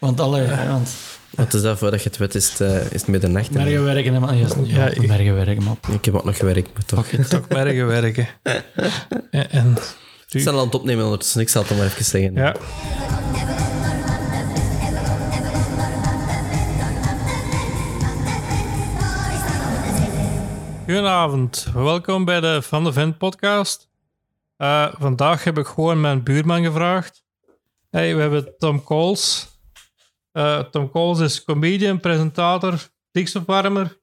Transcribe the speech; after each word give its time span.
Want 0.00 0.20
alle... 0.20 0.42
ja, 0.42 0.66
Want 0.68 0.90
Wat 1.30 1.54
is 1.54 1.62
dat, 1.62 1.78
voordat 1.78 2.02
je 2.02 2.08
het 2.08 2.18
weet, 2.18 2.34
is 2.34 2.50
het, 2.50 2.60
eh, 2.60 2.76
is 2.84 3.00
het 3.00 3.06
middernacht. 3.06 3.48
en- 3.48 3.54
mergen 3.54 3.84
werken, 3.84 4.20
man. 4.20 4.36
Ja, 4.36 4.46
ja, 4.64 4.86
ik- 4.88 5.06
mergen 5.06 5.34
werken, 5.34 5.62
man. 5.62 5.78
Ik 5.92 6.04
heb 6.04 6.14
ook 6.14 6.24
nog 6.24 6.36
gewerkt, 6.36 6.72
maar 6.74 6.84
toch. 6.84 7.06
Ik 7.06 7.26
Toch 7.26 7.48
merken 7.48 7.86
werken. 7.86 8.28
En, 9.30 9.50
en 9.50 9.76
sta 10.26 10.50
al 10.50 10.58
aan 10.58 10.64
het 10.64 10.74
opnemen 10.74 11.04
ondertussen, 11.04 11.40
ik 11.40 11.48
zal 11.48 11.60
het 11.60 11.70
dan 11.70 11.78
maar 11.78 11.86
even 11.88 12.04
zeggen. 12.04 12.34
ja, 12.34 12.56
Goedenavond, 20.84 21.66
welkom 21.74 22.24
bij 22.24 22.40
de 22.40 22.62
Van 22.62 22.84
de 22.84 22.92
Vent 22.92 23.18
podcast. 23.18 23.88
Eh, 24.56 24.86
vandaag 24.98 25.44
heb 25.44 25.58
ik 25.58 25.66
gewoon 25.66 26.00
mijn 26.00 26.22
buurman 26.22 26.62
gevraagd. 26.64 27.22
Hey, 27.90 28.14
we 28.14 28.20
hebben 28.20 28.54
Tom 28.58 28.82
Coles. 28.82 29.48
Eh, 30.32 30.60
Tom 30.60 30.90
Coles 30.90 31.20
is 31.20 31.44
comedian, 31.44 32.00
presentator, 32.00 32.90
stikstofwarmer, 33.08 34.00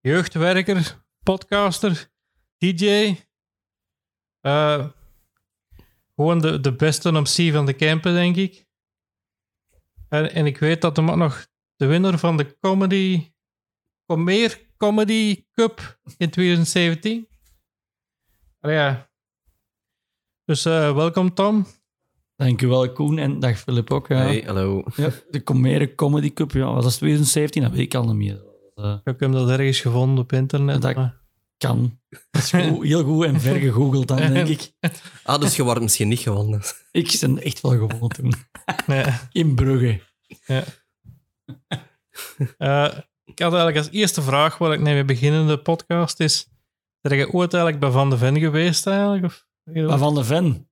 jeugdwerker, 0.00 1.04
podcaster, 1.22 2.10
DJ. 2.58 3.16
Eh, 4.40 4.86
gewoon 6.14 6.38
de, 6.38 6.60
de 6.60 6.72
beste 6.72 7.10
MC 7.10 7.52
van 7.52 7.66
de 7.66 7.76
camper, 7.76 8.12
denk 8.12 8.36
ik. 8.36 8.66
En, 10.08 10.32
en 10.32 10.46
ik 10.46 10.58
weet 10.58 10.80
dat 10.80 10.96
hem 10.96 11.10
ook 11.10 11.16
nog 11.16 11.46
de 11.76 11.86
winnaar 11.86 12.18
van 12.18 12.36
de 12.36 12.58
comedy... 12.58 13.32
Comeer 14.08 14.68
Comedy 14.76 15.44
Cup 15.52 16.00
in 16.16 16.30
2017. 16.30 17.28
Allee, 18.60 18.76
ja. 18.76 19.10
Dus 20.44 20.64
eh, 20.64 20.94
welkom 20.94 21.34
Tom. 21.34 21.66
Dankjewel, 22.42 22.92
Koen. 22.92 23.18
En 23.18 23.38
dag, 23.40 23.58
Filip 23.58 23.90
ook. 23.90 24.08
Ja. 24.08 24.16
Hey, 24.16 24.42
hallo. 24.46 24.84
Ja, 24.96 25.10
de 25.30 25.42
Comere 25.42 25.94
Comedy 25.94 26.32
Cup, 26.32 26.52
ja, 26.52 26.72
was 26.72 26.84
dat 26.84 26.92
2017? 26.96 27.62
Dat 27.62 27.70
weet 27.70 27.80
ik 27.80 27.94
al 27.94 28.04
niet 28.06 28.14
meer. 28.14 28.42
Eh, 28.74 28.96
Ik 29.04 29.20
heb 29.20 29.32
dat 29.32 29.48
ergens 29.50 29.80
gevonden 29.80 30.18
op 30.24 30.32
internet. 30.32 30.82
Dat- 30.82 30.94
maar- 30.94 31.16
kan. 31.56 31.98
Dat 32.30 32.42
is 32.42 32.50
goed, 32.50 32.84
heel 32.86 33.04
goed 33.04 33.24
en 33.24 33.40
ver 33.40 33.56
gegoogeld 33.56 34.08
dan, 34.08 34.16
denk 34.16 34.48
ik. 34.48 34.72
Ah, 35.24 35.40
dus 35.40 35.56
je 35.56 35.62
wordt 35.62 35.80
misschien 35.80 36.08
niet 36.08 36.18
gewonnen. 36.18 36.60
Ik 36.92 37.16
ben 37.20 37.42
echt 37.42 37.60
wel 37.60 37.70
gewonnen 37.70 38.08
toen. 38.08 38.32
Ja. 38.86 39.28
In 39.32 39.54
Brugge. 39.54 40.00
Eh, 42.58 42.84
ik 43.24 43.38
had 43.38 43.52
eigenlijk 43.52 43.76
als 43.76 43.90
eerste 43.90 44.22
vraag 44.22 44.58
waar 44.58 44.72
ik 44.72 44.80
mee 44.80 45.04
begin 45.04 45.32
in 45.32 45.46
de 45.46 45.58
podcast 45.58 46.20
is... 46.20 46.48
Ben 47.00 47.16
je 47.18 47.32
ooit 47.32 47.52
eigenlijk 47.54 47.82
bij 47.82 47.90
Van 47.92 48.10
de 48.10 48.18
Ven 48.18 48.38
geweest 48.38 48.86
eigenlijk? 48.86 49.24
Of, 49.24 49.46
Maar 49.64 49.98
van 49.98 50.14
de 50.14 50.24
Ven. 50.24 50.67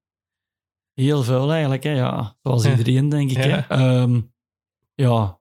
Heel 0.96 1.22
veel 1.22 1.52
eigenlijk, 1.52 1.82
hè. 1.82 1.90
Ja, 1.90 2.36
zoals 2.42 2.64
Ja. 2.64 2.70
iedereen, 2.76 3.08
denk 3.08 3.30
ik. 3.30 3.36
Hè. 3.36 3.46
Ja. 3.48 3.68
Ehm, 3.68 4.20
ja. 4.94 5.38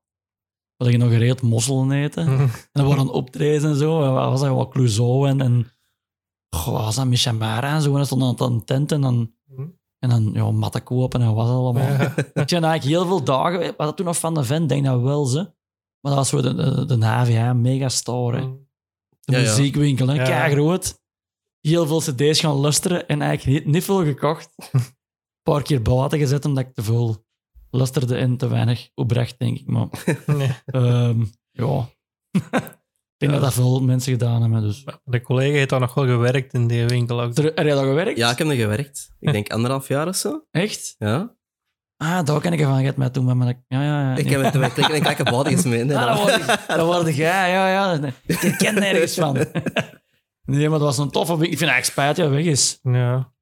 Wil 0.77 0.87
je 0.89 0.97
nog 0.97 1.09
gereeld 1.09 1.41
mosselen 1.41 1.91
eten? 1.91 2.27
En 2.39 2.49
er 2.71 2.83
waren 2.85 3.09
optredens 3.09 3.63
en 3.63 3.75
zo. 3.75 4.03
En 4.03 4.13
Wat 4.13 4.29
was 4.29 4.39
dat? 4.41 4.49
Wat 4.55 4.69
Clouseau 4.69 5.27
en... 5.29 5.41
en 5.41 5.71
goh, 6.49 6.73
wat 6.73 6.83
was 6.83 6.95
dat? 6.95 7.05
Michamara 7.05 7.73
en 7.75 7.81
zo. 7.81 7.89
En 7.89 7.95
dan 7.95 8.05
stond 8.05 8.41
aan 8.41 8.51
een 8.51 8.63
tent 8.65 8.91
en 8.91 9.01
dan... 9.01 9.33
Mhm. 9.45 9.67
En 9.99 10.09
dan 10.09 10.29
ja, 10.33 10.51
matten 10.51 10.83
kopen 10.83 11.21
en 11.21 11.27
wat 11.27 11.35
was 11.35 11.47
dat 11.47 11.55
allemaal. 11.55 11.83
Ja. 11.83 12.17
Ik 12.17 12.49
heb 12.49 12.63
eigenlijk 12.63 12.83
heel 12.83 13.05
veel 13.05 13.23
dagen... 13.23 13.59
Was 13.59 13.87
dat 13.87 13.97
toen 13.97 14.05
nog 14.05 14.17
van 14.17 14.33
de 14.33 14.43
Ven? 14.43 14.63
Ik 14.63 14.69
Denk 14.69 14.85
dat 14.85 15.01
wel, 15.01 15.25
ze. 15.25 15.37
Maar 15.99 16.13
dat 16.13 16.15
was 16.15 16.29
zo 16.29 16.41
de, 16.41 16.85
de, 16.85 16.97
de 16.97 17.05
HVA 17.05 17.53
Megastore. 17.53 18.37
hè. 18.39 18.47
De 19.21 19.31
Ja, 19.31 19.39
muziekwinkel, 19.39 20.07
hè. 20.07 20.13
Ja. 20.13 20.23
Keigroot. 20.23 20.99
Heel 21.61 21.87
veel 21.87 21.99
cd's 21.99 22.39
gaan 22.39 22.55
luisteren 22.55 23.07
en 23.07 23.21
eigenlijk 23.21 23.59
niet, 23.65 23.73
niet 23.73 23.83
veel 23.83 24.03
gekocht. 24.03 24.49
Een 25.45 25.53
paar 25.53 25.61
keer 25.63 25.81
buiten 25.81 26.19
gezet 26.19 26.45
omdat 26.45 26.65
ik 26.65 26.73
te 26.73 26.83
veel 26.83 27.25
lusterde 27.69 28.15
en 28.15 28.37
te 28.37 28.47
weinig 28.47 28.89
opbracht, 28.93 29.39
denk 29.39 29.57
ik. 29.59 29.67
Maar 29.67 29.87
Nee. 30.25 30.49
ehm, 30.65 31.23
ja, 31.51 31.89
ik 32.31 33.17
denk 33.17 33.31
dat 33.31 33.41
dat 33.41 33.53
veel 33.53 33.81
mensen 33.81 34.11
gedaan 34.11 34.41
hebben. 34.41 34.61
Dus. 34.61 34.85
De 35.03 35.21
collega 35.21 35.53
heeft 35.55 35.69
daar 35.69 35.79
nog 35.79 35.93
wel 35.93 36.05
gewerkt 36.05 36.53
in 36.53 36.67
die 36.67 36.85
winkel 36.85 37.21
ook. 37.21 37.35
Heb 37.37 37.55
jij 37.55 37.65
dat 37.73 37.83
gewerkt? 37.83 38.17
Ja, 38.17 38.31
ik 38.31 38.37
heb 38.37 38.47
er 38.47 38.55
gewerkt. 38.55 39.15
Ik 39.19 39.31
denk 39.31 39.51
anderhalf 39.51 39.87
jaar 39.87 40.07
of 40.07 40.15
zo. 40.15 40.45
Echt? 40.51 40.95
Ja. 40.97 41.35
Ah, 41.97 42.25
daar 42.25 42.41
ken 42.41 42.53
ik 42.53 42.59
ervan. 42.59 42.79
Je 42.79 42.85
hebt 42.85 42.97
mij 42.97 43.09
toen 43.09 43.25
met 43.25 43.35
mijn... 43.35 43.65
Ja, 43.67 43.83
ja, 43.83 44.01
ja. 44.01 44.15
Ik 44.17 44.29
heb 44.29 44.41
het 44.41 44.53
met 44.53 44.73
klikken 44.73 45.17
en 45.17 45.31
bodies 45.31 45.63
mee. 45.63 45.83
Nee, 45.83 45.97
Ah, 45.97 46.07
dat 46.07 46.19
word 46.19 46.35
ik. 46.35 46.65
Dat 46.67 46.85
word 46.85 47.07
ik, 47.07 47.15
ja, 47.15 47.45
ja, 47.45 47.69
ja. 47.71 48.11
Ik 48.25 48.55
ken 48.57 48.73
nergens 48.75 49.13
van. 49.15 49.37
Nee, 50.45 50.69
maar 50.69 50.79
dat 50.79 50.87
was 50.87 50.97
een 50.97 51.09
toffe... 51.11 51.33
Ik 51.33 51.39
vind 51.39 51.51
het 51.59 51.69
eigenlijk 51.69 51.85
spijt 51.85 52.15
dat 52.15 52.25
hij 52.25 52.35
weg 52.35 52.45
is. 52.45 52.79
Ja. 52.81 53.33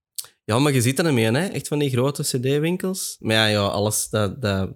Ja, 0.46 0.60
maar 0.60 0.74
je 0.74 0.82
ziet 0.82 0.98
er 1.00 1.06
niet 1.06 1.14
mee, 1.14 1.26
hè? 1.32 1.46
Echt 1.48 1.68
van 1.68 1.80
die 1.80 1.90
grote 1.90 2.24
cd-winkels. 2.24 3.16
Maar 3.20 3.36
ja, 3.36 3.46
ja 3.46 3.66
alles, 3.66 4.10
dat, 4.10 4.42
dat, 4.42 4.70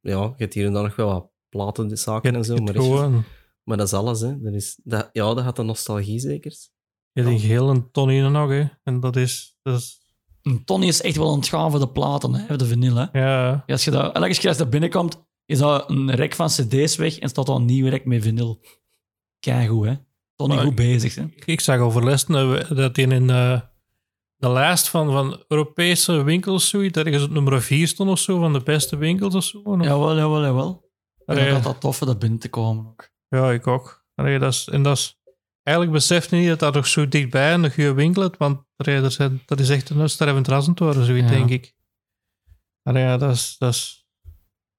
ja, 0.00 0.20
je 0.22 0.32
hebt 0.36 0.54
hier 0.54 0.66
en 0.66 0.72
daar 0.72 0.82
nog 0.82 0.96
wel 0.96 1.08
wat 1.08 1.30
platen, 1.48 1.88
de 1.88 1.96
zaken 1.96 2.34
en 2.34 2.44
zo. 2.44 2.54
Het 2.54 2.64
Maar, 2.64 2.74
is- 2.76 2.82
gewoon. 2.82 3.24
maar 3.64 3.76
dat 3.76 3.86
is 3.86 3.92
alles, 3.92 4.20
hè? 4.20 4.40
Dat 4.40 4.52
is, 4.54 4.80
dat, 4.84 5.08
ja, 5.12 5.34
dat 5.34 5.44
had 5.44 5.56
de 5.56 5.62
nostalgie 5.62 6.18
zeker. 6.20 6.50
Je 7.12 7.22
hebt 7.22 7.28
die 7.38 7.48
geel 7.48 7.70
en 7.70 7.88
Tony 7.92 8.20
nog, 8.20 8.50
hè. 8.50 8.64
En 8.82 9.00
dat 9.00 9.16
is... 9.16 9.58
Dat 9.62 9.78
is 9.78 10.00
Een 10.42 10.64
Tony 10.64 10.86
is 10.86 11.00
echt 11.02 11.16
wel 11.16 11.42
gaan 11.42 11.70
voor 11.70 11.80
de 11.80 11.88
platen, 11.88 12.34
hè, 12.34 12.46
voor 12.46 12.56
de 12.58 12.66
vinyl. 12.66 12.94
Hè. 12.96 13.18
ja. 13.20 13.64
Als 13.66 13.84
je 13.84 13.90
dat, 13.90 14.14
elke 14.14 14.34
keer 14.38 14.48
als 14.48 14.58
dat 14.58 14.70
binnenkomt, 14.70 15.24
is 15.46 15.58
dat 15.58 15.90
een 15.90 16.10
rek 16.10 16.34
van 16.34 16.46
cd's 16.48 16.96
weg 16.96 17.18
en 17.18 17.28
staat 17.28 17.48
al 17.48 17.56
een 17.56 17.64
nieuw 17.64 17.88
rek 17.88 18.04
met 18.04 18.22
vinyl. 18.22 18.60
Keigoed, 19.38 19.86
hè. 19.86 19.94
Tony 20.36 20.56
goed 20.58 20.74
bezig, 20.74 21.14
hè. 21.14 21.24
Ik 21.44 21.60
zag 21.60 21.78
overlesten 21.80 22.32
dat- 22.32 22.76
dat 22.76 22.98
in 22.98 23.10
een, 23.10 23.30
eh, 23.30 23.60
de 24.36 24.48
lijst 24.50 24.88
van, 24.88 25.10
van 25.12 25.44
Europese 25.48 26.22
winkels 26.22 26.68
zoiets, 26.68 26.98
ergens 26.98 27.22
op 27.22 27.30
nummer 27.30 27.62
4 27.62 27.86
stond 27.88 28.10
of 28.10 28.18
zo, 28.18 28.38
van 28.38 28.52
de 28.52 28.60
beste 28.62 28.96
winkels 28.96 29.34
of 29.34 29.44
zo. 29.44 29.58
Of- 29.58 29.82
Jawel, 29.84 30.16
jawel, 30.16 30.42
jawel. 30.42 30.90
En 31.26 31.38
ik 31.46 31.52
had 31.52 31.62
dat 31.62 31.80
tof 31.80 32.00
om 32.00 32.06
dat 32.06 32.18
binnen 32.18 32.38
te 32.38 32.48
komen 32.48 32.86
ook. 32.86 33.10
Ja, 33.28 33.52
ik 33.52 33.66
ook. 33.66 34.04
Allee, 34.14 34.38
dat 34.38 34.52
is, 34.52 34.68
en 34.68 34.82
dat 34.82 34.96
is... 34.96 35.20
Eigenlijk 35.62 35.96
beseft 35.96 36.30
je 36.30 36.36
niet 36.36 36.48
dat 36.48 36.58
dat 36.58 36.74
nog 36.74 36.86
zo 36.86 37.08
dichtbij 37.08 37.54
een 37.54 37.70
goede 37.72 37.92
winkel 37.92 38.22
is, 38.22 38.36
want 38.38 38.62
allee, 38.76 39.10
zijn, 39.10 39.42
dat 39.46 39.60
is 39.60 39.70
echt 39.70 39.90
een 39.90 40.08
stervend 40.10 40.48
rasend 40.48 40.78
worden, 40.78 41.04
zoiets, 41.04 41.30
Ja. 41.30 41.36
denk 41.36 41.50
ik. 41.50 41.74
Allee, 42.82 43.02
ja, 43.02 43.16
dat 43.16 43.34
is... 43.34 43.56
Dat 43.58 43.74
is 43.74 44.06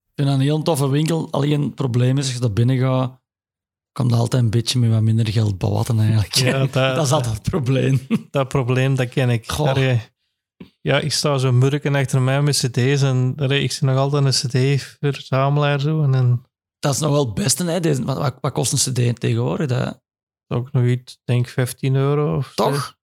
Ik 0.06 0.12
vind 0.16 0.28
dat 0.28 0.38
een 0.38 0.44
heel 0.44 0.62
toffe 0.64 0.90
winkel. 0.90 1.32
Alleen 1.32 1.62
het 1.62 1.76
probleem 1.76 2.18
is, 2.18 2.26
als 2.26 2.34
je 2.34 2.40
daar 2.40 2.54
binnen 2.54 2.78
gaat, 2.78 3.22
komt 3.98 4.12
er 4.12 4.18
altijd 4.18 4.44
een 4.44 4.50
beetje 4.50 4.80
met 4.80 4.90
wat 4.90 5.02
minder 5.02 5.28
geld 5.28 5.58
bawatten 5.58 6.00
eigenlijk. 6.00 6.34
Ja, 6.36 6.58
dat- 6.60 6.74
dat 6.74 7.06
is 7.06 7.12
altijd 7.12 7.34
het 7.34 7.50
probleem. 7.50 8.00
dat 8.32 8.48
probleem, 8.48 8.96
dat 8.96 9.10
ken 9.10 9.30
ik. 9.30 9.52
Goh. 9.52 10.00
Ja, 10.82 11.00
ik 11.00 11.12
sta 11.12 11.38
zo 11.38 11.52
murken 11.52 11.96
achter 11.96 12.22
mij 12.22 12.42
met 12.42 12.56
cd's 12.58 13.02
en 13.02 13.34
ik 13.38 13.72
zie 13.72 13.88
nog 13.88 13.98
altijd 13.98 14.26
een 14.26 14.32
cd-verzamelaar 14.50 15.80
zo. 15.80 16.04
En 16.04 16.12
dan 16.12 16.46
Dat 16.80 16.94
is 16.94 17.00
nog 17.00 17.12
wel 17.12 17.26
het 17.26 17.34
beste, 17.34 17.64
hè. 17.66 17.80
Deze, 17.80 18.04
wat, 18.04 18.38
wat, 18.42 18.52
kost 18.54 18.72
een 18.72 18.94
cd 18.94 19.20
tegenwoordig? 19.20 19.68
Dat, 19.68 20.02
ook 20.48 20.72
nog 20.72 20.84
iets, 20.84 21.20
denk 21.24 21.48
15 21.48 21.96
euro 21.96 22.36
of 22.38 22.52
toch? 22.56 22.96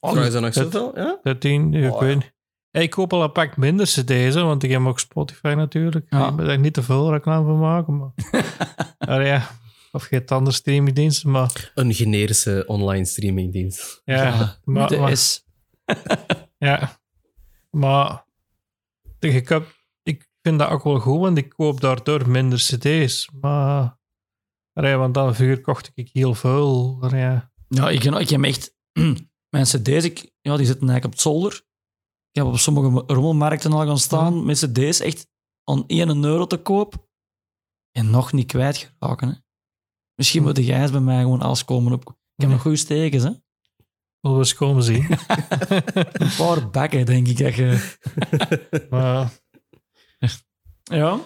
Oh, 0.00 0.24
je 0.24 0.30
dat 0.30 0.42
nog 0.42 0.52
zoveel? 0.52 0.98
Ja? 0.98 1.18
13, 1.22 1.74
ik 1.74 1.92
Oh, 1.92 2.00
weet 2.00 2.08
ja. 2.10 2.14
niet. 2.14 2.32
Ja, 2.70 2.80
Ik 2.80 2.90
koop 2.90 3.12
al 3.12 3.22
een 3.22 3.32
pak 3.32 3.56
minder 3.56 3.86
cd's, 3.86 4.34
hè, 4.34 4.42
want 4.42 4.62
ik 4.62 4.70
heb 4.70 4.86
ook 4.86 4.98
Spotify 5.00 5.54
natuurlijk. 5.56 6.06
Ja. 6.08 6.28
Ik 6.28 6.36
ben 6.36 6.46
daar 6.46 6.58
niet 6.58 6.74
te 6.74 6.82
veel 6.82 7.12
reclame 7.12 7.46
van 7.46 7.58
maken. 7.58 7.96
Maar... 7.96 8.12
Allee, 8.98 9.26
ja. 9.26 9.50
Of 9.92 10.10
je 10.10 10.16
hebt 10.16 10.30
andere 10.30 10.56
streamingdiensten, 10.56 11.30
maar 11.30 11.72
Een 11.74 11.94
generische 11.94 12.64
online 12.66 13.04
streamingdienst. 13.04 14.02
ja. 14.04 14.14
Ja, 14.24 14.58
maar, 14.64 14.88
de 14.88 14.96
maar- 14.96 15.16
S. 15.16 15.44
Ja, 16.58 17.00
maar 17.70 18.24
ik, 19.18 19.48
heb, 19.48 19.74
ik 20.02 20.28
vind 20.42 20.58
dat 20.58 20.68
ook 20.68 20.84
wel 20.84 20.98
goed, 20.98 21.20
want 21.20 21.38
ik 21.38 21.48
koop 21.48 21.80
daardoor 21.80 22.28
minder 22.28 22.58
cd's. 22.58 23.28
Maar, 23.40 23.98
allee, 24.72 24.96
want 24.96 25.14
dan 25.14 25.34
vuur 25.34 25.60
kocht 25.60 25.90
ik 25.94 26.10
heel 26.12 26.34
veel. 26.34 26.98
Allee, 27.00 27.40
Ja, 27.68 27.88
ik, 27.90 28.04
ik 28.04 28.28
heb 28.28 28.42
echt... 28.44 28.74
Mijn 29.50 29.64
cd's, 29.64 30.04
ik, 30.04 30.32
ja, 30.40 30.56
die 30.56 30.66
zitten 30.66 30.88
eigenlijk 30.88 31.04
op 31.04 31.10
het 31.12 31.20
zolder. 31.20 31.52
Ik 32.30 32.36
heb 32.42 32.44
op 32.44 32.58
sommige 32.58 33.04
rommelmarkten 33.06 33.72
al 33.72 33.86
gaan 33.86 33.98
staan 33.98 34.44
met 34.44 34.58
cd's 34.58 35.00
echt 35.00 35.28
aan 35.64 35.84
1 35.86 36.24
euro 36.24 36.46
te 36.46 36.56
koop. 36.56 37.08
En 37.92 38.10
nog 38.10 38.32
niet 38.32 38.46
kwijtgeraken. 38.46 39.28
Hè. 39.28 39.34
Misschien 40.20 40.42
moet 40.42 40.56
jij 40.56 40.80
eens 40.80 40.90
bij 40.90 41.00
mij 41.00 41.20
gewoon 41.20 41.40
alles 41.40 41.64
komen 41.64 41.92
op... 41.92 42.08
Ik 42.08 42.42
heb 42.42 42.48
nog 42.48 42.60
goede 42.60 42.76
stekens, 42.76 43.22
hè. 43.22 43.30
Zullen 44.20 44.36
we 44.36 44.42
eens 44.44 44.54
komen 44.54 44.82
zien. 44.82 45.06
Een 46.12 46.36
paar 46.36 46.70
bakken, 46.70 47.06
denk 47.06 47.28
ik. 47.28 47.38
Dat 47.38 47.54
je... 47.54 47.98
maar, 48.90 49.32
Ja? 50.82 51.20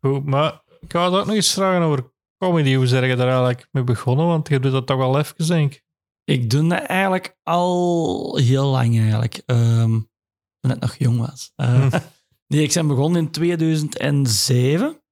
goed, 0.00 0.24
maar 0.24 0.62
ik 0.80 0.92
wou 0.92 1.16
ook 1.16 1.26
nog 1.26 1.34
eens 1.34 1.52
vragen 1.52 1.82
over 1.82 2.12
comedy. 2.38 2.74
Hoe 2.74 2.86
zeg 2.86 3.06
je 3.06 3.16
daar 3.16 3.28
eigenlijk 3.28 3.68
mee 3.70 3.84
begonnen? 3.84 4.26
Want 4.26 4.48
je 4.48 4.60
doet 4.60 4.72
dat 4.72 4.86
toch 4.86 4.96
wel 4.96 5.18
even, 5.18 5.46
denk 5.46 5.74
ik. 5.74 5.84
Ik 6.24 6.50
doe 6.50 6.68
dat 6.68 6.82
eigenlijk 6.82 7.38
al 7.42 8.36
heel 8.36 8.66
lang, 8.66 8.98
eigenlijk. 8.98 9.42
Ehm, 9.46 10.00
toen 10.60 10.70
ik 10.70 10.80
nog 10.80 10.94
jong 10.96 11.18
was. 11.18 11.52
Eh, 11.56 11.92
nee, 12.46 12.62
ik 12.62 12.72
ben 12.72 12.86
begonnen 12.86 13.22
in 13.22 13.30
2007. 13.30 15.02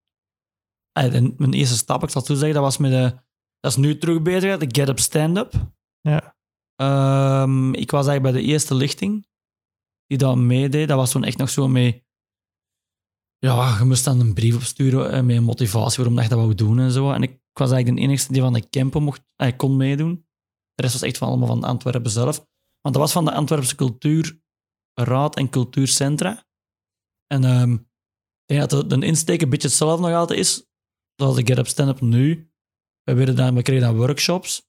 Ah, 0.92 1.14
en 1.14 1.34
mijn 1.36 1.52
eerste 1.52 1.76
stap, 1.76 2.02
ik 2.02 2.10
zal 2.10 2.22
toezeggen, 2.22 2.54
dat 2.54 2.62
was 2.62 2.76
met 2.76 2.90
de... 2.90 3.24
Dat 3.66 3.76
is 3.76 3.82
nu 3.82 3.98
terug 3.98 4.22
bezig, 4.22 4.58
de 4.58 4.66
Get 4.68 4.88
Up 4.88 4.98
Stand-Up. 4.98 5.52
Ja. 6.00 6.36
Ehm, 6.74 7.72
ik 7.72 7.90
was 7.90 8.06
eigenlijk 8.06 8.34
bij 8.34 8.42
de 8.42 8.52
eerste 8.52 8.74
lichting 8.74 9.26
die 10.06 10.18
dat 10.18 10.36
meedeed. 10.36 10.88
Dat 10.88 10.96
was 10.96 11.10
toen 11.10 11.24
echt 11.24 11.38
nog 11.38 11.50
zo 11.50 11.68
mee... 11.68 12.06
ja, 13.38 13.78
je 13.78 13.84
moest 13.84 14.04
dan 14.04 14.20
een 14.20 14.34
brief 14.34 14.54
opsturen 14.54 15.12
eh, 15.12 15.22
met 15.22 15.40
motivatie 15.40 15.96
waarom 15.96 16.14
dat 16.14 16.24
je 16.24 16.30
dat 16.30 16.38
wou 16.38 16.54
doen 16.54 16.78
en 16.78 16.90
zo. 16.90 17.12
En 17.12 17.22
ik, 17.22 17.30
ik 17.30 17.58
was 17.58 17.70
eigenlijk 17.70 18.00
de 18.00 18.08
enige 18.08 18.32
die 18.32 18.42
van 18.42 18.52
de 18.52 18.68
campen 18.68 19.02
mocht, 19.02 19.22
eh, 19.36 19.56
kon 19.56 19.76
meedoen. 19.76 20.26
De 20.74 20.82
rest 20.82 20.92
was 20.92 21.02
echt 21.02 21.18
van 21.18 21.28
allemaal 21.28 21.48
van 21.48 21.64
Antwerpen 21.64 22.10
zelf. 22.10 22.36
Want 22.80 22.94
dat 22.94 23.04
was 23.04 23.12
van 23.12 23.24
de 23.24 23.32
Antwerpse 23.32 23.76
Cultuurraad 23.76 25.36
en 25.36 25.50
Cultuurcentra. 25.50 26.46
En 27.26 27.44
ehm, 27.44 27.72
ik 27.72 28.46
denk 28.46 28.70
dat 28.70 28.90
de, 28.90 28.98
de 28.98 29.06
insteek 29.06 29.42
een 29.42 29.50
beetje 29.50 29.68
hetzelfde 29.68 30.06
nog 30.06 30.16
altijd 30.16 30.38
is, 30.38 30.70
zoals 31.16 31.36
de 31.36 31.46
Get 31.46 31.58
Up 31.58 31.66
Stand 31.66 31.88
Up 31.88 32.00
nu. 32.00 32.45
We, 33.06 33.14
werden 33.14 33.36
dan, 33.36 33.54
we 33.54 33.62
kregen 33.62 33.82
dan 33.82 33.96
workshops 33.96 34.68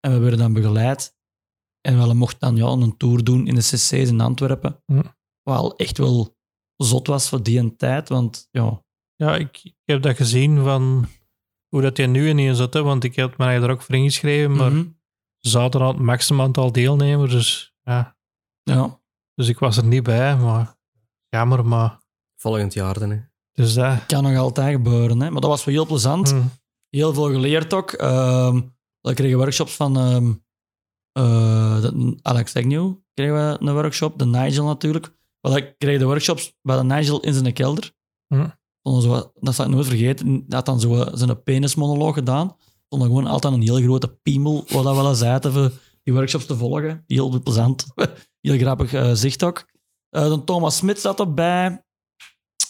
en 0.00 0.12
we 0.12 0.18
werden 0.18 0.38
dan 0.38 0.52
begeleid. 0.52 1.16
En 1.80 1.98
we 1.98 2.14
mochten 2.14 2.40
dan 2.40 2.56
ja, 2.56 2.66
een 2.66 2.96
tour 2.96 3.24
doen 3.24 3.46
in 3.46 3.54
de 3.54 3.60
cc's 3.60 3.92
in 3.92 4.20
Antwerpen. 4.20 4.82
Hm. 4.86 5.02
Wat 5.42 5.58
al 5.58 5.76
echt 5.76 5.98
wel 5.98 6.36
zot 6.76 7.06
was 7.06 7.28
voor 7.28 7.42
die 7.42 7.58
een 7.58 7.76
tijd, 7.76 8.08
want 8.08 8.48
ja, 8.50 8.84
Ja, 9.14 9.36
ik, 9.36 9.60
ik 9.62 9.74
heb 9.84 10.02
dat 10.02 10.16
gezien 10.16 10.62
van 10.62 11.06
hoe 11.68 11.82
dat 11.82 11.96
je 11.96 12.06
nu 12.06 12.28
in 12.28 12.54
zat, 12.54 12.74
hè, 12.74 12.82
want 12.82 13.04
ik 13.04 13.16
had 13.16 13.38
me 13.38 13.44
er 13.44 13.70
ook 13.70 13.82
voor 13.82 13.94
ingeschreven, 13.94 14.56
maar 14.56 14.72
mhm. 14.72 14.86
ze 15.38 15.50
zaten 15.50 15.80
al 15.80 15.88
het 15.88 15.98
maximum 15.98 16.40
aantal 16.40 16.72
deelnemers, 16.72 17.32
dus 17.32 17.74
ja. 17.82 18.16
ja. 18.62 19.02
Dus 19.34 19.48
ik 19.48 19.58
was 19.58 19.76
er 19.76 19.84
niet 19.84 20.02
bij, 20.02 20.36
maar 20.36 20.76
jammer, 21.28 21.66
maar 21.66 22.02
Volgend 22.44 22.72
jaar 22.72 22.98
dan, 22.98 23.10
hè. 23.10 23.20
dus 23.52 23.74
dat. 23.74 24.06
kan 24.06 24.22
nog 24.22 24.36
altijd 24.36 24.72
gebeuren. 24.72 25.20
Hè? 25.20 25.30
Maar 25.30 25.40
dat 25.40 25.50
was 25.50 25.64
wel 25.64 25.74
heel 25.74 25.86
plezant. 25.86 26.30
hm. 26.30 26.42
Heel 26.94 27.14
veel 27.14 27.30
geleerd 27.30 27.74
ook. 27.74 27.92
Ehm 27.92 28.60
we 29.00 29.14
kregen 29.14 29.38
workshops 29.38 29.74
van 29.74 29.98
ehm, 29.98 30.32
eh, 31.12 31.84
Alex 32.22 32.56
Agnew. 32.56 32.92
Kregen 33.14 33.34
we 33.34 33.56
een 33.60 33.72
workshop. 33.72 34.18
De 34.18 34.26
Nigel 34.26 34.64
natuurlijk. 34.64 35.12
Ik 35.40 35.74
kreeg 35.78 35.98
de 35.98 36.04
workshops 36.04 36.56
bij 36.62 36.76
de 36.76 36.84
Nigel 36.84 37.20
in 37.20 37.34
zijn 37.34 37.52
kelder. 37.52 37.92
Hm. 38.26 38.48
Stonden 38.80 39.02
Zo, 39.02 39.32
dat 39.40 39.54
zal 39.54 39.64
ik 39.64 39.70
nooit 39.70 39.86
vergeten. 39.86 40.26
Hij 40.26 40.44
had 40.48 40.66
dan 40.66 40.80
zo 40.80 41.06
zijn 41.12 41.42
penismonoloog 41.42 42.14
gedaan. 42.14 42.56
stond 42.86 43.02
er 43.02 43.08
gewoon 43.08 43.26
altijd 43.26 43.54
een 43.54 43.62
heel 43.62 43.82
grote 43.82 44.08
piemel, 44.08 44.64
wat 44.68 44.84
dat 44.84 44.96
wel 44.96 45.08
eens 45.08 45.22
uit 45.22 45.46
voor 45.46 45.72
die 46.02 46.14
workshops 46.14 46.46
te 46.46 46.56
volgen. 46.56 47.04
Heel 47.06 47.42
plezant. 47.42 47.86
heel 48.40 48.58
grappig 48.58 48.92
eh, 48.92 49.12
zicht 49.12 49.42
ook. 49.42 49.66
Eh, 50.08 50.28
de 50.28 50.44
Thomas 50.44 50.76
Smit 50.76 50.98
zat 51.00 51.20
erbij. 51.20 51.84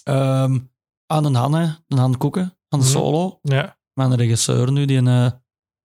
Ehm 0.03 0.59
aan 1.07 1.23
de 1.23 1.39
Hanne, 1.39 1.79
de 1.87 1.97
Han 1.97 2.17
Koeken, 2.17 2.57
van 2.69 2.79
de 2.79 2.85
Mhm. 2.85 2.95
Solo. 2.95 3.39
Ja. 3.43 3.79
Mijn 3.95 4.15
regisseur 4.15 4.73
nu, 4.73 4.85
die 4.85 5.07
eh, 5.07 5.31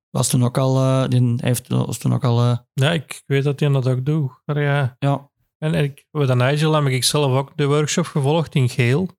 was 0.10 0.30
toen 0.30 0.44
ook 0.44 0.58
al, 0.58 0.78
eh, 0.78 1.08
die 1.08 1.34
heeft, 1.36 1.68
was 1.68 1.98
toen 1.98 2.14
ook 2.14 2.24
al, 2.24 2.40
eh, 2.42 2.58
ja, 2.74 2.92
ik, 2.92 3.24
weet 3.26 3.44
dat 3.44 3.60
hij 3.60 3.70
dat 3.70 3.88
ook 3.88 4.06
doet. 4.06 4.32
Maar 4.46 4.62
ja. 4.62 4.96
ja, 5.00 5.32
En 5.58 5.74
ik, 5.74 6.06
de 6.12 6.36
Nigel 6.36 6.74
heb 6.74 6.86
ik 6.86 7.04
zelf 7.04 7.32
ook 7.38 7.58
de 7.58 7.66
workshop 7.66 8.06
gevolgd 8.06 8.56
in 8.56 8.70
geel. 8.70 9.10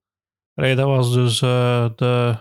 Allee, 0.53 0.75
dat 0.75 0.87
was 0.87 1.13
dus 1.13 1.41
eh, 1.41 1.89
de, 1.95 2.37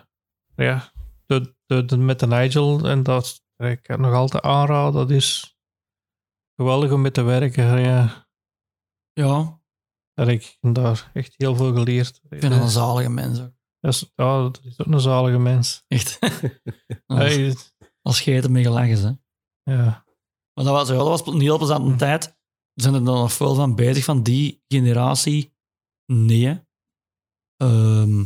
ja, 0.55 0.93
de, 1.26 1.55
de, 1.67 1.85
de- 1.85 1.97
met 1.99 2.20
de 2.20 2.26
Nigel. 2.26 2.88
En 2.88 3.02
dat 3.02 3.43
ik 3.56 3.82
kan 3.82 4.00
nog 4.00 4.14
altijd 4.14 4.43
aanraden. 4.43 4.93
Dat 4.93 5.11
is 5.11 5.58
geweldig 6.56 6.93
om 6.93 7.00
mee 7.00 7.11
te 7.11 7.23
werken. 7.23 7.81
Ja. 7.81 8.26
ja, 9.12 9.61
Allee, 10.14 10.35
ik 10.37 10.56
heb 10.61 10.75
daar 10.75 11.11
echt 11.14 11.35
heel 11.37 11.56
veel 11.56 11.73
geleerd. 11.73 12.20
ik 12.29 12.41
vind 12.41 12.52
dat 12.52 12.62
een 12.62 12.69
zalige 12.69 13.11
mens 13.11 13.41
ook. 13.41 13.52
Dat 13.80 13.92
is, 13.94 14.10
ja, 14.14 14.42
dat 14.42 14.60
is 14.64 14.78
ook 14.78 14.86
een 14.86 15.00
zalige 15.00 15.38
mens. 15.38 15.84
Echt. 15.88 16.18
als, 17.06 17.18
Hey, 17.34 17.56
als 18.02 18.16
scheten 18.16 18.52
mee 18.52 18.62
gelachen, 18.64 19.20
hè. 19.64 19.72
ja. 19.74 20.04
Maar 20.54 20.64
dat 20.64 20.74
was, 20.74 20.88
ja, 20.88 20.94
dat 20.94 21.06
was 21.06 21.26
een 21.26 21.40
heel 21.40 21.58
plezante 21.58 21.90
Hm. 21.90 21.96
tijd. 21.96 22.38
We 22.72 22.82
zijn 22.82 22.94
er 22.94 23.04
dan 23.04 23.18
nog 23.18 23.32
veel 23.32 23.54
van 23.54 23.74
bezig, 23.74 24.04
van 24.04 24.22
die 24.22 24.62
generatie. 24.68 25.54
Nee. 26.12 26.60
Ehm, 27.56 28.24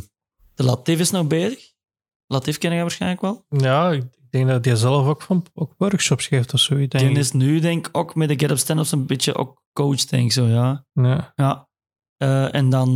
de 0.53 0.63
Latif 0.63 0.99
is 0.99 1.11
nog 1.11 1.27
bezig. 1.27 1.73
Latif 2.27 2.57
ken 2.57 2.73
je 2.73 2.81
waarschijnlijk 2.81 3.21
wel. 3.21 3.45
ja, 3.49 3.91
ik 3.91 4.03
denk 4.29 4.47
dat 4.47 4.65
hij 4.65 4.75
zelf 4.75 5.07
ook, 5.07 5.21
van, 5.21 5.45
ook 5.53 5.73
workshops 5.77 6.27
geeft 6.27 6.53
of 6.53 6.59
zoiets. 6.59 6.97
Denk 6.97 7.07
Die 7.09 7.17
is 7.17 7.31
nu, 7.31 7.59
denk 7.59 7.87
ik, 7.87 7.97
ook 7.97 8.15
met 8.15 8.27
de 8.27 8.39
Get 8.39 8.51
Up 8.51 8.57
Stand-ups 8.57 8.91
een 8.91 9.05
beetje 9.05 9.35
ook 9.35 9.63
coach, 9.73 10.05
denk 10.05 10.25
ik 10.25 10.31
zo, 10.31 10.45
ja. 10.45 10.85
Ja. 10.93 11.33
Ja. 11.35 11.69
Eh, 12.17 12.53
en 12.55 12.69
dan 12.69 12.89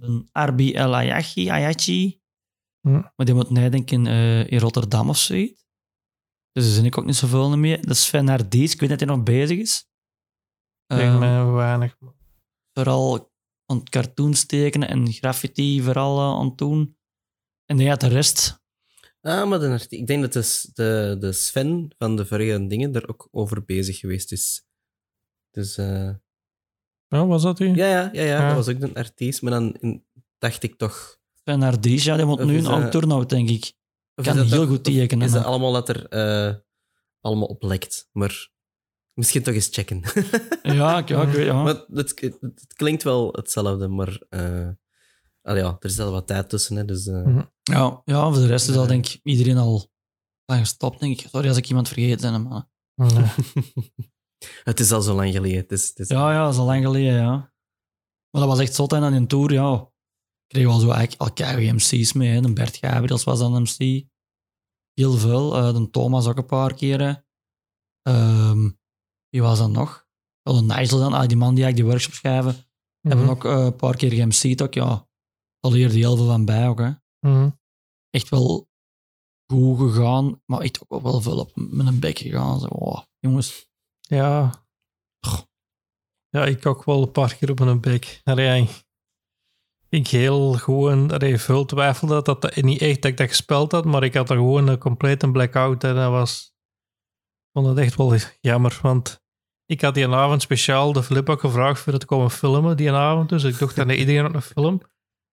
een 0.00 0.28
Arbi 0.32 0.72
El 0.74 0.94
Ayachi, 0.94 1.48
Ayachi. 1.50 2.20
Hm. 2.80 2.92
Maar 2.92 3.26
die 3.26 3.34
moet 3.34 3.50
nee, 3.50 3.70
denk 3.70 3.82
ik 3.82 3.90
in, 3.90 4.06
eh, 4.06 4.50
in 4.50 4.58
Rotterdam 4.58 5.08
of 5.08 5.16
zoiets. 5.16 5.64
Dus 6.52 6.64
daar 6.64 6.72
zin 6.74 6.84
ik 6.84 6.98
ook 6.98 7.04
niet 7.04 7.16
zoveel 7.16 7.58
meer. 7.58 7.80
Dat 7.80 7.90
is 7.90 8.04
Sven 8.04 8.28
Hardies, 8.28 8.72
ik 8.72 8.80
weet 8.80 8.88
dat 8.88 9.00
hij 9.00 9.08
nog 9.08 9.22
bezig 9.22 9.58
is. 9.58 9.88
Ik 10.86 10.96
denk 10.96 11.10
Ehm, 11.10 11.18
mij 11.18 11.44
weinig. 11.44 11.96
vooral 12.72 13.32
aan 13.66 13.78
het 13.78 13.88
cartoons 13.88 14.46
tekenen 14.46 14.88
en 14.88 15.12
graffiti 15.12 15.82
vooral 15.82 16.18
eh, 16.18 16.38
aan 16.38 16.48
het 16.48 16.58
doen. 16.58 16.96
En 17.64 17.78
ja, 17.78 17.96
de 17.96 18.08
rest... 18.08 18.58
Ah, 19.20 19.48
maar 19.48 19.58
de, 19.58 19.86
ik 19.88 20.06
denk 20.06 20.22
dat 20.22 20.32
de, 20.32 20.70
de, 20.72 21.16
de 21.20 21.32
Sven 21.32 21.94
van 21.98 22.16
de 22.16 22.26
vorige 22.26 22.66
dingen 22.66 22.94
er 22.94 23.08
ook 23.08 23.28
over 23.30 23.64
bezig 23.64 23.98
geweest 23.98 24.32
is. 24.32 24.64
Dus 25.50 25.76
eh, 25.76 26.14
Ja, 27.12 27.26
was 27.26 27.42
dat 27.42 27.58
hij? 27.58 27.68
ja, 27.68 27.86
ja, 27.86 28.10
ja, 28.12 28.22
ja, 28.22 28.22
Ja. 28.22 28.46
dat 28.54 28.56
was 28.66 28.74
ook 28.74 28.82
een 28.82 28.94
artiest. 28.94 29.42
Maar 29.42 29.52
dan 29.52 29.74
in- 29.80 30.04
dacht 30.38 30.62
ik 30.62 30.74
toch... 30.78 31.18
Sven 31.42 31.62
Hardies, 31.62 32.04
ja, 32.04 32.16
die 32.16 32.24
moet 32.24 32.44
nu 32.44 32.56
een 32.56 32.62
dat- 32.64 32.90
turnout, 32.90 33.28
denk 33.28 33.48
ik. 33.50 33.72
of 34.14 34.24
Kan 34.24 34.34
is 34.34 34.40
dat 34.40 34.50
heel 34.50 34.60
toch- 34.60 34.68
goed 34.68 34.84
tekenen, 34.84 35.26
Is 35.26 35.32
dat 35.32 35.44
allemaal 35.44 35.72
dat 35.72 35.88
er 35.88 36.06
eh, 36.08 36.54
allemaal 37.20 37.46
op 37.48 37.62
lekt? 37.62 38.08
Maar 38.12 38.48
misschien 39.14 39.42
toch 39.42 39.54
eens 39.54 39.68
checken. 39.70 40.02
Ja, 40.62 40.98
ik, 40.98 41.08
ja, 41.08 41.22
ik 41.22 41.28
weet, 41.28 41.46
ja. 41.46 41.62
Maar 41.62 41.74
het, 41.92 42.20
het, 42.20 42.36
het 42.40 42.72
klinkt 42.74 43.02
wel 43.02 43.32
hetzelfde, 43.32 43.88
maar... 43.88 44.20
eh, 44.28 44.68
ah 45.42 45.56
ja, 45.56 45.76
er 45.80 45.90
is 45.90 45.98
al 45.98 46.10
wat 46.12 46.26
tijd 46.26 46.48
tussen, 46.48 46.76
hè, 46.76 46.84
dus... 46.84 47.06
eh, 47.06 47.24
Mhm. 47.24 47.42
Ja, 47.62 48.02
ja, 48.04 48.24
voor 48.30 48.40
de 48.40 48.46
rest 48.46 48.68
is 48.68 48.76
al 48.76 48.82
Ja. 48.82 48.88
denk 48.88 49.06
ik 49.06 49.20
iedereen 49.22 49.56
al 49.56 49.90
lang 50.44 50.60
gestopt, 50.60 51.00
denk 51.00 51.20
ik. 51.20 51.26
Sorry 51.30 51.48
als 51.48 51.56
ik 51.56 51.68
iemand 51.68 51.88
vergeten 51.88 52.32
ben, 52.32 52.42
maar... 52.42 52.68
Nee. 52.94 53.24
het 54.64 54.80
is 54.80 54.92
al 54.92 55.00
zo 55.02 55.14
lang 55.14 55.32
geleden. 55.32 55.58
Het 55.60 55.72
is, 55.72 55.88
het 55.88 55.98
is- 55.98 56.08
Ja, 56.08 56.32
ja, 56.32 56.42
dat 56.44 56.52
is 56.52 56.58
al 56.58 56.64
lang 56.66 56.84
geleden, 56.84 57.12
ja. 57.14 57.36
Maar 58.30 58.40
dat 58.42 58.46
was 58.50 58.58
echt 58.58 58.74
zot, 58.74 58.92
en 58.92 59.00
dan 59.00 59.14
in 59.14 59.26
tour, 59.26 59.52
ja. 59.52 59.92
Kregen 60.46 60.68
we 60.68 60.74
al 60.74 60.80
zo 60.80 60.90
eigenlijk 60.90 61.40
al 61.40 61.74
MC's 61.74 62.12
mee, 62.12 62.28
hè. 62.30 62.40
De 62.40 62.52
Bert 62.52 62.76
Gabriels 62.76 63.24
was 63.24 63.38
dan 63.38 63.62
MC. 63.62 64.06
Heel 64.92 65.12
veel. 65.12 65.56
Eh, 65.56 65.74
de 65.74 65.90
Thomas 65.90 66.26
ook 66.26 66.36
een 66.36 66.46
paar 66.46 66.74
keren. 66.74 67.26
Ehm, 68.02 68.70
wie 69.28 69.42
was 69.42 69.58
dat 69.58 69.70
nog? 69.70 70.06
Wel, 70.42 70.54
de 70.66 70.74
Nigel 70.74 70.98
dan, 70.98 71.12
ah, 71.12 71.26
die 71.28 71.36
man 71.36 71.54
die 71.54 71.64
eigenlijk 71.64 71.76
die 71.76 71.84
workshops 71.84 72.16
schrijven. 72.16 72.54
Hebben 73.00 73.24
Mhm. 73.24 73.34
ook 73.34 73.44
eh, 73.44 73.64
een 73.64 73.76
paar 73.76 73.96
keer 73.96 74.12
geMC'd 74.12 74.62
ook, 74.62 74.74
ja. 74.74 75.08
Daar 75.60 75.72
leerde 75.72 75.94
je 75.94 75.98
heel 76.00 76.16
veel 76.16 76.26
van 76.26 76.44
bij 76.44 76.68
ook, 76.68 76.78
hè. 76.78 76.90
Mhm. 77.26 77.50
echt 78.10 78.28
wel 78.28 78.68
goed 79.52 79.78
gegaan, 79.78 80.42
maar 80.46 80.60
echt 80.60 80.80
ook 80.88 81.02
wel 81.02 81.20
veel 81.20 81.38
op 81.38 81.50
met 81.54 81.86
een 81.86 82.00
bek 82.00 82.18
gegaan. 82.18 82.60
Zo, 82.60 82.66
oh, 82.66 83.02
jongens, 83.18 83.69
Ja. 84.10 84.50
Ja, 86.28 86.44
ik 86.44 86.66
ook 86.66 86.84
wel 86.84 87.02
een 87.02 87.12
paar 87.12 87.34
keer 87.34 87.50
op 87.50 87.60
een 87.60 87.80
bek. 87.80 88.20
Allee, 88.24 88.68
ik 89.88 90.06
heel 90.06 90.52
gewoon, 90.52 91.10
allee, 91.10 91.38
veel 91.38 91.64
twijfelde 91.64 92.22
dat 92.22 92.42
dat 92.42 92.56
niet 92.56 92.80
echt 92.80 93.02
dat 93.02 93.10
ik 93.10 93.16
dat 93.16 93.28
gespeeld 93.28 93.72
had, 93.72 93.84
maar 93.84 94.02
ik 94.02 94.14
had 94.14 94.30
er 94.30 94.36
gewoon 94.36 94.68
een 94.68 94.78
complete 94.78 95.30
blackout 95.30 95.84
en 95.84 95.94
dat 95.94 96.10
was, 96.10 96.54
vond 97.52 97.66
het 97.66 97.78
echt 97.78 97.96
wel 97.96 98.14
jammer, 98.40 98.78
want 98.82 99.22
ik 99.66 99.80
had 99.80 99.94
die 99.94 100.08
avond 100.08 100.42
speciaal 100.42 100.92
de 100.92 101.02
Flip 101.02 101.28
ook 101.28 101.40
gevraagd 101.40 101.80
voor 101.80 101.92
het 101.92 102.04
komen 102.04 102.30
filmen, 102.30 102.76
die 102.76 102.92
avond, 102.92 103.28
dus 103.28 103.44
ik 103.44 103.58
dacht 103.58 103.76
dat 103.76 103.90
iedereen 103.90 104.26
op 104.26 104.34
een 104.34 104.42
film 104.42 104.80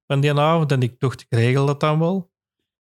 van 0.08 0.20
die 0.20 0.34
avond 0.34 0.72
en 0.72 0.82
ik 0.82 1.00
dacht, 1.00 1.22
ik 1.22 1.28
regel 1.30 1.66
dat 1.66 1.80
dan 1.80 2.00
wel. 2.00 2.32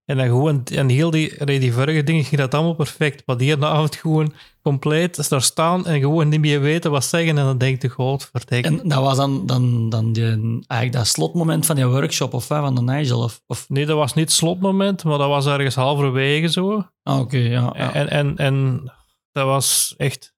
En 0.08 0.18
dan 0.18 0.26
gewoon, 0.26 0.64
en 0.66 0.90
heel 0.90 1.12
die, 1.12 1.46
die 1.46 1.74
vorige 1.74 2.04
dingen 2.04 2.24
ging 2.24 2.42
dat 2.42 2.54
allemaal 2.54 2.74
perfect, 2.74 3.24
maar 3.26 3.38
die 3.38 3.66
avond 3.66 3.96
gewoon 3.96 4.34
compleet 4.62 5.30
daar 5.30 5.42
staan 5.42 5.86
en 5.86 6.00
gewoon 6.00 6.30
niet 6.30 6.40
meer 6.40 6.62
weten 6.62 6.92
wat 6.92 7.06
zeggen 7.06 7.38
en 7.38 7.46
dan 7.46 7.58
denk 7.58 7.82
je, 7.82 7.90
godverdikke. 7.90 8.68
En 8.68 8.88
dat 8.90 9.04
was 9.04 9.18
dan, 9.18 9.46
dan, 9.46 9.90
dan 9.90 10.14
die, 10.14 10.24
eigenlijk 10.68 10.92
dat 10.92 11.08
slotmoment 11.08 11.66
van 11.66 11.76
die 11.76 11.86
workshop 11.86 12.34
of 12.34 12.46
van 12.46 12.76
de 12.76 12.82
Nigel. 12.82 13.24
Of, 13.24 13.42
of, 13.48 13.70
Nee, 13.70 13.86
dat 13.86 13.98
was 13.98 14.14
niet 14.14 14.26
het 14.26 14.34
slotmoment, 14.34 15.04
maar 15.04 15.18
dat 15.18 15.28
was 15.28 15.46
ergens 15.46 15.76
halverwege 15.76 16.48
zo. 16.48 16.88
ah, 17.04 17.20
oké, 17.20 17.38
ja. 17.38 17.74
ja. 17.76 17.94
En, 17.94 18.10
en, 18.10 18.38
en 18.38 18.84
dat 19.32 19.46
was 19.46 19.94
echt... 19.98 20.36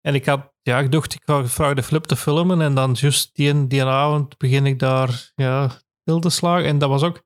En 0.00 0.14
ik 0.14 0.26
had... 0.26 0.50
Ja, 0.62 0.78
ik 0.78 0.92
dacht, 0.92 1.14
ik 1.14 1.22
ga 1.24 1.46
vraag 1.46 1.74
de 1.74 1.82
flip 1.82 2.04
te 2.04 2.16
filmen 2.16 2.60
en 2.60 2.74
dan 2.74 2.96
juist 3.00 3.30
die, 3.32 3.66
die 3.66 3.84
avond 3.84 4.38
begin 4.38 4.66
ik 4.66 4.78
daar 4.78 5.32
ja, 5.34 5.70
stil 6.00 6.20
te 6.20 6.30
slagen. 6.30 6.66
En 6.66 6.78
dat 6.78 6.88
was 6.88 7.02
ook... 7.02 7.22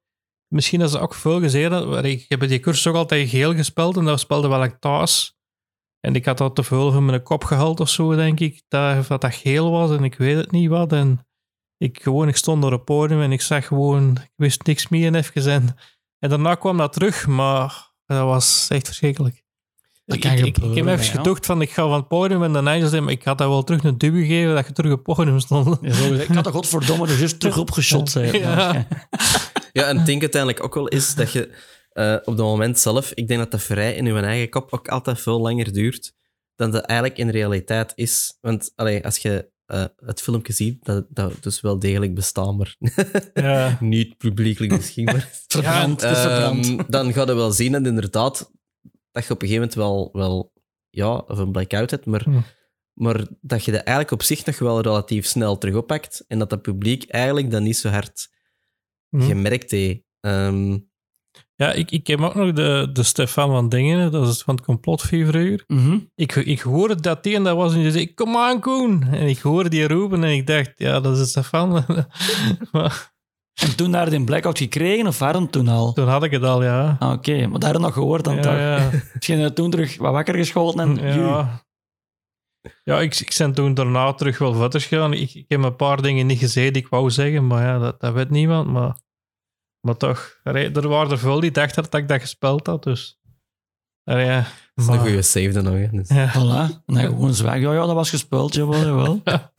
Misschien 0.49 0.81
is 0.81 0.91
dat 0.91 1.01
ook 1.01 1.15
veel 1.15 1.41
gezien. 1.41 2.05
Ik 2.05 2.25
heb 2.29 2.41
die 2.41 2.61
cursus 2.61 2.87
ook 2.87 2.95
altijd 2.95 3.29
geel 3.29 3.55
gespeeld 3.55 3.97
en 3.97 4.05
dat 4.05 4.21
speelde 4.21 4.49
wel 4.49 4.65
ik 4.65 4.77
thuis. 4.81 5.37
En 6.01 6.15
ik 6.15 6.25
had 6.25 6.39
dat 6.39 6.55
te 6.55 6.63
veel 6.63 6.93
van 6.93 7.05
mijn 7.05 7.23
kop 7.23 7.45
gehaald 7.45 7.81
of 7.81 7.89
zo, 7.89 8.15
denk 8.15 8.41
ik. 8.41 8.63
Dat, 8.69 9.07
dat 9.07 9.21
dat 9.21 9.35
geel 9.35 9.71
was 9.71 9.91
en 9.91 10.05
ik 10.05 10.15
weet 10.15 10.37
het 10.37 10.51
niet 10.51 10.69
wat. 10.69 10.93
En 10.93 11.27
ik, 11.79 12.03
gewoon, 12.03 12.29
ik 12.29 12.37
stond 12.37 12.65
op 12.65 12.71
het 12.71 12.85
podium 12.85 13.21
en 13.21 13.33
ik 13.33 13.41
zag 13.41 13.67
gewoon... 13.67 14.11
Ik 14.23 14.33
wist 14.37 14.67
niks 14.67 14.89
meer 14.89 15.07
en 15.07 15.15
even. 15.15 15.53
En, 15.53 15.77
en 16.19 16.29
daarna 16.29 16.55
kwam 16.55 16.77
dat 16.77 16.93
terug, 16.93 17.27
maar 17.27 17.91
dat 18.07 18.25
was 18.25 18.67
echt 18.69 18.87
verschrikkelijk. 18.87 19.45
Dat 20.05 20.17
Ik, 20.17 20.25
ik, 20.25 20.59
ik, 20.59 20.75
heb 20.75 20.87
even 20.87 21.05
gedacht 21.05 21.47
van 21.47 21.61
ik 21.61 21.71
ga 21.71 21.83
van 21.83 21.93
het 21.93 22.09
podium 22.09 22.43
en 22.43 22.53
dan 22.53 22.89
zei 22.89 23.01
maar 23.01 23.13
ik 23.13 23.25
had 23.25 23.39
dat 23.39 23.49
wel 23.49 23.65
terug 23.65 23.85
een 23.85 23.99
duw 23.99 24.13
gegeven 24.13 24.55
dat 24.55 24.67
je 24.67 24.73
terug 24.73 24.93
op 24.93 25.07
het 25.07 25.17
podium 25.17 25.41
stond. 25.41 25.79
Ja, 25.81 26.21
ik 26.21 26.29
had 26.29 26.47
er 26.47 26.53
godverdomme 26.53 27.07
er 27.07 27.19
juist 27.19 27.41
terug 27.41 27.59
opgeschot 27.59 28.11
zijn. 28.17 28.39
Ja. 28.39 28.73
Ja, 28.73 28.87
en 29.85 29.99
ik 29.99 30.07
denk 30.07 30.21
uiteindelijk 30.21 30.65
ook 30.65 30.75
wel 30.75 30.89
is 30.89 31.15
dat 31.15 31.33
je 31.33 31.51
eh, 31.93 32.13
op 32.13 32.27
het 32.27 32.37
moment 32.37 32.79
zelf, 32.79 33.13
ik 33.15 33.29
denk 33.29 33.41
dat 33.41 33.51
dat 33.51 33.63
vrij 33.63 33.95
in 33.95 34.05
je 34.05 34.15
eigen 34.21 34.49
kop 34.51 34.73
ook 34.73 34.89
altijd 34.89 35.21
veel 35.21 35.41
langer 35.41 35.73
duurt 35.73 36.13
dan 36.55 36.71
dat 36.71 36.85
eigenlijk 36.85 37.19
in 37.19 37.29
realiteit 37.31 37.93
is. 37.95 38.39
Want 38.41 38.73
allee, 38.75 39.05
als 39.05 39.19
je 39.19 39.51
eh, 39.67 39.85
het 39.97 40.23
filmpje 40.23 40.53
ziet, 40.53 40.85
dat 40.85 41.07
dat 41.09 41.33
dus 41.43 41.61
wel 41.61 41.79
degelijk 41.79 42.15
bestaat, 42.15 42.57
maar 42.57 42.77
Ja. 43.35 43.77
niet 43.81 44.17
publiekelijk 44.17 44.77
beschikbaar. 44.83 45.29
Verbrand, 45.49 46.01
het 46.01 46.17
is 46.17 46.23
verbrand. 46.23 46.67
Ehm, 46.67 46.81
dan 46.89 47.13
ga 47.13 47.21
je 47.25 47.35
wel 47.35 47.51
zien 47.53 47.73
dat 47.73 47.87
inderdaad 47.87 48.51
dat 49.11 49.27
je 49.27 49.33
op 49.33 49.43
een 49.43 49.49
gegeven 49.49 49.69
moment 49.69 49.75
wel, 49.75 50.09
wel 50.13 50.53
ja, 50.91 51.17
of 51.17 51.39
een 51.39 51.53
blackout 51.53 51.91
hebt, 51.91 52.07
maar, 52.07 52.23
Hm. 52.23 52.41
maar 52.93 53.27
dat 53.41 53.65
je 53.65 53.71
dat 53.73 53.81
eigenlijk 53.81 54.11
op 54.11 54.23
zich 54.23 54.45
nog 54.45 54.59
wel 54.59 54.81
relatief 54.81 55.27
snel 55.27 55.59
terug 55.59 55.75
oppakt 55.75 56.25
en 56.29 56.39
dat 56.39 56.51
dat 56.51 56.63
publiek 56.63 57.05
eigenlijk 57.11 57.51
dat 57.51 57.63
niet 57.63 57.77
zo 57.77 57.89
hard 57.89 58.29
Hm. 59.21 59.27
gemerkt 59.27 59.71
heeft. 59.71 60.01
Ehm, 60.21 60.79
Ja, 61.55 61.73
ik, 61.73 61.91
ik 61.91 62.07
heb 62.07 62.21
ook 62.21 62.35
nog 62.35 62.53
de, 62.53 62.89
de 62.93 63.03
Stefan 63.03 63.51
van 63.51 63.69
Dingen, 63.69 64.13
dat 64.13 64.29
is 64.29 64.43
van 64.43 64.55
het 64.55 64.65
complotfiguur. 64.65 65.65
Mhm. 65.67 65.99
Ik, 66.15 66.35
ik 66.35 66.61
hoorde 66.61 67.01
dat 67.01 67.23
die 67.23 67.35
en 67.35 67.45
dat 67.45 67.57
was 67.57 67.75
en 67.75 67.81
die 67.81 67.91
zei, 67.91 68.15
kom 68.15 68.37
aan 68.37 68.61
Koen. 68.61 69.03
En 69.03 69.27
ik 69.27 69.39
hoorde 69.39 69.69
die 69.69 69.89
roepen 69.89 70.25
en 70.25 70.31
ik 70.31 70.47
dacht, 70.47 70.73
ja, 70.77 71.01
dat 71.01 71.19
is 71.19 71.29
Stefan. 71.29 71.85
maar 72.73 73.15
En 73.63 73.77
toen 73.77 73.93
daar 73.93 74.11
die 74.11 74.25
blackout 74.25 74.59
gekregen, 74.59 75.07
of 75.07 75.19
waarom 75.19 75.51
toen 75.51 75.69
al? 75.69 75.93
toen 75.93 76.09
had 76.09 76.23
ik 76.25 76.31
het 76.31 76.43
al, 76.43 76.63
ja. 76.63 76.97
Ah, 76.99 77.13
Oké, 77.13 77.47
maar 77.47 77.61
daar 77.61 77.73
je 77.73 77.79
nog 77.79 77.93
gehoord 77.93 78.25
dan 78.25 78.41
toch? 78.41 78.53
Ja, 78.53 78.77
ja. 78.81 78.91
Misschien 79.15 79.39
je 79.39 79.53
toen 79.53 79.71
terug 79.71 79.97
wat 79.97 80.13
wakker 80.13 80.35
geschoten 80.35 80.81
en... 80.81 81.19
Ja, 81.19 81.65
ja 82.85 83.01
ik, 83.01 83.21
ik 83.21 83.35
ben 83.39 83.55
toen 83.55 83.75
daarna 83.75 84.13
terug 84.13 84.39
wel 84.39 84.55
verder 84.55 84.81
gegaan. 84.81 85.13
Ik, 85.13 85.35
ik 85.35 85.45
heb 85.49 85.63
een 85.63 85.77
paar 85.77 86.03
dingen 86.03 86.27
niet 86.27 86.39
gezegd 86.39 86.75
die 86.75 86.83
ik 86.83 86.89
wou 86.89 87.11
zeggen, 87.11 87.47
maar 87.47 87.63
ja, 87.63 87.79
dat, 87.79 88.01
dat 88.01 88.13
weet 88.15 88.31
niemand. 88.31 88.73
Maar, 88.73 88.97
maar 89.87 89.97
toch, 89.97 90.41
er 90.43 90.89
waren 90.89 91.11
er 91.11 91.19
veel 91.19 91.41
die 91.41 91.51
dachten 91.51 91.83
dat 91.83 91.95
ik 91.95 92.09
dat 92.09 92.21
gespeeld 92.21 92.67
had, 92.67 92.83
dus... 92.83 93.19
ja, 94.05 94.37
dat 94.75 94.85
is 94.85 94.87
een 94.87 94.99
goede 94.99 95.23
save 95.23 95.49
dan 95.53 95.65
nog. 95.65 95.91
Dus- 95.91 96.09
Ja, 96.09 96.31
Voilà. 96.33 96.85
Nee, 96.87 97.07
gewoon 97.07 97.35
zwijgen. 97.35 97.61
Ja, 97.69 97.75
ja, 97.75 97.87
dat 97.87 97.95
was 97.95 98.11
gespeeld, 98.11 98.55
jawel, 98.55 98.81
jawel. 98.85 99.23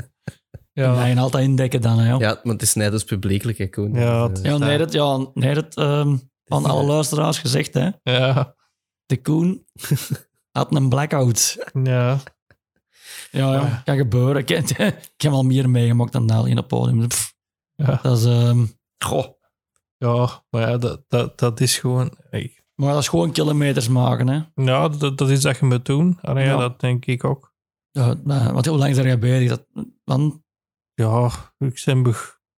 Ja. 0.74 1.07
En 1.07 1.17
altijd 1.17 1.43
indekken 1.43 1.81
dan, 1.81 2.00
hè. 2.00 2.07
Ja, 2.10 2.19
Ja, 2.19 2.39
maar 2.43 2.53
het 2.53 2.62
is 2.62 2.74
net 2.74 2.91
dus 2.91 3.03
publiekelijk, 3.03 3.57
hè, 3.57 3.67
Koen. 3.67 3.93
Ja, 3.93 4.27
Dus, 4.27 4.38
het- 4.38 4.48
ja 4.48 4.57
nee, 4.57 4.77
dat, 4.77 4.91
ja, 4.93 5.27
nee, 5.34 5.53
dat 5.53 5.75
ehm, 5.75 6.17
van 6.46 6.65
alle 6.65 6.84
luisteraars 6.84 7.39
gezegd, 7.39 7.74
hè. 7.74 7.89
ja, 8.03 8.55
De 9.05 9.22
Koen 9.22 9.65
had 10.57 10.75
een 10.75 10.89
blackout. 10.89 11.57
ja. 11.84 12.19
Ja, 13.31 13.53
ja, 13.53 13.81
kan 13.86 13.98
gebeuren. 13.98 14.36
Ik, 14.41 14.50
ik 15.15 15.22
heb 15.22 15.31
al 15.31 15.43
meer 15.43 15.69
meegemaakt 15.69 16.12
dan 16.12 16.27
dat 16.27 16.48
in 16.48 16.55
het 16.57 16.67
podium. 16.67 17.07
Pff, 17.07 17.34
Ja. 17.75 18.00
Dat 18.01 18.17
is... 18.17 18.25
ehm, 18.25 18.65
goh. 19.03 19.25
Ja, 19.97 20.43
maar 20.49 20.69
ja, 20.69 20.77
dat, 20.77 21.03
dat, 21.07 21.39
dat 21.39 21.59
is 21.59 21.79
gewoon... 21.79 22.17
Maar 22.75 22.93
dat 22.93 23.01
is 23.01 23.07
gewoon 23.07 23.31
kilometers 23.31 23.87
maken, 23.87 24.27
hè. 24.27 24.63
Ja, 24.63 24.87
dat, 24.87 25.17
dat 25.17 25.29
is 25.29 25.41
dat 25.41 25.57
je 25.57 25.65
moet 25.65 25.85
doen. 25.85 26.17
Allee, 26.21 26.45
ja. 26.45 26.57
Dat 26.57 26.79
denk 26.79 27.05
ik 27.05 27.23
ook. 27.23 27.53
Ja, 27.91 28.15
want 28.51 28.65
hoe 28.65 28.77
lang 28.77 28.95
zijn 28.95 29.07
jij 29.07 29.19
bezig? 29.19 29.49
Dat, 29.49 29.65
dan, 30.03 30.43
Ja, 30.93 31.31
ik 31.57 31.81
ben 31.85 32.03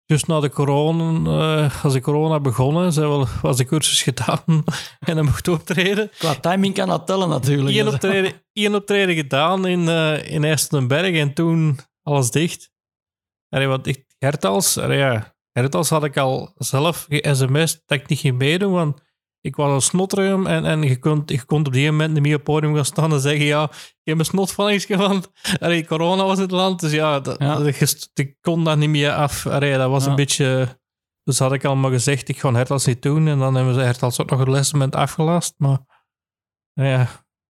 dus 0.09 0.23
na 0.23 0.39
de 0.39 0.49
corona, 0.49 1.29
eh, 1.65 1.83
als 1.83 1.93
de 1.93 2.01
corona 2.01 2.39
begonnen, 2.39 2.93
zijn 2.93 3.07
wel, 3.07 3.27
was 3.41 3.57
de 3.57 3.65
cursus 3.65 4.01
gedaan 4.01 4.43
en 4.99 5.15
dan 5.15 5.25
mocht 5.25 5.47
optreden. 5.47 6.09
qua 6.17 6.35
timing 6.35 6.73
kan 6.73 6.87
dat 6.87 7.07
tellen, 7.07 7.29
natuurlijk. 7.29 7.77
Eén 7.77 7.87
optreden, 7.87 8.33
één 8.53 8.75
optreden 8.75 9.15
gedaan 9.15 9.67
in, 9.67 9.87
eh 9.87 10.31
in 10.31 10.43
en 11.15 11.33
toen 11.33 11.79
alles 12.03 12.31
dicht. 12.31 12.71
Allee, 13.49 13.67
want 13.67 13.87
ik, 13.87 14.05
Hertals, 14.17 14.77
allee, 14.77 14.97
ja, 14.97 15.35
Hertals 15.59 15.89
had 15.89 16.03
ik 16.03 16.17
al 16.17 16.53
zelf 16.57 17.05
ge-sms 17.09 17.81
dat 17.85 17.97
ik 17.99 18.07
niet 18.07 18.19
ging 18.19 18.37
meedoen, 18.37 18.71
want 18.71 19.01
ik 19.41 19.55
was 19.55 19.71
een 19.73 19.81
snotrum 19.81 20.47
en, 20.47 20.65
en 20.65 20.81
je, 20.83 20.99
kon, 20.99 21.23
je 21.25 21.45
kon 21.45 21.65
op 21.65 21.73
die 21.73 21.91
moment 21.91 22.13
niet 22.13 22.21
meer 22.21 22.31
op 22.35 22.45
het 22.45 22.49
podium 22.55 22.75
gaan 22.75 22.85
staan 22.85 23.11
en 23.13 23.19
zeggen, 23.19 23.45
ja, 23.45 23.63
ik 23.71 23.97
heb 24.03 24.19
een 24.19 24.25
snotvallingsje, 24.25 24.97
want 25.07 25.31
allee, 25.59 25.85
corona 25.85 26.23
was 26.25 26.35
in 26.35 26.41
het 26.41 26.51
land, 26.51 26.79
dus 26.79 26.91
ja, 26.91 27.19
dat, 27.19 27.39
Ja. 27.39 27.55
dat- 27.55 27.75
je- 27.77 28.07
ik 28.13 28.35
kon 28.41 28.63
dat 28.63 28.77
niet 28.77 28.89
meer 28.89 29.11
af. 29.11 29.47
Allee, 29.47 29.77
dat 29.77 29.89
was 29.89 30.03
Ja. 30.03 30.09
een 30.09 30.15
beetje... 30.15 30.77
Dus 31.23 31.39
had 31.39 31.53
ik 31.53 31.65
al 31.65 31.75
maar 31.75 31.91
gezegd, 31.91 32.29
ik 32.29 32.39
ga 32.39 32.51
Hertals 32.53 32.85
niet 32.85 33.01
doen 33.01 33.27
en 33.27 33.39
dan 33.39 33.55
hebben 33.55 33.73
ze 33.73 33.79
Hertals 33.79 34.19
ook 34.21 34.29
nog 34.29 34.39
het 34.39 34.47
lesement 34.47 34.95
afgelast, 34.95 35.53
maar 35.57 35.79
ja... 36.73 37.07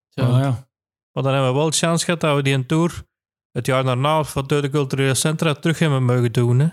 Ja, 0.10 0.28
ja. 0.40 0.68
Maar 1.12 1.24
dan 1.24 1.34
hebben 1.34 1.52
we 1.52 1.58
wel 1.58 1.70
de 1.70 1.76
chance 1.78 2.06
gehad 2.06 2.20
dat 2.20 2.36
we 2.36 2.42
die 2.42 2.54
een 2.54 2.66
tour 2.66 3.04
het 3.52 3.66
jaar 3.66 3.84
daarna 3.84 4.24
van 4.24 4.48
de 4.48 4.70
culturele 4.72 5.14
centra 5.14 5.54
terug 5.54 5.80
hebben 5.80 6.04
mogen 6.06 6.32
doen. 6.32 6.60
Hè. 6.60 6.68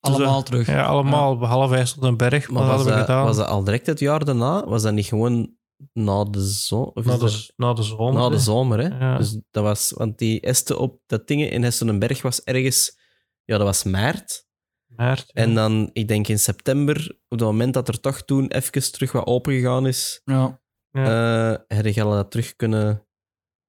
Allemaal 0.00 0.42
terug. 0.42 0.66
Ja, 0.66 0.84
allemaal, 0.84 1.38
behalve 1.38 1.74
IJsseldenberg. 1.74 2.50
Maar, 2.50 2.62
Maar 2.62 2.62
dat 2.62 2.70
was 2.70 2.76
hebben 2.76 2.92
we 2.92 2.98
dat, 2.98 3.06
gedaan. 3.08 3.24
was 3.24 3.36
dat 3.36 3.46
al 3.46 3.64
direct 3.64 3.86
het 3.86 3.98
jaar 3.98 4.24
daarna? 4.24 4.66
Was 4.66 4.82
dat 4.82 4.92
niet 4.92 5.06
gewoon 5.06 5.54
na 5.92 6.24
de 6.24 6.40
zomer? 6.40 6.92
na, 7.06 7.16
de, 7.16 7.50
na 7.56 7.72
de 7.72 7.82
zomer. 7.82 8.12
Na 8.20 8.28
de 8.28 8.34
hè. 8.34 8.40
zomer, 8.40 8.78
hè? 8.78 8.98
Ja. 8.98 9.16
Dus 9.16 9.38
dat 9.50 9.62
was, 9.62 9.90
want 9.96 10.18
die 10.18 10.40
este 10.40 10.78
op 10.78 11.00
dat 11.06 11.26
dingen 11.26 11.50
in 11.50 11.62
Hessenberg 11.62 12.22
was 12.22 12.42
ergens, 12.42 12.98
ja, 13.44 13.56
dat 13.56 13.66
was 13.66 13.84
maart. 13.84 14.48
Maart, 14.96 15.24
ja. 15.26 15.42
En 15.42 15.54
dan, 15.54 15.90
ik 15.92 16.08
denk 16.08 16.28
in 16.28 16.38
september, 16.38 17.10
op 17.28 17.38
het 17.38 17.40
moment 17.48 17.74
dat 17.74 17.88
er 17.88 18.00
toch 18.00 18.22
toen 18.22 18.46
even 18.50 18.92
terug 18.92 19.12
wat 19.12 19.26
open 19.26 19.52
gegaan 19.52 19.86
is, 19.86 20.20
Ja. 20.24 20.60
eh 20.90 21.54
heb 21.66 21.86
je 21.86 22.02
al 22.02 22.10
dat 22.10 22.30
terug 22.30 22.56
kunnen, 22.56 23.06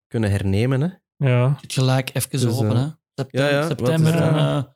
kunnen 0.08 0.32
hernemen. 0.32 0.82
Hè? 0.82 0.90
ja. 1.30 1.58
Het 1.62 1.74
gelijk 1.74 2.10
even 2.14 2.30
Dus, 2.30 2.46
open, 2.46 2.76
eh, 2.76 2.82
hè. 2.82 2.88
September, 3.16 3.52
ja, 3.52 3.58
ja, 3.62 3.68
september 3.68 4.14
en? 4.16 4.76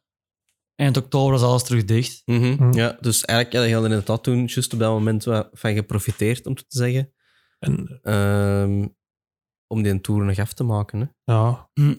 Eind 0.76 0.98
oktober 0.98 1.32
was 1.32 1.42
alles 1.42 1.64
terug 1.64 1.86
dicht. 1.86 2.22
Mhm, 2.26 2.56
Hm. 2.58 2.74
Ja, 2.74 2.98
dus 3.00 3.26
eigenlijk 3.26 3.60
had 3.60 3.70
je 3.72 3.78
er 3.78 3.92
inderdaad 3.92 4.24
toen 4.24 4.38
juist 4.46 4.74
op 4.74 4.80
dat 4.80 4.92
moment 4.92 5.24
wat 5.24 5.50
van 5.52 5.74
geprofiteerd, 5.74 6.46
om 6.46 6.54
het 6.54 6.70
te 6.70 6.78
zeggen, 6.78 7.14
En, 7.60 8.00
Ehm, 8.02 8.88
om 9.68 9.84
die 9.84 10.02
tour 10.02 10.26
nog 10.26 10.40
af 10.40 10.54
te 10.54 10.64
maken. 10.64 11.00
Hè? 11.00 11.34
ja. 11.34 11.70
Hm. 11.74 11.96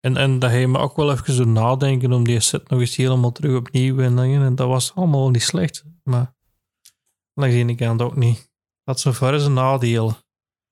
En, 0.00 0.16
en 0.16 0.38
dat 0.38 0.50
heeft 0.50 0.68
me 0.68 0.78
ook 0.78 0.96
wel 0.96 1.12
even 1.12 1.36
doen 1.36 1.52
nadenken 1.52 2.12
om 2.12 2.24
die 2.24 2.40
set 2.40 2.68
nog 2.68 2.80
eens 2.80 2.96
helemaal 2.96 3.32
terug 3.32 3.56
opnieuw 3.56 3.98
en. 3.98 4.18
En 4.18 4.54
dat 4.54 4.68
was 4.68 4.94
allemaal 4.94 5.30
niet 5.30 5.42
slecht. 5.42 5.84
Maar 6.02 6.34
langs 7.34 7.54
de 7.54 7.60
ene 7.60 7.74
kant 7.74 8.02
ook 8.02 8.16
niet. 8.16 8.50
Dat 8.84 9.00
zo 9.00 9.12
ver 9.12 9.34
is 9.34 9.44
een 9.44 9.52
nadeel. 9.52 10.12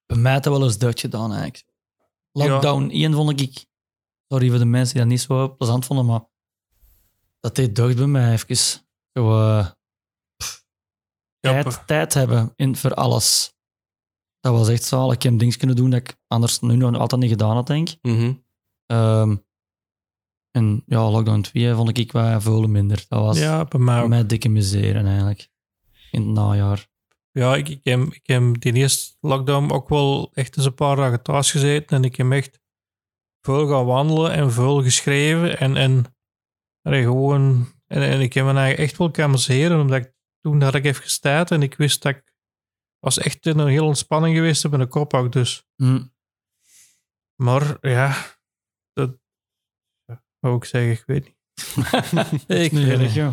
Bij 0.07 0.17
mij 0.17 0.33
had 0.33 0.43
dat 0.43 0.53
wel 0.53 0.63
eens 0.65 0.79
deugd 0.79 1.01
gedaan, 1.01 1.33
eigenlijk. 1.33 1.71
Lockdown 2.33 2.91
1 2.91 3.13
vond 3.13 3.41
ik... 3.41 3.67
Sorry 4.29 4.49
voor 4.49 4.59
de 4.59 4.65
mensen 4.65 4.93
die 4.95 5.03
dat 5.03 5.11
niet 5.13 5.21
zo 5.21 5.55
plezant 5.57 5.87
vonden, 5.87 6.07
maar... 6.07 6.31
Dat 7.43 7.57
deed 7.57 7.77
deugd 7.77 7.97
bij 7.97 8.07
mij 8.07 8.33
even. 8.33 8.57
Zo, 9.13 9.41
eh, 9.41 9.71
tijd, 11.41 11.87
tijd 11.87 12.15
hebben 12.15 12.53
in, 12.57 12.77
voor 12.77 12.95
alles. 12.95 13.55
Dat 14.41 14.53
was 14.53 14.69
echt 14.69 14.85
zalig. 14.85 15.15
Ik 15.15 15.23
heb 15.23 15.39
dingen 15.39 15.59
kunnen 15.59 15.77
doen 15.77 15.91
dat 15.91 16.01
ik 16.01 16.17
anders 16.27 16.61
nu 16.61 16.77
nog 16.77 16.99
altijd 16.99 17.21
niet 17.21 17.31
gedaan 17.31 17.55
had, 17.55 17.67
denk 17.67 17.89
ik. 17.89 17.99
Mhm. 18.03 18.35
Ehm, 18.87 19.37
en 20.51 20.83
ja, 20.87 21.11
Lockdown 21.11 21.41
2 21.41 21.75
vond 21.75 21.99
ik 21.99 22.13
wel 22.13 22.41
veel 22.41 22.67
minder. 22.67 23.05
Dat 23.09 23.21
was 23.21 23.39
ja, 23.39 23.65
bij 23.65 24.09
mij 24.09 24.27
dikke 24.27 24.49
miseren 24.49 25.07
eigenlijk. 25.07 25.49
In 26.11 26.23
het 26.23 26.31
najaar. 26.31 26.91
Ja, 27.31 27.57
ik, 27.57 27.69
ik, 27.69 27.85
heb, 27.85 28.01
ik 28.01 28.27
heb 28.27 28.61
die 28.61 28.73
eerste 28.73 29.17
lockdown 29.21 29.71
ook 29.71 29.89
wel 29.89 30.31
echt 30.35 30.57
eens 30.57 30.67
een 30.67 30.75
paar 30.75 30.97
dagen 30.97 31.23
thuis 31.23 31.51
gezeten 31.51 31.97
en 31.97 32.05
ik 32.05 32.17
heb 32.17 32.31
echt 32.31 32.61
veel 33.41 33.69
gaan 33.69 33.85
wandelen 33.85 34.33
en 34.33 34.53
veel 34.53 34.83
geschreven 34.83 35.59
en, 35.59 35.77
en 35.77 36.05
allee, 36.83 37.03
gewoon 37.03 37.73
en, 37.87 38.03
en 38.03 38.21
ik 38.21 38.33
heb 38.33 38.45
me 38.45 38.53
eigenlijk 38.53 38.79
echt 38.91 38.99
wel 38.99 39.11
kunnen 39.11 39.31
amuseren, 39.31 39.81
omdat 39.81 40.05
ik, 40.05 40.13
toen 40.41 40.63
had 40.63 40.75
ik 40.75 40.85
even 40.85 41.03
gestaat 41.03 41.51
en 41.51 41.63
ik 41.63 41.75
wist 41.75 42.03
dat 42.03 42.15
ik 42.15 42.33
was 42.99 43.19
echt 43.19 43.47
in 43.47 43.59
een 43.59 43.69
heel 43.69 43.87
ontspanning 43.87 44.37
geweest 44.37 44.69
met 44.69 44.81
een 44.81 44.89
kop 44.89 45.15
ook 45.15 45.33
dus. 45.33 45.67
Hm. 45.77 46.05
Maar 47.43 47.77
ja, 47.81 48.37
dat 48.93 49.19
ja, 50.05 50.15
wat 50.15 50.21
wou 50.39 50.57
ik 50.57 50.65
zeggen, 50.65 50.91
ik 50.91 51.03
weet 51.07 51.25
niet. 51.25 51.37
ik 52.65 52.73
weet 52.73 52.99
niet. 52.99 53.13
ja. 53.13 53.33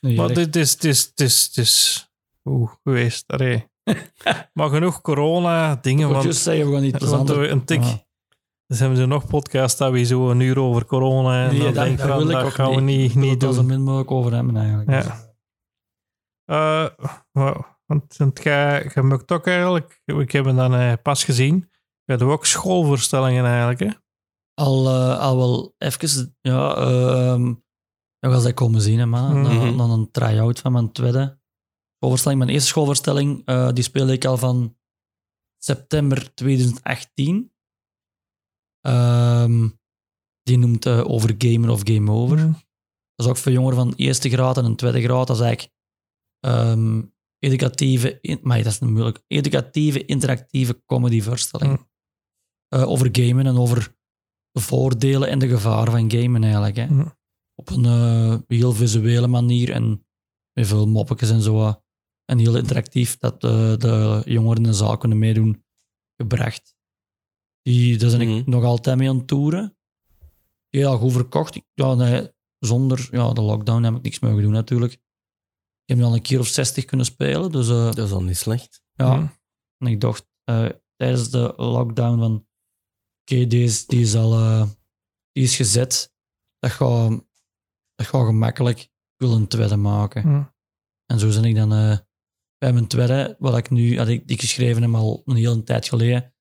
Maar 0.00 0.34
dit 0.34 0.56
is, 0.56 0.76
dit 0.76 0.92
is, 0.92 1.14
dit 1.14 1.26
is, 1.26 1.52
dit 1.52 1.64
is 1.64 2.08
oeh, 2.44 2.72
geweest. 2.82 3.24
Allee. 3.26 3.68
maar 4.52 4.68
genoeg 4.68 5.00
corona 5.00 5.76
dingen. 5.76 6.08
Want, 6.08 6.24
niet 6.80 7.02
want 7.02 7.28
een 7.28 7.64
tik. 7.64 7.80
Ah. 7.80 7.94
Dus 8.66 8.78
hebben 8.78 8.98
ze 8.98 9.06
nog 9.06 9.26
podcast 9.26 9.78
dat 9.78 9.92
we 9.92 10.04
zo 10.04 10.30
een 10.30 10.40
uur 10.40 10.58
over 10.58 10.84
corona. 10.84 11.44
En 11.44 11.50
Nee, 11.50 11.58
dan 11.62 11.74
dat, 11.74 11.84
denk 11.84 11.98
ik 12.00 12.06
dat 12.06 12.18
van, 12.18 12.26
dat 12.28 12.42
ook 12.44 12.52
gaan 12.52 12.74
we 12.74 12.80
niet. 12.80 12.96
niet, 12.98 13.06
Ik 13.08 13.12
wil 13.12 13.22
niet 13.22 13.32
het 13.32 13.42
er 13.42 13.52
zo 13.52 13.54
doen. 13.60 13.66
min 13.66 13.82
mogelijk 13.82 14.10
over 14.10 14.32
hebben 14.32 14.56
eigenlijk. 14.56 14.90
Ja. 14.90 15.24
Eh, 16.44 16.88
wa- 17.32 17.78
want 17.86 18.16
jij 18.42 18.90
maakt 19.02 19.32
ook 19.32 19.46
eigenlijk, 19.46 20.02
ik 20.04 20.32
heb 20.32 20.44
hem 20.44 20.56
dan 20.56 20.74
eh, 20.74 20.92
pas 21.02 21.24
gezien, 21.24 21.60
we 22.04 22.12
hebben 22.12 22.28
ook 22.28 22.46
schoolvoorstellingen 22.46 23.44
eigenlijk. 23.44 23.78
Hè? 23.80 23.90
Al, 24.54 24.86
eh, 24.88 25.18
al 25.18 25.36
wel 25.36 25.74
even, 25.78 26.36
ja, 26.40 26.76
ehm 26.76 27.54
nog 28.20 28.34
als 28.34 28.44
ik 28.44 28.54
komen 28.54 28.80
zien, 28.80 28.98
hè, 28.98 29.06
man. 29.06 29.40
Mhm. 29.40 29.58
Dan, 29.58 29.76
dan 29.76 29.90
een 29.90 30.10
try-out 30.10 30.58
van 30.60 30.72
mijn 30.72 30.92
tweede 30.92 31.40
schoolvoorstelling. 31.96 32.40
Mijn 32.40 32.52
eerste 32.52 32.68
schoolvoorstelling, 32.68 33.42
eh, 33.44 33.72
die 33.72 33.84
speelde 33.84 34.12
ik 34.12 34.24
al 34.24 34.36
van 34.36 34.76
september 35.62 36.34
2018. 36.34 37.52
Ehm, 38.86 39.68
die 40.42 40.58
noemt 40.58 40.86
eh, 40.86 41.08
Over 41.10 41.34
Gamer 41.38 41.70
of 41.70 41.80
Game 41.84 42.10
Over. 42.12 42.36
Mhm. 42.36 42.52
Dat 43.14 43.26
is 43.26 43.32
ook 43.32 43.36
voor 43.36 43.52
jongeren 43.52 43.76
van 43.76 43.92
eerste 43.96 44.28
graad 44.30 44.56
en 44.56 44.64
een 44.64 44.76
tweede 44.76 45.02
graad. 45.02 45.26
Dat 45.26 45.36
is 45.36 45.42
eigenlijk 45.42 45.74
ehm, 46.40 47.02
educatieve, 47.38 48.18
in- 48.20 48.40
maar 48.42 48.56
dat 48.62 48.72
is 48.72 48.78
moeilijk, 48.78 49.22
educatieve, 49.26 50.04
interactieve 50.04 50.82
comedyvoorstelling. 50.84 51.88
Eh, 52.68 52.88
over 52.88 53.08
gamen 53.12 53.46
en 53.46 53.56
over 53.56 53.94
de 54.50 54.60
voordelen 54.60 55.28
en 55.28 55.38
de 55.38 55.48
gevaren 55.48 55.92
van 55.92 56.10
gamen 56.10 56.42
eigenlijk. 56.42 56.76
Hè. 56.76 56.86
Hm. 56.86 57.08
Op 57.54 57.70
een 57.70 57.84
eh, 57.84 58.38
heel 58.46 58.72
visuele 58.72 59.26
manier 59.26 59.70
en 59.72 60.06
met 60.52 60.66
veel 60.66 60.86
moppetjes 60.88 61.30
en 61.30 61.42
zo. 61.42 61.82
En 62.24 62.38
heel 62.38 62.56
interactief 62.56 63.16
dat 63.18 63.40
de, 63.40 63.74
de 63.78 64.22
jongeren 64.24 64.56
in 64.56 64.62
de 64.70 64.72
zaal 64.74 64.96
kunnen 64.96 65.18
meedoen 65.18 65.64
gebracht. 66.16 66.75
Die, 67.66 67.98
daar 67.98 68.10
ben 68.10 68.20
ik 68.20 68.28
Mhm. 68.28 68.50
nog 68.50 68.64
altijd 68.64 68.96
mee 68.96 69.08
aan 69.08 69.16
het 69.16 69.26
toeren. 69.26 69.76
Heel 70.68 70.98
goed 70.98 71.12
verkocht. 71.12 71.60
Ja, 71.74 71.94
nee, 71.94 72.28
zonder 72.58 73.08
ja, 73.10 73.32
de 73.32 73.40
lockdown 73.40 73.82
heb 73.82 73.94
ik 73.94 74.02
niks 74.02 74.18
mogen 74.18 74.42
doen 74.42 74.52
natuurlijk. 74.52 74.92
Ik 74.92 75.00
heb 75.84 75.96
nu 75.98 76.04
al 76.04 76.14
een 76.14 76.22
keer 76.22 76.38
of 76.38 76.46
60 76.46 76.84
kunnen 76.84 77.06
spelen. 77.06 77.52
Dus 77.52 77.68
eh, 77.68 77.84
Dat 77.92 78.06
is 78.06 78.12
al 78.12 78.22
niet 78.22 78.36
slecht. 78.36 78.82
ja, 78.94 79.16
Hm. 79.18 79.26
en 79.78 79.86
ik 79.92 80.00
dacht 80.00 80.26
eh, 80.44 80.68
tijdens 80.96 81.30
de 81.30 81.52
lockdown 81.56 82.18
van 82.18 82.46
oké, 83.20 83.46
deze 83.46 83.84
die 83.86 84.00
is 84.00 84.14
al 84.14 84.32
eh, 84.32 84.68
die 85.32 85.42
is 85.44 85.56
gezet. 85.56 86.14
Dat 86.58 86.70
gaat, 86.70 87.10
dat 87.94 88.06
gaat 88.06 88.26
gemakkelijk. 88.26 88.78
Ik 88.80 88.90
wil 89.16 89.32
een 89.34 89.46
tweede 89.48 89.76
maken. 89.76 90.22
Hm. 90.22 90.42
En 91.06 91.18
zo 91.18 91.28
ben 91.28 91.44
ik 91.44 91.54
dan 91.54 91.72
eh, 91.72 91.98
bij 92.58 92.72
mijn 92.72 92.86
tweede, 92.86 93.36
wat 93.38 93.56
ik 93.56 93.70
nu, 93.70 93.98
had 93.98 94.08
ik 94.08 94.28
die 94.28 94.38
geschreven 94.38 94.82
heb 94.82 94.94
al 94.94 95.22
een 95.24 95.36
hele 95.36 95.62
tijd 95.62 95.88
geleden, 95.88 96.34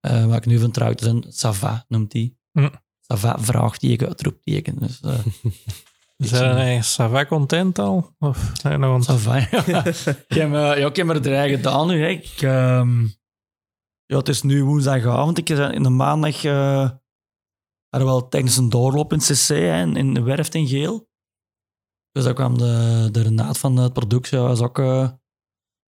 eh 0.00 0.26
waar 0.26 0.36
ik 0.36 0.46
nu 0.46 0.58
van 0.58 0.70
trouw 0.70 0.92
te 0.94 1.04
zijn, 1.04 1.24
Sava 1.28 1.84
noemt 1.88 2.10
die. 2.10 2.38
Hm. 2.52 2.68
Sava, 3.00 3.38
vraagteken, 3.38 4.06
uitroepteken. 4.06 4.76
Dus, 4.78 5.00
eh 5.00 5.18
Zijn 6.16 6.56
jij 6.56 6.82
Sava 6.82 7.24
content 7.26 7.78
al? 7.78 8.14
Of 8.18 8.50
zijn 8.54 8.80
nog 8.80 8.94
het- 8.96 9.04
Sava, 9.04 9.36
ja. 9.36 9.84
ik, 10.28 10.34
heb, 10.34 10.50
ja, 10.52 10.74
ik 10.74 10.96
heb 10.96 11.08
er 11.08 11.22
drie 11.22 11.48
gedaan 11.56 11.86
nu. 11.86 12.00
Hè. 12.02 12.08
Ik, 12.08 12.42
ehm, 12.42 13.02
ja, 14.06 14.16
het 14.16 14.28
is 14.28 14.42
nu 14.42 14.64
woensdagavond. 14.64 15.38
Ik 15.38 15.48
in 15.48 15.82
de 15.82 15.88
maandag 15.88 16.44
eh 16.44 16.90
hadden 17.88 18.08
we 18.08 18.14
wel 18.18 18.28
tijdens 18.28 18.56
een 18.56 18.68
doorloop 18.68 19.12
in 19.12 19.18
CC 19.18 19.46
hè, 19.48 19.82
in, 19.96 20.14
de 20.14 20.22
Werft 20.22 20.54
in 20.54 20.66
Geel. 20.66 21.08
Dus 22.12 22.24
daar 22.24 22.34
kwam 22.34 22.58
de, 22.58 23.08
de 23.12 23.22
Renaat 23.22 23.58
van 23.58 23.76
het 23.76 23.92
productiehuis 23.92 24.60
ook 24.60 24.78
eh, 24.78 25.10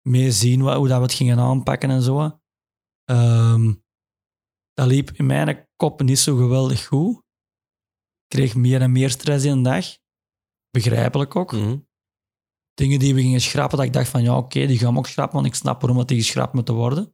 mee 0.09 0.31
zien 0.33 0.63
wat, 0.63 0.77
hoe 0.77 0.89
dat 0.89 0.97
we 0.97 1.03
het 1.03 1.13
gingen 1.13 1.39
aanpakken 1.39 1.91
en 1.91 2.03
zo. 2.03 2.41
Dat 4.73 4.87
liep 4.87 5.11
in 5.11 5.27
mijn 5.27 5.69
kop 5.77 6.03
niet 6.03 6.19
zo 6.19 6.37
geweldig 6.37 6.87
goed. 6.87 7.17
Ik 7.17 8.39
kreeg 8.39 8.55
meer 8.55 8.81
en 8.81 8.93
meer 8.93 9.11
stress 9.11 9.45
in 9.45 9.63
de 9.63 9.69
dag. 9.71 9.87
Begrijpelijk 10.71 11.37
ook 11.37 11.53
Mhm. 11.53 11.79
dingen 12.75 12.99
die 12.99 13.15
we 13.15 13.21
gingen 13.21 13.41
schrappen, 13.41 13.77
dat 13.79 13.87
ik 13.87 13.93
dacht 13.93 14.09
van 14.09 14.23
ja, 14.23 14.37
oké, 14.37 14.67
die 14.67 14.79
gaan 14.79 14.93
we 14.93 14.99
ook 14.99 15.07
schrappen, 15.07 15.35
want 15.35 15.47
ik 15.47 15.55
snap 15.55 15.81
waarom 15.81 15.99
dat 15.99 16.09
die 16.09 16.17
geschrapt 16.23 16.53
moeten 16.53 16.75
worden. 16.75 17.05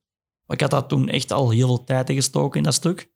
Maar 0.47 0.57
ik 0.57 0.61
had 0.61 0.71
dat 0.71 0.89
toen 0.89 1.09
echt 1.09 1.33
al 1.33 1.51
heel 1.51 1.67
veel 1.67 1.85
tijd 1.85 2.09
in 2.09 2.15
gestoken 2.15 2.59
in 2.59 2.65
dat 2.65 2.75
stuk. 2.75 3.13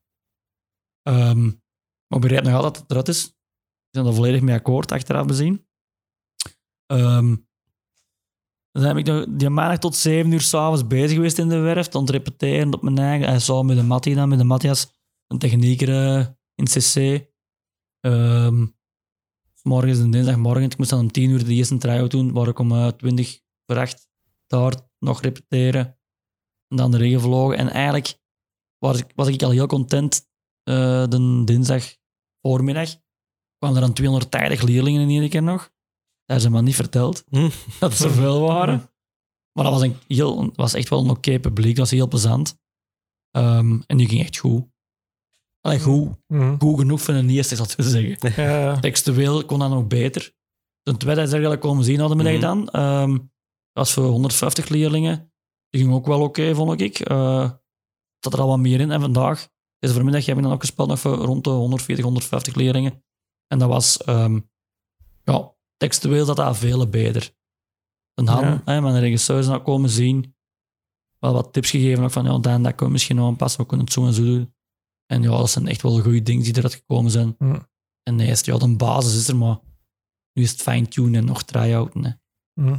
Ehm, 1.02 1.44
maar 1.44 2.18
ik 2.18 2.20
begrijp 2.20 2.44
nog 2.44 2.54
altijd 2.54 2.72
dat 2.74 2.82
het 2.82 2.90
eruit 2.90 3.08
is. 3.08 3.24
Ik 3.26 3.90
ben 3.90 4.06
er 4.06 4.14
volledig 4.14 4.40
mee 4.40 4.54
akkoord, 4.54 4.92
achteraf 4.92 5.26
bezien. 5.26 5.66
Ehm, 6.86 7.36
dan 8.72 8.82
heb 8.82 8.96
ik 8.96 9.38
die 9.38 9.50
maandag 9.50 9.78
tot 9.78 9.96
zeven 9.96 10.32
uur 10.32 10.40
s'avonds 10.40 10.86
bezig 10.86 11.12
geweest 11.12 11.38
in 11.38 11.48
de 11.48 11.58
werf, 11.58 11.92
het 11.92 12.10
repeteren 12.10 12.74
op 12.74 12.82
mijn 12.82 12.98
eigen. 12.98 13.28
Hij 13.28 13.38
zou 13.38 13.64
met 13.64 13.76
de 13.76 13.82
Mattie 13.82 14.14
dan, 14.14 14.28
met 14.28 14.38
de 14.38 14.44
Matthias, 14.44 14.92
een 15.26 15.38
technieker 15.38 15.88
eh, 15.88 16.26
in 16.54 16.64
CC. 16.64 17.26
Ehm, 18.00 18.66
morgens 19.62 19.98
en 19.98 20.10
dinsdagmorgen. 20.10 20.62
Ik 20.62 20.78
moest 20.78 20.90
dan 20.90 21.00
om 21.00 21.12
tien 21.12 21.30
uur 21.30 21.44
de 21.44 21.54
eerste 21.54 21.78
try-out 21.78 22.10
doen, 22.10 22.32
waar 22.32 22.48
ik 22.48 22.58
om 22.58 22.72
eh, 22.72 22.86
twintig 22.88 23.40
voor 23.66 23.78
acht 23.78 24.08
daar 24.46 24.74
nog 24.98 25.20
repeteren. 25.20 25.98
En 26.68 26.76
dan 26.76 26.90
de 26.90 26.96
regen 26.96 27.20
vlogen. 27.20 27.56
En 27.56 27.68
eigenlijk 27.68 28.18
was 28.78 28.98
ik, 28.98 29.12
was 29.14 29.28
ik 29.28 29.42
al 29.42 29.50
heel 29.50 29.66
content 29.66 30.30
eh, 30.62 31.08
de 31.08 31.42
dinsdag 31.44 31.96
voormiddag. 32.40 32.90
kwamen 33.58 33.76
er 33.76 33.82
dan 33.82 33.92
280 33.92 34.62
leerlingen 34.62 35.08
in 35.08 35.20
één 35.20 35.28
keer 35.28 35.42
nog. 35.42 35.72
Daar 36.32 36.40
zijn 36.40 36.52
me 36.52 36.62
niet 36.62 36.74
verteld 36.74 37.24
Hm. 37.30 37.50
dat 37.80 37.90
er 37.90 37.96
zoveel 37.96 38.40
waren. 38.40 38.90
Maar 39.52 39.64
dat 39.64 39.72
was, 39.72 39.82
een 39.82 39.96
heel, 40.08 40.50
was 40.54 40.74
echt 40.74 40.88
wel 40.88 41.00
een 41.04 41.10
oké 41.10 41.38
publiek. 41.40 41.76
Dat 41.76 41.90
was 41.90 41.90
heel 41.90 42.08
plezant. 42.08 42.58
Ehm, 43.30 43.80
en 43.86 43.96
die 43.96 44.08
ging 44.08 44.20
echt 44.20 44.38
goed. 44.38 44.64
Allee, 45.60 45.80
goed, 45.80 46.10
Hm. 46.26 46.56
goed 46.58 46.78
genoeg 46.78 47.00
voor 47.02 47.14
een 47.14 47.30
eerste, 47.30 47.56
zal 47.56 47.64
ik 47.64 47.84
zeggen. 47.84 48.32
Ja. 48.44 48.80
Textueel 48.80 49.44
kon 49.44 49.58
dat 49.58 49.70
nog 49.70 49.86
beter. 49.86 50.32
Ten 50.82 50.96
tweede 50.96 51.20
is 51.20 51.26
er 51.26 51.32
eigenlijk 51.32 51.62
komen 51.62 51.84
zien 51.84 51.98
hadden 52.00 52.18
we 52.18 52.24
dat 52.24 52.32
gedaan. 52.32 52.68
Ehm, 52.68 53.10
dat 53.12 53.28
was 53.72 53.92
voor 53.92 54.04
150 54.04 54.68
leerlingen. 54.68 55.32
Die 55.68 55.80
ging 55.80 55.92
ook 55.94 56.06
wel 56.06 56.20
oké, 56.20 56.54
vond 56.54 56.80
ik. 56.80 57.00
Eh 57.00 57.50
zat 58.18 58.32
er 58.32 58.40
al 58.40 58.48
wat 58.48 58.58
meer 58.58 58.80
in. 58.80 58.90
En 58.90 59.00
vandaag, 59.00 59.48
deze 59.78 59.94
voormiddag, 59.94 60.26
heb 60.26 60.36
ik 60.36 60.42
dan 60.42 60.52
ook 60.52 60.60
gespeeld 60.60 60.88
nog 60.88 61.00
voor 61.00 61.14
rond 61.14 61.44
de 61.44 61.50
140, 61.50 62.04
150 62.04 62.54
leerlingen. 62.54 63.04
En 63.46 63.58
dat 63.58 63.68
was, 63.68 63.96
ehm, 64.02 64.40
ja, 65.24 65.51
textueel 65.82 66.24
zat 66.24 66.36
dat 66.36 66.56
veel 66.56 66.88
beter. 66.88 67.30
Een 68.14 68.26
Han, 68.28 68.44
Ja. 68.44 68.62
hè, 68.64 68.80
mijn 68.80 69.00
regisseur 69.00 69.38
is 69.38 69.46
dan 69.46 69.62
komen 69.62 69.90
zien. 69.90 70.34
Wel 71.18 71.32
wat 71.32 71.52
tips 71.52 71.70
gegeven 71.70 72.04
ook 72.04 72.10
van, 72.10 72.24
ja, 72.24 72.38
Dan, 72.38 72.62
dat 72.62 72.70
kunnen 72.70 72.86
we 72.86 72.90
misschien 72.90 73.16
nog 73.16 73.26
aanpassen, 73.26 73.60
we 73.60 73.66
kunnen 73.66 73.84
het 73.86 73.94
zo 73.94 74.06
en 74.06 74.12
zo 74.12 74.22
doen. 74.24 74.54
En 75.06 75.22
ja, 75.22 75.28
dat 75.28 75.50
zijn 75.50 75.66
echt 75.68 75.82
wel 75.82 76.00
goede 76.00 76.22
dingen 76.22 76.42
die 76.42 76.56
eruit 76.56 76.74
gekomen 76.74 77.10
zijn. 77.10 77.34
Hm. 77.38 77.58
En 78.02 78.16
de 78.16 78.24
eerste, 78.24 78.52
ja, 78.52 78.58
de 78.58 78.76
basis 78.76 79.16
is 79.16 79.28
er, 79.28 79.36
maar 79.36 79.58
nu 80.32 80.42
is 80.42 80.50
het 80.50 80.62
fine-tunen 80.62 81.14
en 81.14 81.24
nog 81.24 81.42
try-outen. 81.42 82.04
hè. 82.04 82.10
Hm. 82.62 82.76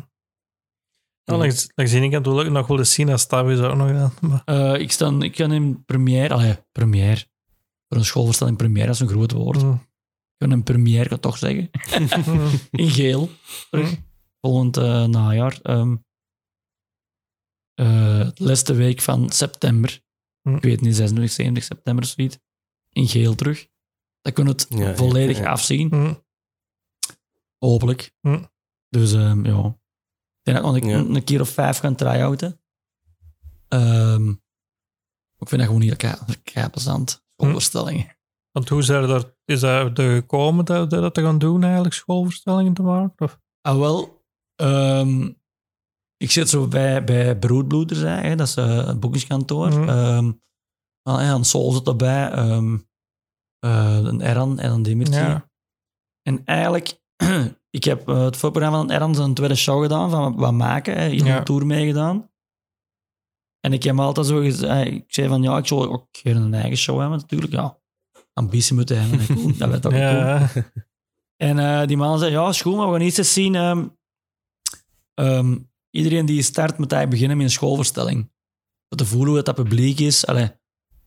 Ja, 1.24 1.38
langs 1.38 1.68
de 1.76 2.20
wil 2.22 2.42
ik 2.42 2.52
nog 2.52 2.68
wel 2.68 2.78
eens 2.78 2.94
zien 2.94 3.10
als 3.10 3.26
Tavis 3.28 3.60
ook 3.60 3.76
nog 3.76 3.90
aan. 3.92 4.14
Maar, 4.22 4.42
Eh, 4.46 4.82
ik, 4.82 4.92
sta, 4.92 5.12
ik 5.20 5.32
kan 5.34 5.52
in 5.52 5.86
première, 5.86 6.34
allee, 6.34 6.58
première, 6.72 7.26
voor 7.88 7.98
een 7.98 8.06
schoolverstelling 8.06 8.58
première, 8.58 8.86
dat 8.86 8.96
is 8.96 9.02
een 9.02 9.08
groot 9.08 9.32
woord. 9.32 9.64
Een 10.52 10.64
première, 10.64 11.08
kan 11.08 11.18
ik 11.18 11.24
toch 11.24 11.38
zeggen. 11.38 11.70
Hm. 11.72 12.56
In 12.82 12.90
geel, 12.90 13.30
terug. 13.70 13.96
Volgend 14.42 14.78
eh, 14.78 15.06
najaar. 15.06 15.60
Ehm 15.62 15.96
eh, 17.74 18.30
de 18.34 18.44
laatste 18.44 18.74
week 18.74 19.02
van 19.02 19.30
september. 19.30 20.02
Hm. 20.42 20.56
Ik 20.56 20.62
weet 20.64 20.82
niet, 20.82 20.96
26, 20.96 21.32
27 21.36 21.64
september 21.64 22.04
of 22.04 22.10
zoiets. 22.10 22.38
In 22.90 23.08
geel 23.08 23.36
terug. 23.36 23.68
Dan 24.22 24.34
kunnen 24.34 24.56
we 24.56 24.62
het 24.70 24.80
Ja, 24.80 24.96
volledig 24.96 25.38
ja. 25.38 25.52
afzien. 25.52 25.90
Hm. 25.90 26.14
Hopelijk. 27.58 28.14
Hm. 28.22 28.44
Dus 28.90 29.14
ehm, 29.14 29.46
ja. 29.46 29.78
Ik 30.44 30.54
denk 30.54 30.62
dat 30.64 30.76
ik 30.76 30.84
Ja. 30.84 30.98
een, 30.98 31.24
keer 31.24 31.42
of 31.42 31.50
vijf 31.50 31.78
ga 31.78 31.94
try-outen. 31.94 32.62
Ehm, 33.68 34.30
ik 35.38 35.50
vind 35.50 35.62
dat 35.62 35.70
gewoon 35.70 35.96
kei 36.44 36.70
plezant. 36.70 37.26
Schoolvoorstellingen. 37.36 38.18
Want 38.54 38.70
hoe 38.70 38.82
zijn 38.82 39.04
er 39.10 39.36
is 39.46 39.60
dat 39.60 39.98
er 39.98 40.14
gekomen 40.16 40.66
dat, 40.66 40.90
dat, 40.90 41.14
te 41.14 41.22
gaan 41.22 41.38
doen 41.38 41.64
eigenlijk, 41.64 41.94
schoolvoorstellingen 41.94 42.74
te 42.74 42.82
maken? 42.82 43.26
Of? 43.26 43.40
Ah, 43.62 43.78
wel. 43.80 44.22
ehm, 44.56 45.32
ik 46.18 46.32
zit 46.32 46.50
zo 46.50 46.68
bij, 46.68 47.04
bij 47.04 47.38
Broodbloeders, 47.40 48.00
hè, 48.00 48.36
dat 48.36 48.48
is 48.48 48.56
eh, 48.56 48.78
een 48.88 49.00
boekingskantoor. 49.00 49.90
Ah, 51.10 51.22
ja, 51.22 51.34
een 51.34 51.44
Sol 51.46 51.72
zit 51.72 51.88
erbij. 51.88 52.32
ehm, 52.32 52.78
eh, 53.60 54.00
een 54.04 54.22
Erran 54.22 54.60
en 54.60 54.72
een 54.72 54.84
Dimitri. 54.84 55.16
Ja. 55.16 55.50
En 56.22 56.46
eigenlijk, 56.46 57.02
ik 57.78 57.84
heb 57.84 58.08
eh, 58.10 58.24
het 58.24 58.38
voorprogramma 58.38 58.78
van 58.78 58.92
Erran 58.92 59.18
een 59.20 59.34
tweede 59.34 59.56
show 59.56 59.82
gedaan 59.82 60.10
van 60.10 60.36
wat 60.36 60.54
maken. 60.54 60.98
Hè, 60.98 61.04
Ja. 61.06 61.38
een 61.38 61.44
tour 61.44 61.66
meegedaan. 61.66 62.32
En 63.60 63.74
ik 63.74 63.84
heb 63.84 64.00
altijd 64.00 64.26
zo 64.28 64.40
gezegd, 64.40 64.88
ik 64.88 65.14
zei 65.14 65.28
van 65.28 65.42
ja, 65.42 65.58
ik 65.58 65.68
zal 65.68 65.92
ook 65.92 66.08
een 66.24 66.54
eigen 66.54 66.78
show 66.78 67.00
hebben 67.00 67.18
natuurlijk. 67.20 67.52
Ja, 67.52 67.82
ambitie 68.34 68.76
moeten 68.76 69.02
hebben. 69.02 69.20
hè, 69.20 69.26
cool, 69.34 69.58
dat 69.58 69.70
werd 69.70 69.86
ook 69.86 69.92
cool. 69.92 70.64
En 71.36 71.88
die 71.88 71.98
man 71.98 72.20
zei, 72.20 72.32
ja, 72.32 72.50
is 72.50 72.62
goed, 72.62 72.76
maar 72.76 72.88
we 72.88 72.98
gaan 72.98 73.08
iets 73.08 73.18
eens 73.18 73.34
zien. 73.34 73.56
ehm, 73.56 73.88
ehm, 75.14 75.58
iedereen 75.90 76.26
die 76.26 76.42
start 76.42 76.78
moet 76.78 76.92
eigenlijk 76.92 77.10
beginnen 77.10 77.38
met 77.38 77.46
een 77.46 77.52
schoolverstelling. 77.52 78.32
Om 78.90 78.98
te 78.98 79.06
voelen 79.06 79.28
hoe 79.28 79.44
dat, 79.44 79.56
dat 79.56 79.66
publiek 79.66 80.00
is. 80.00 80.26
Allee, 80.26 80.52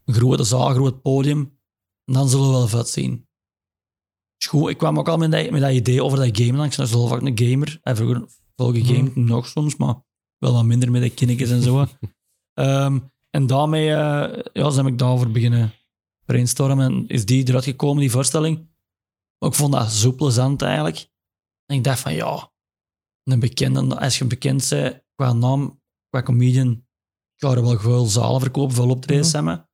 een 0.05 0.15
grote 0.15 0.45
zaal, 0.45 0.69
een 0.69 0.75
groot 0.75 1.03
podium. 1.03 1.59
En 2.05 2.15
dan 2.15 2.29
zullen 2.29 2.47
we 2.47 2.53
wel 2.53 2.69
vet 2.69 2.89
zien. 2.89 3.29
Is 4.39 4.47
goed, 4.47 4.71
ik 4.71 4.79
kwam 4.79 4.99
ook 4.99 5.09
al 5.09 5.17
met 5.17 5.31
dat, 5.31 5.51
met 5.51 5.61
dat 5.61 5.73
idee 5.73 6.05
over 6.05 6.19
dat 6.19 6.39
gamen. 6.39 6.71
Ik 6.71 6.77
ben 6.77 6.89
zelf 6.89 7.13
ook 7.13 7.23
een 7.23 7.39
gamer. 7.39 7.79
En 7.83 7.97
vroeger 7.97 8.25
veel 8.57 8.73
gegamed, 8.73 9.17
nog 9.17 9.47
soms, 9.47 9.77
maar 9.77 9.95
wel 10.39 10.53
wat 10.53 10.65
minder 10.65 10.91
met 10.91 11.03
de 11.03 11.11
kindertjes 11.11 11.51
en 11.51 11.63
zo. 11.63 11.87
Ehm, 12.55 12.99
en 13.31 13.47
daarmee 13.47 13.91
eh 13.91 14.43
ja, 14.53 14.71
zijn 14.71 14.87
ik 14.87 14.99
daarover 14.99 15.31
beginnen 15.31 15.73
brainstormen. 16.27 16.87
En 16.93 17.09
is 17.09 17.27
die 17.27 17.49
eruit 17.49 17.65
gekomen, 17.65 18.01
die 18.01 18.11
voorstelling. 18.11 18.57
Maar 19.39 19.51
ik 19.51 19.57
vond 19.57 19.73
dat 19.73 19.93
zo 19.93 20.13
plezant 20.13 20.63
eigenlijk. 20.63 21.09
En 21.67 21.77
ik 21.77 21.85
dacht 21.85 22.01
van 22.01 22.15
ja, 22.15 22.53
een 23.25 23.41
bekende, 23.41 24.01
als 24.01 24.19
je 24.19 24.25
bekend 24.25 24.69
bent 24.69 25.05
qua 25.15 25.33
naam, 25.33 25.81
qua 26.09 26.23
comedian, 26.23 26.87
ik 27.37 27.43
er 27.49 27.63
wel 27.63 27.79
veel 27.79 28.07
zalen 28.07 28.41
verkopen, 28.41 28.75
veel 28.75 28.91
optredens 28.91 29.33
Mhm. 29.33 29.37
hebben. 29.47 29.69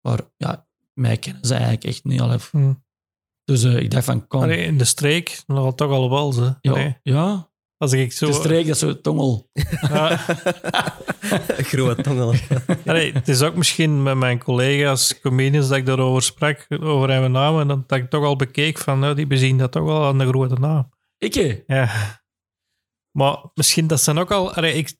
Maar 0.00 0.20
ja, 0.36 0.68
mij 0.92 1.16
kennen 1.16 1.44
ze 1.44 1.52
eigenlijk 1.54 1.84
echt 1.84 2.04
niet. 2.04 2.20
Allee. 2.20 2.38
Hm. 2.50 2.74
Dus 3.44 3.62
eh, 3.62 3.76
ik 3.76 3.90
dacht 3.90 4.04
van 4.04 4.26
kom. 4.26 4.42
Allee, 4.42 4.64
in 4.64 4.78
de 4.78 4.84
streek, 4.84 5.42
nog 5.46 5.74
toch 5.74 5.90
al 5.90 6.10
wel. 6.10 6.32
Ze. 6.32 6.56
ja, 6.60 7.00
ja, 7.02 7.52
Als 7.78 7.92
ik 7.92 8.12
zo... 8.12 8.26
De 8.26 8.32
streek, 8.32 8.66
dat 8.66 8.74
is 8.74 8.80
zo 8.80 9.00
tongel. 9.00 9.50
Ja, 9.80 10.16
Grote 11.70 12.02
tongel. 12.02 12.34
allee, 12.86 13.12
het 13.12 13.28
is 13.28 13.42
ook 13.42 13.56
misschien 13.56 14.02
met 14.02 14.16
mijn 14.16 14.38
collega's, 14.38 15.20
comedians, 15.20 15.68
dat 15.68 15.76
ik 15.76 15.86
daarover 15.86 16.22
sprak, 16.22 16.66
over 16.68 17.10
hun 17.10 17.32
naam, 17.32 17.60
en 17.60 17.68
dat, 17.68 17.88
dat 17.88 17.98
ik 17.98 18.10
toch 18.10 18.24
al 18.24 18.36
bekeek 18.36 18.78
van, 18.78 18.98
nou, 18.98 19.14
die 19.14 19.26
bezien 19.26 19.58
dat 19.58 19.72
toch 19.72 19.84
wel 19.84 20.04
aan 20.04 20.18
de 20.18 20.26
grote 20.26 20.54
naam. 20.54 20.92
Ik? 21.18 21.62
Ja. 21.66 21.90
Maar 23.10 23.36
misschien, 23.54 23.86
dat 23.86 24.00
zijn 24.00 24.18
ook 24.18 24.30
al... 24.30 24.54
Allee, 24.54 24.74
ik, 24.74 24.96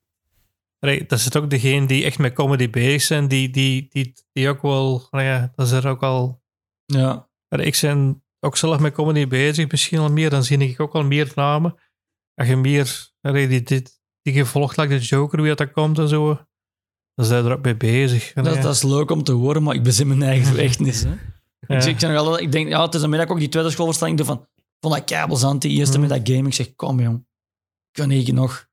allee, 0.78 1.06
dat 1.06 1.18
is 1.18 1.36
ook 1.36 1.50
degene 1.50 1.86
die 1.86 2.04
echt 2.04 2.18
met 2.18 2.32
comedy 2.32 2.70
bezig 2.70 3.02
zijn, 3.02 3.28
die, 3.28 3.50
die, 3.50 3.86
die, 3.88 4.14
die 4.32 4.48
ook 4.48 4.62
wel... 4.62 5.08
ja, 5.10 5.52
dat 5.54 5.66
is 5.66 5.72
er 5.72 5.88
ook 5.88 6.02
al... 6.02 6.42
Ja. 6.84 7.28
Allee, 7.48 7.66
ik 7.66 7.78
ben 7.80 8.24
ook 8.40 8.56
zelf 8.56 8.78
met 8.78 8.92
comedy 8.92 9.26
bezig, 9.26 9.70
misschien 9.70 9.98
al 9.98 10.12
meer. 10.12 10.30
Dan 10.30 10.44
zie 10.44 10.58
ik 10.58 10.80
ook 10.80 10.94
al 10.94 11.04
meer 11.04 11.32
namen. 11.34 11.74
Als 12.34 12.48
je 12.48 12.56
meer... 12.56 13.12
Allee, 13.20 13.62
die, 13.62 13.82
gevolgd 14.34 14.76
like 14.76 14.98
de 14.98 15.04
Joker, 15.04 15.38
wie 15.38 15.48
dat, 15.48 15.58
dat 15.58 15.72
komt 15.72 15.98
en 15.98 16.08
zo. 16.08 16.38
Dan 17.14 17.26
zijn 17.26 17.44
er 17.44 17.52
ook 17.52 17.62
mee 17.64 17.76
bezig. 17.76 18.32
Dat, 18.32 18.44
dat 18.62 18.74
is 18.74 18.82
leuk 18.82 19.10
om 19.10 19.22
te 19.22 19.32
horen, 19.32 19.62
maar 19.62 19.74
ik 19.74 19.82
bezin 19.82 20.08
mijn 20.08 20.22
eigen 20.22 20.56
echt 20.68 20.78
niet. 20.78 21.02
Hè? 21.04 21.08
ja. 21.08 21.16
Ik, 21.76 21.82
zeg- 21.82 21.92
ik, 21.92 22.00
zeg 22.00 22.10
nog 22.10 22.18
altijd, 22.18 22.40
ik 22.40 22.52
denk, 22.52 22.68
ja, 22.68 22.82
het 22.84 22.94
is 22.94 23.02
een 23.02 23.10
middag 23.10 23.28
ook 23.28 23.38
die 23.38 23.48
tweede 23.48 23.70
schoolverstelling 23.70 24.16
doe 24.16 24.26
van, 24.26 24.36
ik 24.56 24.76
vond 24.80 24.94
dat 24.94 25.04
kabels 25.04 25.44
aan, 25.44 25.58
die 25.58 25.70
eerste 25.78 25.98
Mhm. 25.98 26.08
middag 26.08 26.34
game. 26.34 26.48
Ik 26.48 26.54
zeg, 26.54 26.74
kom 26.74 27.00
jong, 27.00 27.16
ik 27.18 28.00
kan 28.00 28.10
hier 28.10 28.34
nog. 28.34 28.68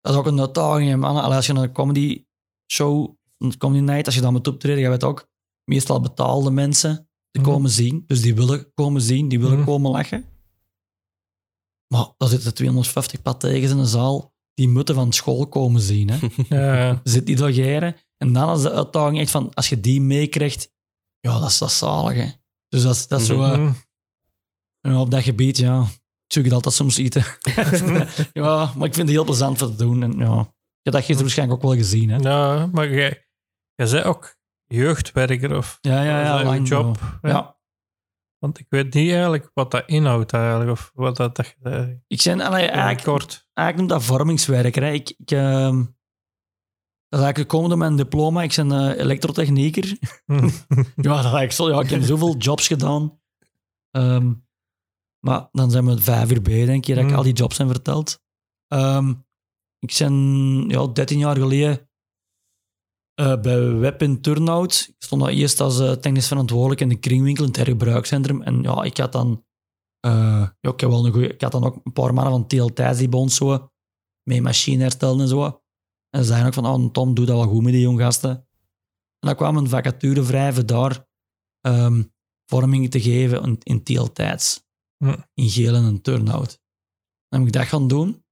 Dat 0.00 0.12
is 0.12 0.18
ook 0.18 0.26
een 0.26 0.40
uitdaging, 0.40 0.96
man. 0.96 1.16
Als 1.22 1.46
je 1.46 1.52
naar 1.52 1.62
een 1.62 1.72
comedy 1.72 2.24
show, 2.72 3.14
een 3.38 3.58
comedy 3.58 3.82
night, 3.84 4.06
als 4.06 4.14
je 4.14 4.20
dan 4.20 4.32
moet 4.32 4.48
optreden, 4.48 4.82
je 4.82 4.88
weet 4.88 5.04
ook, 5.04 5.28
meestal 5.64 6.00
betaalde 6.00 6.50
mensen 6.50 7.08
te 7.30 7.40
Mhm. 7.40 7.50
komen 7.50 7.70
zien. 7.70 8.04
Dus 8.06 8.20
die 8.22 8.34
willen 8.34 8.72
komen 8.74 9.00
zien, 9.00 9.28
die 9.28 9.40
willen 9.40 9.56
Mhm. 9.56 9.66
komen 9.66 9.90
lachen. 9.90 10.24
Maar 11.88 12.06
dan 12.16 12.28
zitten 12.28 12.54
250 12.54 13.22
pategers 13.22 13.70
in 13.70 13.78
een 13.78 13.86
zaal, 13.86 14.32
die 14.54 14.68
moeten 14.68 14.94
van 14.94 15.12
school 15.12 15.48
komen 15.48 15.80
zien. 15.80 16.10
Hè 16.10 16.18
Ja, 16.56 17.00
zit 17.04 17.26
die 17.26 17.38
logeren. 17.38 17.96
En 18.16 18.32
dan 18.32 18.56
is 18.56 18.62
de 18.62 18.72
uitdaging 18.72 19.18
echt 19.20 19.30
van, 19.30 19.54
als 19.54 19.68
je 19.68 19.80
die 19.80 20.00
meekrijgt, 20.00 20.72
ja, 21.20 21.38
dat 21.38 21.48
is, 21.50 21.58
dat 21.58 21.72
zalig, 21.72 22.16
hè. 22.16 22.28
Dus 22.68 22.82
dat, 22.82 22.94
is- 22.94 23.08
dat 23.08 23.20
is 23.20 23.26
zo, 23.26 23.42
eh, 23.42 23.58
Mhm. 23.58 23.72
ja, 24.80 25.00
op 25.00 25.10
dat 25.10 25.22
gebied, 25.22 25.56
ja, 25.56 25.86
zoek 26.26 26.44
ik 26.44 26.52
altijd 26.52 26.74
soms 26.74 26.96
eten. 26.96 27.24
ja, 28.32 28.72
maar 28.76 28.86
ik 28.86 28.94
vind 28.94 28.96
het 28.96 29.08
heel 29.08 29.24
plezant 29.24 29.58
voor 29.58 29.68
te 29.70 29.76
doen. 29.76 30.02
En 30.02 30.12
ja, 30.18 30.34
je 30.34 30.36
hebt 30.82 30.82
dat 30.82 30.94
gisteren 30.94 31.20
waarschijnlijk 31.22 31.58
ook 31.62 31.68
wel 31.70 31.78
gezien, 31.80 32.08
hè. 32.10 32.16
ja, 32.16 32.66
maar 32.66 32.90
jij, 32.90 33.26
jij 33.74 33.90
bent 33.90 34.04
ook 34.04 34.36
jeugdwerker 34.66 35.56
of 35.56 35.78
Ja, 35.80 36.02
ja, 36.02 36.20
ja, 36.20 36.42
lang 36.44 36.68
job. 36.68 37.18
Ja. 37.22 37.55
Want 38.38 38.58
ik 38.58 38.66
weet 38.68 38.94
niet 38.94 39.10
eigenlijk 39.10 39.50
wat 39.54 39.70
dat 39.70 39.82
inhoudt 39.86 40.32
eigenlijk. 40.32 40.70
Of 40.70 40.90
wat 40.94 41.16
dat, 41.16 41.36
dat 41.36 41.54
eh, 41.62 41.88
Ik 42.06 42.20
het 42.70 42.70
eigenlijk, 42.70 43.02
kort. 43.02 43.46
eigenlijk 43.54 43.76
noem 43.88 43.98
dat 43.98 44.06
vormingswerker. 44.06 44.82
Hè. 44.82 44.90
Ik, 44.90 45.14
ik, 45.18 45.30
ehm, 45.30 45.76
dat 47.08 47.20
is 47.20 47.24
eigenlijk 47.24 47.38
gekomen 47.38 47.68
door 47.68 47.78
mijn 47.78 47.96
diploma. 47.96 48.42
Ik 48.42 48.54
ben 48.56 48.72
eh, 48.72 48.98
elektrotechnieker. 48.98 49.84
Ja, 50.26 50.42
dat 50.96 51.24
eigenlijk 51.24 51.52
zo. 51.52 51.68
Ja, 51.68 51.80
ik 51.80 51.90
heb 51.90 52.02
zoveel 52.02 52.36
jobs 52.36 52.66
gedaan. 52.66 53.20
Ehm, 53.90 54.32
maar 55.20 55.48
dan 55.52 55.70
zijn 55.70 55.86
we 55.86 56.00
vijf 56.00 56.30
uur 56.30 56.42
bij, 56.42 56.64
denk 56.64 56.86
ik, 56.86 56.94
dat 56.94 57.04
ik 57.04 57.10
Mm. 57.10 57.16
al 57.16 57.22
die 57.22 57.32
jobs 57.32 57.58
heb 57.58 57.68
verteld. 57.68 58.22
Ehm, 58.68 59.14
ik 59.78 59.94
ben 59.98 60.14
ja, 60.68 60.86
13 60.86 61.18
jaar 61.18 61.36
geleden 61.36 61.88
eh, 63.16 63.40
bij 63.40 63.74
Web 63.74 64.02
in 64.02 64.20
Turnhout. 64.20 64.86
Ik 64.88 64.94
stond 64.98 65.22
daar 65.22 65.30
eerst 65.30 65.60
als 65.60 65.80
eh, 65.80 65.92
technisch 65.92 66.26
verantwoordelijk 66.26 66.80
in 66.80 66.88
de 66.88 66.98
kringwinkel 66.98 67.42
in 67.42 67.48
het 67.48 67.58
hergebruikscentrum. 67.58 68.42
En 68.42 68.62
ja, 68.62 68.82
ik 68.82 68.96
had 68.96 69.12
dan... 69.12 69.44
eh, 70.00 70.48
ja, 70.60 70.70
ik, 70.72 70.80
heb 70.80 70.90
wel 70.90 71.06
een 71.06 71.12
goeie, 71.12 71.28
ik 71.28 71.40
had 71.40 71.52
dan 71.52 71.64
ook 71.64 71.80
een 71.84 71.92
paar 71.92 72.14
mannen 72.14 72.32
van 72.32 72.46
TLT's 72.46 72.98
die 72.98 73.08
bij 73.08 73.18
ons 73.18 73.36
zo 73.36 73.70
met 74.22 74.42
machine 74.42 74.82
herstellen 74.82 75.20
en 75.20 75.28
zo. 75.28 75.62
En 76.10 76.20
ze 76.20 76.24
zeiden 76.24 76.46
ook 76.46 76.54
van, 76.54 76.66
oh, 76.66 76.90
Tom, 76.92 77.14
doe 77.14 77.26
dat 77.26 77.36
wel 77.36 77.48
goed 77.48 77.62
met 77.62 77.72
die 77.72 77.82
jong 77.82 78.00
gasten. 78.00 78.30
En 79.18 79.28
dan 79.28 79.36
kwam 79.36 79.56
een 79.56 79.68
vacature 79.68 80.22
vrij 80.22 80.52
voor 80.52 80.66
daar 80.66 81.06
ehm, 81.60 82.02
vorming 82.50 82.90
te 82.90 83.00
geven 83.00 83.58
in, 83.62 83.82
in. 83.82 83.82
Ja. 84.96 85.28
In 85.34 85.48
geel 85.48 85.74
en 85.74 85.84
een 85.84 86.00
turnout. 86.00 86.60
Dan 87.28 87.38
heb 87.40 87.48
ik 87.48 87.52
dat 87.52 87.66
gaan 87.66 87.88
doen. 87.88 88.24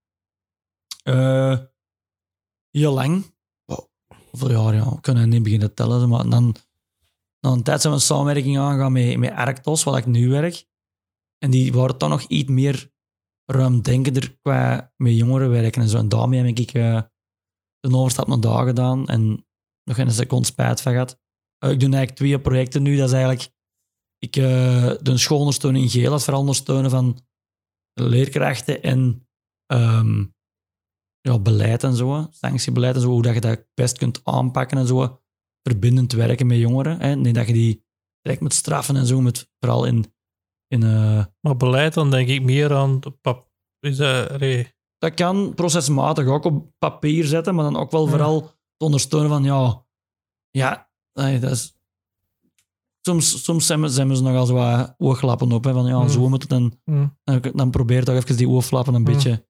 Heel 2.71 2.95
lang. 2.95 3.34
Hoeveel 4.35 4.63
jaar, 4.63 4.75
ja. 4.75 4.91
We 4.91 5.01
kunnen 5.01 5.29
niet 5.29 5.43
beginnen 5.43 5.69
te 5.69 5.75
tellen. 5.75 6.09
Maar 6.09 6.29
dan, 6.29 6.55
na 7.41 7.51
een 7.51 7.63
tijd 7.63 7.81
zijn 7.81 7.93
we 7.93 7.99
een 7.99 8.05
samenwerking 8.05 8.59
aangegaan 8.59 8.93
met, 8.93 9.19
met 9.19 9.31
Arctos, 9.31 9.85
waar 9.85 9.99
ik 9.99 10.07
nu 10.07 10.29
werk. 10.29 10.67
En 11.39 11.51
die 11.51 11.73
waren 11.73 11.99
toch 11.99 12.09
nog 12.09 12.23
iets 12.23 12.51
meer 12.51 12.93
ruimdenkender 13.45 14.39
qua 14.43 14.93
met 14.97 15.17
jongeren 15.17 15.51
werken 15.51 15.83
en 15.83 15.89
zo. 15.89 15.99
En 15.99 16.09
daarmee 16.09 16.45
heb 16.45 16.59
ik 16.59 16.73
eh, 16.73 17.03
een 17.81 17.95
overstap 17.95 18.27
naar 18.27 18.41
daar 18.41 18.67
gedaan 18.67 19.07
en 19.09 19.47
nog 19.85 19.97
geen 19.97 20.11
seconde 20.11 20.47
spijt 20.47 20.81
van 20.81 20.93
gehad. 20.93 21.21
Eh, 21.59 21.71
ik 21.71 21.81
doe 21.81 21.89
eigenlijk 21.89 22.17
twee 22.17 22.41
projecten 22.41 22.83
nu. 22.83 22.97
Dat 22.97 23.07
is 23.07 23.13
eigenlijk... 23.13 23.53
Ik 24.19 24.37
eh 24.37 24.87
doe 24.87 25.13
een 25.13 25.19
schoolondersteuning 25.19 25.85
in 25.85 25.91
geel, 25.91 26.11
dat 26.11 26.19
is 26.19 26.25
vooral 26.25 26.91
van 26.91 27.19
leerkrachten 27.93 28.83
en 28.83 29.29
ehm, 29.67 30.25
ja, 31.29 31.39
beleid 31.39 31.83
en 31.85 31.95
zo. 31.95 32.27
Sanctiebeleid 32.31 32.95
en 32.95 33.01
zo, 33.01 33.09
hoe 33.09 33.23
dat 33.23 33.35
je 33.35 33.41
dat 33.41 33.65
best 33.75 33.99
kunt 33.99 34.21
aanpakken 34.25 34.79
en 34.79 34.87
zo. 34.87 35.21
Verbindend 35.63 36.13
werken 36.13 36.47
met 36.47 36.59
jongeren. 36.59 37.01
Hè. 37.01 37.15
Nee, 37.15 37.33
dat 37.33 37.47
je 37.47 37.53
die 37.53 37.85
direct 38.23 38.41
moet 38.43 38.53
straffen 38.55 38.97
en 38.97 39.07
zo, 39.07 39.21
met, 39.21 39.51
vooral 39.61 39.85
in... 39.85 40.15
in 40.69 40.83
eh, 40.83 41.25
Maar 41.41 41.57
beleid, 41.57 41.95
dan 41.95 42.11
denk 42.11 42.29
ik 42.29 42.43
meer 42.43 42.75
aan 42.75 43.01
de 43.01 43.11
pap. 43.11 43.49
Is 43.81 43.97
dat, 43.97 44.41
dat 44.99 45.15
kan 45.15 45.55
procesmatig 45.55 46.27
ook 46.27 46.45
op 46.45 46.73
papier 46.79 47.25
zetten, 47.25 47.55
maar 47.55 47.65
dan 47.65 47.77
ook 47.77 47.91
wel 47.91 48.05
Ja. 48.05 48.11
vooral 48.11 48.41
te 48.77 48.85
ondersteunen 48.85 49.29
van 49.31 49.45
ja, 49.45 49.85
ja, 50.51 50.91
nee, 51.13 51.39
dat 51.39 51.51
is. 51.51 51.77
Soms, 53.01 53.45
soms 53.45 53.67
zijn, 53.67 53.81
we, 53.81 53.89
zijn 53.89 54.09
we 54.09 54.17
ze 54.17 54.23
nogal 54.23 54.47
zo 54.47 54.55
wat 54.55 54.95
ooglappen 54.99 55.53
op, 55.53 55.65
hè, 55.65 55.73
van 55.73 55.87
ja, 55.87 55.99
Hmm. 55.99 56.09
zo 56.09 56.29
moet 56.29 56.43
het. 56.43 56.53
En, 56.53 56.81
hm. 56.85 57.07
dan, 57.25 57.41
dan 57.55 57.71
probeer 57.71 58.05
toch 58.05 58.15
even 58.15 58.37
die 58.37 58.49
ooglappen 58.49 58.95
een 58.95 59.05
Hmm. 59.05 59.15
beetje 59.15 59.47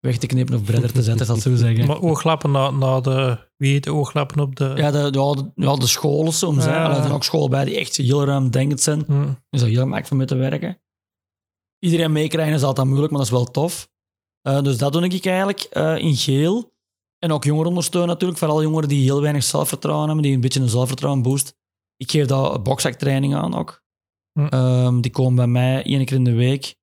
weg 0.00 0.18
te 0.18 0.26
knippen 0.26 0.54
of 0.54 0.64
breder 0.64 0.92
te 0.92 1.02
zetten, 1.02 1.26
dat 1.26 1.40
zo 1.40 1.56
zeggen. 1.56 1.86
Maar 1.86 2.02
ooglappen 2.02 2.50
na, 2.50 2.70
na 2.70 3.00
de... 3.00 3.48
Wie 3.56 3.72
heet 3.72 3.84
de 3.84 3.92
ooglappen 3.92 4.40
op 4.40 4.56
de... 4.56 4.72
ja, 4.76 4.90
de, 4.90 5.10
de, 5.10 5.50
ja, 5.54 5.76
de 5.76 5.86
scholen 5.86 6.32
soms. 6.32 6.64
Ja. 6.64 6.88
Er 6.88 7.02
zijn 7.02 7.12
ook 7.12 7.24
scholen 7.24 7.50
bij 7.50 7.64
die 7.64 7.76
echt 7.76 7.96
heel 7.96 8.24
ruimdenkend 8.24 8.80
zijn. 8.80 9.04
Hm. 9.06 9.28
is 9.50 9.60
dat 9.60 9.68
heel 9.68 9.78
makkelijk 9.78 10.06
van 10.06 10.16
mee 10.16 10.26
te 10.26 10.34
werken. 10.34 10.80
Iedereen 11.78 12.12
meekrijgen 12.12 12.54
is 12.54 12.62
altijd 12.62 12.86
moeilijk, 12.86 13.12
maar 13.12 13.20
dat 13.20 13.30
is 13.30 13.36
wel 13.36 13.50
tof. 13.50 13.90
Eh, 14.42 14.62
dus 14.62 14.78
dat 14.78 14.92
doe 14.92 15.04
ik 15.08 15.26
eigenlijk 15.26 15.62
eh, 15.62 15.96
in 15.96 16.16
geel. 16.16 16.72
En 17.18 17.32
ook 17.32 17.44
jongeren 17.44 17.68
ondersteunen 17.68 18.08
natuurlijk. 18.10 18.38
Vooral 18.38 18.62
jongeren 18.62 18.88
die 18.88 19.02
heel 19.02 19.20
weinig 19.20 19.42
zelfvertrouwen 19.42 20.06
hebben, 20.06 20.24
die 20.24 20.34
een 20.34 20.40
beetje 20.40 20.60
een 20.60 20.68
zelfvertrouwen 20.68 21.22
boost. 21.22 21.54
Ik 21.96 22.10
geef 22.10 22.26
daar 22.26 22.62
boksaktraining 22.62 23.34
aan 23.34 23.54
ook. 23.54 23.82
Hm. 24.32 24.46
Ehm, 24.46 25.00
die 25.00 25.10
komen 25.10 25.34
bij 25.34 25.46
mij 25.46 25.84
één 25.84 26.04
keer 26.04 26.16
in 26.16 26.24
de 26.24 26.34
week. 26.34 26.76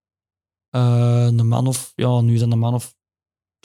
Eh, 0.69 1.25
een 1.25 1.47
man 1.47 1.67
of, 1.67 1.91
ja, 1.95 2.21
nu 2.21 2.38
zijn 2.38 2.51
een 2.51 2.60
man 2.60 2.73
of 2.73 2.95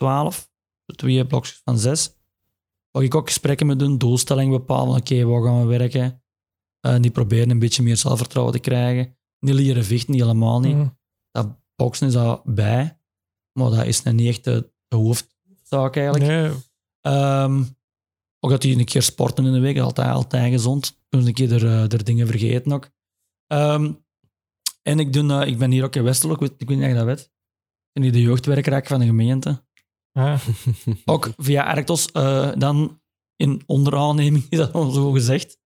twaalf. 0.03 0.51
Twee 0.97 1.27
blokjes 1.27 1.61
van 1.65 1.79
zes. 1.79 2.17
Waar 2.91 3.03
ik 3.03 3.15
ook 3.15 3.27
gesprekken 3.27 3.67
met 3.67 3.79
doen, 3.79 3.99
doelstelling 3.99 4.51
bepalen. 4.51 4.97
Oké, 4.97 5.25
waar 5.25 5.43
gaan 5.43 5.61
we 5.61 5.79
werken? 5.79 6.23
Eh, 6.81 6.97
die 7.01 7.11
proberen 7.11 7.51
een 7.51 7.59
beetje 7.59 7.83
meer 7.83 7.97
zelfvertrouwen 7.97 8.55
te 8.55 8.61
krijgen. 8.61 9.17
Niet 9.39 9.55
leren 9.55 9.85
vechten, 9.85 10.13
niet 10.13 10.21
helemaal 10.21 10.61
niet. 10.61 10.75
Hm. 10.75 10.89
Dat 11.31 11.49
boksen 11.77 12.07
is 12.07 12.13
daar 12.13 12.41
bij. 12.45 12.99
Maar 13.53 13.71
dat 13.71 13.87
is 13.87 14.03
niet 14.03 14.29
echt 14.29 14.45
de, 14.45 14.73
de 14.89 14.97
hoofdzaak 14.97 15.97
eigenlijk. 15.97 16.25
Nee, 16.25 16.51
Ehm, 17.01 17.63
ook 18.41 18.51
dat 18.51 18.61
die 18.61 18.79
een 18.79 18.85
keer 18.85 19.03
sporten 19.03 19.47
in 19.47 19.53
de 19.53 19.61
week, 19.61 19.79
altijd, 19.79 20.09
altijd 20.09 20.53
gezond. 20.53 21.01
Kunnen 21.09 21.29
een 21.29 21.35
keer 21.35 21.53
er, 21.53 21.67
eh, 21.67 21.93
er 21.93 22.05
dingen 22.05 22.27
vergeten 22.27 22.73
ook. 22.73 22.91
Ehm, 23.47 23.93
en 24.83 24.99
ik, 24.99 25.13
doe, 25.13 25.33
eh, 25.33 25.47
ik 25.49 25.59
ben 25.59 25.71
hier 25.71 25.85
ook 25.85 25.97
in 25.97 26.03
Westerlo, 26.03 26.35
ik 26.35 26.41
weet, 26.41 26.55
ik 26.59 26.69
weet 26.69 26.77
niet 26.77 26.87
of 26.87 26.93
je 26.93 26.97
dat 26.97 27.07
weet. 27.07 27.21
Ik 27.21 27.93
ben 27.93 28.03
hier 28.03 28.13
de 28.13 28.21
jeugdwerker 28.21 28.87
van 28.87 29.01
de 29.01 29.07
gemeente. 29.07 29.65
Ja. 30.13 30.39
Ook 31.05 31.31
via 31.37 31.65
Arctos, 31.65 32.07
eh, 32.13 32.53
dan 32.59 33.01
in 33.37 33.63
onderaanneming, 33.67 34.47
is 34.49 34.59
dat 34.59 34.73
al 34.73 34.91
zo 34.91 35.11
gezegd. 35.11 35.59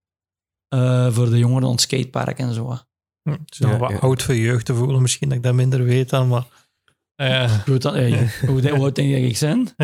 Eh, 0.68 1.12
voor 1.12 1.30
de 1.30 1.38
jongeren 1.38 1.64
aan 1.64 1.70
het 1.70 1.80
skatepark 1.80 2.38
en 2.38 2.52
zo. 2.54 2.66
Hm. 3.22 3.30
Het 3.30 3.40
is 3.52 3.58
nog 3.58 3.70
Ja, 3.70 3.78
wat 3.78 3.90
ja. 3.90 3.98
oud 3.98 4.22
voor 4.22 4.34
jeugd 4.34 4.66
te 4.66 4.74
voelen, 4.74 5.02
misschien 5.02 5.28
dat 5.28 5.36
ik 5.38 5.42
dat 5.44 5.54
minder 5.54 5.84
weet 5.84 6.10
dan, 6.10 6.28
maar... 6.28 6.46
eh, 7.14 7.52
hoe, 7.66 7.78
hoe 8.46 8.72
oud 8.72 8.94
denk 8.94 9.08
je 9.08 9.20
dat 9.20 9.30
ik 9.30 9.38
ben? 9.40 9.74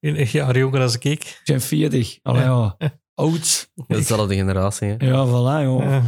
in 0.00 0.16
een 0.16 0.28
jaar 0.30 0.58
jonger 0.58 0.80
als 0.80 0.94
ik. 0.94 1.04
Ik 1.04 1.40
ben 1.44 1.60
40. 1.60 2.18
Allee, 2.22 2.42
ja. 2.42 2.76
Oud. 3.14 3.72
Dezelfde 3.86 4.34
generatie, 4.34 4.88
hè. 4.88 5.06
Ja, 5.06 5.26
voilà, 5.26 5.64
joh. 5.64 5.82
Ja. 5.82 6.02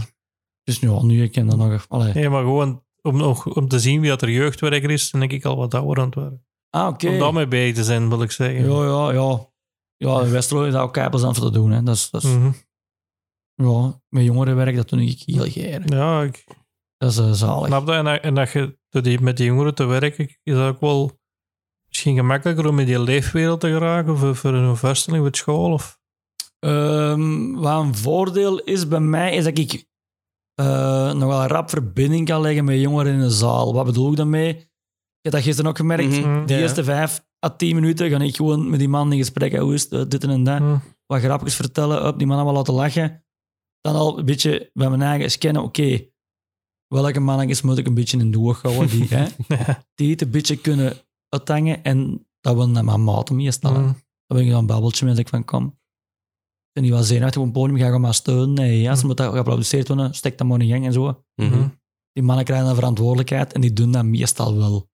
Dus 0.62 0.78
ja, 0.78 1.02
nu 1.02 1.22
ik 1.22 1.32
ken 1.32 1.46
dat 1.46 1.56
nog. 1.56 1.84
Allee. 1.88 2.12
Nee, 2.12 2.28
maar 2.28 2.42
gewoon 2.42 2.84
om, 3.02 3.16
nog- 3.16 3.46
om 3.46 3.68
te 3.68 3.78
zien 3.78 4.00
wie 4.00 4.10
dat 4.10 4.22
er 4.22 4.30
jeugdwerker 4.30 4.90
is, 4.90 5.10
dan 5.10 5.20
denk 5.20 5.32
ik 5.32 5.44
al 5.44 5.56
wat 5.56 5.74
ouder 5.74 5.98
aan 5.98 6.04
het 6.06 6.14
worden. 6.14 6.46
Ah, 6.70 6.86
oké. 6.88 7.08
Om 7.08 7.18
daarmee 7.18 7.48
bezig 7.48 7.74
te 7.74 7.84
zijn, 7.84 8.08
wil 8.08 8.22
ik 8.22 8.30
zeggen. 8.30 8.70
Ja, 8.70 8.84
ja, 8.84 9.12
ja. 9.12 9.46
Ja, 9.96 10.20
in 10.20 10.30
Westerlo 10.30 10.64
is 10.64 10.72
dat 10.72 10.82
ook 10.82 10.92
keihard 10.92 11.24
aan 11.24 11.32
te 11.32 11.50
doen. 11.50 11.70
Hè. 11.70 11.82
Dat 11.82 11.94
is, 11.94 12.10
dat 12.10 12.22
is, 12.22 12.30
Mhm. 12.30 12.50
ja, 13.54 14.00
met 14.08 14.24
jongerenwerk, 14.24 14.76
dat 14.76 14.88
doe 14.88 15.02
ik 15.02 15.22
heel 15.24 15.50
graag. 15.50 15.82
Ja, 15.88 16.22
ik 16.22 16.44
Dat 16.96 17.10
is 17.10 17.18
eh, 17.18 17.32
zalig. 17.32 17.66
snap 17.66 17.86
dat. 17.86 17.94
En, 17.96 18.04
dat- 18.04 18.20
en 18.20 18.34
dat 18.34 18.50
je 18.50 18.78
die, 18.90 19.20
met 19.20 19.36
die 19.36 19.46
jongeren 19.46 19.74
te 19.74 19.84
werken, 19.84 20.28
is 20.42 20.54
dat 20.54 20.68
ook 20.74 20.80
wel 20.80 21.18
misschien 21.88 22.16
gemakkelijker 22.16 22.66
om 22.68 22.78
in 22.78 22.86
die 22.86 23.00
leefwereld 23.00 23.60
te 23.60 23.68
geraken 23.68 24.16
voor, 24.18 24.36
voor 24.36 24.52
een 24.54 24.76
voorstelling 24.76 25.22
voor 25.22 25.34
school? 25.36 25.72
Of? 25.72 25.98
Ehm, 26.58 27.52
wat 27.52 27.82
een 27.82 27.94
voordeel 27.94 28.58
is 28.58 28.88
bij 28.88 29.00
mij, 29.00 29.34
is 29.34 29.44
dat 29.44 29.58
ik 29.58 29.86
nog 31.14 31.28
wel 31.28 31.46
rap 31.46 31.70
verbinding 31.70 32.26
kan 32.26 32.40
leggen 32.40 32.64
met 32.64 32.80
jongeren 32.80 33.12
in 33.12 33.20
een 33.20 33.30
zaal. 33.30 33.74
Wat 33.74 33.84
bedoel 33.84 34.10
ik 34.10 34.16
daarmee? 34.16 34.67
Ik 35.28 35.34
heb 35.34 35.42
dat 35.42 35.52
gisteren 35.52 35.70
ook 35.70 35.76
gemerkt. 35.76 36.20
Mhm. 36.20 36.46
De 36.46 36.52
Ja. 36.54 36.60
eerste 36.60 36.84
vijf 36.84 37.24
à 37.46 37.50
tien 37.56 37.74
minuten 37.74 38.10
ga 38.10 38.18
ik 38.20 38.36
gewoon 38.36 38.70
met 38.70 38.78
die 38.78 38.88
man 38.88 39.12
in 39.12 39.18
gesprek. 39.18 39.56
Hoe 39.56 39.74
is 39.74 39.82
het, 39.82 39.92
eh, 39.92 40.04
dit 40.08 40.24
en 40.24 40.44
dat. 40.44 40.58
Hm. 40.58 40.76
Wat 41.06 41.20
grapjes 41.20 41.54
vertellen, 41.54 42.06
op 42.06 42.18
die 42.18 42.26
man 42.26 42.36
allemaal 42.36 42.54
laten 42.54 42.74
lachen. 42.74 43.24
Dan 43.80 43.94
al 43.94 44.18
een 44.18 44.24
beetje 44.24 44.70
bij 44.74 44.88
mijn 44.88 45.02
eigen 45.02 45.30
scannen. 45.30 45.62
Oké, 45.62 46.00
welke 46.86 47.20
mannetjes 47.20 47.62
moet 47.62 47.78
ik 47.78 47.86
een 47.86 47.94
beetje 47.94 48.18
in 48.18 48.30
de 48.30 48.38
oog 48.38 48.62
houden? 48.62 48.88
Die, 48.90 49.06
hè, 49.08 49.26
Ja. 49.48 49.82
die 49.94 50.10
het 50.10 50.22
een 50.22 50.30
beetje 50.30 50.56
kunnen 50.56 50.96
uithangen. 51.28 51.84
En 51.84 52.26
dat 52.40 52.54
wil 52.54 52.68
naar 52.68 52.84
mijn 52.84 53.04
maat 53.04 53.30
meestal. 53.30 53.74
Hm. 53.74 53.82
Dan 54.26 54.36
ben 54.36 54.44
ik 54.44 54.50
dan 54.50 54.58
een 54.58 54.66
babbeltje 54.66 55.06
met. 55.06 55.18
Ik 55.18 55.28
van, 55.28 55.44
kom. 55.44 55.78
En 56.72 56.82
die 56.82 56.92
was 56.92 57.06
zenuwachtig 57.06 57.40
op 57.40 57.46
een 57.46 57.52
podium, 57.52 57.78
ga 57.78 57.86
je 57.92 57.98
maar 57.98 58.14
steunen. 58.14 58.52
Nee, 58.52 58.80
ja, 58.80 58.94
ze 58.94 59.00
Mm. 59.00 59.06
moet 59.06 59.16
dat 59.16 59.32
geapplaudisseerd 59.32 59.88
worden, 59.88 60.14
stek 60.14 60.38
dat 60.38 60.46
maar 60.46 60.60
in 60.60 60.68
gang 60.68 60.84
en 60.86 60.92
zo. 60.92 61.24
Mhm. 61.34 61.52
Hm. 61.52 61.68
Die 62.12 62.22
mannen 62.22 62.44
krijgen 62.44 62.68
een 62.68 62.74
verantwoordelijkheid 62.74 63.52
en 63.52 63.60
die 63.60 63.72
doen 63.72 63.92
dat 63.92 64.04
meestal 64.04 64.56
wel. 64.56 64.87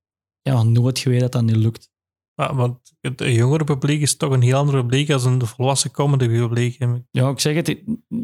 Ja, 0.49 0.63
nooit 0.63 0.99
geweten 0.99 1.23
dat 1.23 1.33
dat 1.33 1.43
niet 1.43 1.57
lukt. 1.57 1.91
Ja, 2.35 2.55
want 2.55 2.93
het 3.01 3.21
jongere 3.25 3.65
publiek 3.65 4.01
is 4.01 4.17
toch 4.17 4.33
een 4.33 4.43
heel 4.43 4.57
ander 4.57 4.75
publiek 4.81 5.11
als 5.11 5.25
een 5.25 5.47
volwassen 5.47 5.91
comedy 5.91 6.27
publiek. 6.29 6.85
Ja, 7.11 7.29
ik 7.29 7.41
zeg 7.41 7.55
het, 7.55 7.69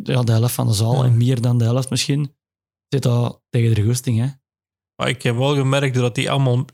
ja, 0.02 0.22
de 0.22 0.33
helft 0.33 0.54
van 0.54 0.66
de 0.66 0.72
zaal 0.72 0.94
Ja. 0.96 1.04
en 1.04 1.16
meer 1.16 1.40
dan 1.40 1.59
de 1.59 1.64
helft 1.64 1.90
misschien, 1.90 2.37
zit 2.88 3.02
dat 3.02 3.42
tegen 3.50 3.74
de 3.74 3.83
gusting. 3.83 4.18
Hè? 4.18 4.26
Maar 4.96 5.09
ik 5.09 5.22
heb 5.22 5.37
wel 5.37 5.54
gemerkt 5.54 5.94
dat 5.94 6.14
die 6.14 6.30
allemaal, 6.30 6.64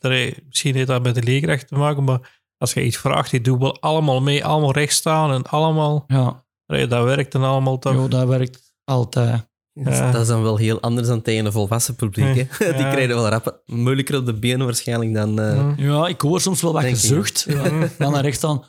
misschien 0.48 0.74
heeft 0.74 0.87
dat 0.87 1.02
met 1.02 1.14
de 1.14 1.22
leerkracht 1.22 1.68
te 1.68 1.74
maken, 1.74 2.04
maar 2.04 2.42
als 2.59 2.72
je 2.72 2.85
iets 2.85 2.96
vraagt, 2.96 3.30
die 3.30 3.40
doen 3.40 3.59
wel 3.59 3.80
allemaal 3.80 4.20
mee, 4.20 4.44
allemaal 4.44 4.72
recht 4.72 4.92
staan 4.92 5.32
en 5.32 5.42
allemaal, 5.42 6.04
Ja, 6.06 6.44
dat 6.66 7.04
werkt 7.04 7.32
dan 7.32 7.42
allemaal 7.44 7.78
toch. 7.78 7.94
jo, 7.94 8.09
dat 8.09 8.28
werkt 8.28 8.74
altijd. 8.85 9.48
Ja. 9.84 10.10
Dat 10.12 10.20
is 10.20 10.26
dan 10.28 10.42
wel 10.42 10.56
heel 10.56 10.80
anders 10.80 11.08
dan 11.08 11.22
tegen 11.22 11.46
een 11.46 11.52
volwassen 11.52 11.94
publiek. 11.94 12.26
Hè? 12.26 12.44
Die 12.72 12.82
Ja. 12.84 12.90
krijgen 12.90 13.08
wel 13.14 13.28
rap 13.28 13.62
moeilijker 13.66 14.18
op 14.18 14.26
de 14.26 14.34
benen 14.34 14.64
waarschijnlijk 14.66 15.14
dan... 15.14 15.38
eh. 15.40 15.72
Ja, 15.76 16.06
ik 16.06 16.20
hoor 16.20 16.40
soms 16.40 16.62
wel 16.62 16.72
wat 16.72 16.84
gezucht. 16.84 17.44
Ja, 17.48 17.88
dan 17.98 18.12
naar 18.12 18.22
recht 18.22 18.44
aan. 18.44 18.62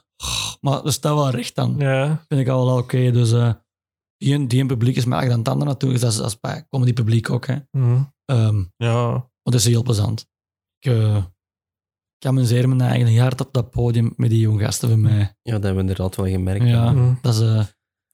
Maar 0.61 0.83
er 0.83 0.91
staat 0.91 1.13
wel 1.13 1.29
recht 1.29 1.57
aan. 1.57 1.75
Ja, 1.77 2.25
vind 2.27 2.41
ik 2.41 2.47
al 2.47 2.65
wel 2.65 2.77
oké. 2.77 3.11
Dus 3.11 3.31
eh, 3.31 3.53
die, 4.17 4.33
een- 4.33 4.47
die 4.47 4.61
een 4.61 4.67
publiek 4.67 4.95
is 4.95 5.05
maar 5.05 5.27
dan 5.29 5.37
het 5.39 5.47
andere 5.47 5.69
natuurlijk. 5.71 6.01
Dat 6.01 6.11
is, 6.11 6.17
dat 6.17 6.25
is 6.27 6.39
bij 6.39 6.65
comedy 6.69 6.93
publiek 6.93 7.29
ook. 7.29 7.45
Hè. 7.47 7.55
Hm. 7.71 8.01
Ehm, 8.25 8.63
ja. 8.77 9.11
maar 9.11 9.21
dat 9.43 9.53
is 9.53 9.65
heel 9.65 9.83
plezant. 9.83 10.27
Ik, 10.79 10.91
eh, 10.91 11.15
ik 12.17 12.25
amuseer 12.27 12.69
me 12.69 12.83
eigenlijk 12.83 13.19
hard 13.19 13.41
op 13.41 13.53
dat 13.53 13.69
podium 13.71 14.13
met 14.17 14.29
die 14.29 14.39
jonge 14.39 14.63
gasten 14.63 14.89
van 14.89 15.01
mij. 15.01 15.17
Ja, 15.17 15.51
dat 15.53 15.63
hebben 15.63 15.73
we 15.73 15.79
inderdaad 15.79 16.15
wel 16.15 16.27
gemerkt. 16.27 16.65
Ja, 16.65 16.91
Hm. 16.93 17.13
dat 17.21 17.33
is 17.33 17.39
wel 17.39 17.55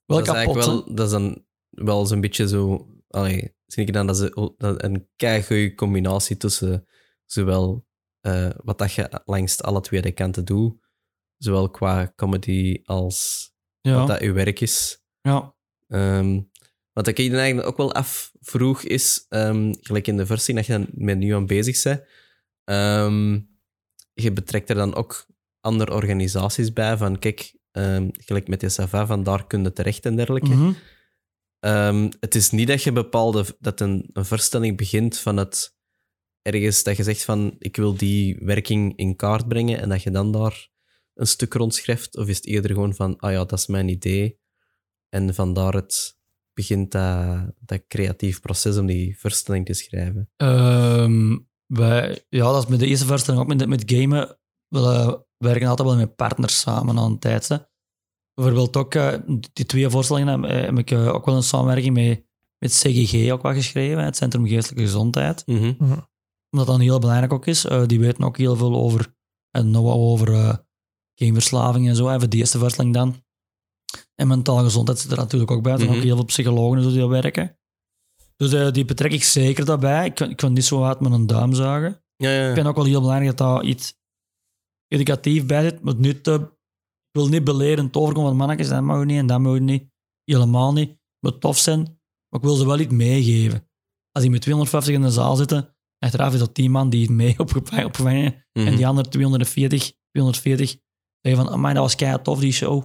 dat 0.06 0.20
is 0.20 0.26
kapot. 0.26 0.36
eigenlijk 0.36 0.66
hè. 0.66 0.72
wel, 0.72 0.96
dat 0.96 1.06
is 1.06 1.12
dan 1.12 1.46
wel 1.76 2.06
zo'n 2.06 2.22
beetje 2.22 2.48
zo... 2.48 2.88
Allee, 3.10 3.56
zie 3.66 3.86
ik 3.86 3.94
dan 3.94 4.08
dat 4.08 4.20
is 4.22 4.30
een- 4.34 4.86
een 4.86 5.08
keigoede 5.16 5.76
combinatie 5.76 6.38
tussen 6.38 6.88
zowel 7.26 7.86
eh, 8.22 8.50
wat 8.64 8.78
dat 8.78 8.94
je 8.94 9.22
langs 9.26 9.62
alle 9.62 9.82
twee 9.82 10.02
de 10.02 10.12
kanten 10.12 10.46
doet, 10.46 10.76
zowel 11.38 11.70
qua 11.70 12.14
comedy 12.16 12.80
als 12.84 13.52
wat 13.98 14.08
dat 14.08 14.20
je 14.22 14.32
werk 14.32 14.60
is. 14.60 15.04
ja. 15.22 15.56
Ehm, 15.88 16.42
wat 16.94 17.08
ik 17.08 17.18
je 17.18 17.38
eigenlijk 17.38 17.68
ook 17.68 17.78
wel 17.78 17.94
afvroeg 17.94 18.82
is, 18.84 19.26
ehm, 19.30 19.74
gelijk 19.80 20.08
in 20.08 20.18
de 20.18 20.26
versie 20.26 20.56
dat 20.56 20.66
je 20.66 20.72
dan 20.74 20.88
met 20.94 21.18
nu 21.18 21.34
aan 21.34 21.46
bezig 21.46 21.84
bent, 21.84 22.04
ehm, 22.64 23.40
je 24.14 24.32
betrekt 24.34 24.70
er 24.70 24.76
dan 24.76 24.96
ook 24.96 25.26
andere 25.60 25.94
organisaties 25.94 26.74
bij, 26.74 26.98
van 26.98 27.20
kijk, 27.20 27.56
gelijk 28.12 28.48
met 28.48 28.60
de 28.60 28.70
Sava, 28.70 29.06
van 29.06 29.24
daar 29.24 29.48
kun 29.48 29.64
je 29.64 29.74
terecht 29.74 30.06
en 30.06 30.16
dergelijke. 30.16 30.50
Mhm. 30.50 30.72
Ehm, 31.64 32.10
het 32.20 32.36
is 32.36 32.52
niet 32.52 32.68
dat 32.68 32.84
je 32.84 32.92
bepaalde, 32.92 33.46
dat 33.60 33.80
een, 33.80 34.10
een 34.14 34.26
voorstelling 34.26 34.78
begint 34.78 35.18
van 35.18 35.38
het 35.38 35.76
ergens 36.42 36.84
dat 36.84 36.98
je 36.98 37.04
zegt 37.04 37.24
van 37.24 37.56
ik 37.60 37.76
wil 37.76 37.98
die 37.98 38.38
werking 38.40 38.98
in 38.98 39.16
kaart 39.16 39.48
brengen 39.48 39.80
en 39.80 39.90
dat 39.90 40.04
je 40.04 40.12
dan 40.12 40.32
daar 40.32 40.70
een 41.14 41.28
stuk 41.28 41.54
rondschrijft, 41.54 42.18
of 42.18 42.28
is 42.28 42.36
het 42.36 42.46
eerder 42.46 42.72
gewoon 42.72 42.96
van 42.96 43.18
ah 43.18 43.32
ja, 43.32 43.46
dat 43.46 43.60
is 43.60 43.68
mijn 43.68 43.88
idee 43.88 44.40
en 45.10 45.34
vandaar 45.34 45.74
het 45.74 46.18
begint 46.54 46.92
dat, 46.92 47.52
dat 47.60 47.88
creatief 47.88 48.42
proces 48.42 48.78
om 48.78 48.86
die 48.86 49.20
voorstelling 49.20 49.66
te 49.66 49.74
schrijven. 49.74 50.30
Ehm, 50.36 51.38
wij, 51.66 52.26
ja, 52.30 52.52
dat 52.52 52.64
is 52.64 52.70
met 52.70 52.80
de 52.80 52.88
eerste 52.88 53.06
voorstelling 53.06 53.42
ook 53.42 53.48
met, 53.48 53.68
met 53.68 53.84
gamen. 53.86 54.40
We 54.68 54.80
eh, 54.80 55.14
werken 55.38 55.68
altijd 55.68 55.88
wel 55.88 55.98
met 55.98 56.16
partners 56.16 56.60
samen 56.60 56.98
aan 56.98 57.12
een 57.12 57.20
tijd. 57.20 57.72
Bijvoorbeeld 58.34 58.78
ook 58.78 58.96
eh, 58.96 59.14
die 59.54 59.66
twee 59.66 59.90
voorstellingen 59.90 60.42
heb, 60.44 60.66
heb 60.66 60.78
ik 60.78 60.92
eh, 60.92 61.14
ook 61.14 61.26
wel 61.26 61.36
een 61.36 61.44
samenwerking 61.44 61.94
met, 61.94 62.26
met 62.60 62.72
CGG 62.72 63.32
ook 63.32 63.42
wel 63.42 63.54
geschreven, 63.54 64.04
het 64.04 64.16
Centrum 64.18 64.48
Geestelijke 64.48 64.84
Gezondheid. 64.86 65.44
Omdat 66.52 66.68
dat 66.68 66.80
heel 66.80 67.00
belangrijk 67.00 67.34
ook 67.34 67.46
is. 67.46 67.66
Eh, 67.66 67.86
die 67.86 68.00
weten 68.00 68.24
ook 68.24 68.38
heel 68.38 68.56
veel 68.56 68.76
over, 68.76 69.14
en 69.52 69.72
nog 69.72 69.84
wat 69.84 69.96
over 69.96 70.34
eh, 70.34 70.56
gameverslaving 71.16 71.88
en 71.88 71.96
zo. 71.96 72.10
Even 72.10 72.30
de 72.30 72.38
eerste 72.38 72.58
voorstelling 72.60 72.94
dan. 72.94 73.24
En 74.16 74.28
mentale 74.28 74.64
gezondheid 74.64 75.00
zit 75.00 75.12
er 75.12 75.18
natuurlijk 75.18 75.52
ook 75.52 75.64
bij. 75.64 75.72
Er 75.72 75.78
zijn 75.78 75.90
Mhm. 75.90 76.00
ook 76.00 76.06
heel 76.06 76.16
veel 76.16 76.26
psychologen 76.26 76.82
die 76.90 77.00
dat 77.00 77.10
werken. 77.10 77.58
Dus 78.36 78.54
eh, 78.54 78.72
die 78.72 78.86
betrek 78.86 79.12
ik 79.12 79.24
zeker 79.24 79.66
daarbij. 79.66 80.06
Ik 80.06 80.16
kan, 80.16 80.30
ik 80.30 80.38
kan 80.38 80.54
niet 80.54 80.66
zo 80.66 80.82
hard 80.82 81.00
met 81.00 81.12
een 81.12 81.28
duim 81.28 81.54
zagen. 81.54 82.04
Ja, 82.16 82.30
ja. 82.30 82.48
Ik 82.50 82.54
vind 82.56 82.68
ook 82.68 82.76
wel 82.76 82.86
heel 82.86 83.02
belangrijk 83.02 83.38
dat 83.38 83.48
daar 83.48 83.64
iets 83.64 83.94
educatief 84.88 85.46
bij 85.46 85.62
zit. 85.62 85.82
Maar 85.84 85.96
niet 85.96 86.24
te, 86.24 86.52
ik 87.14 87.20
wil 87.20 87.28
niet 87.28 87.44
belerend 87.44 87.96
overkomen, 87.98 88.24
want 88.28 88.38
mannetjes, 88.38 88.68
dat 88.70 88.82
mag 88.82 89.06
niet 89.06 89.18
en 89.18 89.28
dat 89.28 89.40
mag 89.40 89.60
niet. 89.60 89.92
Helemaal 90.24 90.74
niet. 90.74 90.90
Het 90.90 90.98
moet 91.20 91.42
tof 91.42 91.58
zijn, 91.58 91.80
maar 92.30 92.40
ik 92.40 92.42
wil 92.42 92.56
ze 92.56 92.66
wel 92.66 92.80
iets 92.80 92.94
meegeven. 92.94 93.68
Als 94.12 94.24
die 94.24 94.32
met 94.32 94.42
250 94.42 94.94
in 94.94 95.02
de 95.02 95.10
zaal 95.12 95.36
zitten, 95.36 95.76
achteraf 96.00 96.34
is 96.34 96.40
dat 96.40 96.54
10 96.54 96.72
man 96.72 96.90
die 96.90 97.02
het 97.02 97.12
mee 97.12 97.40
opgevangen, 97.40 97.86
opgevangen 97.86 98.46
Mhm. 98.54 98.68
en 98.68 98.76
die 98.76 98.88
andere 98.88 99.10
240, 99.10 99.92
240 100.12 100.70
zeggen 101.22 101.44
van, 101.46 101.54
amai, 101.54 101.74
dat 101.74 101.84
was 101.84 101.96
kei 101.96 102.22
tof, 102.22 102.40
die 102.40 102.52
show. 102.52 102.84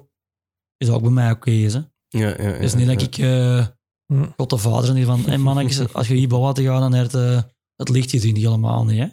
Is 0.76 0.88
ook 0.90 1.02
bij 1.02 1.10
mij 1.10 1.30
oké, 1.30 1.50
is, 1.50 1.74
hè. 1.74 1.80
ja, 1.80 1.88
ja, 2.18 2.26
ja, 2.28 2.42
Het 2.42 2.62
is 2.62 2.74
niet 2.74 2.86
dat 2.86 3.02
ik 3.02 3.18
uh, 3.18 3.66
Hm. 4.12 4.26
God 4.36 4.50
de 4.50 4.56
vader 4.58 4.86
ben 4.86 4.94
die 4.94 5.04
van, 5.04 5.20
hey 5.20 5.38
mannetjes, 5.38 5.92
als 5.94 6.08
je 6.08 6.14
hier 6.14 6.28
buiten 6.28 6.64
gaat, 6.64 6.80
dan 6.80 6.92
heb 6.94 7.10
je 7.10 7.18
het, 7.18 7.44
eh, 7.44 7.50
het 7.76 7.88
licht 7.88 8.10
gezien. 8.10 8.36
Helemaal 8.36 8.84
niet, 8.84 8.98
hè. 8.98 9.06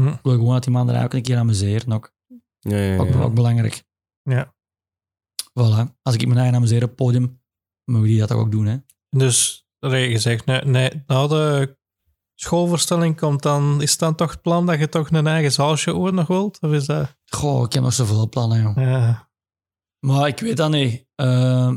Hm. 0.00 0.08
Ik 0.08 0.18
wil 0.22 0.32
gewoon 0.32 0.52
dat 0.52 0.62
die 0.64 0.72
man 0.72 0.90
er 0.90 1.04
ook 1.04 1.12
een 1.14 1.22
keer 1.22 1.36
amuseren. 1.36 1.92
Ook, 1.92 2.12
Ja, 2.58 2.76
ja, 2.76 2.92
ja. 2.92 2.98
ook, 2.98 3.14
ook 3.14 3.34
belangrijk. 3.34 3.84
Ja. 4.22 4.54
Voilà. 5.58 5.96
Als 6.02 6.14
ik 6.14 6.26
mijn 6.26 6.38
eigen 6.38 6.56
amuseer 6.56 6.82
op 6.82 6.88
het 6.88 6.96
podium, 6.96 7.42
mogen 7.84 8.06
die 8.06 8.18
dat 8.18 8.32
ook 8.32 8.50
doen, 8.50 8.66
hè. 8.66 8.76
Dus, 9.08 9.66
je 9.80 10.18
zegt, 10.18 10.46
nee, 10.46 10.60
nee, 10.60 11.02
na 11.06 11.26
de 11.26 11.76
schoolvoorstelling 12.34 13.16
komt 13.16 13.42
dan, 13.42 13.82
is 13.82 13.98
dan 13.98 14.14
toch 14.14 14.30
het 14.30 14.42
plan 14.42 14.66
dat 14.66 14.78
je 14.78 14.88
toch 14.88 15.10
een 15.10 15.26
eigen 15.26 15.52
zaalsje 15.52 15.96
ooit 15.96 16.14
nog 16.14 16.26
wilt? 16.26 16.60
Of 16.60 16.72
is 16.72 16.86
dat... 16.86 17.16
Goh, 17.24 17.64
ik 17.64 17.72
heb 17.72 17.82
nog 17.82 17.92
zoveel 17.92 18.28
plannen, 18.28 18.62
joh. 18.62 18.76
Ja. 18.76 19.30
Maar 20.06 20.28
ik 20.28 20.38
weet 20.38 20.56
dat 20.56 20.70
niet. 20.70 21.06
Eh, 21.14 21.74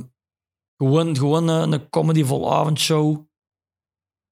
gewoon 0.78 1.18
gewoon 1.18 1.48
een, 1.48 1.72
een 1.72 1.90
comedy 1.90 2.24
volavondshow. 2.24 3.26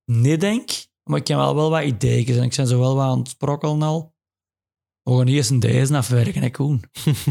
Nee, 0.05 0.37
denk 0.37 0.69
Maar 1.03 1.19
ik 1.19 1.27
heb 1.27 1.37
wel, 1.37 1.55
wel 1.55 1.69
wat 1.69 1.83
ideeën 1.83 2.37
en 2.37 2.43
ik 2.43 2.55
ben 2.55 2.67
zo 2.67 2.79
wel 2.79 2.95
wat 2.95 3.05
aan 3.05 3.19
het 3.19 3.29
sprokkelen 3.29 3.81
al. 3.81 4.15
We 5.03 5.17
gaan 5.17 5.27
eerst 5.27 5.49
een 5.49 5.59
deze 5.59 5.97
afwerken, 5.97 6.41
hè, 6.41 6.49
Koen. 6.49 6.83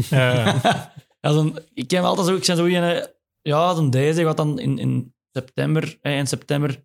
Ja. 0.09 0.61
Ja, 1.19 1.31
dan, 1.33 1.59
ik 1.73 1.91
heb 1.91 2.03
altijd 2.03 2.27
zo, 2.27 2.35
ik 2.35 2.45
ben 2.45 2.55
zo 2.55 2.65
in, 2.65 2.83
eh, 2.83 3.05
ja, 3.41 3.73
dan 3.73 3.89
deze 3.89 4.23
gaat 4.23 4.37
dan 4.37 4.59
in, 4.59 4.77
in 4.77 5.15
september, 5.31 5.97
eh, 6.01 6.17
in 6.17 6.27
september 6.27 6.83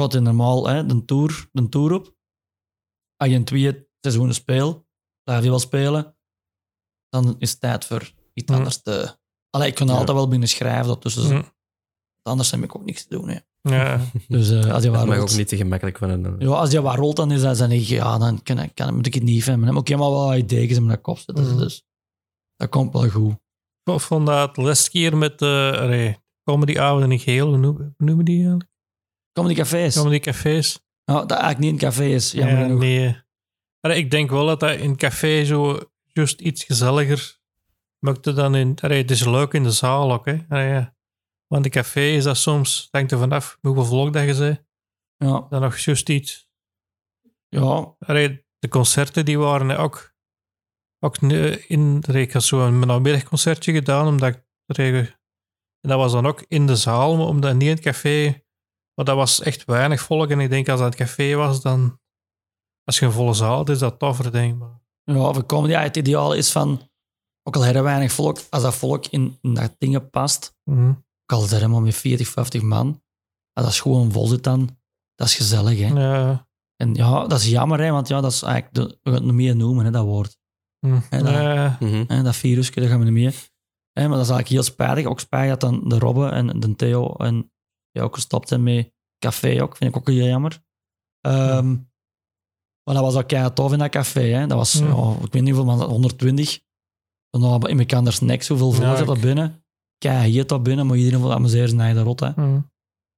gaat 0.00 0.12
hij 0.12 0.20
normaal 0.20 0.68
hè, 0.68 0.86
de, 0.86 1.04
tour, 1.04 1.48
de 1.52 1.68
tour 1.68 1.92
op. 1.92 2.14
Als 3.16 3.28
je 3.30 3.34
in 3.34 3.44
twee 3.44 3.88
seizoenen 4.00 4.34
speelt, 4.34 4.84
blijf 5.22 5.42
je 5.42 5.48
wel 5.50 5.58
spelen, 5.58 6.16
dan 7.08 7.36
is 7.38 7.50
het 7.50 7.60
tijd 7.60 7.84
voor 7.84 8.12
iets 8.34 8.50
Hm. 8.52 8.58
anders 8.58 8.82
te... 8.82 9.16
Allee, 9.50 9.68
ik 9.68 9.74
kan 9.74 9.86
Ja. 9.86 9.92
altijd 9.92 10.16
wel 10.16 10.28
binnen 10.28 10.48
schrijven, 10.48 10.86
dat 10.86 11.00
tussen 11.00 11.36
Hm. 11.36 11.42
anders 12.22 12.50
heb 12.50 12.62
ik 12.62 12.76
ook 12.76 12.84
niks 12.84 13.02
te 13.06 13.08
doen. 13.18 13.28
Hè. 13.28 13.38
ja. 13.62 14.00
Dus 14.28 14.50
eh, 14.50 14.56
als 14.56 14.82
je 14.82 14.90
Dat 14.90 14.96
waar 14.96 15.06
mag 15.06 15.16
rolt, 15.16 15.30
ook 15.30 15.36
niet 15.36 15.48
te 15.48 15.56
gemakkelijk 15.56 15.98
van 15.98 16.10
een... 16.10 16.36
ja, 16.38 16.48
als 16.48 16.70
je 16.70 16.82
waar 16.82 16.98
rolt, 16.98 17.16
dan 17.16 17.30
is 17.30 17.40
dat 17.40 17.58
dan 17.58 17.80
ja, 17.86 18.18
dan 18.18 18.42
kan, 18.42 18.58
ik- 18.58 18.74
kan, 18.74 18.94
moet 18.94 19.06
ik 19.06 19.14
het 19.14 19.22
niet 19.22 19.42
vinden. 19.44 19.72
Maar 19.72 19.80
ik 19.82 19.88
heb 19.88 19.98
wel 19.98 20.12
wat 20.12 20.36
ideeën 20.36 20.68
in 20.68 20.86
mijn 20.86 21.00
kop 21.00 21.18
zitten, 21.18 21.44
Hm. 21.50 21.58
dus 21.58 21.84
dat 22.56 22.68
komt 22.68 22.92
wel 22.92 23.08
goed. 23.08 23.36
Ik 23.84 24.00
vond 24.00 24.26
dat 24.26 24.54
de 24.54 24.62
laatste 24.62 24.90
keer 24.90 25.16
met 25.16 25.38
de 25.38 25.76
allee, 25.80 26.16
comedyavonden 26.44 27.12
in 27.12 27.18
geheel, 27.18 27.48
hoe 27.48 27.56
noem- 27.56 27.76
hoe 27.76 27.94
noemen 27.96 28.24
die 28.24 28.38
eigenlijk? 28.38 28.70
Comedy 29.32 29.54
cafés. 29.54 29.94
Comedy 29.96 30.18
cafés. 30.18 30.78
Nou, 31.04 31.20
dat 31.26 31.38
eigenlijk 31.38 31.58
niet 31.60 31.72
een 31.82 31.88
café 31.88 32.04
is, 32.04 32.32
jammer 32.32 32.56
Ja, 32.58 32.62
genoeg. 32.62 32.80
nee. 32.80 33.22
Allee, 33.80 33.96
ik 33.98 34.10
denk 34.10 34.30
wel 34.30 34.46
dat 34.46 34.60
dat 34.60 34.78
in 34.78 34.90
een 34.90 34.96
café 34.96 35.44
zo 35.44 35.80
juist 36.02 36.40
iets 36.40 36.64
gezelliger 36.64 37.38
maakte 37.98 38.32
dan 38.32 38.54
in... 38.54 38.76
Allee, 38.80 39.02
het 39.02 39.10
is 39.10 39.24
leuk 39.24 39.52
in 39.52 39.62
de 39.62 39.70
zaal 39.70 40.12
ook, 40.12 40.24
hè. 40.24 40.38
Allee. 40.48 40.72
Want 40.74 40.90
in 41.48 41.64
een 41.64 41.70
café 41.70 42.00
is 42.00 42.24
dat 42.24 42.36
soms, 42.36 42.88
hangt 42.90 43.12
er 43.12 43.18
vanaf 43.18 43.58
hoeveel 43.60 43.84
vlog 43.84 44.10
dat 44.10 44.24
je 44.24 44.34
zei, 44.34 44.64
Ja, 45.16 45.46
dan 45.48 45.60
nog 45.60 45.78
juist 45.78 46.08
iets... 46.08 46.48
ja, 47.48 47.94
de 48.58 48.68
concerten 48.68 49.24
die 49.24 49.38
waren 49.38 49.76
ook, 49.78 50.13
ook 51.04 51.18
in, 51.68 52.02
ik 52.12 52.32
had 52.32 52.42
zo 52.42 52.66
een 52.66 52.78
namiddagconcertje 52.78 53.72
gedaan, 53.72 54.06
omdat 54.06 54.28
ik 54.34 54.42
er- 54.66 55.22
en 55.80 55.90
dat 55.90 55.98
was 55.98 56.12
dan 56.12 56.26
ook 56.26 56.44
in 56.48 56.66
de 56.66 56.76
zaal, 56.76 57.16
maar 57.16 57.26
omdat 57.26 57.52
niet 57.52 57.62
in 57.62 57.68
het 57.68 57.80
café, 57.80 58.42
maar 58.94 59.04
dat 59.04 59.16
was 59.16 59.40
echt 59.40 59.64
weinig 59.64 60.00
volk. 60.00 60.30
En 60.30 60.40
ik 60.40 60.50
denk 60.50 60.68
als 60.68 60.80
dat 60.80 60.88
het 60.88 60.98
café 61.08 61.34
was, 61.34 61.62
dan 61.62 62.00
als 62.84 62.98
je 62.98 63.06
een 63.06 63.12
volle 63.12 63.34
zaal 63.34 63.56
had, 63.56 63.68
is 63.68 63.78
dat 63.78 63.98
toffer, 63.98 64.32
denk 64.32 64.62
ik. 64.62 64.68
Ja, 65.04 65.32
voor 65.32 65.46
comedy, 65.46 65.72
ja, 65.72 65.80
het 65.82 65.96
ideaal 65.96 66.34
is 66.34 66.52
van, 66.52 66.90
ook 67.42 67.56
al 67.56 67.62
hebben 67.62 67.82
we 67.82 67.88
weinig 67.88 68.12
volk, 68.12 68.38
als 68.50 68.62
dat 68.62 68.74
volk 68.74 69.06
in, 69.06 69.38
in 69.40 69.54
dat 69.54 69.74
dingen 69.78 70.10
past, 70.10 70.56
Mhm. 70.64 70.88
ook 70.88 71.32
al 71.32 71.42
is 71.44 71.50
dat 71.50 71.58
helemaal 71.60 71.80
met 71.80 71.94
40, 71.94 72.28
50 72.28 72.62
man, 72.62 73.02
als 73.52 73.64
dat 73.66 73.74
gewoon 73.74 74.12
vol 74.12 74.26
zit 74.26 74.42
dan, 74.42 74.78
dat 75.14 75.26
is 75.26 75.34
gezellig. 75.36 75.78
Hè? 75.78 75.86
Ja, 75.86 76.48
En 76.76 76.94
ja, 76.94 77.26
dat 77.26 77.38
is 77.40 77.48
jammer, 77.48 77.80
hè, 77.80 77.90
want 77.90 78.08
ja, 78.08 78.20
dat 78.20 78.32
is 78.32 78.42
eigenlijk, 78.42 78.74
de, 78.74 78.98
we 79.02 79.10
gaan 79.10 79.12
het 79.14 79.22
niet 79.24 79.32
meer 79.34 79.56
noemen, 79.56 79.84
hè, 79.84 79.90
dat 79.90 80.04
woord. 80.04 80.38
Hm, 80.88 80.98
Ja, 81.10 81.18
dat- 81.22 81.28
ja, 81.32 81.76
Mhm. 81.80 82.04
Hè, 82.06 82.22
dat 82.22 82.36
virusje, 82.36 82.72
dat 82.80 82.88
gaan 82.88 82.98
we 82.98 83.04
niet 83.04 83.12
meer. 83.14 83.34
Hè, 83.92 84.08
maar 84.08 84.16
dat 84.16 84.26
is 84.26 84.32
eigenlijk 84.32 84.48
heel 84.48 84.62
spijtig. 84.62 85.06
Ook 85.06 85.20
spijtig 85.20 85.56
dat 85.56 85.60
dan 85.70 85.88
de 85.88 85.98
Robbe 85.98 86.28
en 86.28 86.60
de 86.60 86.76
Theo 86.76 87.12
en 87.14 87.52
ja, 87.90 88.02
ook 88.02 88.14
gestopt 88.14 88.48
zijn 88.48 88.62
met 88.62 88.92
café 89.18 89.62
ook. 89.62 89.76
Vind 89.76 89.90
ik 89.90 89.96
ook 89.96 90.08
heel 90.08 90.26
jammer. 90.26 90.62
Ehm, 91.20 91.76
Maar 92.84 92.94
dat 92.94 93.04
was 93.04 93.14
ook 93.16 93.28
keihard 93.28 93.54
tof 93.54 93.72
in 93.72 93.78
dat 93.78 93.90
café. 93.90 94.20
Hè. 94.20 94.46
Dat 94.46 94.56
was, 94.58 94.72
Ja. 94.72 94.86
ja, 94.86 95.12
ik 95.24 95.32
weet 95.32 95.42
niet 95.42 95.54
hoeveel, 95.54 95.76
maar 95.76 95.86
120. 95.86 96.60
Dan 97.30 97.42
hadden 97.42 97.60
we 97.60 97.68
in 97.68 97.78
elkaar 97.78 98.12
snacks, 98.12 98.48
hoeveel 98.48 98.72
volk 98.72 98.84
Ja, 98.98 99.04
dat 99.04 99.16
ik- 99.16 99.22
binnen. 99.22 99.64
Keihard 99.98 100.30
heet 100.32 100.48
dat 100.48 100.62
binnen, 100.62 100.86
maar 100.86 100.96
iedereen 100.96 101.18
vond 101.18 101.30
dat 101.30 101.38
amuseer 101.38 101.68
zijn 101.68 101.80
eigen 101.80 102.02
rot. 102.02 102.20
Hè. 102.20 102.30
hm. 102.30 102.60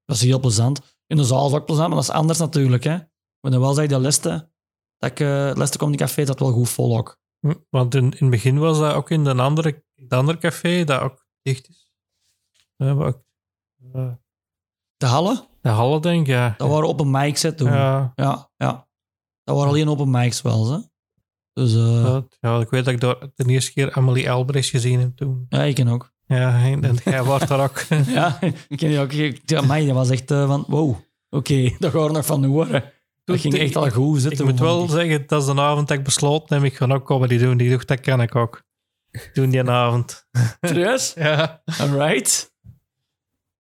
Dat 0.05 0.17
is 0.17 0.23
heel 0.23 0.41
plezant. 0.41 0.81
In 1.07 1.17
de 1.17 1.25
zaal 1.25 1.47
is 1.49 1.53
ook 1.53 1.65
plezant, 1.67 1.89
maar 1.89 1.97
dat 1.97 2.09
is 2.09 2.15
anders 2.15 2.39
natuurlijk. 2.39 2.85
Hè. 2.85 2.97
Maar 3.41 3.51
dan 3.51 3.61
wel 3.61 3.75
zeg 3.75 3.85
ik 3.85 3.91
dat 3.91 4.01
Leste, 4.01 4.51
dat 4.97 5.11
ik 5.11 5.21
uh, 5.21 5.51
Leste 5.55 5.79
Comedy 5.79 5.99
Café, 5.99 6.25
dat 6.25 6.39
wel 6.39 6.53
goed 6.53 6.69
vol 6.69 6.97
ook. 6.99 7.19
Hm, 7.41 7.53
Want 7.71 7.95
in, 7.95 8.03
in 8.05 8.11
het 8.19 8.31
begin 8.31 8.59
was 8.59 8.79
dat 8.79 8.95
ook 8.95 9.11
in 9.11 9.25
de 9.25 9.35
andere, 9.35 9.85
het 9.95 10.13
andere 10.13 10.39
café 10.39 10.85
dat 10.85 11.01
ook 11.01 11.27
dicht 11.43 11.69
is. 11.69 11.91
Ook, 12.77 13.23
eh, 13.93 14.13
De 14.97 15.07
Halle, 15.07 15.47
de 15.61 15.69
Halle, 15.69 16.01
denk 16.01 16.21
ik, 16.21 16.27
ja. 16.27 16.55
dat 16.57 16.69
waren 16.69 16.89
open 16.89 17.11
mics 17.11 17.43
hè, 17.43 17.53
toen. 17.53 17.69
Ja, 17.73 18.13
Ja, 18.15 18.51
ja. 18.57 18.89
Dat 19.45 19.57
waren 19.57 19.71
alleen 19.71 19.89
open 19.89 20.11
mics 20.11 20.43
wel. 20.43 20.71
Hè. 20.73 20.79
Dus 21.53 21.75
eh, 21.75 22.03
dat- 22.05 22.37
ja, 22.41 22.61
ik 22.61 22.71
weet 22.71 22.85
dat 22.85 22.95
ik 22.95 23.01
door 23.01 23.31
de 23.35 23.45
eerste 23.45 23.73
keer 23.73 23.93
Amelie 23.93 24.31
Albrecht 24.31 24.69
gezien 24.69 25.01
heb 25.01 25.17
toen. 25.17 25.47
ja, 25.49 25.63
ik 25.63 25.75
ken 25.75 25.89
ook. 25.89 26.15
Ja, 26.27 26.63
en, 26.65 26.95
jij 27.05 27.23
was 27.23 27.47
daar 27.47 27.61
ook. 27.63 27.79
Ja, 28.19 28.41
ik 28.41 28.77
ken 28.77 28.89
die 28.89 28.99
ook. 29.01 29.13
Ja, 29.45 29.61
mij, 29.61 29.87
dat 29.87 29.95
was 29.95 30.11
echt 30.11 30.31
eh, 30.31 30.47
van, 30.47 30.65
wow, 30.69 30.97
oké, 31.31 31.71
dat 31.79 31.93
gaan 31.93 32.03
we 32.07 32.11
nog 32.11 32.27
van 32.27 32.45
horen. 32.45 32.93
Dat 33.27 33.41
ging 33.41 33.55
echt 33.59 33.77
al 33.77 33.91
goed 33.91 34.17
Ik 34.17 34.23
zitten. 34.23 34.45
moet 34.47 34.59
wel 34.59 34.89
zeggen, 34.89 35.27
dat 35.27 35.41
is 35.43 35.49
de 35.55 35.61
avond 35.61 35.89
dat 35.89 35.99
ik 35.99 36.05
besloten 36.05 36.57
heb, 36.57 36.65
ik 36.73 36.77
ga 36.77 36.87
ook 36.87 37.05
comedy 37.05 37.39
doen. 37.39 37.57
Die 37.57 37.71
dacht, 37.71 37.89
dat 37.89 38.01
kan 38.01 38.21
ik 38.23 38.35
ook. 38.35 38.63
Doen 39.33 39.51
die 39.51 39.71
avond. 39.71 40.27
Serieus? 40.61 41.13
Ja, 41.15 41.63
Alright. 41.81 42.55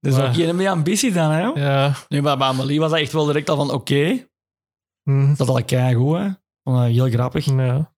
Dus 0.01 0.15
Maar- 0.17 0.29
ook 0.29 0.35
geen 0.35 0.57
meer 0.57 0.71
ambitie 0.71 1.13
dan, 1.13 1.31
hè? 1.31 1.41
ja. 1.43 1.95
Nee, 2.09 2.23
maar 2.23 2.37
bij 2.39 2.47
Amelie 2.47 2.81
was 2.81 2.91
dat 2.91 3.01
echt 3.01 3.13
wel 3.13 3.25
direct 3.27 3.51
al 3.51 3.57
van, 3.57 3.71
oké, 3.73 4.29
Hm, 5.03 5.35
dat 5.35 5.49
al 5.49 5.65
keigoed, 5.65 6.17
hè? 6.19 6.29
Vond 6.63 6.77
dat 6.79 6.87
heel 6.87 7.09
grappig. 7.11 7.45
ja. 7.45 7.95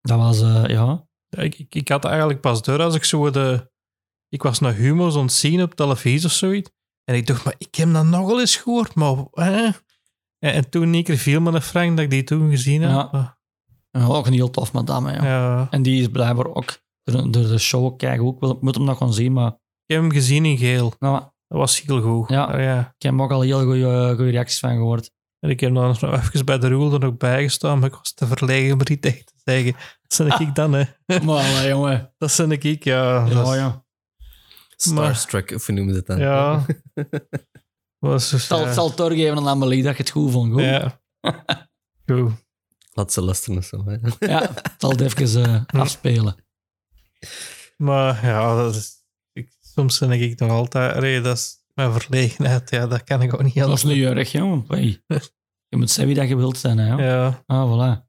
Dat 0.00 0.18
was, 0.18 0.40
eh, 0.40 0.64
ja. 0.66 1.06
Ja, 1.28 1.42
Ik, 1.42 1.58
ik, 1.58 1.74
ik 1.74 1.88
had 1.88 2.04
eigenlijk 2.04 2.40
pas 2.40 2.62
door 2.62 2.82
als 2.82 2.94
ik 2.94 3.04
zo 3.04 3.30
de... 3.30 3.70
Ik 4.28 4.42
was 4.42 4.58
naar 4.60 4.72
humors 4.74 5.14
ontzien 5.14 5.62
op 5.62 5.74
televisie 5.74 6.26
of 6.28 6.32
zoiets. 6.32 6.70
En 7.04 7.14
ik 7.14 7.26
dacht, 7.26 7.44
maar 7.44 7.54
ik 7.58 7.74
heb 7.74 7.92
dat 7.92 8.04
nogal 8.04 8.40
eens 8.40 8.56
gehoord, 8.56 8.94
maar... 8.94 9.16
Hè? 9.32 9.68
En, 10.44 10.52
en 10.52 10.68
toen 10.70 10.92
een 10.92 11.04
keer 11.04 11.16
viel 11.16 11.40
me 11.40 11.52
een 11.52 11.62
Frank 11.62 11.90
dat 11.96 12.04
ik 12.04 12.10
die 12.10 12.24
toen 12.24 12.50
gezien 12.50 12.82
heb. 12.82 12.90
Ja. 12.90 13.38
Ja 13.90 14.06
ook 14.06 14.26
een 14.26 14.32
heel 14.32 14.50
tof 14.50 14.72
madame, 14.72 15.12
ja. 15.12 15.24
ja. 15.24 15.66
En 15.70 15.82
die 15.82 16.00
is 16.00 16.08
blijkbaar 16.08 16.46
ook 16.54 16.78
door, 17.02 17.30
door 17.30 17.42
de 17.48 17.58
show 17.58 17.96
kijken 17.96 18.24
ook. 18.26 18.42
Ik 18.42 18.60
moet 18.60 18.74
hem 18.74 18.84
nog 18.84 18.98
gaan 18.98 19.12
zien, 19.12 19.32
maar, 19.32 19.50
Ik 19.86 19.94
heb 19.94 20.00
hem 20.00 20.10
gezien 20.12 20.44
in 20.44 20.58
geel. 20.58 20.92
nou, 20.98 21.14
Dat 21.48 21.58
was 21.58 21.82
heel 21.82 22.00
goed. 22.00 22.28
Ja. 22.28 22.44
Ah, 22.44 22.60
ja. 22.60 22.78
ik 22.78 23.02
heb 23.02 23.12
hem 23.12 23.22
ook 23.22 23.30
al 23.30 23.40
heel 23.40 23.64
goede 23.64 24.12
goede 24.16 24.30
reacties 24.30 24.58
van 24.58 24.70
gehoord. 24.70 25.10
En 25.40 25.50
ik 25.50 25.60
heb 25.60 25.74
dan 25.74 25.84
nog 26.00 26.02
even 26.02 26.44
bij 26.44 26.58
de 26.58 26.68
roel 26.68 26.92
er 26.92 27.00
nog 27.00 27.16
bijgestaan, 27.16 27.78
maar 27.78 27.88
ik 27.88 27.94
was 27.94 28.12
te 28.14 28.26
verlegen 28.26 28.72
om 28.72 28.80
er 28.80 28.90
iets 28.90 29.00
tegen 29.00 29.24
te 29.24 29.32
zeggen. 29.44 29.74
Dat 30.06 30.28
ben 30.38 30.46
ik 30.48 30.54
dan, 30.54 30.72
hè. 30.72 30.84
maar 31.24 31.68
jongen. 31.68 32.12
Dat 32.18 32.34
ben 32.36 32.50
ik, 32.50 32.84
ja. 32.84 33.26
Ja, 33.26 33.42
is- 33.42 33.54
ja. 33.54 33.84
Starstruck, 34.76 35.50
of 35.50 35.66
hoe 35.66 35.74
noemen 35.74 35.92
ze 35.94 35.98
het 35.98 36.08
dan? 36.08 36.18
Ja. 36.18 36.64
Was 38.08 38.30
dus, 38.30 38.40
Ik 38.40 38.46
zal, 38.46 38.60
ja. 38.60 38.66
ik 38.66 38.72
zal 38.72 38.88
het 38.88 38.96
doorgeven 38.96 39.36
aan 39.36 39.48
Amelie 39.48 39.82
dat 39.82 39.96
je 39.96 40.02
het 40.02 40.10
goed 40.10 40.30
vond. 40.32 40.52
Goed? 40.52 40.62
Ja. 40.62 41.00
Ja. 41.20 41.44
Goed. 42.06 42.32
Laat 42.92 43.12
ze 43.12 43.20
luisteren 43.22 43.58
of 43.58 43.64
zo. 43.64 43.84
Hè. 43.84 43.94
ik 44.34 44.74
zal 44.78 44.90
het 44.90 45.00
even 45.00 45.44
eh, 45.44 45.80
afspelen. 45.80 46.36
Maar 47.76 48.26
ja, 48.26 48.56
dat 48.56 48.74
is, 48.74 48.92
ik, 49.32 49.56
soms 49.60 49.98
denk 49.98 50.22
ik 50.22 50.38
nog 50.38 50.50
altijd, 50.50 50.96
allee, 50.96 51.20
dat 51.20 51.36
is 51.36 51.56
mijn 51.74 51.92
verlegenheid. 51.92 52.70
Ja, 52.70 52.86
dat 52.86 53.04
kan 53.04 53.22
ik 53.22 53.34
ook 53.34 53.42
niet 53.42 53.54
Dat 53.54 53.68
is 53.68 53.82
anders. 53.82 53.98
niet 53.98 54.04
erg, 54.04 54.32
jongen. 54.32 54.64
Hey. 54.68 55.02
Je 55.68 55.76
moet 55.76 55.90
zeggen 55.90 56.06
wie 56.06 56.22
dat 56.22 56.28
je 56.28 56.36
wilt 56.36 56.58
zijn, 56.58 56.78
hè. 56.78 56.88
joh. 56.88 56.98
Ja. 56.98 57.42
Ah, 57.46 57.70
voilà. 57.70 58.06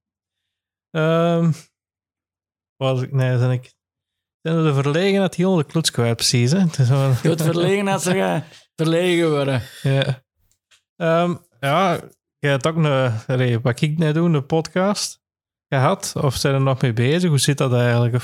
Ehm 0.92 1.52
was 2.78 3.02
ik, 3.02 3.12
nee, 3.12 3.38
zijn 3.38 3.52
ik. 3.52 3.74
Zijn 4.42 4.64
de 4.64 4.74
verlegenheid 4.74 5.36
heel 5.36 5.56
de 5.56 5.64
kloets 5.64 5.92
kwijt, 5.92 6.16
precies. 6.16 6.52
Hè? 6.52 6.60
Het 6.60 6.80
is 6.80 6.90
wel, 6.90 7.10
Je 7.10 7.28
moet 7.30 7.42
verlegenheid 7.42 8.02
zeggen, 8.02 8.44
verlegen 8.76 9.30
worden. 9.32 9.62
ja. 9.82 10.24
Ehm, 10.96 11.36
ja, 11.60 12.00
jij 12.40 12.52
hebt 12.52 12.68
ook 12.68 12.76
een, 12.76 13.12
allee, 13.28 13.60
wat 13.60 13.82
ik 13.82 13.98
net 13.98 14.14
doe, 14.14 14.30
een 14.30 14.46
podcast 14.46 15.22
gehad. 15.68 16.14
Of 16.22 16.36
zijn 16.36 16.54
er 16.54 16.62
nog 16.62 16.82
mee 16.82 16.94
bezig? 16.94 17.30
Hoe 17.30 17.38
zit 17.40 17.58
dat 17.58 17.74
eigenlijk? 17.74 18.16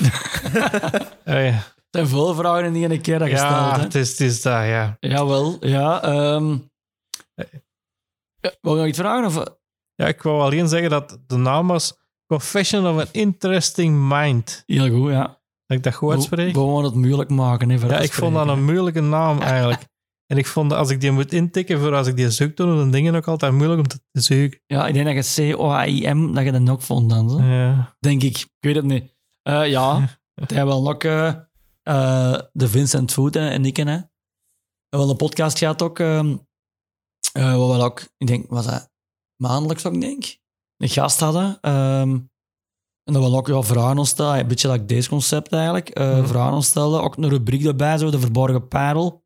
Allee, 1.24 1.46
Er 1.50 1.74
zijn 1.90 2.06
veel 2.08 2.34
vragen 2.34 2.64
in 2.64 2.72
die 2.72 2.84
ene 2.84 3.00
keer 3.00 3.18
dat 3.18 3.28
ja, 3.28 3.34
gesteld, 3.36 3.76
hè. 3.76 3.82
het 3.82 3.94
is, 3.94 4.10
het 4.10 4.20
is 4.20 4.42
dat, 4.42 4.52
ja. 4.64 4.96
Jawel, 5.00 5.56
ja. 5.66 6.02
ehm 6.02 6.56
ja, 8.40 8.50
wil 8.60 8.72
je 8.74 8.78
nog 8.80 8.86
iets 8.88 8.98
vragen? 8.98 9.24
Of? 9.26 9.44
Ja, 9.94 10.06
ik 10.06 10.22
wou 10.22 10.40
alleen 10.40 10.68
zeggen 10.68 10.90
dat 10.90 11.18
de 11.26 11.36
naam 11.36 11.66
was 11.66 11.98
Confession 12.26 12.86
of 12.86 13.00
an 13.00 13.08
Interesting 13.12 14.08
Mind. 14.08 14.62
Heel 14.66 14.90
goed, 14.90 15.10
ja. 15.10 15.40
Dat 15.66 15.76
ik 15.76 15.82
dat 15.82 15.94
goed 15.94 16.12
uitspreek. 16.12 16.46
We 16.46 16.52
gewoon 16.52 16.84
het 16.84 16.94
moeilijk 16.94 17.30
maken. 17.30 17.70
Hè, 17.70 17.86
Ja, 17.86 17.98
ik 17.98 18.12
vond 18.12 18.34
dat 18.34 18.48
een 18.48 18.64
moeilijke 18.64 19.00
naam 19.00 19.40
eigenlijk. 19.40 19.80
En 20.32 20.38
ik 20.38 20.46
vond 20.46 20.70
dat 20.70 20.78
als 20.78 20.90
ik 20.90 21.00
die 21.00 21.10
moet 21.10 21.32
intikken 21.32 21.80
voor 21.80 21.94
als 21.94 22.06
ik 22.06 22.16
die 22.16 22.30
zoek 22.30 22.56
doe, 22.56 22.66
dan 22.66 22.90
dingen 22.90 23.14
ook 23.14 23.28
altijd 23.28 23.52
moeilijk 23.52 23.80
om 23.80 23.86
te, 23.86 24.00
zoeken. 24.12 24.60
Ja, 24.66 24.86
ik 24.86 24.94
denk 24.94 25.06
dat 25.14 25.34
je 25.34 25.52
C-O-A-I-M, 25.52 26.32
dat 26.32 26.44
je 26.44 26.52
dat 26.52 26.70
ook 26.70 26.82
vond 26.82 27.10
dan. 27.10 27.30
Zo. 27.30 27.42
Ja. 27.42 27.96
Denk 28.00 28.22
ik. 28.22 28.38
Ik 28.38 28.50
weet 28.60 28.74
het 28.74 28.84
niet. 28.84 29.14
Eh, 29.42 29.68
ja, 29.68 29.98
het 30.40 30.50
hebben 30.50 30.74
wel 30.74 30.82
nog 30.82 31.02
eh, 31.02 31.34
eh, 31.82 32.40
de 32.52 32.68
Vincent 32.68 33.12
Food 33.12 33.34
hè, 33.34 33.48
en 33.48 33.64
ik. 33.64 33.76
Hè. 33.76 33.84
We 33.84 33.90
hebben 33.90 34.08
wel 34.88 35.10
een 35.10 35.16
podcast 35.16 35.58
gehad 35.58 35.82
ook. 35.82 35.98
ehm 35.98 36.36
eh, 37.32 37.52
we 37.52 37.82
ook, 37.82 38.00
ik 38.16 38.26
denk, 38.26 38.50
was 38.50 38.66
dat 38.66 38.90
maandelijks 39.36 39.86
ook, 39.86 40.00
denk 40.00 40.24
ik, 40.24 40.40
een 40.76 40.88
gast 40.88 41.20
hadden. 41.20 41.58
ehm, 41.60 42.18
en 43.04 43.12
dat 43.12 43.30
we 43.30 43.36
ook 43.36 43.48
ja, 43.48 43.62
vragen 43.62 43.98
ons 43.98 44.08
stelden. 44.08 44.38
Een 44.38 44.48
beetje 44.48 44.70
like 44.70 44.84
deze 44.84 45.08
concept 45.08 45.52
eigenlijk. 45.52 45.98
Mhm. 45.98 46.26
Vragen 46.26 46.54
ons 46.54 46.66
stelden. 46.66 47.02
Ook 47.02 47.16
een 47.16 47.28
rubriek 47.28 47.64
erbij, 47.64 47.98
zo, 47.98 48.10
de 48.10 48.20
verborgen 48.20 48.68
parel. 48.68 49.21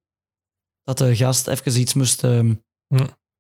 Dat 0.87 0.99
de 0.99 1.17
gast 1.17 1.47
even 1.47 1.81
iets 1.81 1.95
moest 1.95 2.25
ehm, 2.25 2.55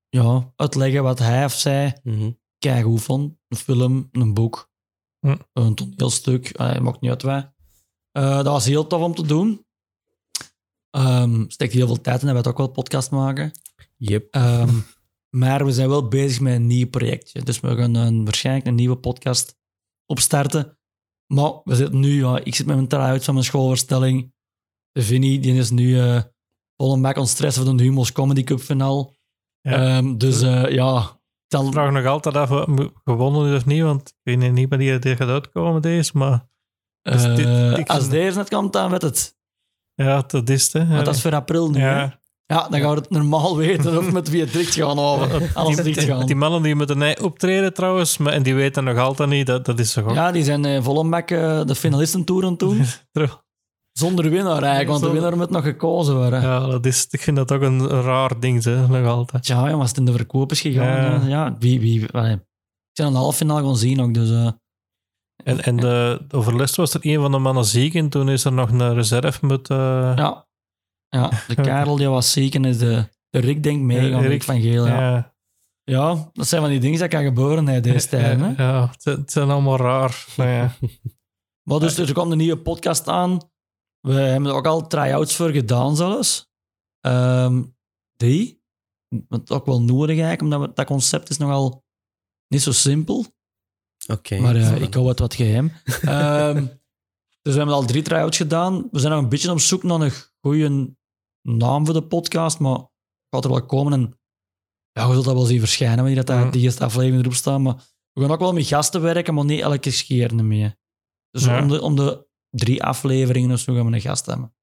ja, 0.09 0.52
uitleggen 0.56 1.02
wat 1.02 1.18
hij 1.18 1.44
of 1.44 1.52
zij 1.52 2.00
Mhm. 2.02 2.30
keigoed 2.59 3.02
vond. 3.02 3.35
Een 3.48 3.56
film, 3.56 4.09
een 4.12 4.35
boek, 4.35 4.70
Hm. 5.26 5.37
een 5.52 5.74
toneelstuk. 5.74 6.61
Uh, 6.61 6.78
maakt 6.78 7.00
niet 7.00 7.11
uit 7.11 7.22
wij. 7.22 7.52
Eh, 8.12 8.35
dat 8.37 8.46
was 8.46 8.64
heel 8.64 8.87
tof 8.87 9.02
om 9.02 9.14
te 9.14 9.26
doen. 9.26 9.64
Ehm 10.90 11.44
steekt 11.48 11.72
heel 11.72 11.87
veel 11.87 12.00
tijd 12.00 12.20
in, 12.20 12.26
dat 12.26 12.30
we 12.32 12.38
het 12.42 12.48
ook 12.48 12.59
wel 12.59 12.68
podcast 12.68 13.11
maken. 13.11 13.50
Yep. 13.96 14.26
Ehm, 14.35 14.74
maar 15.37 15.64
we 15.64 15.72
zijn 15.72 15.88
wel 15.88 16.09
bezig 16.09 16.40
met 16.40 16.54
een 16.54 16.66
nieuw 16.66 16.88
projectje. 16.88 17.42
Dus 17.42 17.61
we 17.61 17.77
gaan 17.77 17.94
een, 17.94 18.25
waarschijnlijk 18.25 18.66
een 18.66 18.75
nieuwe 18.75 18.96
podcast 18.96 19.56
opstarten. 20.06 20.79
Maar 21.27 21.60
we 21.64 21.75
zitten 21.75 22.00
nu, 22.00 22.18
ja, 22.21 22.38
ik 22.44 22.54
zit 22.54 22.66
met 22.66 22.77
mijn 22.77 22.88
try-out 22.88 23.25
van 23.25 23.35
mijn 23.35 23.46
schoolvoorstelling. 23.46 24.35
De 24.92 25.02
Vinnie, 25.02 25.40
die 25.40 25.54
is 25.54 25.71
nu 25.71 25.98
eh 26.00 26.23
vol 26.77 26.92
een 26.92 27.02
bak 27.02 27.16
aan 27.16 27.27
stress 27.27 27.56
voor 27.58 27.77
de 27.77 27.83
Humos 27.83 28.12
Comedy 28.12 28.44
Cup 28.44 28.60
finale. 28.60 29.14
Ja. 29.60 29.72
Ehm, 29.96 30.16
dus 30.16 30.42
eh, 30.42 30.70
ja, 30.70 30.98
Ik 30.98 31.12
tel, 31.46 31.72
vraag 31.72 31.90
nog 31.92 32.04
altijd 32.06 32.37
af 32.37 32.50
of 32.50 32.66
het 32.79 32.90
gewonnen 33.04 33.50
is 33.52 33.56
of 33.56 33.66
niet, 33.66 33.83
want 33.83 34.08
ik 34.22 34.38
weet 34.38 34.52
niet 34.52 34.68
wanneer 34.68 35.00
die 35.00 35.16
gaat 35.16 35.29
uitkomen 35.29 35.83
deze, 35.83 36.10
maar 36.14 36.48
Dus 37.02 37.22
dit- 37.22 37.38
Eh, 37.46 37.79
ik 37.79 37.88
als 37.88 38.08
deze 38.08 38.37
net 38.38 38.48
komt, 38.48 38.72
dan 38.72 38.90
weet 38.90 39.02
het. 39.02 39.37
ja, 39.94 40.24
dat 40.27 40.48
is 40.48 40.62
het. 40.64 40.72
hè. 40.72 40.87
Want 40.94 41.04
dat 41.04 41.14
is 41.14 41.22
voor 41.22 41.35
april 41.35 41.70
nu. 41.70 41.79
hè? 41.81 42.00
ja. 42.00 42.68
Dan 42.68 42.81
gaan 42.81 42.90
we 42.94 43.00
het 43.00 43.10
normaal 43.10 43.56
weten 43.56 43.98
of 43.98 44.12
met 44.18 44.29
wie 44.31 44.40
het 44.40 44.52
dicht 44.52 44.74
gaan 44.74 44.98
over. 44.98 45.50
Alles 45.54 45.77
dicht 45.77 45.98
Die, 45.98 46.06
gaan. 46.06 46.27
die 46.27 46.37
mannen 46.37 46.62
die 46.62 46.74
moeten 46.74 47.22
optreden 47.24 47.74
trouwens, 47.74 48.18
maar, 48.18 48.33
en 48.33 48.42
die 48.42 48.54
weten 48.54 48.85
nog 48.85 48.98
altijd 48.98 49.29
niet, 49.29 49.46
dat, 49.46 49.64
dat 49.64 49.79
is 49.79 49.92
toch 49.92 50.04
ook... 50.04 50.14
Ja, 50.14 50.33
die 50.33 50.44
zijn 50.44 50.64
eh, 50.64 50.83
volle 50.83 51.22
eh, 51.22 51.64
de 51.64 51.74
finalistentour 51.74 52.44
aan 52.44 52.50
het 52.50 52.58
doen. 52.58 52.85
Zonder 53.99 54.31
winnaar 54.31 54.63
eigenlijk, 54.63 54.88
want 54.88 55.03
de 55.03 55.11
winnaar 55.11 55.37
moet 55.37 55.51
nog 55.51 55.63
gekozen 55.65 56.17
worden. 56.17 56.40
Ja, 56.42 56.67
dat 56.67 56.87
is, 56.87 57.07
ik 57.11 57.21
vind 57.21 57.37
dat 57.37 57.53
ook 57.53 57.63
een, 57.63 57.88
raar 57.88 58.40
ding, 58.40 58.65
hè, 58.65 58.87
nog 58.88 59.07
altijd. 59.07 59.47
ja 59.47 59.71
als 59.71 59.88
het 59.88 59.99
in 59.99 60.05
de 60.05 60.13
verkoop 60.13 60.51
is 60.51 60.61
gegaan. 60.61 61.21
Ja. 61.23 61.27
Ja, 61.29 61.57
wie, 61.59 61.81
wie, 61.81 62.09
allee. 62.13 62.33
ik 62.33 62.40
zijn 62.92 63.09
een 63.09 63.15
halve 63.15 63.37
finale 63.37 63.63
gaan 63.67 63.77
zien 63.77 64.01
ook, 64.01 64.15
dus... 64.15 64.31
eh, 64.31 64.49
En, 65.44 65.63
en 65.63 65.77
de, 65.77 66.21
overlast 66.31 66.77
was 66.77 66.94
er 66.94 67.01
een 67.03 67.21
van 67.21 67.33
de 67.33 67.38
mannen 67.38 67.65
ziek 67.65 67.94
en 67.94 68.09
toen 68.09 68.29
is 68.29 68.44
er 68.44 68.53
nog 68.53 68.71
een 68.71 68.94
reserve 68.94 69.47
met... 69.47 69.69
eh, 69.71 70.13
Ja. 70.17 70.47
ja, 71.09 71.31
de 71.49 71.55
Karel 71.67 71.97
die 71.97 72.09
was 72.09 72.33
ziek 72.33 72.55
en 72.55 72.65
is 72.65 72.79
de, 72.79 73.09
de 73.31 73.38
Rick 73.38 73.63
denk 73.63 73.83
meegegaan, 73.83 74.23
Rick, 74.23 74.42
van 74.42 74.61
Geel. 74.61 74.87
Ja. 74.87 75.01
ja. 75.11 75.35
ja, 75.85 76.31
dat 76.33 76.47
zijn 76.47 76.61
van 76.61 76.71
die 76.71 76.81
dingen 76.81 76.99
dat 76.99 77.09
kan 77.09 77.25
gebeuren 77.25 77.69
in 77.69 77.83
deze 77.83 78.09
tijd. 78.17 78.40
Hè? 78.40 78.53
Ja, 78.65 78.88
het, 78.90 79.05
het 79.05 79.33
zijn 79.33 79.51
allemaal 79.51 79.77
raar. 79.77 80.25
Maar 80.37 80.49
ja. 80.49 80.71
Maar 81.69 81.79
dus 81.79 81.99
er 81.99 82.13
komt 82.13 82.31
een 82.33 82.38
nieuwe 82.38 82.59
podcast 82.59 83.09
aan. 83.09 83.38
We 84.07 84.13
hebben 84.21 84.50
er 84.50 84.57
ook 84.57 84.67
al 84.67 84.87
try-outs 84.87 85.37
voor 85.37 85.50
gedaan 85.50 85.96
zelfs. 85.96 86.48
Ehm 87.00 87.63
drie. 88.17 88.63
Wat 89.29 89.50
ook 89.50 89.67
wel 89.67 89.83
nodig 89.83 90.19
eigenlijk, 90.19 90.42
omdat 90.42 90.61
we- 90.61 90.75
dat 90.75 90.87
concept 90.87 91.29
is 91.29 91.37
nogal 91.37 91.85
niet 92.48 92.63
zo 92.63 92.73
simpel. 92.73 93.27
Oké. 94.07 94.38
Maar 94.40 94.57
eh, 94.57 94.81
ik 94.83 94.94
hou 94.94 95.09
het 95.09 95.19
wat 95.19 95.35
geheim. 95.35 95.73
Ehm, 96.02 96.67
dus 97.42 97.52
we 97.52 97.57
hebben 97.59 97.75
al 97.75 97.85
drie 97.85 98.02
try-outs 98.02 98.37
gedaan. 98.37 98.88
We 98.90 98.98
zijn 98.98 99.13
nog 99.13 99.23
een 99.23 99.29
beetje 99.29 99.50
op 99.50 99.61
zoek 99.61 99.83
naar 99.83 100.00
een 100.00 100.13
goede 100.40 100.94
naam 101.42 101.85
voor 101.85 101.94
de 101.94 102.02
podcast, 102.07 102.59
maar 102.59 102.79
gaat 103.31 103.44
er 103.44 103.50
wel 103.50 103.67
komen. 103.67 103.92
En 103.92 104.19
ja, 104.92 105.02
we 105.04 105.09
zullen 105.11 105.25
dat 105.25 105.35
wel 105.35 105.44
zien 105.44 105.59
verschijnen 105.59 105.96
wanneer 106.04 106.25
dat, 106.25 106.37
Mhm. 106.37 106.50
die 106.50 106.63
eerste 106.63 106.85
aflevering 106.85 107.21
erop 107.23 107.35
staan. 107.35 107.63
Maar 107.63 107.75
we 108.13 108.21
gaan 108.23 108.31
ook 108.31 108.38
wel 108.40 108.52
met 108.52 108.67
gasten 108.67 109.02
werken, 109.02 109.35
maar 109.35 109.44
niet 109.44 109.61
elke 109.61 110.02
keer 110.04 110.35
mee. 110.44 110.75
Dus 111.31 111.44
Ja. 111.44 111.63
om, 111.63 111.69
de, 111.69 111.81
om 111.83 111.96
de 111.96 112.27
drie 112.51 112.83
afleveringen 112.83 113.53
of 113.53 113.59
zo 113.59 113.75
gaan 113.75 113.87
we 113.87 113.92
een 113.92 114.01
gast 114.01 114.27
hebben. 114.27 114.55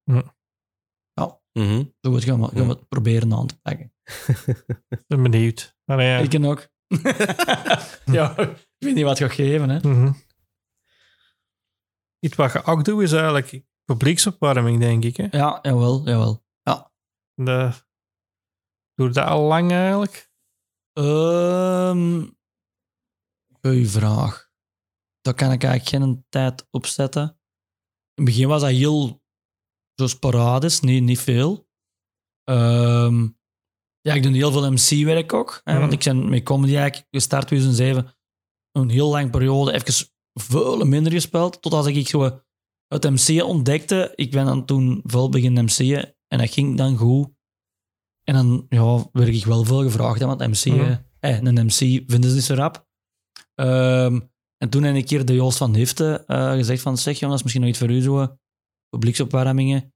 Mhm. 1.54 1.84
Zo 2.02 2.12
goed 2.12 2.24
gaan 2.24 2.42
we, 2.42 2.48
gaan 2.48 2.68
we 2.68 2.74
het 2.74 2.88
proberen 2.88 3.34
aan 3.34 3.48
te 3.48 3.60
pakken. 3.60 3.94
Ik 4.90 5.04
ben 5.08 5.24
benieuwd. 5.24 5.76
Maar 5.86 6.04
ja. 6.04 6.18
Ik 6.18 6.30
ken 6.30 6.46
ook. 6.46 6.68
ja, 8.18 8.38
ik 8.38 8.68
weet 8.78 8.96
niet 8.96 9.04
wat 9.04 9.20
het 9.20 9.28
gaat 9.28 9.38
geven. 9.38 9.70
Hè. 9.70 9.80
Mhm. 9.80 10.14
Iets 12.20 12.36
wat 12.36 12.52
je 12.52 12.64
ook 12.64 12.86
doet 12.86 13.02
is 13.02 13.12
eigenlijk 13.12 13.64
publieksopwarming, 13.86 14.80
denk 14.80 15.04
ik. 15.04 15.18
Hè? 15.18 15.28
Ja, 15.32 15.60
jawel, 15.62 16.06
jawel. 16.06 16.44
De, 17.36 17.72
doe 18.94 19.08
je 19.08 19.14
dat 19.14 19.28
al 19.28 19.42
lang 19.42 19.72
eigenlijk? 19.72 20.32
Ehm 20.94 22.26
goeie 23.62 23.90
vraag. 23.90 24.52
Daar 25.22 25.34
kan 25.34 25.52
ik 25.52 25.64
eigenlijk 25.64 26.04
geen 26.04 26.26
tijd 26.30 26.68
op 26.72 26.86
zetten. 26.86 27.40
In 28.16 28.24
het 28.24 28.34
begin 28.34 28.48
was 28.48 28.62
dat 28.62 28.70
heel 28.70 29.22
zo 29.96 30.08
sporadisch, 30.08 30.80
niet, 30.80 31.04
niet 31.04 31.20
veel. 31.20 31.68
Ehm, 32.44 33.28
ja, 34.02 34.14
ik 34.14 34.24
doe 34.24 34.32
heel 34.34 34.52
veel 34.52 34.72
MC-werk 34.72 35.34
ook. 35.34 35.62
Hè, 35.64 35.72
Mhm. 35.72 35.82
Want 35.82 35.94
ik 35.94 36.04
ben 36.04 36.30
met 36.30 36.44
comedy 36.44 36.76
eigenlijk 36.76 37.08
gestart 37.12 37.48
2007. 37.48 38.16
Een 38.72 38.90
heel 38.90 39.10
lange 39.10 39.30
periode, 39.30 39.74
even 39.74 40.08
veel 40.34 40.86
minder 40.86 41.12
gespeeld. 41.12 41.62
Totdat 41.62 41.88
ik 41.88 42.08
zo 42.08 42.42
het 42.88 43.04
MC 43.10 43.44
ontdekte. 43.44 44.12
Ik 44.16 44.32
ben 44.32 44.46
dan 44.46 44.66
toen 44.66 45.02
veel 45.04 45.30
beginnen 45.30 45.64
MC'en. 45.64 46.16
En 46.28 46.38
dat 46.38 46.50
ging 46.50 46.78
dan 46.78 46.98
goed. 46.98 47.30
En 48.24 48.34
dan 48.34 48.66
ja, 48.70 49.10
werd 49.12 49.28
ik 49.36 49.46
wel 49.46 49.64
veel 49.64 49.82
gevraagd. 49.84 50.20
Hè, 50.20 50.26
want 50.26 50.40
MC, 50.40 50.66
Mhm. 50.66 50.96
eh, 51.20 51.42
een 51.42 51.66
MC 51.66 52.04
vinden 52.10 52.30
ze 52.30 52.36
niet 52.36 52.44
zo 52.44 52.54
rap. 52.54 52.88
Ehm, 53.56 54.20
en 54.64 54.70
toen 54.70 54.84
heb 54.84 54.96
ik 54.96 55.02
een 55.02 55.08
keer 55.08 55.26
de 55.26 55.34
Joost 55.34 55.58
van 55.58 55.76
Hifte 55.76 56.24
eh, 56.28 56.52
gezegd 56.52 56.82
van 56.82 56.98
zeg 56.98 57.20
jongens, 57.20 57.42
misschien 57.42 57.62
nog 57.62 57.72
iets 57.72 57.80
voor 57.80 57.90
u 57.90 58.02
zo. 58.02 58.38
Publieksopwarmingen. 58.90 59.94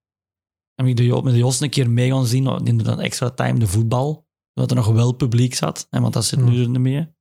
En 0.75 0.85
ik 0.85 0.95
de 0.95 1.21
met 1.23 1.33
de 1.33 1.39
Joost 1.39 1.61
een 1.61 1.69
keer 1.69 1.89
mee 1.89 2.11
gaan 2.11 2.25
zien. 2.25 2.43
doen 2.43 2.77
dan 2.77 2.99
extra 2.99 3.29
time 3.29 3.59
de 3.59 3.67
voetbal. 3.67 4.27
Zodat 4.53 4.69
er 4.69 4.77
nog 4.77 4.87
wel 4.87 5.11
publiek 5.11 5.55
zat. 5.55 5.87
Hè, 5.89 5.99
want 5.99 6.13
dat 6.13 6.25
zit 6.25 6.39
nu 6.39 6.61
er 6.61 6.69
niet 6.69 6.79
meer. 6.79 7.15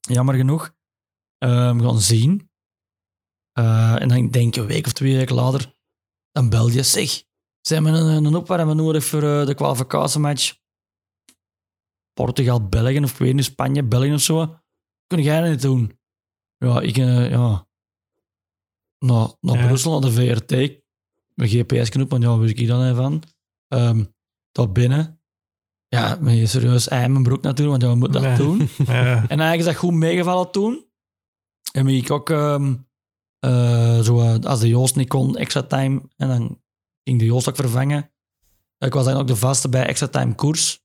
Jammer 0.00 0.34
genoeg. 0.34 0.74
We 1.38 1.78
gaan 1.80 2.00
zien. 2.00 2.50
Eh, 3.58 4.00
en 4.02 4.08
dan 4.08 4.30
denk 4.30 4.56
ik 4.56 4.62
een 4.62 4.68
week 4.68 4.86
of 4.86 4.92
twee 4.92 5.16
weken 5.16 5.34
later, 5.34 5.74
dan 6.30 6.48
bel 6.48 6.68
je, 6.68 6.82
zeg, 6.82 7.24
zijn 7.60 7.84
we 7.84 7.90
een, 7.90 8.24
een 8.24 8.76
nodig 8.76 9.04
voor 9.04 9.22
eh, 9.22 9.46
de 9.46 9.54
kwalificatiematch? 9.54 10.56
Portugal, 12.12 12.68
België 12.68 13.02
of 13.02 13.10
ik 13.10 13.16
weet 13.16 13.34
niet, 13.34 13.44
Spanje, 13.44 13.84
België 13.84 14.12
of 14.12 14.20
zo. 14.20 14.58
Kun 15.06 15.22
jij 15.22 15.40
dat 15.40 15.50
niet 15.50 15.62
doen? 15.62 15.98
Ja, 16.58 16.80
ik, 16.80 16.96
eh, 16.96 17.30
ja. 17.30 17.66
Naar, 18.98 19.28
naar 19.40 19.58
Ja. 19.58 19.66
Brussel, 19.66 20.00
naar 20.00 20.10
de 20.10 20.12
VRT. 20.12 20.50
Mijn 21.34 21.50
GPS-knop, 21.50 22.10
want 22.10 22.22
ja, 22.22 22.38
weet 22.38 22.58
ik 22.58 22.66
dan 22.66 22.82
even 22.82 22.96
van. 22.96 23.22
Ehm 23.68 24.04
daar 24.56 24.72
binnen. 24.72 25.20
Ja, 25.88 26.18
met 26.20 26.36
je 26.36 26.46
serieus 26.46 26.88
ei 26.88 27.08
mijn 27.08 27.22
broek 27.22 27.42
natuurlijk, 27.42 27.70
want 27.70 27.82
ja, 27.82 27.88
we 27.88 27.96
moeten 27.96 28.22
dat 28.22 28.36
doen. 28.36 28.68
Ja. 28.96 29.14
En 29.14 29.40
eigenlijk 29.40 29.58
is 29.58 29.64
dat 29.64 29.74
goed 29.76 29.92
meegevallen 29.94 30.50
toen. 30.50 30.84
En 31.72 31.84
ben 31.84 31.94
ik 31.94 32.10
ook, 32.10 32.30
ehm, 32.30 32.74
eh, 33.38 34.00
zo, 34.00 34.20
eh, 34.20 34.38
als 34.44 34.60
de 34.60 34.68
Joost 34.68 34.96
niet 34.96 35.08
kon, 35.08 35.36
extra 35.36 35.62
time. 35.62 36.02
En 36.16 36.28
dan 36.28 36.62
ging 37.04 37.18
de 37.18 37.24
Joost 37.24 37.48
ook 37.48 37.56
vervangen. 37.56 38.10
Ik 38.78 38.92
was 38.92 39.04
dan 39.04 39.16
ook 39.16 39.26
de 39.26 39.36
vaste 39.36 39.68
bij 39.68 39.86
extra 39.86 40.06
time 40.06 40.34
koers. 40.34 40.84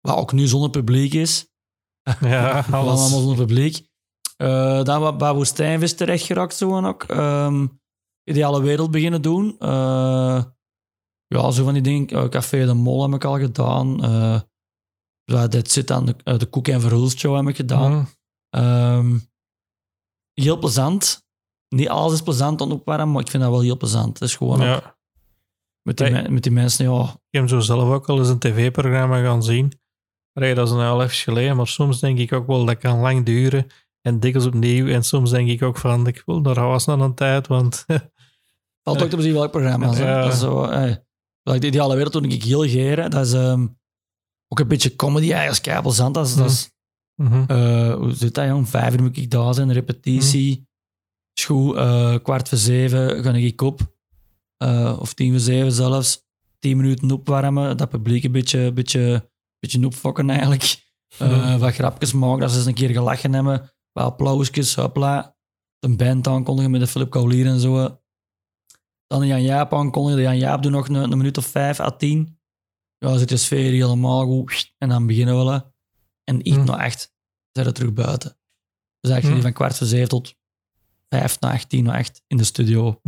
Wat 0.00 0.16
ook 0.16 0.32
nu 0.32 0.46
zonder 0.46 0.70
publiek 0.70 1.14
is. 1.14 1.46
ja, 2.20 2.50
Alles. 2.54 2.66
alles. 2.72 3.00
Allemaal 3.00 3.20
zonder 3.20 3.36
publiek. 3.36 3.90
Eh 4.42 4.82
dan 4.82 5.00
wat 5.00 5.18
bij 5.18 5.32
Woestijnvis 5.32 5.94
terecht 5.94 6.24
geraakt 6.24 6.54
zo 6.54 6.76
en 6.76 6.84
ook. 6.84 7.02
Ehm, 7.02 7.66
ideale 8.24 8.62
wereld 8.62 8.90
beginnen 8.90 9.22
doen. 9.22 9.56
Eh, 9.58 10.44
ja, 11.26 11.50
zo 11.50 11.64
van 11.64 11.72
die 11.72 11.82
dingen. 11.82 12.08
Eh, 12.08 12.28
Café 12.28 12.66
de 12.66 12.74
Mol 12.74 13.02
heb 13.02 13.14
ik 13.14 13.24
al 13.24 13.38
gedaan. 13.38 13.96
Dit 15.48 15.70
zit 15.70 15.90
aan 15.90 16.06
de, 16.06 16.36
de 16.38 16.46
Koek 16.46 16.68
en 16.68 16.80
Verhulst 16.80 17.18
show 17.18 17.36
heb 17.36 17.48
ik 17.48 17.56
gedaan. 17.56 17.92
Mhm. 17.92 18.04
Ehm, 18.50 19.18
heel 20.32 20.58
plezant. 20.58 21.26
Niet 21.68 21.88
alles 21.88 22.12
is 22.12 22.22
plezant 22.22 22.60
aan 22.60 22.72
opwarmen, 22.72 23.12
maar 23.12 23.22
ik 23.22 23.30
vind 23.30 23.42
dat 23.42 23.52
wel 23.52 23.60
heel 23.60 23.76
plezant. 23.76 24.18
Het 24.18 24.28
is 24.28 24.36
gewoon 24.36 24.56
ook 24.60 24.66
Ja. 24.66 24.96
met, 25.82 25.96
die, 25.96 26.10
Nee. 26.10 26.28
met 26.28 26.42
die 26.42 26.52
mensen, 26.52 26.90
ja, 26.92 27.02
Ik 27.30 27.38
heb 27.40 27.48
zo 27.48 27.60
zelf 27.60 27.88
ook 27.90 28.08
al 28.08 28.18
eens 28.18 28.28
een 28.28 28.38
tv-programma 28.38 29.22
gaan 29.22 29.42
zien. 29.42 29.80
Allee, 30.32 30.54
dat 30.54 30.66
is 30.68 30.74
al 30.74 31.02
even 31.02 31.16
geleden, 31.16 31.56
maar 31.56 31.66
soms 31.66 32.00
denk 32.00 32.18
ik 32.18 32.32
ook 32.32 32.46
wel 32.46 32.64
dat 32.64 32.78
kan 32.78 33.00
lang 33.00 33.24
duren 33.24 33.66
en 34.02 34.20
dikwijls 34.20 34.46
opnieuw. 34.48 34.86
En 34.88 35.04
soms 35.04 35.30
denk 35.30 35.48
ik 35.48 35.62
ook 35.62 35.76
van, 35.78 36.06
ik 36.06 36.22
wil 36.26 36.40
naar 36.40 36.56
huis 36.58 36.84
na 36.84 36.94
een 36.94 37.14
tijd, 37.14 37.46
want 37.46 37.84
valt 38.84 39.02
ook 39.02 39.08
te 39.08 39.16
bezien 39.16 39.32
welk 39.32 39.50
programma. 39.50 39.96
Ja. 39.96 40.22
Dat 40.22 40.32
is 40.32 40.38
zo, 40.38 40.64
eh, 40.64 40.94
like 41.42 41.58
de 41.58 41.66
ideale 41.66 41.94
wereld 41.94 42.12
toen 42.12 42.24
ik 42.24 42.42
heel 42.42 42.68
geren. 42.68 43.10
Dat 43.10 43.26
is 43.26 43.32
ehm, 43.32 43.66
ook 44.48 44.60
een 44.60 44.68
beetje 44.68 44.96
comedy, 44.96 45.32
eigenlijk 45.32 45.82
plezant. 45.82 46.14
Dat 46.14 46.26
is, 46.26 46.34
dat 46.34 46.50
is, 46.50 46.70
Mhm. 47.16 47.44
eh, 47.46 47.94
hoe 47.94 48.14
zit 48.14 48.34
dat, 48.34 48.46
jong? 48.46 48.68
Vijf 48.68 48.94
uur 48.94 49.02
moet 49.02 49.16
ik 49.16 49.30
daar 49.30 49.54
zijn, 49.54 49.72
repetitie. 49.72 50.70
Eh, 51.48 52.14
kwart 52.22 52.48
voor 52.48 52.58
zeven 52.58 53.22
ga 53.22 53.32
ik 53.32 53.60
op. 53.60 53.80
Of 54.98 55.14
tien 55.14 55.30
voor 55.30 55.40
zeven 55.40 55.72
zelfs. 55.72 56.24
Tien 56.58 56.76
minuten 56.76 57.10
opwarmen, 57.10 57.76
dat 57.76 57.88
publiek 57.88 58.24
een 58.24 58.32
beetje, 58.32 58.72
beetje, 58.72 59.30
beetje 59.58 59.86
opfokken 59.86 60.30
eigenlijk. 60.30 60.82
Mhm. 61.18 61.58
Wat 61.58 61.74
grapjes 61.74 62.12
maken, 62.12 62.40
dat 62.40 62.50
ze 62.50 62.56
eens 62.56 62.66
een 62.66 62.74
keer 62.74 62.90
gelachen 62.90 63.32
hebben. 63.32 63.71
Wat 63.92 64.04
applausjes, 64.04 64.74
hopla. 64.74 65.36
De 65.78 65.96
band 65.96 66.26
aankondigen 66.26 66.70
met 66.70 66.80
de 66.80 66.86
Philip 66.86 67.10
Kaulier 67.10 67.46
en 67.46 67.60
zo. 67.60 68.00
Dan 69.06 69.20
de 69.20 69.26
Jan 69.26 69.42
Jaap 69.42 69.74
aankondigen. 69.74 70.16
De 70.18 70.22
Jan 70.24 70.38
Jaap 70.38 70.62
doet 70.62 70.72
nog 70.72 70.88
een, 70.88 70.94
een 70.94 71.16
minuut 71.18 71.38
of 71.38 71.46
vijf 71.46 71.80
à 71.80 71.90
tien. 71.90 72.38
Ja, 72.98 73.08
dan 73.08 73.18
zit 73.18 73.28
de 73.28 73.36
sfeer 73.36 73.70
helemaal 73.70 74.24
goed. 74.26 74.74
En 74.78 74.88
dan 74.88 75.06
beginnen 75.06 75.38
we. 75.38 75.44
wel. 75.44 75.74
En 76.24 76.48
iets 76.48 76.56
Mhm. 76.56 76.66
naar 76.66 76.78
echt 76.78 77.14
zijn 77.52 77.66
we 77.66 77.72
terug 77.72 77.92
buiten. 77.92 78.36
Dus 79.00 79.10
eigenlijk 79.10 79.32
Mhm. 79.42 79.42
van 79.42 79.52
kwart 79.52 79.78
voor 79.78 79.86
zeven 79.86 80.08
tot 80.08 80.34
vijf 81.08 81.40
na 81.40 81.52
echt, 81.52 81.68
tien 81.68 81.84
na 81.84 81.98
echt 81.98 82.22
in 82.26 82.36
de 82.36 82.44
studio. 82.44 83.00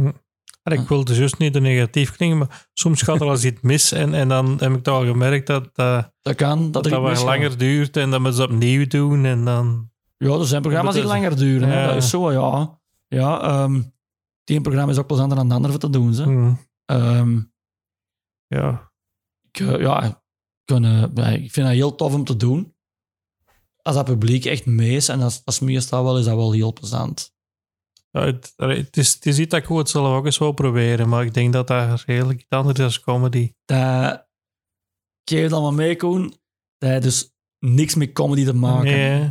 Allee, 0.63 0.79
ik 0.79 0.89
wilde 0.89 1.15
juist 1.15 1.39
niet 1.39 1.53
te 1.53 1.61
negatief 1.61 2.11
klinken, 2.17 2.39
maar 2.39 2.69
soms 2.73 3.03
gaat 3.03 3.21
er 3.21 3.29
als 3.29 3.45
iets 3.45 3.61
mis 3.61 3.93
en, 3.93 4.15
en 4.15 4.29
dan 4.29 4.59
heb 4.59 4.73
ik 4.73 4.83
toch 4.83 4.95
al 4.95 5.05
gemerkt 5.07 5.47
dat 5.47 5.75
dat, 5.75 6.13
Dat 6.21 6.35
kan, 6.35 6.71
dat, 6.73 6.85
dat, 6.85 6.93
er 6.93 7.25
langer 7.25 7.59
duurt 7.59 7.97
en 7.97 8.11
dat 8.11 8.21
we 8.23 8.29
het 8.29 8.39
opnieuw 8.41 8.87
doen 8.87 9.25
en 9.25 9.45
dan... 9.45 9.93
Ja, 10.25 10.39
er 10.39 10.47
zijn 10.47 10.63
programma's 10.63 10.95
die 10.95 11.05
langer 11.05 11.37
duren. 11.37 11.69
Hè. 11.69 11.87
Dat 11.87 11.97
is 11.97 12.11
zo, 12.11 12.33
ja. 12.33 12.81
Ja, 13.09 13.69
het 13.71 14.51
ene 14.51 14.61
programma 14.61 14.93
is 14.93 14.99
ook 14.99 15.07
plezanter 15.07 15.37
dan 15.37 15.47
het 15.47 15.57
andere 15.57 15.79
te 15.79 15.91
doen. 15.91 16.15
Ze. 16.15 16.27
Mhm. 16.27 16.55
Ehm, 16.85 17.41
Ja, 18.47 18.93
ik, 19.51 19.61
eh, 19.61 19.81
ja, 19.81 20.23
kan, 20.65 20.85
eh, 20.85 21.33
ik 21.33 21.53
vind 21.53 21.67
dat 21.67 21.75
heel 21.75 21.95
tof 21.95 22.15
om 22.15 22.25
te 22.25 22.37
doen. 22.37 22.75
Als 23.83 23.95
dat 23.95 24.05
publiek 24.05 24.45
echt 24.45 24.67
mee 24.67 24.97
is, 24.97 25.09
en 25.09 25.19
dat 25.19 25.43
is 25.45 25.61
meestal 25.61 26.05
wel, 26.05 26.19
is 26.19 26.25
dat 26.25 26.37
wel 26.37 26.53
heel 26.53 26.73
plezant. 26.73 27.33
Ja, 28.11 28.25
het, 28.25 28.97
is, 28.97 29.15
het 29.15 29.27
is 29.27 29.39
iets 29.39 29.51
dat 29.51 29.63
ik 29.63 29.69
het 29.69 29.89
zelf 29.89 30.17
ook 30.17 30.25
eens 30.25 30.39
wil 30.39 30.53
proberen, 30.53 31.09
maar 31.09 31.25
ik 31.25 31.35
denk 31.35 31.53
dat 31.53 31.67
dat 31.67 32.01
redelijk 32.01 32.41
iets 32.41 32.51
anders 32.51 32.79
is 32.79 32.85
als 32.85 33.01
comedy. 33.01 33.53
Dat, 33.65 34.27
ik 35.25 35.31
geef 35.31 35.43
het 35.43 35.53
allemaal 35.53 35.73
mee, 35.73 35.97
Koen. 35.97 36.35
Dat 36.79 36.91
heeft 36.91 37.03
dus 37.03 37.35
niks 37.59 37.95
met 37.95 38.13
comedy 38.13 38.45
te 38.45 38.55
maken. 38.55 38.85
Nee, 38.85 39.31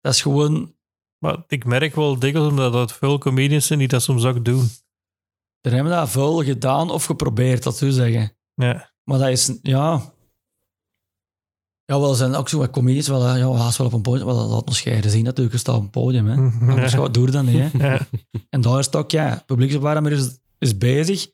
Dat 0.00 0.12
is 0.14 0.22
gewoon... 0.22 0.74
maar 1.18 1.44
ik 1.46 1.64
merk 1.64 1.94
wel 1.94 2.18
dikwijls 2.18 2.48
omdat 2.48 2.72
dat 2.72 2.92
veel 2.92 3.18
comedians 3.18 3.66
zijn 3.66 3.78
die 3.78 3.88
dat 3.88 4.02
soms 4.02 4.24
ook 4.24 4.44
doen. 4.44 4.68
Er 5.60 5.72
hebben 5.72 5.92
dat 5.92 6.10
veel 6.10 6.44
gedaan 6.44 6.90
of 6.90 7.04
geprobeerd, 7.04 7.62
dat 7.62 7.76
zou 7.76 7.90
zeggen. 7.90 8.36
Ja, 8.54 8.92
Maar 9.04 9.18
dat 9.18 9.28
is... 9.28 9.58
Ja... 9.62 10.12
Ja, 11.84 12.00
wel 12.00 12.14
zijn 12.14 12.34
ook 12.34 12.48
zo 12.48 12.58
wat 12.58 12.70
comedies, 12.70 13.08
wel, 13.08 13.36
ja, 13.36 13.52
haast 13.52 13.78
wel 13.78 13.86
op 13.86 13.92
een 13.92 14.02
podium, 14.02 14.26
wel, 14.26 14.48
laat 14.48 14.66
ons 14.68 14.78
scheiden 14.78 15.10
zien 15.10 15.24
natuurlijk, 15.24 15.54
je 15.54 15.60
staat 15.60 15.76
op 15.76 15.82
een 15.82 15.90
podium, 15.90 16.26
hè. 16.26 16.36
Mhm. 16.36 16.70
Anders 16.70 16.94
gaat- 16.94 17.14
doe 17.14 17.26
je 17.26 17.32
dat 17.32 17.44
niet, 17.44 17.58
hè. 17.72 17.78
Ja. 17.88 18.06
En 18.50 18.60
daar 18.60 18.78
is 18.78 18.86
het 18.86 18.96
ook, 18.96 19.10
ja, 19.10 19.42
publieksopwarmer 19.46 20.12
is, 20.12 20.38
is 20.58 20.78
bezig. 20.78 21.30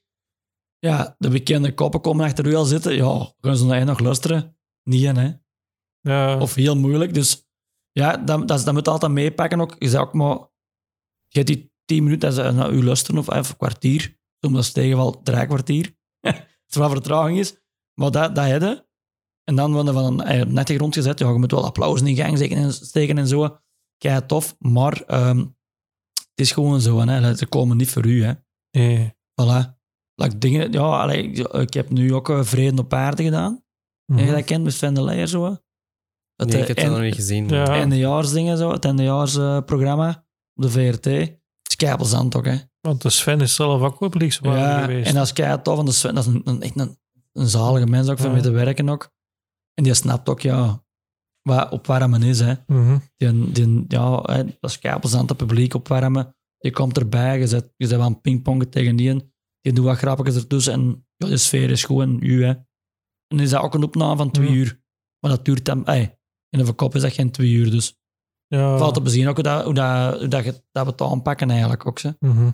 Ja, 0.78 1.14
de 1.18 1.28
bekende 1.28 1.74
koppen 1.74 2.00
komen 2.00 2.24
achter 2.24 2.46
u 2.46 2.54
al 2.54 2.64
zitten. 2.64 2.94
Ja, 2.94 3.32
gaan 3.40 3.56
ze 3.56 3.64
naar 3.64 3.84
nog 3.84 3.98
luisteren? 3.98 4.56
Niet, 4.82 5.16
hè. 5.16 5.32
Ja. 6.00 6.38
Of 6.40 6.54
heel 6.54 6.76
moeilijk. 6.76 7.14
Dus 7.14 7.43
ja, 8.00 8.16
dat, 8.16 8.48
dat, 8.48 8.64
dat 8.64 8.74
moet 8.74 8.84
je 8.84 8.90
altijd 8.92 9.12
meepakken 9.12 9.60
ook. 9.60 9.76
Je 9.78 9.88
zou 9.88 10.06
ook 10.06 10.12
maar... 10.14 10.36
Je 11.28 11.38
hebt 11.40 11.46
die 11.46 11.72
tien 11.84 12.02
minuten 12.04 12.34
dat 12.34 12.44
ze 12.46 12.52
naar 12.52 12.72
u 12.72 12.84
luisteren, 12.84 13.20
of 13.20 13.30
even 13.30 13.50
een 13.50 13.56
kwartier. 13.56 14.18
Soms 14.40 14.56
als 14.56 14.66
het 14.66 14.74
tegenvalt, 14.74 15.24
drie 15.24 15.46
kwartier. 15.46 15.96
Als 16.20 16.34
er 16.74 16.80
wat 16.80 16.90
vertraging 16.90 17.38
is. 17.38 17.56
Maar 17.94 18.10
dat, 18.10 18.34
dat 18.34 18.46
heb 18.46 18.60
je. 18.62 18.86
En 19.44 19.56
dan 19.56 19.72
worden 19.72 19.94
van 19.94 20.04
een 20.20 20.26
eh, 20.26 20.46
net 20.46 20.66
de 20.66 20.74
grond 20.74 20.94
gezet. 20.94 21.18
Ja, 21.18 21.28
je 21.30 21.38
moet 21.38 21.50
wel 21.50 21.64
applaus 21.64 22.00
in 22.02 22.16
gang 22.16 22.36
steken 22.36 22.56
en, 22.56 22.72
steken 22.72 23.18
en 23.18 23.26
zo. 23.28 23.58
Kei 23.98 24.26
tof. 24.26 24.56
Maar 24.58 25.02
ehm, 25.02 25.38
het 26.12 26.40
is 26.40 26.52
gewoon 26.52 26.80
zo. 26.80 26.98
Hè. 27.00 27.34
Ze 27.36 27.46
komen 27.46 27.76
niet 27.76 27.90
voor 27.90 28.06
u. 28.06 28.24
Hè. 28.24 28.32
Nee. 28.70 29.12
Voilà. 29.42 29.72
Like 30.14 30.38
dingen, 30.38 30.72
ja, 30.72 30.80
allee, 31.00 31.30
ik- 31.52 31.74
heb 31.74 31.90
nu 31.90 32.14
ook 32.14 32.28
eh, 32.28 32.42
Vrede 32.44 32.80
op 32.82 32.92
Aarde 32.92 33.22
gedaan. 33.22 33.64
Heb 34.12 34.26
je 34.26 34.32
dat 34.32 34.44
kent 34.44 34.64
met 34.64 34.72
Sven 34.72 34.94
de 34.94 35.02
Leijer 35.02 35.28
zo? 35.28 35.56
Dat 36.36 36.48
Nee, 36.48 36.60
ik 36.60 36.68
heb 36.68 36.76
en- 36.76 36.90
nog 36.90 37.00
niet 37.00 37.14
gezien. 37.14 37.48
Ja. 37.48 37.62
maar- 37.62 37.68
eindejaarsdingen 37.76 38.58
zo, 38.58 38.70
het 38.72 38.84
eindejaarsprogramma 38.84 40.26
op 40.54 40.62
de 40.62 40.70
VRT. 40.70 41.04
Het 41.04 41.38
is 41.68 41.76
keipelzand 41.76 42.36
ook, 42.36 42.44
hè. 42.44 42.56
Want 42.80 43.02
de 43.02 43.10
Sven 43.10 43.40
is 43.40 43.54
zelf 43.54 43.82
ook 43.82 43.98
publiekswaardig 43.98 44.62
Ja, 44.64 44.80
geweest. 44.80 45.08
en 45.08 45.14
dat 45.14 45.24
is 45.24 45.32
kei 45.32 45.62
tof, 45.62 45.76
want 45.76 45.88
de 45.88 45.94
Sven, 45.94 46.14
dat 46.14 46.26
is 46.26 46.32
een, 46.32 46.40
een, 46.44 46.62
echt 46.62 46.78
een, 46.80 46.98
een 47.32 47.46
zalige 47.48 47.86
mens 47.86 48.08
ook, 48.08 48.18
van 48.18 48.32
mee 48.32 48.42
te 48.42 48.50
werken 48.50 48.88
ook. 48.88 49.10
En 49.74 49.84
die 49.84 49.94
snapt 49.94 50.28
ook, 50.28 50.40
ja, 50.40 50.84
waar, 51.42 51.70
op 51.70 51.86
waar 51.86 52.10
men 52.10 52.22
is, 52.22 52.40
hè. 52.40 52.54
Mhm. 52.66 52.98
Die, 53.16 53.52
die, 53.52 53.84
ja, 53.88 54.20
hè, 54.22 54.44
dat 54.44 54.70
is 54.70 54.78
keipelzand, 54.78 55.28
het 55.28 55.38
publiek 55.38 55.74
opwarmen. 55.74 56.36
Je 56.58 56.70
komt 56.70 56.98
erbij, 56.98 57.38
je 57.38 57.46
zet, 57.46 57.72
je 57.76 57.86
zet 57.86 58.00
aan 58.00 58.20
pingpongen 58.20 58.70
tegen 58.70 58.96
die 58.96 59.10
en 59.10 59.32
die 59.60 59.72
doet 59.72 59.84
wat 59.84 59.96
grappigjes 59.98 60.36
ertussen 60.36 60.72
en 60.72 61.06
ja, 61.16 61.26
de 61.28 61.36
sfeer 61.36 61.70
is 61.70 61.84
gewoon 61.84 62.18
u, 62.22 62.44
hè. 62.44 62.50
En 62.50 63.36
dan 63.36 63.40
is 63.40 63.50
dat 63.50 63.62
ook 63.62 63.74
een 63.74 63.82
opname 63.82 64.16
van 64.16 64.30
twee 64.30 64.48
Ja. 64.48 64.54
uur. 64.54 64.82
Maar 65.20 65.30
dat 65.30 65.44
duurt 65.44 65.64
dan, 65.64 65.86
ey, 65.86 66.18
in 66.54 66.60
een 66.60 66.66
verkop 66.66 66.94
is 66.94 67.02
dat 67.02 67.12
geen 67.12 67.30
twee 67.30 67.50
uur, 67.50 67.70
dus 67.70 67.98
Ja. 68.46 68.78
valt 68.78 68.94
te 68.94 69.00
bezien 69.02 69.28
ook 69.28 69.34
hoe, 69.34 69.44
dat, 69.44 69.64
hoe, 69.64 69.74
dat, 69.74 70.18
hoe 70.18 70.28
dat, 70.28 70.44
je, 70.44 70.62
dat 70.72 70.84
we 70.84 70.90
het 70.90 71.00
aanpakken 71.00 71.50
eigenlijk 71.50 71.86
ook. 71.86 72.00
Hè. 72.00 72.10
Mhm. 72.20 72.50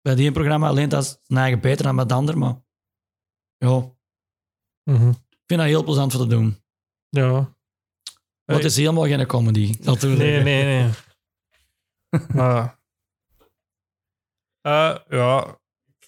Bij 0.00 0.14
die 0.14 0.32
programma 0.32 0.68
alleen 0.68 0.88
dat 0.88 1.02
is 1.04 1.18
zijn 1.22 1.38
eigen 1.40 1.60
beter 1.60 1.84
dan 1.84 1.96
bij 1.96 2.04
de 2.06 2.14
ander, 2.14 2.38
maar 2.38 2.62
ja, 3.56 3.92
Mhm. 4.90 5.08
ik 5.08 5.42
vind 5.46 5.60
dat 5.60 5.68
heel 5.68 5.84
plezant 5.84 6.12
voor 6.12 6.20
te 6.22 6.26
doen. 6.28 6.62
Ja. 7.08 7.30
Maar 8.44 8.56
het 8.56 8.64
is 8.64 8.76
helemaal 8.76 9.04
geen 9.06 9.26
comedy. 9.26 9.60
Ik 9.60 10.00
Nee, 10.02 10.42
nee, 10.42 10.64
nee. 10.64 10.90
maar, 12.34 12.78
eh, 14.60 14.98
ja, 15.08 15.58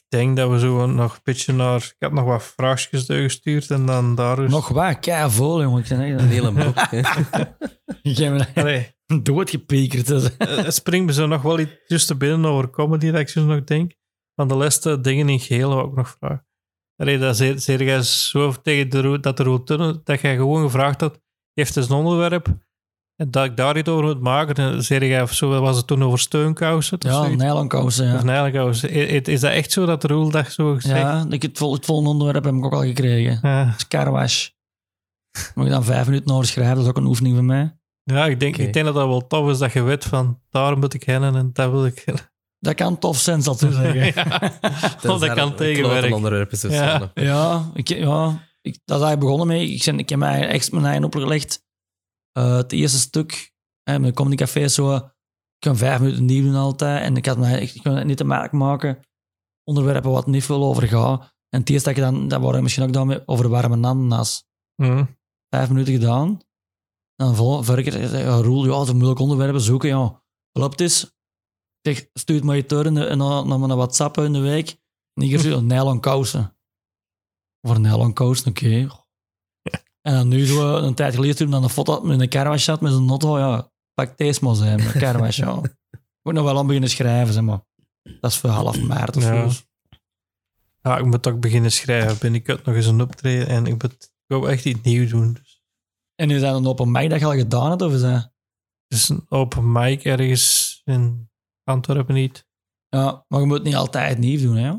denk 0.09 0.37
dat 0.37 0.51
we 0.51 0.59
zo 0.59 0.87
nog 0.87 1.15
een 1.15 1.21
beetje 1.23 1.53
naar... 1.53 1.77
Ik 1.77 1.97
had 1.99 2.13
nog 2.13 2.25
wat 2.25 2.45
vraagjes 2.57 3.07
doorgestuurd 3.07 3.71
en 3.71 3.87
dan 3.87 4.15
daar 4.15 4.45
is... 4.45 4.51
Nog 4.51 4.69
wat, 4.69 4.99
kei 4.99 5.31
vol, 5.31 5.63
jongen. 5.63 5.83
Ik 5.83 5.91
echt, 5.91 6.01
Een 6.01 6.29
hele 6.29 6.53
boek. 6.53 6.77
ik 8.03 8.17
heb 8.17 8.33
me 8.33 8.47
Allee, 8.55 8.95
doodgepiekerd. 9.23 10.07
Dus. 10.07 10.37
eh, 10.37 10.57
het 10.57 10.75
springt 10.75 11.07
me 11.07 11.13
zo 11.13 11.27
nog 11.27 11.43
wel 11.43 11.59
iets 11.59 11.73
tussen 11.87 12.19
binnen 12.19 12.51
over 12.51 12.71
comedy 12.71 13.11
dat 13.11 13.21
ik 13.21 13.29
zo 13.29 13.45
nog 13.45 13.65
denk. 13.65 13.93
Van 14.35 14.49
de 14.49 14.55
laatste 14.55 15.01
dingen 15.01 15.29
in 15.29 15.41
geheel 15.41 15.75
wou 15.75 15.89
ik 15.89 15.97
nog 15.97 16.17
vragen. 16.19 16.47
Allee, 16.97 17.19
dat 17.19 17.37
zei, 17.37 17.85
jij 17.85 18.03
zo 18.03 18.53
tegen 18.63 18.91
de, 18.91 19.21
dat 19.21 19.37
de 19.37 20.01
dat 20.05 20.21
jij 20.21 20.37
gewoon 20.37 20.63
gevraagd 20.63 21.01
had, 21.01 21.21
heeft 21.53 21.77
eens 21.77 21.89
een 21.89 21.97
onderwerp 21.97 22.66
en 23.17 23.31
dat 23.31 23.45
ik 23.45 23.57
daar 23.57 23.77
iets 23.77 23.89
over 23.89 24.05
moet 24.05 24.21
maken. 24.21 24.55
En 24.55 24.83
zei 24.85 25.07
jij 25.07 25.23
of 25.23 25.33
zo, 25.33 25.61
was 25.61 25.77
het 25.77 25.87
toen 25.87 26.03
over 26.05 26.19
steunkousen? 26.19 26.99
of 27.05 27.11
Ja, 27.11 27.27
nylonkousen, 27.29 28.07
Of 28.15 28.19
ja. 28.21 28.25
nijlkousen. 28.25 28.97
I- 28.97 29.21
Is 29.25 29.41
dat 29.41 29.53
echt 29.53 29.73
zo 29.73 29.87
dat 29.87 30.01
de 30.03 30.09
Roel 30.09 30.31
dat 30.31 30.51
zo 30.53 30.75
gezegd? 30.75 31.01
Ja, 31.01 31.27
ik, 31.29 31.43
het, 31.43 31.59
vol, 31.59 31.73
het 31.73 31.85
volgende 31.85 32.11
onderwerp 32.11 32.45
heb 32.45 32.55
ik 32.55 32.65
ook 32.65 32.73
al 32.73 32.83
gekregen. 32.83 33.39
Ja. 33.43 33.75
Moet 35.55 35.65
ik 35.67 35.71
dan 35.73 35.85
vijf 35.85 36.07
minuten 36.07 36.35
over 36.35 36.47
schrijven, 36.47 36.75
dat 36.75 36.83
is 36.85 36.91
ook 36.91 36.97
een 36.97 37.07
oefening 37.07 37.37
van 37.37 37.47
mij. 37.47 37.77
Ja, 38.03 38.27
ik 38.27 38.41
denk, 38.41 38.57
ik 38.57 38.73
denk 38.73 38.85
dat 38.87 38.95
dat 38.95 39.07
wel 39.07 39.27
tof 39.27 39.51
is 39.51 39.59
dat 39.59 39.73
je 39.73 39.83
weet 39.83 40.05
van 40.05 40.41
daar 40.51 40.79
moet 40.79 40.95
ik 40.95 41.03
heen 41.05 41.23
en 41.23 41.51
dat 41.53 41.71
wil 41.71 41.87
ik. 41.87 42.05
Dat 42.59 42.75
kan 42.75 42.99
tof 42.99 43.19
zijn, 43.19 43.43
zal 43.43 43.53
ik 43.53 43.59
zeggen. 43.73 44.05
ja. 44.05 44.53
Dat 45.03 45.35
kan 45.35 45.55
tegenwerken. 45.55 46.47
is 46.51 46.65
of. 46.65 46.73
Ja. 46.73 47.11
Ja, 47.15 47.71
ik, 47.75 47.89
ja 47.89 48.29
ik, 48.63 48.79
dat 48.85 49.01
is 49.01 49.05
eigenlijk 49.05 49.21
begonnen 49.21 49.47
mee. 49.47 49.69
Ik, 49.71 49.83
ben, 49.85 49.99
ik 49.99 50.09
heb 50.09 50.19
mij 50.19 50.49
echt 50.49 50.73
mijn 50.73 50.85
eigen 50.85 51.05
opgelegd. 51.05 51.65
Eh, 52.37 52.57
het 52.57 52.73
eerste 52.73 52.99
stuk, 52.99 53.53
hè, 53.83 53.99
mijn 53.99 54.15
comedy 54.15 54.37
café 54.37 54.61
is 54.61 54.75
zo, 54.75 54.95
ik 54.97 55.03
kan 55.59 55.77
vijf 55.77 56.01
minuten 56.01 56.25
nieuw 56.25 56.43
doen 56.43 56.55
altijd. 56.55 57.03
En 57.03 57.17
ik 57.17 57.27
had 57.27 57.39
mij 57.39 57.63
ik 57.63 57.83
kon 57.83 58.07
niet 58.07 58.17
te 58.17 58.25
merk 58.25 58.53
maken. 58.53 59.01
Onderwerpen 59.65 60.11
wat 60.11 60.27
niet 60.27 60.45
veel 60.45 60.65
over 60.65 60.89
gaat. 60.89 61.35
En 61.49 61.61
het 61.61 61.71
eerste 61.71 61.89
dat 61.89 61.99
ik 61.99 62.05
dan, 62.05 62.29
dat 62.29 62.41
waren 62.41 62.63
misschien 62.63 62.85
ook 62.85 62.93
dan 62.93 63.23
over 63.27 63.49
warme 63.49 63.75
ananas. 63.75 64.45
Hm. 64.83 65.05
Vijf 65.55 65.69
minuten 65.69 65.93
gedaan. 65.93 66.41
Dan 67.15 67.35
vol, 67.35 67.63
zei 67.63 68.19
ja, 68.19 68.37
Roel, 68.37 68.67
ja, 68.67 68.85
de 68.85 68.93
moeilijke 68.95 69.23
onderwerpen 69.23 69.61
zoeken, 69.61 69.89
ja. 69.89 70.23
Klopt 70.53 70.81
is. 70.81 71.15
Zeg, 71.81 72.09
stuur 72.13 72.37
het 72.37 72.45
maar 72.45 72.57
je 72.57 72.67
in- 72.85 72.93
naar 73.19 73.59
mijn 73.59 73.77
WhatsApp 73.77 74.19
in 74.19 74.33
de 74.33 74.39
week. 74.41 74.69
En 75.15 75.23
hier 75.23 75.39
zo, 75.39 75.61
nylon 75.61 76.01
kousen. 76.01 76.57
Voor 77.67 77.81
nylon 77.81 78.13
kousen, 78.13 78.49
oké. 78.51 78.89
En 80.07 80.15
dan 80.15 80.29
nu 80.29 80.47
zo 80.47 80.77
een 80.77 80.95
tijd 80.95 81.15
geleden 81.15 81.37
toen 81.37 81.51
dan 81.51 81.63
een 81.63 81.69
foto 81.69 81.93
had 81.93 82.05
met 82.05 82.21
een 82.21 82.29
carwash 82.29 82.67
had 82.67 82.81
met 82.81 82.93
zijn 82.93 83.05
notto, 83.05 83.39
ja, 83.39 83.71
pak 83.95 84.19
deze 84.19 84.45
maar 84.45 84.55
zijn, 84.55 84.81
een 84.81 84.93
carwash, 84.93 85.37
ja. 85.37 85.59
Ik 85.91 86.01
moet 86.23 86.35
nog 86.35 86.45
wel 86.45 86.59
aan 86.59 86.67
beginnen 86.67 86.91
schrijven, 86.91 87.35
zeg 87.35 87.43
maar. 87.43 87.65
Dat 88.21 88.31
is 88.31 88.37
voor 88.39 88.51
half 88.51 88.81
maart 88.81 89.17
of 89.17 89.23
Ja. 89.23 89.49
zo. 89.49 89.61
Ja, 90.83 90.99
ik 90.99 91.05
moet 91.05 91.27
ook 91.27 91.41
beginnen 91.41 91.73
schrijven. 91.73 92.19
Binnenkort 92.19 92.65
nog 92.65 92.75
eens 92.75 92.87
een 92.87 93.01
optreden 93.01 93.47
en 93.47 93.67
ik, 93.67 93.83
moet, 93.83 93.93
ik 93.93 94.11
wil 94.27 94.51
echt 94.51 94.65
iets 94.65 94.81
nieuws 94.83 95.11
doen. 95.11 95.33
Dus 95.33 95.63
En 96.15 96.31
is 96.31 96.41
dat 96.41 96.57
een 96.57 96.67
open 96.67 96.91
mic 96.91 97.11
dat 97.11 97.21
je 97.21 97.27
al 97.27 97.33
gedaan 97.33 97.71
hebt, 97.71 97.83
of 97.83 97.93
is 97.93 98.01
dat... 98.01 98.13
het 98.89 98.99
is 98.99 99.09
een 99.09 99.27
open 99.29 99.73
mic 99.73 100.05
ergens 100.05 100.81
in 100.85 101.31
Antwerpen 101.65 102.15
niet. 102.15 102.47
Ja, 102.89 103.25
maar 103.29 103.41
je 103.41 103.47
moet 103.47 103.57
het 103.57 103.67
niet 103.67 103.77
altijd 103.77 104.19
nieuw 104.19 104.41
doen, 104.41 104.57
hè. 104.57 104.75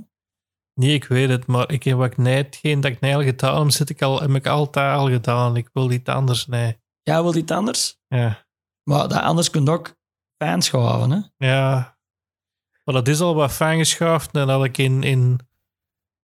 Nee, 0.77 0.93
ik 0.93 1.03
weet 1.03 1.29
het, 1.29 1.45
maar 1.45 1.71
ik 1.71 1.83
heb 1.83 1.97
wat 1.97 2.11
ik 2.11 2.17
nee, 2.17 2.35
hetgeen 2.35 2.81
dat 2.81 2.91
ik 2.91 2.99
nee 2.99 3.15
al 3.15 3.23
gedaan 3.23 3.61
heb, 3.61 3.71
zit 3.71 3.89
ik 3.89 4.01
al, 4.01 4.21
heb 4.21 4.29
ik 4.29 4.47
altijd 4.47 4.97
al 4.97 5.09
gedaan. 5.09 5.55
Ik 5.55 5.69
wil 5.73 5.91
iets 5.91 6.09
anders, 6.09 6.45
nee. 6.45 6.79
Jij 7.03 7.21
wilt 7.21 7.35
iets 7.35 7.51
anders? 7.51 7.99
Ja. 8.07 8.47
Maar 8.83 9.07
dat 9.07 9.21
anders 9.21 9.49
kun 9.49 9.63
je 9.63 9.71
ook 9.71 9.95
fans 10.37 10.69
gaan, 10.69 11.11
hè? 11.11 11.47
Ja. 11.47 11.97
Maar 12.83 12.95
dat 12.95 13.07
is 13.07 13.19
al 13.19 13.35
wat 13.35 13.51
fijn 13.51 13.77
geschaafd. 13.77 14.35
En 14.35 14.47
dat 14.47 14.63
ik 14.63 14.77
in, 14.77 15.03
in... 15.03 15.33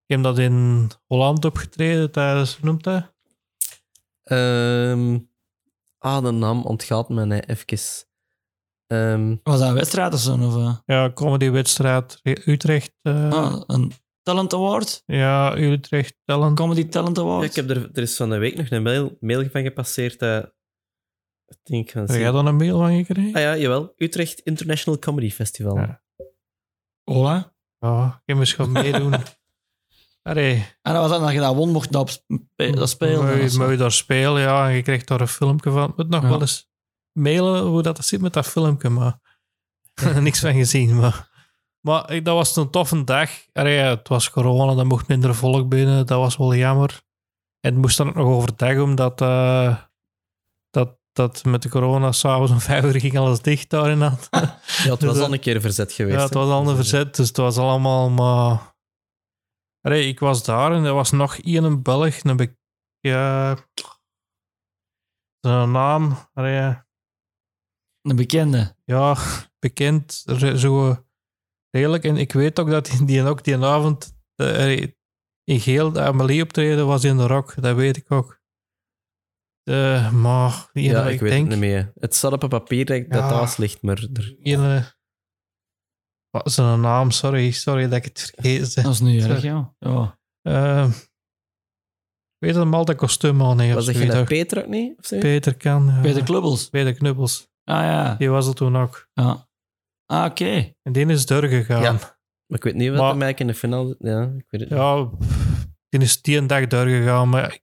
Ik 0.06 0.16
heb 0.16 0.24
dat 0.24 0.38
in 0.38 0.90
Holland 1.08 1.46
opgetreden 1.46 2.12
tijdens... 2.12 2.56
Hoe 2.56 2.66
noemt 2.66 2.84
dat? 2.84 3.14
Ehm, 4.24 5.20
ah, 5.98 6.24
de 6.24 6.32
naam 6.32 6.64
ontgaat 6.66 7.10
me 7.10 7.26
nee, 7.26 7.42
even. 7.42 8.08
Ehm, 8.88 9.36
Was 9.44 9.60
dat 9.60 9.68
een 9.68 9.74
wedstrijd 9.74 10.14
of 10.14 10.20
zo? 10.20 10.38
Of, 10.38 10.56
eh? 10.56 10.76
Ja, 10.86 11.12
comedywedstrijd 11.12 12.20
Utrecht. 12.24 12.94
eh, 13.02 13.32
ah, 13.32 13.62
een 13.68 13.92
talent 14.24 14.54
award? 14.54 15.04
Ja, 15.06 15.58
Utrecht 15.58 16.16
Talent. 16.26 16.58
Comedy 16.58 16.88
talent 16.88 17.18
award? 17.20 17.42
ja, 17.44 17.50
ik 17.50 17.56
heb 17.56 17.70
er, 17.70 17.90
er 17.94 18.02
is 18.02 18.16
van 18.16 18.30
de 18.30 18.38
week 18.38 18.56
nog 18.58 18.70
een 18.70 18.84
mail, 18.84 19.18
mail 19.20 19.50
van 19.50 19.62
gepasseerd. 19.64 20.20
dat 20.20 20.54
ik 21.48 21.58
denk 21.64 21.90
van... 21.90 22.02
Heb 22.02 22.10
jij 22.20 22.32
dan 22.32 22.46
een 22.46 22.56
mail 22.56 22.78
van 22.78 23.04
gekregen? 23.06 23.34
Ah 23.36 23.42
ja, 23.42 23.58
jawel. 23.58 23.94
Utrecht 23.98 24.40
International 24.40 25.00
Comedy 25.00 25.32
Festival. 25.32 25.78
Ja. 25.78 26.02
Hola. 27.04 27.54
Ja, 27.80 28.08
ik 28.08 28.22
heb 28.26 28.38
eens 28.38 28.54
gaan 28.54 28.72
meedoen. 28.72 29.14
Allee, 30.22 30.54
En 30.82 30.94
dat 30.94 31.02
was 31.02 31.12
dan 31.12 31.22
dat 31.22 31.32
je 31.34 31.40
dat 31.40 31.56
won, 31.56 31.70
mocht 31.72 31.86
je 31.86 31.92
dat, 31.92 32.02
op 32.02 32.10
spe- 32.10 32.72
dat 32.72 32.90
spelen. 32.90 33.26
Moet 33.36 33.44
of 33.46 33.52
je, 33.54 33.60
moet 33.60 33.70
je 33.70 33.78
daar 33.78 33.92
spelen, 33.92 34.42
ja. 34.42 34.68
En 34.70 34.76
je 34.76 34.82
krijgt 34.82 35.08
daar 35.08 35.22
een 35.22 35.28
filmpje 35.28 35.72
van. 35.72 35.90
Ik 35.90 35.96
moet 35.98 36.10
nog 36.10 36.22
Ja. 36.22 36.30
wel 36.30 36.42
eens 36.42 36.70
mailen 37.12 37.62
hoe 37.62 37.82
dat 37.82 38.06
zit 38.06 38.22
met 38.22 38.34
dat 38.34 38.48
filmpje, 38.48 38.90
maar 38.90 39.20
niks 40.20 40.40
van 40.40 40.54
gezien. 40.54 40.96
Maar, 40.96 41.32
maar 41.86 42.12
ik- 42.12 42.26
dat 42.26 42.36
was 42.36 42.56
een 42.56 42.70
toffe 42.70 43.04
dag. 43.04 43.30
Allee, 43.54 43.78
het 43.78 44.08
was 44.08 44.30
corona, 44.30 44.80
er 44.80 44.88
mocht 44.88 45.08
minder 45.08 45.36
volk 45.36 45.70
binnen. 45.70 46.06
Dat 46.06 46.20
was 46.20 46.38
wel 46.38 46.56
jammer. 46.56 47.02
En 47.60 47.72
het 47.72 47.82
moest 47.82 47.98
dan 47.98 48.08
ook 48.08 48.16
nog 48.16 48.26
overdag, 48.26 48.80
omdat 48.80 49.22
eh, 49.22 49.78
dat, 50.70 50.98
dat 51.12 51.44
met 51.44 51.62
de 51.62 51.70
corona 51.70 52.12
s'avonds 52.12 52.52
om 52.52 52.60
vijf 52.60 52.84
uur 52.84 53.00
ging 53.00 53.18
alles 53.18 53.42
dicht 53.42 53.70
daar 53.70 53.90
in 53.92 54.00
dat. 54.00 54.28
Ja, 54.32 54.40
het 54.40 54.88
was 54.90 55.00
Dus, 55.00 55.18
eh, 55.18 55.24
al 55.24 55.34
een 55.34 55.40
keer 55.40 55.62
verzet 55.62 55.92
geweest. 55.92 56.18
Ja, 56.18 56.24
het 56.24 56.34
was 56.34 56.50
al 56.50 56.62
een 56.62 56.68
eh, 56.70 56.76
verzet, 56.76 57.16
dus 57.16 57.28
het 57.28 57.38
was 57.38 57.58
allemaal 57.58 58.10
maar... 58.10 58.76
Allee, 59.82 60.08
ik 60.08 60.20
was 60.20 60.44
daar 60.44 60.72
en 60.72 60.84
er 60.84 60.94
was 60.94 61.12
nog 61.12 61.38
één 61.38 61.82
Belg, 61.84 62.24
een 62.24 62.38
be... 62.38 62.58
Ja... 63.00 63.56
Zijn 65.40 65.72
naam, 65.72 66.18
allee, 66.34 66.58
Een 68.02 68.16
bekende. 68.16 68.76
ja, 68.86 69.18
bekend, 69.60 70.14
zo 70.56 71.04
redelijk. 71.76 72.04
En 72.04 72.18
ik 72.18 72.32
weet 72.32 72.60
ook 72.60 72.70
dat 72.70 72.86
die, 72.86 73.06
die 73.06 73.24
ook 73.24 73.44
die 73.44 73.58
avond 73.58 74.16
eh, 74.36 74.82
in 75.44 75.60
geel 75.60 75.92
de 75.92 76.02
Amelie 76.02 76.44
optreden 76.44 76.88
was 76.88 77.04
in 77.04 77.18
de 77.18 77.28
rock, 77.28 77.62
dat 77.62 77.76
weet 77.76 77.98
ik 77.98 78.12
ook. 78.12 78.42
Eh, 79.64 80.12
maar 80.12 80.70
die 80.74 80.90
Ja, 80.90 81.06
ik 81.08 81.14
ik 81.14 81.20
weet 81.20 81.30
denk... 81.30 81.42
het 81.42 81.60
niet 81.60 81.70
meer. 81.70 81.92
Het 81.96 82.16
staat 82.16 82.32
op 82.32 82.44
een 82.44 82.50
papier 82.50 82.86
dat, 82.86 83.10
dat 83.10 83.22
Ja. 83.22 83.30
thuis 83.30 83.58
ligt, 83.58 83.82
maar 83.82 84.08
er, 84.14 84.36
ene... 84.42 84.94
Wat 86.30 86.46
is 86.46 86.58
een 86.58 86.82
naam? 86.82 87.12
Sorry, 87.12 87.52
sorry 87.52 87.84
dat 87.84 87.94
ik 87.94 88.04
het 88.04 88.32
vergeten. 88.36 88.84
Dat 88.84 88.94
is 88.94 89.00
niet 89.00 89.24
erg, 89.26 89.42
ja. 89.42 89.76
ja. 89.80 90.20
Eh, 90.42 90.88
ik 92.38 92.40
weet 92.50 92.54
dat 92.54 92.64
hem 92.64 92.74
altijd 92.74 92.98
kostuum 92.98 93.42
aan 93.44 93.60
heeft. 93.60 93.76
was 93.76 93.86
dat 93.86 93.96
geen. 93.96 94.26
Peter 94.26 94.58
ook 94.64 94.68
niet? 94.68 95.08
Peter 95.20 95.58
kan. 95.58 96.00
Peter 96.02 96.24
Klubbels. 96.24 96.70
Peter 96.70 96.94
Knubbels. 96.94 97.48
Ah 97.64 97.82
ja. 97.84 98.16
Die 98.16 98.30
was 98.30 98.48
er 98.48 98.54
toen 98.54 98.78
ook. 98.78 99.10
ja. 99.14 99.48
Ah, 100.14 100.26
oké. 100.26 100.74
En 100.82 100.92
die 100.92 101.06
is 101.06 101.26
deur 101.26 101.48
gegaan. 101.48 101.82
Ja. 101.82 101.92
Ja, 101.92 102.18
Maar 102.48 102.58
ik 102.58 102.64
weet 102.64 102.74
niet 102.76 102.90
wat 102.90 102.98
Maar- 103.00 103.10
hem 103.12 103.22
eigenlijk 103.22 103.40
in 103.40 103.48
de 103.48 103.54
finale... 103.54 103.96
Ja, 104.00 104.22
ik 104.24 104.46
weet 104.50 104.62
het 104.62 104.70
niet. 104.70 104.80
ja 104.80 105.10
die 105.90 106.02
is 106.02 106.22
die 106.22 106.38
een 106.38 106.48
dag 106.48 106.68
deur 106.68 106.88
gegaan, 106.88 107.30
maar 107.30 107.60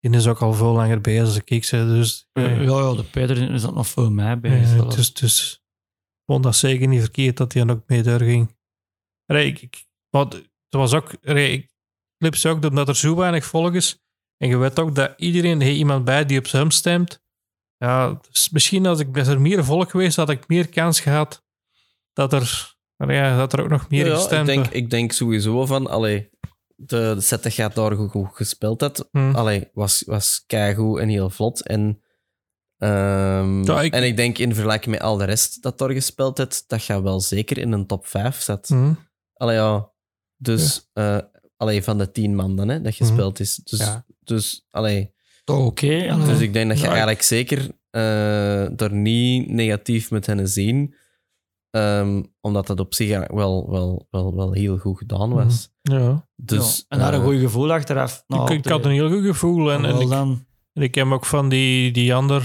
die 0.00 0.10
is 0.14 0.26
ook 0.26 0.40
al 0.42 0.52
veel 0.52 0.72
langer 0.72 1.00
bezig. 1.00 1.20
als 1.26 1.38
Ik 1.44 1.64
zei, 1.64 1.86
dus, 1.86 2.28
Ja, 2.32 2.42
eh, 2.44 2.64
ja, 2.64 2.94
de 2.94 3.04
Peter 3.04 3.50
is 3.52 3.62
dat 3.62 3.74
nog 3.74 3.86
voor 3.86 4.12
mij 4.12 4.40
bezig. 4.40 4.68
zelfs. 4.68 4.96
dus, 4.96 5.14
dus 5.14 5.52
ik 6.16 6.22
vond 6.32 6.42
dat 6.44 6.56
zeker 6.56 6.88
niet 6.88 7.00
verkeerd 7.00 7.36
dat 7.36 7.52
hij 7.52 7.64
dan 7.64 7.76
ook 7.76 7.82
mee 7.88 8.02
deur 8.02 8.20
ging. 8.20 8.56
Allee, 9.26 9.52
ik, 9.52 9.86
maar 10.10 10.24
het 10.24 10.44
was 10.70 10.94
ook... 10.94 11.10
allee, 11.24 11.52
ik 11.52 11.70
clip 12.18 12.36
ze 12.36 12.48
ook 12.48 12.64
omdat 12.64 12.88
er 12.88 12.96
zo 12.96 13.16
weinig 13.16 13.44
volk 13.44 13.74
is. 13.74 14.02
En 14.36 14.48
je 14.48 14.56
weet 14.56 14.78
ook 14.78 14.94
dat 14.94 15.14
iedereen, 15.16 15.60
er 15.60 15.66
is 15.68 15.76
iemand 15.76 16.04
bij 16.04 16.24
die 16.24 16.38
op 16.38 16.50
hem 16.50 16.70
stemt. 16.70 17.22
Ja, 17.76 18.20
dus 18.30 18.50
misschien 18.50 18.86
als 18.86 19.00
ik 19.00 19.18
als 19.18 19.28
er 19.28 19.40
meer 19.40 19.64
volk 19.64 19.90
geweest, 19.90 20.16
had 20.16 20.30
ik 20.30 20.48
meer 20.48 20.68
kans 20.68 21.00
gehad 21.00 21.44
dat 22.16 22.32
er, 22.32 22.74
ja, 22.96 23.36
dat 23.36 23.52
er 23.52 23.62
ook 23.62 23.68
nog 23.68 23.88
meer 23.90 24.06
Ja, 24.06 24.14
gestemd 24.14 24.48
ik, 24.48 24.54
denk, 24.54 24.66
ik 24.66 24.90
denk 24.90 25.12
sowieso 25.12 25.66
van... 25.66 25.86
Allee, 25.86 26.30
de, 26.76 27.12
de 27.14 27.20
set 27.20 27.42
dat 27.42 27.52
gaat 27.52 27.74
daar 27.74 27.92
goed, 27.92 28.10
goed 28.10 28.28
gespeeld 28.32 28.80
had, 28.80 29.08
Hm. 29.10 29.34
allee, 29.34 29.68
was, 29.72 30.02
was 30.06 30.44
keigoed 30.46 30.98
en 30.98 31.08
heel 31.08 31.30
vlot. 31.30 31.62
En, 31.66 32.00
ehm, 32.78 33.64
Ja, 33.64 33.82
ik- 33.82 33.92
en 33.92 34.02
ik 34.04 34.16
denk 34.16 34.38
in 34.38 34.54
vergelijking 34.54 34.94
met 34.94 35.04
al 35.04 35.16
de 35.16 35.24
rest 35.24 35.62
dat 35.62 35.78
daar 35.78 35.90
gespeeld 35.90 36.38
heeft, 36.38 36.64
dat 36.66 36.82
gaat 36.82 37.02
wel 37.02 37.20
zeker 37.20 37.58
in 37.58 37.72
een 37.72 37.86
top 37.86 38.06
5 38.06 38.40
zet. 38.40 38.68
Hm. 38.68 38.92
Allee, 39.34 39.56
ja. 39.56 39.90
Dus, 40.36 40.90
eh 40.92 41.18
allee, 41.56 41.82
van 41.82 41.98
de 41.98 42.10
tien 42.10 42.34
man 42.34 42.56
dan, 42.56 42.68
hè, 42.68 42.80
dat 42.80 42.94
gespeeld 42.94 43.40
is. 43.40 43.54
Dus, 43.56 43.78
Ja. 43.78 44.04
dus, 44.24 44.66
allee, 44.70 45.12
oké. 45.44 46.16
dus 46.26 46.40
ik 46.40 46.52
denk 46.52 46.68
dat 46.68 46.80
je 46.80 46.86
eigenlijk 46.86 47.22
zeker 47.22 47.68
eh 47.90 48.80
er 48.80 48.92
niet 48.92 49.48
negatief 49.50 50.10
met 50.10 50.26
hen 50.26 50.48
zien. 50.48 50.94
Ehm, 51.76 52.22
omdat 52.40 52.66
dat 52.66 52.80
op 52.80 52.94
zich 52.94 53.06
eigenlijk 53.10 53.38
wel, 53.38 53.70
wel, 53.70 54.06
wel, 54.10 54.34
wel 54.34 54.52
heel 54.52 54.76
goed 54.78 54.98
gedaan 54.98 55.32
was. 55.32 55.70
Ja. 55.82 56.28
Dus, 56.36 56.76
Ja, 56.78 56.84
En 56.88 56.98
daar 56.98 57.14
een 57.14 57.20
eh, 57.20 57.26
goed 57.26 57.38
gevoel 57.38 57.72
achteraf. 57.72 58.24
Nou, 58.26 58.52
ik, 58.52 58.58
ik 58.64 58.70
had 58.70 58.84
een 58.84 58.90
heel 58.90 59.10
goed 59.10 59.24
gevoel. 59.24 59.72
En, 59.72 59.84
en, 59.84 60.00
ik, 60.00 60.08
dan. 60.08 60.46
en 60.72 60.82
ik 60.82 60.94
heb 60.94 61.10
ook 61.10 61.26
van 61.26 61.48
die, 61.48 61.92
die 61.92 62.14
andere 62.14 62.44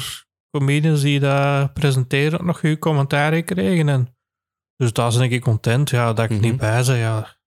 comedians 0.57 1.01
die 1.01 1.19
dat 1.19 1.73
presenteren 1.73 2.39
ook 2.39 2.45
nog 2.45 2.59
goed 2.59 2.79
commentaar 2.79 3.33
gekregen. 3.33 3.89
En, 3.89 4.15
dus 4.75 4.93
daar 4.93 5.11
ben 5.11 5.31
ik 5.31 5.41
content. 5.41 5.89
Ja, 5.89 6.13
dat 6.13 6.25
ik 6.25 6.31
Mhm. 6.31 6.41
niet 6.41 6.57
bij 6.57 6.83
ben. 6.85 6.97
Ja. 6.97 7.39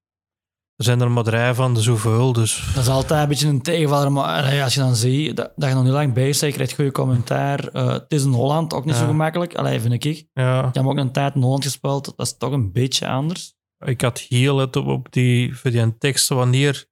Er 0.76 0.84
zijn 0.84 1.00
er 1.00 1.10
maar 1.10 1.24
drie 1.24 1.54
van 1.54 1.74
de 1.74 1.80
zoveel. 1.80 2.32
Dus 2.32 2.70
Dat 2.74 2.82
is 2.82 2.88
altijd 2.88 3.22
een 3.22 3.28
beetje 3.28 3.48
een 3.48 3.62
tegenvaller, 3.62 4.12
maar 4.12 4.62
als 4.62 4.74
je 4.74 4.80
dan 4.80 4.96
ziet 4.96 5.36
dat, 5.36 5.52
dat 5.56 5.68
je 5.68 5.74
nog 5.74 5.84
niet 5.84 5.92
lang 5.92 6.12
bezig 6.12 6.40
bent, 6.40 6.50
je 6.50 6.52
krijgt 6.52 6.74
goede 6.74 6.90
commentaar. 6.90 7.68
Eh, 7.68 7.92
het 7.92 8.04
is 8.08 8.24
in 8.24 8.32
Holland 8.32 8.74
ook 8.74 8.84
niet 8.84 8.94
zo 8.94 9.06
gemakkelijk, 9.06 9.54
allee, 9.54 9.80
vind 9.80 10.04
ik. 10.04 10.26
ja, 10.32 10.68
Ik 10.68 10.74
heb 10.74 10.86
ook 10.86 10.96
een 10.96 11.12
tijd 11.12 11.34
in 11.34 11.42
Holland 11.42 11.64
gespeeld, 11.64 12.04
dat 12.16 12.26
is 12.26 12.36
toch 12.36 12.52
een 12.52 12.72
beetje 12.72 13.08
anders. 13.08 13.54
ik 13.84 14.00
had 14.00 14.18
heel 14.18 14.58
het 14.58 14.76
op, 14.76 14.86
op 14.86 15.12
die, 15.12 15.56
voor 15.56 15.70
die 15.70 15.98
teksten 15.98 16.36
wanneer 16.36 16.86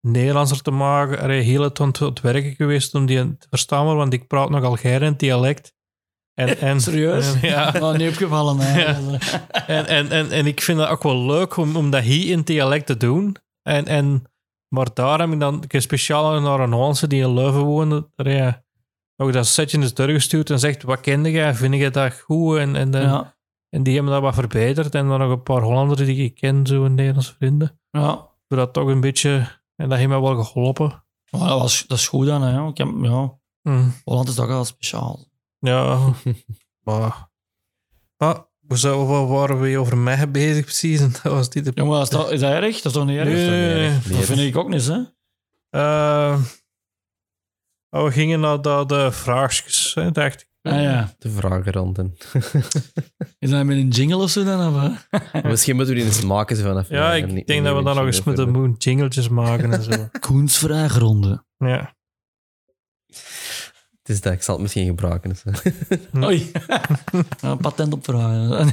Nederlandser 0.00 0.62
te 0.62 0.70
maken. 0.70 1.20
Er 1.20 1.30
is 1.30 1.44
heel 1.44 1.62
het 1.62 1.80
aan 1.80 1.92
het, 1.98 2.20
werken 2.20 2.54
geweest 2.54 2.94
om 2.94 3.06
die 3.06 3.36
te 3.36 3.46
verstaan, 3.50 3.84
maar, 3.84 3.96
want 3.96 4.12
ik 4.12 4.26
praat 4.26 4.50
nogal 4.50 4.76
geir 4.76 5.02
in 5.02 5.10
het 5.10 5.18
dialect. 5.18 5.76
En, 6.38 6.58
en, 6.68 6.80
Serieus? 6.80 7.34
en- 7.34 7.48
ja. 7.48 7.70
Nou, 7.78 7.96
niet 7.96 8.08
opgevallen, 8.08 8.58
hè. 8.58 8.80
Ja. 8.80 8.96
En, 9.66 9.86
en, 9.86 10.10
en, 10.10 10.30
en 10.30 10.46
ik 10.46 10.60
vind 10.62 10.78
het 10.80 10.88
ook 10.88 11.02
wel 11.02 11.24
leuk 11.26 11.56
om, 11.56 11.76
om 11.76 11.90
dat 11.90 12.02
hier 12.02 12.30
in 12.32 12.42
dialect 12.42 12.86
te 12.86 12.96
doen. 12.96 13.36
En, 13.62 13.86
en, 13.86 14.22
maar 14.74 14.86
daar 14.94 15.20
heb 15.20 15.30
ik 15.32 15.40
dan 15.40 15.64
ik 15.68 15.80
speciaal 15.80 16.40
naar 16.40 16.60
een 16.60 16.72
Hollandse 16.72 17.06
die 17.06 17.22
in 17.22 17.34
Leuven 17.34 17.60
woonde. 17.62 18.10
Daar 18.14 18.28
je 18.28 18.62
ook 19.16 19.32
dat 19.32 19.46
setje 19.46 19.78
is 19.78 19.94
doorgestuurd 19.94 20.50
en 20.50 20.58
zegt, 20.58 20.82
wat 20.82 21.00
kende 21.00 21.30
jij? 21.30 21.54
Vind 21.54 21.74
je 21.74 21.90
dat 21.90 22.12
goed? 22.20 22.56
En, 22.56 22.76
en, 22.76 22.90
dan- 22.90 23.02
Ja, 23.02 23.36
en 23.68 23.82
die 23.82 23.94
hebben 23.94 24.12
dat 24.12 24.22
wat 24.22 24.34
verbeterd. 24.34 24.94
En 24.94 25.08
dan 25.08 25.18
nog 25.18 25.30
een 25.30 25.42
paar 25.42 25.62
Hollanders 25.62 26.00
die 26.00 26.24
ik 26.24 26.34
ken, 26.34 26.66
zo 26.66 26.88
Nederlandse 26.88 27.34
vrienden. 27.38 27.80
ja. 27.90 28.26
Dat 28.48 28.72
toch 28.72 28.86
een 28.88 29.00
beetje... 29.00 29.56
En 29.76 29.88
dat 29.88 29.98
heeft 29.98 30.10
mij 30.10 30.20
wel 30.20 30.44
geholpen. 30.44 31.04
Maar 31.30 31.48
dat, 31.48 31.60
was, 31.60 31.84
dat 31.86 31.98
is 31.98 32.08
goed 32.08 32.26
dan, 32.26 32.42
hè. 32.42 32.68
Ik 32.68 32.78
heb, 32.78 32.88
ja. 33.02 33.32
Hm. 33.62 33.88
Holland 34.04 34.28
is 34.28 34.34
toch 34.34 34.46
wel 34.46 34.64
speciaal. 34.64 35.26
Ja, 35.58 36.12
maar... 36.86 37.28
maar 38.16 38.46
we 38.60 38.76
zouden 38.76 39.08
wel 39.08 39.28
waren 39.28 39.60
we 39.60 39.78
over 39.78 39.98
mij 39.98 40.30
bezig 40.30 40.64
precies. 40.64 41.00
En 41.00 41.12
dat 41.12 41.32
was 41.32 41.50
dit 41.50 41.64
de... 41.64 41.72
Ja, 41.74 41.84
maar 41.84 42.02
is 42.02 42.08
dat, 42.08 42.30
is 42.30 42.40
dat 42.40 42.50
erg? 42.50 42.76
Dat 42.76 42.84
is 42.84 42.92
toch 42.92 43.06
niet 43.06 43.18
erg? 43.18 43.28
Nee, 43.28 43.48
nee, 43.48 43.74
nee. 43.74 44.16
Dat 44.16 44.24
vind 44.24 44.38
ik 44.38 44.56
ook 44.56 44.68
niet, 44.68 44.86
hè. 44.86 45.02
Eh, 45.70 46.40
oh, 47.90 48.04
we 48.04 48.10
gingen 48.10 48.40
naar 48.40 48.62
de, 48.62 48.84
de 48.86 49.12
vraagjes, 49.12 49.94
hè, 49.94 50.10
dacht 50.10 50.40
ik. 50.40 50.48
Ah 50.62 50.82
ja. 50.82 51.14
De 51.18 51.30
vragenronden. 51.30 52.16
Is 53.38 53.50
dat 53.50 53.64
met 53.64 53.76
een 53.76 53.88
jingle 53.88 54.16
of 54.16 54.30
zo 54.30 54.44
dan? 54.44 54.84
Of? 54.84 55.08
Misschien 55.42 55.76
moeten 55.76 55.94
we 55.94 56.00
die 56.00 56.10
eens 56.10 56.24
maken. 56.24 56.56
Zo 56.56 56.62
vanaf 56.62 56.88
Ja, 56.88 57.12
eh, 57.12 57.16
ik 57.16 57.46
denk 57.46 57.64
dat 57.64 57.76
we 57.76 57.82
dan 57.82 57.96
nog 57.96 58.06
eens 58.06 58.22
moeten 58.22 58.74
jingletjes 58.78 59.28
maken 59.28 59.72
en 59.72 59.82
zo. 59.82 60.08
Koens 60.20 60.58
vraagronde. 60.58 61.44
ja. 61.56 61.96
Het 64.08 64.16
is 64.16 64.22
dat, 64.22 64.32
ik 64.32 64.42
zal 64.42 64.54
het 64.54 64.62
misschien 64.62 64.86
gebruiken. 64.86 65.30
dus. 65.30 65.44
Oei. 66.24 66.50
Een 67.40 67.58
patent 67.58 67.92
op 67.92 68.04
vragen. 68.04 68.72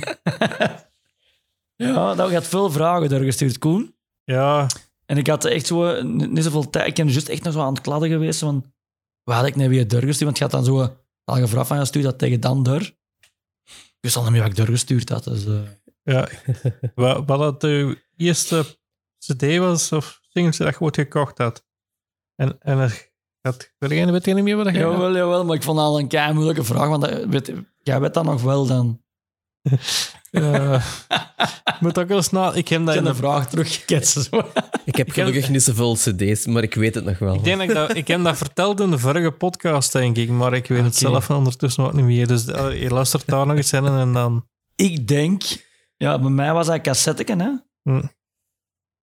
ja, 1.85 2.13
dat 2.13 2.31
had 2.33 2.47
veel 2.47 2.71
vragen 2.71 3.09
doorgestuurd, 3.09 3.57
Koen. 3.57 3.95
ja, 4.23 4.67
En 5.05 5.17
ik 5.17 5.27
had 5.27 5.45
echt 5.45 5.65
zo 5.65 6.01
niet 6.03 6.43
zoveel 6.43 6.69
tijd. 6.69 6.87
Ik 6.87 6.95
ben 6.95 7.07
juist 7.07 7.29
echt 7.29 7.43
nog 7.43 7.53
zo 7.53 7.59
aan 7.59 7.73
het 7.73 7.81
kladden 7.81 8.09
geweest 8.09 8.39
van 8.39 8.73
waar 9.23 9.37
had 9.37 9.45
ik 9.45 9.55
nou 9.55 9.69
weer 9.69 9.87
doorgestuurd? 9.87 10.23
Want 10.23 10.37
je 10.37 10.43
had 10.43 10.53
dan 10.53 10.65
zo 10.65 10.97
al 11.23 11.35
gevraagd 11.35 11.67
van 11.67 11.77
ja, 11.77 11.85
stuur 11.85 12.03
dat 12.03 12.17
tegen 12.17 12.39
dan 12.39 12.63
door. 12.63 12.81
Ik 12.81 13.97
wist 13.99 14.15
al 14.15 14.23
niet 14.23 14.31
meer 14.31 14.41
wat 14.41 14.49
ik 14.49 14.55
doorgestuurd 14.57 15.09
had. 15.09 15.23
Dus, 15.23 15.45
eh, 15.45 15.61
ja. 16.03 16.27
wat, 16.95 17.23
wat 17.25 17.39
dat 17.39 17.61
de 17.61 18.03
eerste 18.15 18.77
cd 19.19 19.57
was, 19.57 19.91
of 19.91 20.19
singeltje 20.29 20.63
dat 20.63 20.73
je 20.73 20.79
ooit 20.79 20.95
gekocht 20.95 21.37
had. 21.37 21.65
En, 22.35 22.59
en 22.59 22.77
er 22.77 23.13
had, 23.45 23.71
weet 23.77 24.25
je 24.25 24.33
niet 24.33 24.43
meer 24.43 24.55
wat 24.55 24.65
dat 24.65 24.73
je 24.73 24.79
jawel, 24.79 25.15
jawel, 25.15 25.45
maar 25.45 25.55
ik 25.55 25.63
vond 25.63 25.77
dat 25.77 25.85
al 25.85 25.99
een 25.99 26.07
kei 26.07 26.33
moeilijke 26.33 26.63
vraag. 26.63 26.87
Want 26.87 27.01
dat, 27.01 27.25
weet, 27.25 27.53
jij 27.81 27.99
weet 27.99 28.13
dat 28.13 28.23
nog 28.23 28.41
wel 28.41 28.65
dan. 28.65 29.01
Ja. 30.31 30.81
Ik 31.75 31.81
moet 31.81 31.99
ook 31.99 32.07
wel 32.07 32.17
eens 32.17 32.29
na... 32.29 32.53
Ik 32.53 32.67
heb 32.67 32.85
dat 32.85 32.95
in 32.95 33.03
de 33.03 33.15
vraag 33.15 33.49
teruggeketst. 33.49 34.23
Zo. 34.23 34.41
Ik 34.85 34.95
heb 34.95 35.11
gelukkig 35.11 35.49
niet 35.49 35.63
zoveel 35.63 35.93
cd's, 35.93 36.45
maar 36.45 36.63
ik 36.63 36.73
weet 36.73 36.95
het 36.95 37.05
nog 37.05 37.19
wel. 37.19 37.35
Ik 37.35 37.43
denk 37.43 37.57
dat 37.57 37.69
ik 37.69 37.75
dat, 37.75 37.95
ik 37.95 38.07
heb 38.07 38.23
dat 38.23 38.37
verteld 38.37 38.79
in 38.79 38.91
de 38.91 38.97
vorige 38.97 39.31
podcast, 39.31 39.91
denk 39.91 40.17
ik, 40.17 40.29
maar 40.29 40.53
ik 40.53 40.67
weet 40.67 40.83
het 40.83 40.95
zelf 40.95 41.29
ondertussen 41.29 41.83
ook 41.83 41.93
niet 41.93 42.05
meer. 42.05 42.27
Dus 42.27 42.45
eh, 42.45 42.81
je 42.81 42.89
luistert 42.89 43.27
daar 43.27 43.45
nog 43.45 43.55
eens 43.55 43.73
in 43.73 43.85
en 43.85 44.13
dan... 44.13 44.47
Ik 44.75 45.07
denk, 45.07 45.43
ja, 45.97 46.19
bij 46.19 46.29
mij 46.29 46.53
was 46.53 46.67
dat 46.67 46.81
cassetteken, 46.81 47.41
hè? 47.41 47.51
Hm. 47.81 48.03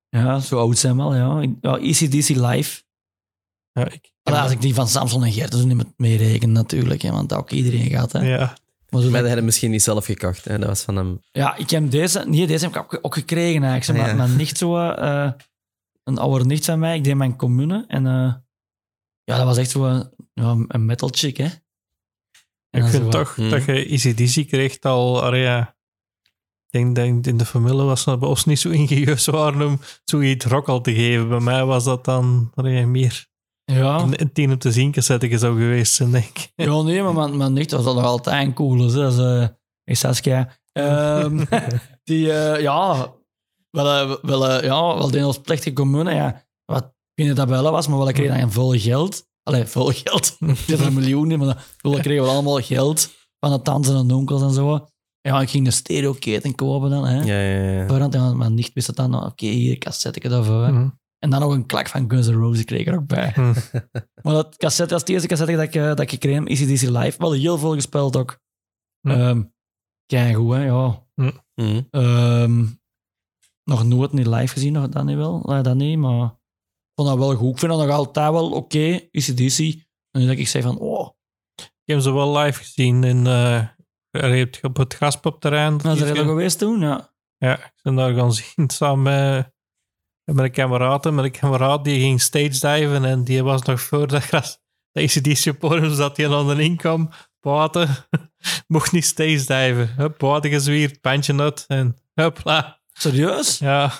Ja, 0.09 0.38
zo 0.38 0.59
oud 0.59 0.78
zijn 0.78 0.97
we 0.97 1.03
al, 1.03 1.14
ja. 1.14 1.47
Ja 1.61 1.78
ECDC 1.78 2.28
Live. 2.28 2.82
Ja, 3.72 3.90
ik, 3.90 4.10
als 4.22 4.50
ik 4.50 4.60
die 4.60 4.74
van 4.74 4.88
Samson 4.88 5.24
en 5.24 5.32
Gert 5.32 5.52
dus 5.52 5.64
niet 5.64 5.76
met 5.76 5.92
meereken 5.96 6.52
natuurlijk, 6.52 7.02
hè, 7.02 7.10
want 7.10 7.28
dat 7.28 7.38
ook 7.38 7.50
iedereen 7.50 7.90
gaat. 7.90 8.12
Hè. 8.12 8.20
ja, 8.20 8.56
Maar 8.88 9.02
zo 9.02 9.10
Maar 9.10 9.22
dat- 9.22 9.30
hij 9.30 9.42
misschien 9.42 9.70
niet 9.70 9.82
zelf 9.82 10.04
gekocht. 10.04 10.44
Hè? 10.44 10.58
Dat 10.58 10.68
was 10.68 10.82
van 10.82 10.96
hem. 10.96 11.20
ja, 11.32 11.56
ik 11.56 11.70
heb 11.70 11.90
deze, 11.90 12.24
nee, 12.26 12.46
deze 12.46 12.64
heb 12.68 12.74
ik 12.76 12.98
ook, 13.02 13.14
gekregen 13.14 13.62
eigenlijk. 13.62 13.84
Zeg 13.84 13.96
maar, 13.96 14.08
Ja. 14.08 14.14
Mijn 14.14 14.36
nicht 14.36 14.58
zo, 14.58 14.88
eh, 14.88 15.30
een 16.04 16.18
oude 16.18 16.44
nicht 16.44 16.64
van 16.64 16.78
mij, 16.78 16.96
ik 16.96 17.04
deed 17.04 17.14
mijn 17.14 17.36
commune 17.36 17.84
en 17.88 18.06
eh, 18.06 18.34
ja, 19.24 19.36
dat 19.36 19.44
was 19.44 19.56
echt 19.56 19.70
zo 19.70 19.84
een, 19.84 20.10
ja, 20.34 20.56
een 20.68 20.84
metal 20.86 21.08
chick, 21.12 21.36
hè. 21.36 21.48
En 22.70 22.84
ik 22.84 22.90
vind 22.90 23.02
zo, 23.02 23.08
toch 23.08 23.34
hm. 23.34 23.50
dat 23.50 23.64
je 24.34 24.44
kreeg 24.44 24.80
al... 24.80 25.34
ja, 25.34 25.76
ik 26.70 26.94
denk 26.94 26.96
dat 26.96 27.26
in 27.26 27.36
de 27.36 27.44
familie 27.44 27.82
was 27.82 28.04
dat 28.04 28.20
bij 28.20 28.28
ons 28.28 28.44
niet 28.44 28.60
zo 28.60 28.70
ingenieus 28.70 29.26
waren 29.26 29.66
om 29.66 29.80
zoiets 30.04 30.44
rock 30.44 30.68
al 30.68 30.80
te 30.80 30.94
geven. 30.94 31.28
Bij 31.28 31.40
mij 31.40 31.64
was 31.64 31.84
dat 31.84 32.04
dan 32.04 32.50
allee, 32.54 32.86
meer 32.86 33.26
Ja, 33.72 33.98
een, 33.98 34.20
een 34.20 34.32
tien 34.32 34.52
op 34.52 34.60
de 34.60 34.72
zien 34.72 34.92
cassette 34.92 35.38
zou 35.38 35.58
geweest 35.58 35.94
zijn, 35.94 36.10
denk 36.10 36.24
ik. 36.38 36.52
ja, 36.54 36.82
nee, 36.82 37.02
maar 37.02 37.14
mijn, 37.14 37.36
mijn 37.36 37.52
nicht 37.52 37.70
was 37.70 37.84
dat 37.84 37.94
nog 37.94 38.04
altijd 38.04 38.56
een. 38.58 38.78
Dat 38.78 39.12
is, 39.12 39.18
eh, 39.18 39.46
hey, 39.84 39.94
Saskia. 39.94 40.48
Ehm, 40.72 41.44
die, 42.04 42.32
eh, 42.32 42.60
ja, 42.60 43.12
wel, 43.70 43.86
eh, 43.86 44.16
wel, 44.22 44.48
eh, 44.48 44.64
ja, 44.64 44.96
wel 44.96 45.10
de 45.10 45.22
als 45.22 45.40
plechtige 45.40 45.74
commune, 45.74 46.14
ja. 46.14 46.44
Wat, 46.64 46.84
ik 47.14 47.24
niet 47.24 47.36
dat 47.36 47.48
wel 47.48 47.70
was, 47.70 47.86
maar 47.86 47.98
wel 47.98 48.12
kregen 48.12 48.38
dan 48.40 48.52
veel 48.52 48.78
geld. 48.78 49.30
Allee, 49.42 49.64
veel 49.64 49.92
geld. 49.94 50.36
Is 50.66 50.80
een 50.80 50.94
miljoen, 50.94 51.28
niet, 51.28 51.38
maar 51.38 51.66
wel 51.80 52.00
kregen 52.00 52.24
we 52.24 52.30
allemaal 52.30 52.60
geld 52.60 53.10
van 53.40 53.52
de 53.52 53.62
tanten 53.62 53.96
en 53.96 54.10
onkels 54.10 54.42
en 54.42 54.52
zo. 54.52 54.86
Ja, 55.20 55.40
ik 55.40 55.50
ging 55.50 55.66
een 55.66 55.72
stereoketen 55.72 56.54
kopen 56.54 56.90
dan, 56.90 57.06
hè. 57.06 57.22
Ja, 57.22 57.40
ja, 57.40 58.08
ja. 58.10 58.32
Mijn 58.32 58.54
nicht 58.54 58.72
wist 58.72 58.86
het 58.86 58.96
dan, 58.96 59.24
oké, 59.24 59.46
hier, 59.46 59.78
cassette 59.78 60.28
daarvoor. 60.28 60.64
hè. 60.64 60.72
Mhm. 60.72 60.88
En 61.22 61.30
dan 61.30 61.40
nog 61.40 61.52
een 61.52 61.66
klak 61.66 61.88
van 61.88 62.10
Guns 62.10 62.28
N' 62.28 62.32
Roses 62.32 62.64
kreeg 62.64 62.80
ik 62.80 62.86
er 62.86 62.94
ook 62.94 63.06
bij. 63.06 63.32
Hm. 63.34 63.52
Maar 64.22 64.34
dat 64.34 64.56
cassette, 64.56 64.90
dat 64.90 65.00
is 65.00 65.06
de 65.06 65.12
eerste 65.12 65.28
cassette 65.28 65.52
dat 65.52 65.62
ik, 65.62 65.74
eh, 65.74 65.86
dat 65.86 66.00
ik 66.00 66.22
heb, 66.22 66.46
ECDC 66.46 66.88
Live. 66.88 67.18
Wel 67.18 67.32
heel 67.32 67.58
veel 67.58 67.74
gespeeld 67.74 68.16
ook. 68.16 68.38
Ja. 69.00 69.14
Ehm 69.14 69.42
goed, 70.34 70.54
hè, 70.54 70.64
ja. 70.64 71.06
Mhm. 71.54 71.80
Ehm, 71.90 72.64
nog 73.64 73.84
nooit 73.84 74.12
niet 74.12 74.26
live 74.26 74.52
gezien, 74.52 74.72
nog 74.72 74.88
dat 74.88 75.04
niet 75.04 75.16
wel. 75.16 75.42
Eh, 75.44 75.62
dat 75.62 75.74
niet, 75.74 75.98
maar 75.98 76.24
ik 76.24 76.92
vond 76.94 77.08
dat 77.08 77.18
wel 77.18 77.34
goed. 77.34 77.52
Ik 77.52 77.58
vind 77.58 77.72
dat 77.72 77.80
nog 77.80 77.96
altijd 77.96 78.30
wel 78.30 78.50
oké, 78.50 79.08
ECDC. 79.10 79.58
En 80.10 80.20
nu 80.20 80.26
dat 80.26 80.38
ik 80.38 80.48
zei 80.48 80.62
van, 80.62 80.78
oh, 80.78 81.08
Ik 81.54 81.94
heb 81.94 82.00
ze 82.00 82.12
wel 82.12 82.38
live 82.38 82.58
gezien 82.58 83.04
in, 83.04 83.26
eh, 83.26 83.68
op 84.62 84.76
het 84.76 84.94
graspopterrein. 84.94 85.76
nou, 85.76 85.96
zijn 85.96 86.16
er 86.16 86.24
geweest 86.24 86.58
toen? 86.58 86.80
Ja. 86.80 87.10
Ja, 87.36 87.64
ik 87.64 87.80
ben 87.82 87.94
daar 87.94 88.14
gaan 88.14 88.32
zien 88.32 88.70
samen 88.70 89.02
met, 89.02 89.52
met 90.24 90.44
een 90.44 90.50
kameraad. 90.50 91.10
Met 91.10 91.24
een 91.24 91.30
kameraad 91.30 91.84
die 91.84 92.00
ging 92.00 92.20
stage 92.20 92.48
diven 92.48 93.04
en 93.04 93.24
die 93.24 93.42
was 93.42 93.62
nog 93.62 93.80
voor 93.80 94.06
dat 94.06 94.22
gras. 94.22 94.58
De 94.92 95.02
ACDC 95.02 95.58
podium 95.58 95.94
zat 95.94 96.16
hij 96.16 96.30
aan 96.34 96.56
de 96.56 96.62
inkom. 96.62 97.10
Buiten. 97.40 97.88
Mocht 98.66 98.92
niet 98.92 99.04
stage 99.04 99.36
diven. 99.46 99.94
Hup, 99.96 100.18
buiten 100.18 100.50
gezwierd, 100.50 101.00
pandje 101.00 101.32
nut 101.32 101.64
en 101.68 101.96
hupla. 102.14 102.80
Serieus? 102.92 103.58
Ja, 103.58 103.92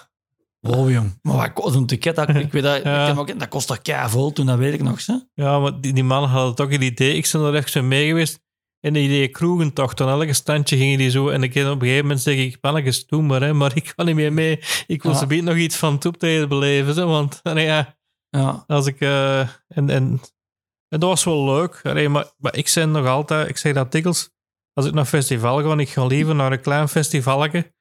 Wow, 0.61 0.91
jong. 0.91 1.19
Maar 1.23 1.37
wat 1.37 1.53
kost 1.53 1.75
een 1.75 1.87
ticket? 1.87 2.17
Dat, 2.17 2.29
ik 2.29 2.53
weet 2.53 2.63
dat, 2.63 2.83
Ja. 2.83 3.01
ik 3.03 3.07
heb 3.09 3.17
ook, 3.19 3.39
dat 3.39 3.49
kost 3.49 3.67
toch 3.67 3.83
keiveel 3.83 4.33
toen, 4.33 4.47
dat 4.47 4.59
weet 4.59 4.75
ik 4.75 4.83
nog. 4.83 5.07
Hè? 5.07 5.15
ja, 5.35 5.59
maar 5.59 5.81
die, 5.81 5.93
die 5.93 6.05
mannen 6.05 6.31
hadden 6.31 6.55
toch 6.55 6.71
een 6.73 6.83
idee. 6.83 7.17
Ik 7.17 7.29
ben 7.33 7.41
er 7.43 7.55
even 7.55 7.89
mee 7.89 8.07
geweest. 8.07 8.41
En 8.87 8.93
die 8.93 9.05
idee 9.05 9.29
kroegentocht. 9.29 10.01
Aan 10.01 10.09
elke 10.09 10.33
standje 10.33 10.77
gingen 10.77 10.99
die 10.99 11.11
zo. 11.11 11.29
En 11.29 11.43
ik, 11.43 11.51
op 11.51 11.57
een 11.65 11.81
gegeven 11.81 12.03
moment 12.03 12.21
zeg 12.21 12.37
ik, 12.37 12.59
mannetjes, 12.61 13.07
doe 13.07 13.23
maar. 13.23 13.41
Hè, 13.41 13.53
maar 13.53 13.77
ik 13.77 13.93
kan 13.97 14.07
niet 14.07 14.15
meer 14.15 14.33
mee. 14.33 14.61
Ik 14.87 15.03
wil 15.03 15.13
Ja. 15.13 15.19
ze 15.19 15.27
nog 15.43 15.57
iets 15.57 15.77
van 15.77 15.95
het 15.95 16.05
optreden 16.07 16.49
beleven. 16.49 16.95
Hè, 16.95 17.05
want 17.05 17.41
nee, 17.55 17.65
ja, 17.67 17.97
Ja. 18.31 18.65
als 18.67 18.87
ik... 18.87 19.01
eh, 19.01 19.41
en, 19.41 19.49
en, 19.69 20.21
en 20.89 21.01
dat 21.01 21.03
was 21.03 21.25
wel 21.25 21.45
leuk. 21.45 21.81
Allee, 21.83 22.09
maar, 22.09 22.33
maar 22.39 22.57
ik 22.57 22.69
zeg 22.69 22.87
nog 22.87 23.07
altijd... 23.07 23.49
Ik 23.49 23.57
zeg 23.57 23.75
dat 23.75 23.93
dikwijls. 23.93 24.31
Als 24.73 24.87
ik 24.87 24.93
naar 24.95 25.05
festival 25.05 25.63
ga, 25.63 25.71
en 25.71 25.81
ik 25.81 25.89
ga 25.89 26.07
liever 26.07 26.35
naar 26.35 26.53
een 26.53 26.61
klein 26.61 26.89
festivalje, 26.89 27.75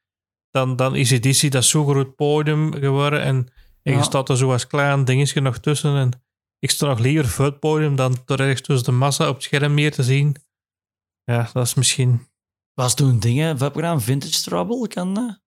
dan, 0.50 0.76
dan 0.76 0.96
is 0.96 1.12
editie 1.12 1.50
dat 1.50 1.64
zo'n 1.66 1.88
groot 1.90 2.16
podium 2.16 2.74
geworden. 2.74 3.22
En, 3.22 3.36
en 3.84 3.92
Ja. 3.92 3.98
je 3.98 4.04
staat 4.04 4.30
er 4.30 4.38
zo 4.38 4.52
als 4.52 4.68
klein 4.68 5.06
dingetje 5.06 5.42
nog 5.42 5.58
tussen. 5.58 5.96
En 5.96 6.24
ik 6.60 6.70
sta 6.72 6.88
nog 6.88 7.00
liever 7.00 7.28
voor 7.28 7.46
het 7.46 7.60
podium 7.60 7.96
dan 7.96 8.18
er 8.26 8.40
ergens 8.40 8.62
tussen 8.62 8.86
de 8.86 8.92
massa 8.98 9.28
op 9.30 9.34
het 9.36 9.44
scherm 9.44 9.74
meer 9.74 9.92
te 9.92 10.04
zien. 10.04 10.36
Ja, 11.24 11.50
dat 11.54 11.66
is 11.66 11.74
misschien 11.74 12.30
Was 12.74 12.96
toen 12.96 13.20
dingen, 13.20 13.58
webprogram 13.58 14.00
Vintage 14.00 14.42
Trouble, 14.42 14.88
kan 14.88 15.14
dat? 15.14 15.40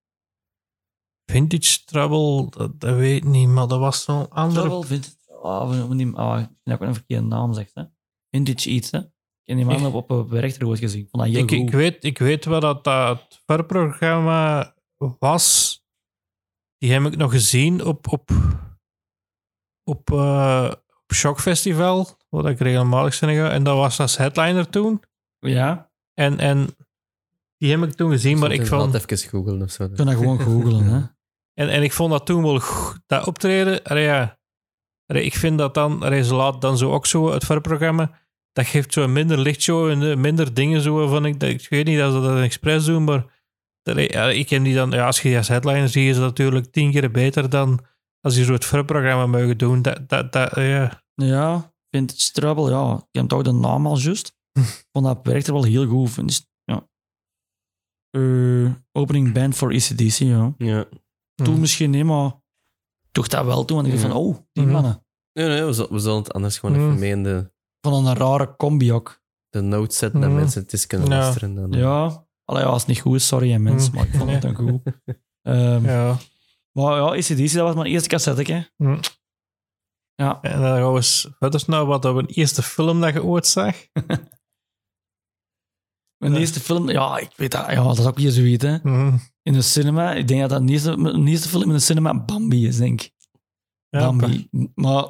vintage 1.27 1.85
trouble, 1.85 2.51
dat, 2.51 2.81
dat 2.81 2.97
weet 2.97 3.17
ik 3.17 3.25
niet, 3.25 3.49
maar 3.49 3.69
dat 3.69 3.79
was 3.79 4.05
zo'n 4.05 4.29
andere... 4.29 4.61
Trouble, 4.61 4.87
Vintage 4.87 5.23
Ah, 5.45 5.61
ah, 5.61 6.41
ik 6.41 6.49
dat 6.63 6.75
ik 6.75 6.83
ook 6.83 6.89
een 6.89 6.95
verkeerde 6.95 7.27
naam 7.27 7.53
zegt. 7.53 7.75
Hè? 7.75 7.83
Vintage 8.31 8.71
iets, 8.71 8.91
hè? 8.91 8.99
Ik 8.99 9.05
heb 9.45 9.57
die 9.57 9.67
man 9.67 9.87
op, 9.87 10.11
op 10.11 10.33
een 10.33 10.53
goed 10.61 10.79
gezien. 10.79 11.09
Vond 11.11 11.25
dat 11.25 11.35
Ik, 11.35 11.51
ik, 11.51 11.71
weet, 11.71 12.05
ik 12.05 12.19
weet 12.19 12.45
wel 12.45 12.61
dat 12.61 12.85
dat 12.85 13.43
verprogramma 13.47 14.75
was. 15.19 15.79
Die 16.79 16.93
heb 16.93 17.05
ik 17.05 17.17
nog 17.17 17.31
gezien 17.33 17.85
op, 17.85 18.13
op, 18.13 18.31
op, 19.85 20.11
eh, 20.11 20.73
op 21.03 21.13
Shock 21.15 21.41
Festival, 21.41 22.09
waar 22.29 22.51
ik 22.51 22.59
regelmatig 22.59 23.15
zijn 23.15 23.37
ga. 23.37 23.51
En 23.51 23.65
dat 23.65 23.77
was 23.77 24.01
als 24.01 24.17
headliner 24.17 24.69
toen. 24.69 25.03
Ja, 25.49 25.91
En, 26.15 26.39
en 26.39 26.77
die 27.59 27.71
heb 27.71 27.83
ik 27.83 27.93
toen 27.95 28.11
gezien, 28.11 28.39
maar 28.39 28.53
ik 28.53 28.67
vond, 28.67 28.95
even 29.11 29.29
googlen 29.29 29.63
of 29.63 29.71
zo. 29.71 29.85
ik 29.85 29.95
kan 29.97 30.07
dat 30.07 30.15
gewoon 30.15 30.41
googlen. 30.41 30.85
Hè? 30.93 30.97
en, 31.55 31.69
en 31.69 31.83
ik 31.83 31.93
vond 31.93 32.11
dat 32.11 32.27
toen 32.27 32.43
wel 32.43 32.61
goed, 32.61 33.01
dat 33.07 33.27
optreden. 33.27 33.83
Allee, 33.83 34.05
ja, 34.05 34.39
Allee, 35.07 35.25
ik 35.25 35.35
vind 35.35 35.59
dat 35.59 35.75
dan, 35.75 36.03
allee, 36.03 36.25
ze 36.25 36.35
laat 36.35 36.61
dan 36.61 36.79
zo 36.79 36.93
ook 36.93 37.07
zo 37.07 37.33
het 37.33 37.45
verprogramma. 37.45 38.21
Dat 38.53 38.67
geeft 38.67 38.93
zo 38.93 39.03
een 39.03 39.13
minder 39.13 39.39
lichtshow 39.39 39.89
en 39.91 40.03
eh, 40.11 40.17
minder 40.17 40.55
dingen 40.55 40.81
zo 40.81 41.07
van 41.09 41.25
ik. 41.27 41.41
dat- 41.41 41.51
Ik 41.51 41.67
weet 41.69 41.87
niet 41.87 41.99
dat 41.99 42.13
ze 42.13 42.21
dat 42.21 42.39
expres 42.41 42.85
doen, 42.85 43.05
maar 43.05 43.25
dat, 43.83 43.97
ja, 44.13 44.29
ik 44.29 44.49
heb 44.51 44.65
die 44.65 44.75
dan, 44.75 44.91
ja, 44.91 45.07
als 45.07 45.21
je 45.21 45.29
die 45.29 45.37
als 45.37 45.49
headliner 45.49 45.89
ziet, 45.89 46.09
is 46.09 46.15
dat 46.17 46.25
natuurlijk 46.25 46.73
tien 46.73 46.91
keer 46.91 47.11
beter 47.11 47.49
dan 47.51 47.81
als 48.21 48.37
je 48.37 48.45
zo 48.45 48.53
het 48.53 48.65
verprogramma 48.65 49.27
mogen 49.27 49.59
doen. 49.59 49.83
Dat, 49.83 50.09
dat, 50.09 50.33
dat, 50.33 50.55
ja. 50.55 51.03
Ja, 51.15 51.73
Vintage 51.91 52.31
Trouble, 52.33 52.71
ja. 52.71 52.95
Ik 53.11 53.21
heb 53.21 53.29
toch 53.29 53.43
de 53.43 53.53
naam 53.53 53.87
al 53.87 53.99
juist. 53.99 54.37
Ik 54.55 54.87
vond 54.93 55.05
dat 55.07 55.19
werkte 55.23 55.53
wel 55.53 55.65
heel 55.65 55.87
goed. 55.87 56.11
Vind 56.11 56.31
ik- 56.31 56.47
Ja. 56.65 56.89
Eh, 58.11 58.73
opening 58.93 59.33
band 59.33 59.57
voor 59.57 59.73
ECDC, 59.73 60.19
ja. 60.19 60.55
Ja. 60.59 60.85
Toen 61.35 61.55
Hm. 61.55 61.61
misschien 61.61 61.91
niet, 61.91 62.05
maar 62.05 62.33
toch 63.13 63.29
dat 63.29 63.45
wel 63.45 63.65
toen. 63.65 63.77
Want 63.77 63.89
ik 63.89 63.95
dacht 63.95 64.07
Ja. 64.07 64.13
van, 64.13 64.21
oh, 64.23 64.37
die 64.53 64.63
Mhm. 64.65 64.73
mannen. 64.73 65.07
Nee, 65.33 65.47
nee, 65.49 65.63
we 65.65 65.73
zullen, 65.73 65.93
we 65.93 65.99
zullen 65.99 66.19
het 66.19 66.33
anders 66.33 66.59
gewoon 66.59 66.77
Mm. 66.77 66.87
even 66.87 66.99
mee 66.99 67.11
in 67.11 67.23
de, 67.23 67.53
Van 67.81 68.07
een 68.07 68.15
rare 68.17 68.57
combi 68.57 68.93
ook. 68.93 69.23
de 69.49 69.61
notes 69.61 69.97
zetten, 69.99 70.21
dat 70.21 70.31
Mm. 70.31 70.37
mensen 70.37 70.63
het 70.63 70.73
eens 70.73 70.87
kunnen 70.87 71.09
Ja. 71.09 71.19
luisteren. 71.19 71.55
Dan, 71.55 71.73
Ja. 71.73 72.27
Allee, 72.45 72.63
ja, 72.63 72.69
als 72.69 72.79
het 72.81 72.89
niet 72.91 73.01
goed 73.01 73.15
is, 73.15 73.27
sorry 73.27 73.51
hè, 73.51 73.59
mensen, 73.59 73.89
Mhm. 73.93 73.97
maar 73.99 74.07
ik 74.07 74.15
vond 74.19 74.31
het 74.31 74.43
dan 74.43 74.55
goed. 74.55 74.81
Ehm, 75.43 75.85
ja. 75.85 76.17
Maar 76.73 76.97
ja, 76.97 77.03
ACDC, 77.17 77.53
dat 77.53 77.63
was 77.67 77.75
mijn 77.75 77.87
eerste 77.87 78.09
cassette. 78.09 78.53
Hè. 78.53 78.87
Ja. 80.15 80.41
En 80.43 80.61
dan 80.61 80.77
gaan 80.77 80.91
we 80.91 80.97
eens 80.97 81.29
verder 81.39 81.63
naar 81.67 81.85
wat 81.87 82.03
dat 82.03 82.17
een 82.17 82.27
eerste 82.27 82.63
film 82.63 83.01
dat 83.01 83.13
je 83.13 83.25
ooit 83.25 83.47
zag. 83.47 83.77
Mijn 86.25 86.37
Ja. 86.37 86.41
eerste 86.41 86.61
film, 86.61 86.91
ja, 86.91 87.19
ik 87.19 87.31
weet 87.37 87.51
dat, 87.51 87.67
ja, 87.71 87.83
dat 87.83 87.99
is 87.99 88.05
ook 88.07 88.19
weer 88.19 88.31
zoiets. 88.31 88.65
Hè. 88.65 88.77
Hm. 88.77 89.17
In 89.43 89.53
de 89.53 89.63
cinema, 89.63 90.13
ik 90.13 90.29
denk 90.29 90.41
dat 90.41 90.51
dat 90.51 90.69
eerste, 90.71 90.91
een 90.91 91.27
eerste 91.27 91.49
film 91.49 91.63
in 91.63 91.69
de 91.77 91.79
cinema 91.79 92.25
Bambi 92.25 92.67
is, 92.67 92.77
denk 92.77 93.03
ik. 93.03 93.13
Ja, 93.89 93.99
Bambi. 94.01 94.49
Maar, 94.75 95.07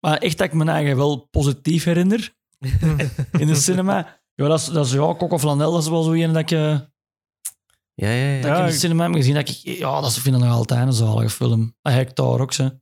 maar 0.00 0.16
echt 0.18 0.38
dat 0.38 0.46
ik 0.46 0.52
me 0.52 0.64
eigen 0.70 0.96
wel 0.96 1.16
positief 1.30 1.84
herinner 1.84 2.34
in 3.38 3.46
de 3.46 3.54
cinema. 3.54 4.20
Ja, 4.34 4.48
dat 4.48 4.60
is, 4.60 4.66
dat 4.66 4.86
is 4.86 4.92
ja, 4.92 4.98
Coco 5.14 5.38
Flanel, 5.38 5.72
dat 5.72 5.82
is 5.82 5.88
wel 5.88 6.02
zo 6.02 6.12
een 6.12 6.32
dat 6.32 6.42
ik, 6.42 6.50
eh, 6.50 6.78
ja, 7.94 8.08
ja, 8.10 8.34
ja. 8.34 8.40
dat 8.42 8.50
ik 8.52 8.58
in 8.58 8.66
de 8.66 8.72
cinema 8.78 9.04
heb 9.04 9.14
gezien. 9.14 9.34
Dat 9.34 9.48
ik, 9.48 9.56
ja, 9.56 10.00
dat 10.00 10.12
vind 10.18 10.36
ik 10.36 10.42
nog 10.42 10.52
altijd 10.52 10.86
een 10.86 10.92
zalige 10.92 11.30
film. 11.30 11.76
Hector 11.82 12.40
ook, 12.40 12.52
ze. 12.52 12.78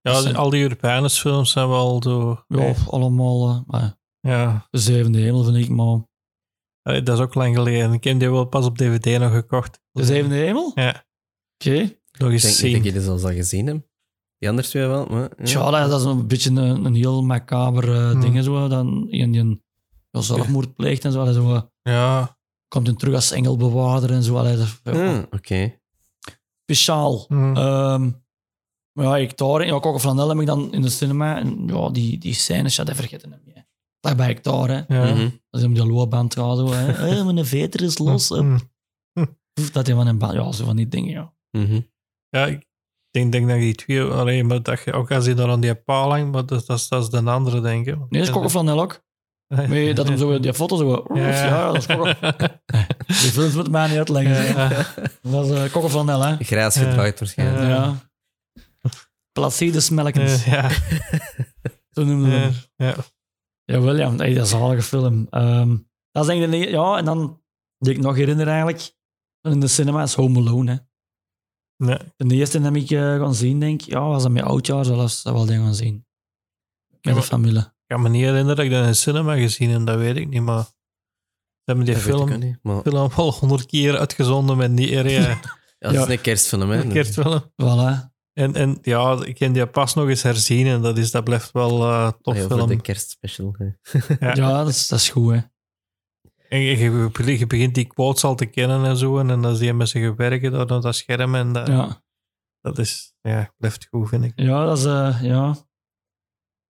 Ja, 0.00 0.22
die- 0.22 0.36
al 0.36 0.50
die 0.50 0.62
Europese 0.62 1.20
films 1.20 1.50
zijn 1.50 1.68
wel 1.68 2.02
zo... 2.02 2.44
Ja, 2.48 2.74
allemaal. 2.86 3.48
eh, 3.48 3.60
maar 3.66 3.98
ja. 4.20 4.66
de 4.70 4.78
zevende 4.78 5.18
hemel 5.20 5.44
vind 5.44 5.56
ik, 5.56 5.68
maar... 5.68 6.08
Allee, 6.82 7.02
Dat 7.02 7.18
is 7.18 7.24
ook 7.24 7.34
lang 7.34 7.54
geleden. 7.56 7.92
Ik 7.92 8.04
heb 8.04 8.18
die 8.18 8.30
wel 8.30 8.44
pas 8.44 8.64
op 8.66 8.78
DVD 8.78 9.18
nog 9.18 9.32
gekocht. 9.32 9.80
De 9.92 10.04
zevende 10.04 10.34
hemel? 10.34 10.72
Ja, 10.74 11.04
Oké. 11.58 11.78
nog 11.78 11.82
eens 11.82 11.96
Ik 12.18 12.18
denk 12.20 12.32
niet 12.42 12.42
zien. 12.54 12.72
dat 12.72 12.84
je 12.84 12.92
dit 12.92 13.08
al 13.08 13.18
gezien 13.34 13.66
hebt. 13.66 13.88
Die 14.38 14.48
andere 14.48 14.68
twee 14.68 14.86
wel, 14.86 15.06
maar... 15.06 15.30
Ja. 15.36 15.44
Tja, 15.44 15.70
dat, 15.70 15.90
dat 15.90 16.00
is 16.00 16.06
een 16.06 16.26
beetje 16.26 16.50
een, 16.50 16.84
een 16.84 16.94
heel 16.94 17.22
macaber 17.22 17.94
eh, 17.94 18.10
Hmm. 18.10 18.20
ding. 18.20 18.44
Zo, 18.44 18.68
dan 18.68 19.06
een 19.10 19.30
die 19.32 19.40
een 19.40 19.62
zelfmoord 20.10 20.74
pleegt 20.74 21.04
en 21.04 21.12
zo. 21.12 21.24
Dat 21.24 21.34
zo 21.34 21.54
eh, 21.54 21.62
Ja. 21.82 22.38
komt 22.68 22.86
hij 22.86 22.96
terug 22.96 23.14
als 23.14 23.30
engelbewaarder 23.30 24.10
en 24.10 24.22
zo. 24.22 24.36
Allee, 24.36 24.56
dat 24.56 24.80
Ah, 24.84 25.22
Oké. 25.30 25.78
Speciaal. 26.62 27.24
Hm. 27.28 27.56
Ehm, 27.56 28.10
maar 28.92 29.04
ja, 29.06 29.16
ik 29.16 29.36
daar, 29.36 29.66
ja, 29.66 29.80
Coco 29.80 29.98
Flanel 29.98 30.28
heb 30.28 30.38
ik 30.40 30.46
dan 30.46 30.72
in 30.72 30.82
de 30.82 30.88
cinema. 30.90 31.38
En 31.38 31.66
ja, 31.66 31.90
die, 31.90 32.18
die 32.18 32.34
scènes, 32.34 32.76
ja, 32.76 32.84
dat 32.84 32.96
vergeten 32.96 33.30
hem 33.30 33.40
niet. 33.44 33.64
Daar 34.00 34.16
ben 34.16 34.28
ik 34.28 34.44
daar, 34.44 34.68
hè. 34.68 34.74
Ja. 34.96 35.14
Mhm. 35.14 35.28
Als 35.50 35.60
hij 35.62 35.64
om 35.64 35.74
die 35.74 35.86
loopband 35.86 36.34
gaat, 36.34 36.56
zo, 36.56 36.72
hè. 36.72 36.92
Hé, 37.08 37.24
mijn 37.32 37.46
veter 37.46 37.82
is 37.82 37.98
los. 37.98 38.28
Hm. 38.28 38.58
Oef, 39.60 39.70
Dat 39.70 39.86
hij 39.86 39.94
van 39.96 40.06
een 40.06 40.18
band... 40.18 40.32
Ja, 40.32 40.52
zo 40.52 40.64
van 40.64 40.76
die 40.76 40.88
dingen, 40.88 41.10
ja. 41.10 41.32
Mhm. 41.50 41.80
Ja, 42.28 42.46
ik 42.46 42.66
denk, 43.10 43.32
denk 43.32 43.46
dat 43.48 43.56
je 43.56 43.62
die 43.62 43.74
twee... 43.74 44.02
Alleen 44.02 44.46
maar 44.46 44.62
dat 44.62 44.82
je 44.84 44.92
ook 44.92 45.10
als 45.10 45.24
je 45.24 45.34
daar 45.34 45.48
aan 45.50 45.60
die 45.60 45.74
paal 45.74 46.10
hangt, 46.10 46.32
maar 46.32 46.46
dat, 46.46 46.66
dat, 46.66 46.78
is- 46.78 46.88
dat 46.88 47.02
is 47.02 47.08
de 47.08 47.30
andere, 47.30 47.60
denk 47.60 47.86
ik. 47.86 47.96
Nee, 48.10 48.24
dat 48.26 48.44
is 48.44 48.50
Flanel 48.50 48.80
ook. 48.80 49.02
Weet 49.68 49.86
je, 49.86 49.94
dat 49.94 50.08
hem 50.08 50.16
zo, 50.18 50.40
die 50.40 50.54
foto 50.54 50.76
zo... 50.76 51.04
Ja, 51.14 51.72
dat 51.72 51.76
is 51.76 51.86
Coco... 51.86 52.04
Die 53.06 53.16
films 53.30 53.54
moeten 53.54 53.72
mij 53.72 53.88
niet 53.88 53.96
uitleggen. 53.98 54.44
Ja. 54.46 54.68
Dat 55.22 55.44
is 55.46 55.50
uh, 55.52 55.64
Coco 55.72 55.88
Flanel, 55.88 56.20
hè. 56.22 56.36
Grijs 56.36 56.74
Ja. 56.74 56.80
gedraaid 56.82 57.18
waarschijnlijk. 57.18 57.62
Ja. 57.62 57.68
Ja. 57.68 57.94
Placides 59.32 59.90
Melkens, 59.90 60.44
Ja. 60.44 60.70
zo 61.90 62.04
noemen 62.04 62.30
we 62.30 62.50
Ja. 62.84 62.94
Ja. 63.72 63.76
Jawel, 63.78 63.96
ja, 63.96 64.10
nee, 64.10 64.34
dat 64.34 64.46
is 64.46 64.52
een 64.52 64.58
zalige 64.58 64.82
film. 64.82 65.26
Ehm, 65.30 65.76
dat 66.10 66.22
is 66.22 66.28
denk 66.30 66.42
ik 66.44 66.50
de 66.50 66.56
ne- 66.56 66.70
Ja, 66.70 66.96
en 66.96 67.04
dan, 67.04 67.42
die 67.78 67.92
ik 67.94 68.00
nog 68.00 68.16
herinner 68.16 68.48
eigenlijk, 68.48 68.94
in 69.42 69.60
de 69.60 69.66
cinema 69.68 70.02
is 70.02 70.14
Home 70.14 70.38
Alone, 70.38 70.70
hè. 70.70 70.76
Ja. 71.86 72.00
De 72.16 72.34
eerste 72.34 72.60
heb 72.60 72.76
ik 72.76 72.90
eh, 72.90 73.00
gaan 73.00 73.34
zien, 73.34 73.60
denk 73.60 73.82
ik. 73.82 73.86
Ja, 73.88 74.00
was 74.00 74.22
dat 74.22 74.32
met 74.32 74.42
oudjaar 74.42 74.84
zelfs, 74.84 75.22
dat 75.22 75.32
wel 75.32 75.46
dingen 75.46 75.64
gaan 75.64 75.74
zien. 75.74 76.06
Met 77.02 77.14
de 77.14 77.22
familie. 77.22 77.58
Ik 77.60 77.72
kan 77.86 78.02
me 78.02 78.08
niet 78.08 78.22
herinneren 78.24 78.56
dat 78.56 78.64
ik 78.64 78.70
dat 78.70 78.80
in 78.82 78.86
de 78.88 78.94
cinema 78.94 79.34
gezien 79.36 79.70
heb, 79.70 79.86
dat 79.86 79.98
weet 79.98 80.16
ik 80.16 80.28
niet, 80.28 80.42
maar... 80.42 80.62
Ze 80.62 81.76
hebben 81.76 81.84
die 81.84 81.94
Dat 81.94 82.02
film, 82.02 82.38
niet. 82.38 82.58
Maar 82.62 82.82
film 82.82 83.10
al 83.16 83.32
honderd 83.32 83.66
keer 83.66 83.98
uitgezonden 83.98 84.56
met 84.56 84.76
die 84.76 84.98
area 84.98 85.20
ja, 85.28 85.40
dat 85.78 85.92
Ja. 85.92 86.02
is 86.02 86.08
een 86.08 86.20
kerstfilm, 86.20 86.70
hè. 86.70 86.86
kerstfilm. 86.86 87.40
Voilà. 87.42 88.09
En, 88.32 88.54
en 88.54 88.78
ja, 88.82 89.24
ik 89.24 89.38
heb 89.38 89.54
die 89.54 89.66
pas 89.66 89.94
nog 89.94 90.08
eens 90.08 90.22
herzien 90.22 90.66
en 90.66 90.82
dat, 90.82 90.98
is, 90.98 91.10
dat 91.10 91.24
blijft 91.24 91.52
wel 91.52 91.82
eh 91.82 92.10
tof 92.22 92.34
Ah, 92.34 92.40
ja, 92.40 92.46
film. 92.46 92.68
de 92.68 92.80
kerstspecial. 92.80 93.54
hè. 93.58 93.64
Ja. 94.26 94.34
Ja, 94.34 94.58
dat, 94.58 94.68
is, 94.68 94.88
dat 94.88 94.98
is 94.98 95.08
goed, 95.08 95.32
hè. 95.32 95.40
En 96.48 96.60
je, 96.60 96.78
je- 96.78 97.38
je 97.38 97.46
begint 97.46 97.74
die 97.74 97.86
quotes 97.86 98.24
al 98.24 98.34
te 98.34 98.46
kennen 98.46 98.84
en 98.84 98.96
zo. 98.96 99.18
En 99.18 99.26
dan 99.26 99.46
is 99.46 99.58
die 99.58 99.72
met 99.74 99.88
zijn 99.88 100.04
gewerken 100.04 100.50
door 100.52 100.66
dat 100.66 100.94
scherm. 100.94 101.34
En 101.34 101.52
dat, 101.52 101.66
Ja. 101.66 102.02
dat 102.60 102.78
is, 102.78 103.12
ja, 103.20 103.52
blijft 103.56 103.86
goed, 103.90 104.08
vind 104.08 104.24
ik. 104.24 104.32
Ja, 104.34 104.64
dat 104.64 104.78
is, 104.78 104.84
eh, 104.84 105.18
ja. 105.22 105.46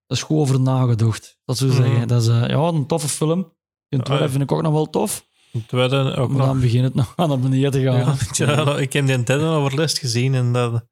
dat 0.06 0.16
is 0.16 0.22
goed 0.22 0.38
over 0.38 0.60
nagedacht. 0.60 1.38
Dat 1.44 1.58
zou 1.58 1.70
Mhm. 1.70 1.82
zeggen. 1.82 2.08
Dat 2.08 2.22
is 2.22 2.28
eh, 2.28 2.48
ja, 2.48 2.58
een 2.58 2.86
toffe 2.86 3.08
film. 3.08 3.56
In 3.88 4.00
tweede 4.02 4.24
ja. 4.24 4.30
vind 4.30 4.42
ik 4.42 4.52
ook 4.52 4.62
nog 4.62 4.72
wel 4.72 4.90
tof. 4.90 5.26
Het 5.52 5.68
tweede 5.68 5.96
ook 6.16 6.28
Maar 6.28 6.38
nog. 6.38 6.46
dan 6.46 6.60
begint 6.60 6.84
het 6.84 6.94
nog 6.94 7.12
aan 7.16 7.28
naar 7.28 7.38
beneden 7.40 7.70
te 7.70 7.82
gaan. 7.82 8.16
Ja, 8.48 8.76
ik 8.78 8.92
heb 8.92 9.06
die 9.06 9.22
derde 9.22 9.44
overlist 9.44 9.98
gezien 9.98 10.34
en 10.34 10.52
dat, 10.52 10.86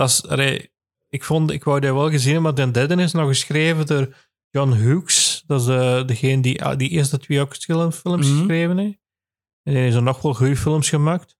dat 0.00 0.08
is, 0.08 0.26
allee, 0.28 0.72
ik 1.08 1.24
vond, 1.24 1.50
ik 1.50 1.64
wou 1.64 1.80
die 1.80 1.92
wel 1.92 2.10
gezien, 2.10 2.42
maar 2.42 2.54
die 2.54 2.70
derde 2.70 3.02
is 3.02 3.12
nog 3.12 3.28
geschreven 3.28 3.86
door 3.86 4.14
John 4.50 4.72
Hughes. 4.72 5.42
Dat 5.46 5.60
is 5.60 5.66
eh, 5.68 6.06
degene 6.06 6.42
die 6.42 6.64
ah, 6.64 6.78
die 6.78 6.88
eerste 6.88 7.18
twee 7.18 7.40
ook 7.40 7.54
films 7.56 8.02
Mhm. 8.02 8.20
geschreven 8.38 8.78
heeft. 8.78 8.98
En 9.62 9.72
die 9.72 9.82
heeft 9.82 9.96
er 9.96 10.02
nog 10.02 10.22
wel 10.22 10.34
goede 10.34 10.56
films 10.56 10.88
gemaakt. 10.88 11.38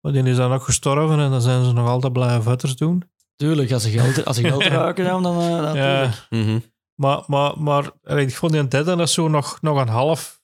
Maar 0.00 0.12
die 0.12 0.22
is 0.22 0.36
dan 0.36 0.52
ook 0.52 0.62
gestorven 0.62 1.18
en 1.18 1.30
dan 1.30 1.40
zijn 1.40 1.64
ze 1.64 1.72
nog 1.72 1.88
altijd 1.88 2.12
blijven 2.12 2.42
vetters 2.42 2.76
doen. 2.76 3.02
Tuurlijk, 3.36 3.72
als 3.72 3.82
ze 3.82 3.90
geld, 3.90 4.24
als 4.24 4.36
ze 4.36 4.42
geld 4.42 4.62
ruiken, 4.78 5.04
dan, 5.04 5.22
dan 5.22 5.40
eh, 5.40 5.48
natuurlijk. 5.48 6.14
Ja, 6.14 6.26
Mhm. 6.36 6.58
maar, 6.94 7.22
maar, 7.26 7.62
maar 7.62 7.90
allee, 8.04 8.26
ik 8.26 8.34
vond 8.34 8.52
die 8.52 8.68
derde 8.68 8.96
dat 8.96 9.00
is 9.08 9.12
zo 9.14 9.28
nog, 9.28 9.60
nog 9.62 9.80
een 9.80 9.88
half 9.88 10.40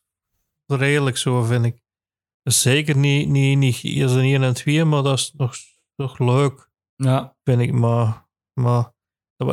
redelijk 0.66 1.16
zo, 1.16 1.42
vind 1.42 1.64
ik. 1.64 1.82
Dus 2.42 2.60
zeker 2.60 2.96
niet, 2.96 3.28
niet, 3.28 3.58
niet 3.58 3.80
eerst 3.82 4.14
een 4.14 4.20
1 4.24 4.42
en 4.42 4.54
2, 4.54 4.84
maar 4.84 5.02
dat 5.02 5.18
is 5.18 5.32
nog, 5.36 5.54
nog 5.96 6.18
leuk. 6.18 6.65
Ja. 6.96 7.36
vind 7.44 7.60
ik. 7.60 7.72
Maar, 7.72 8.26
maar 8.60 8.92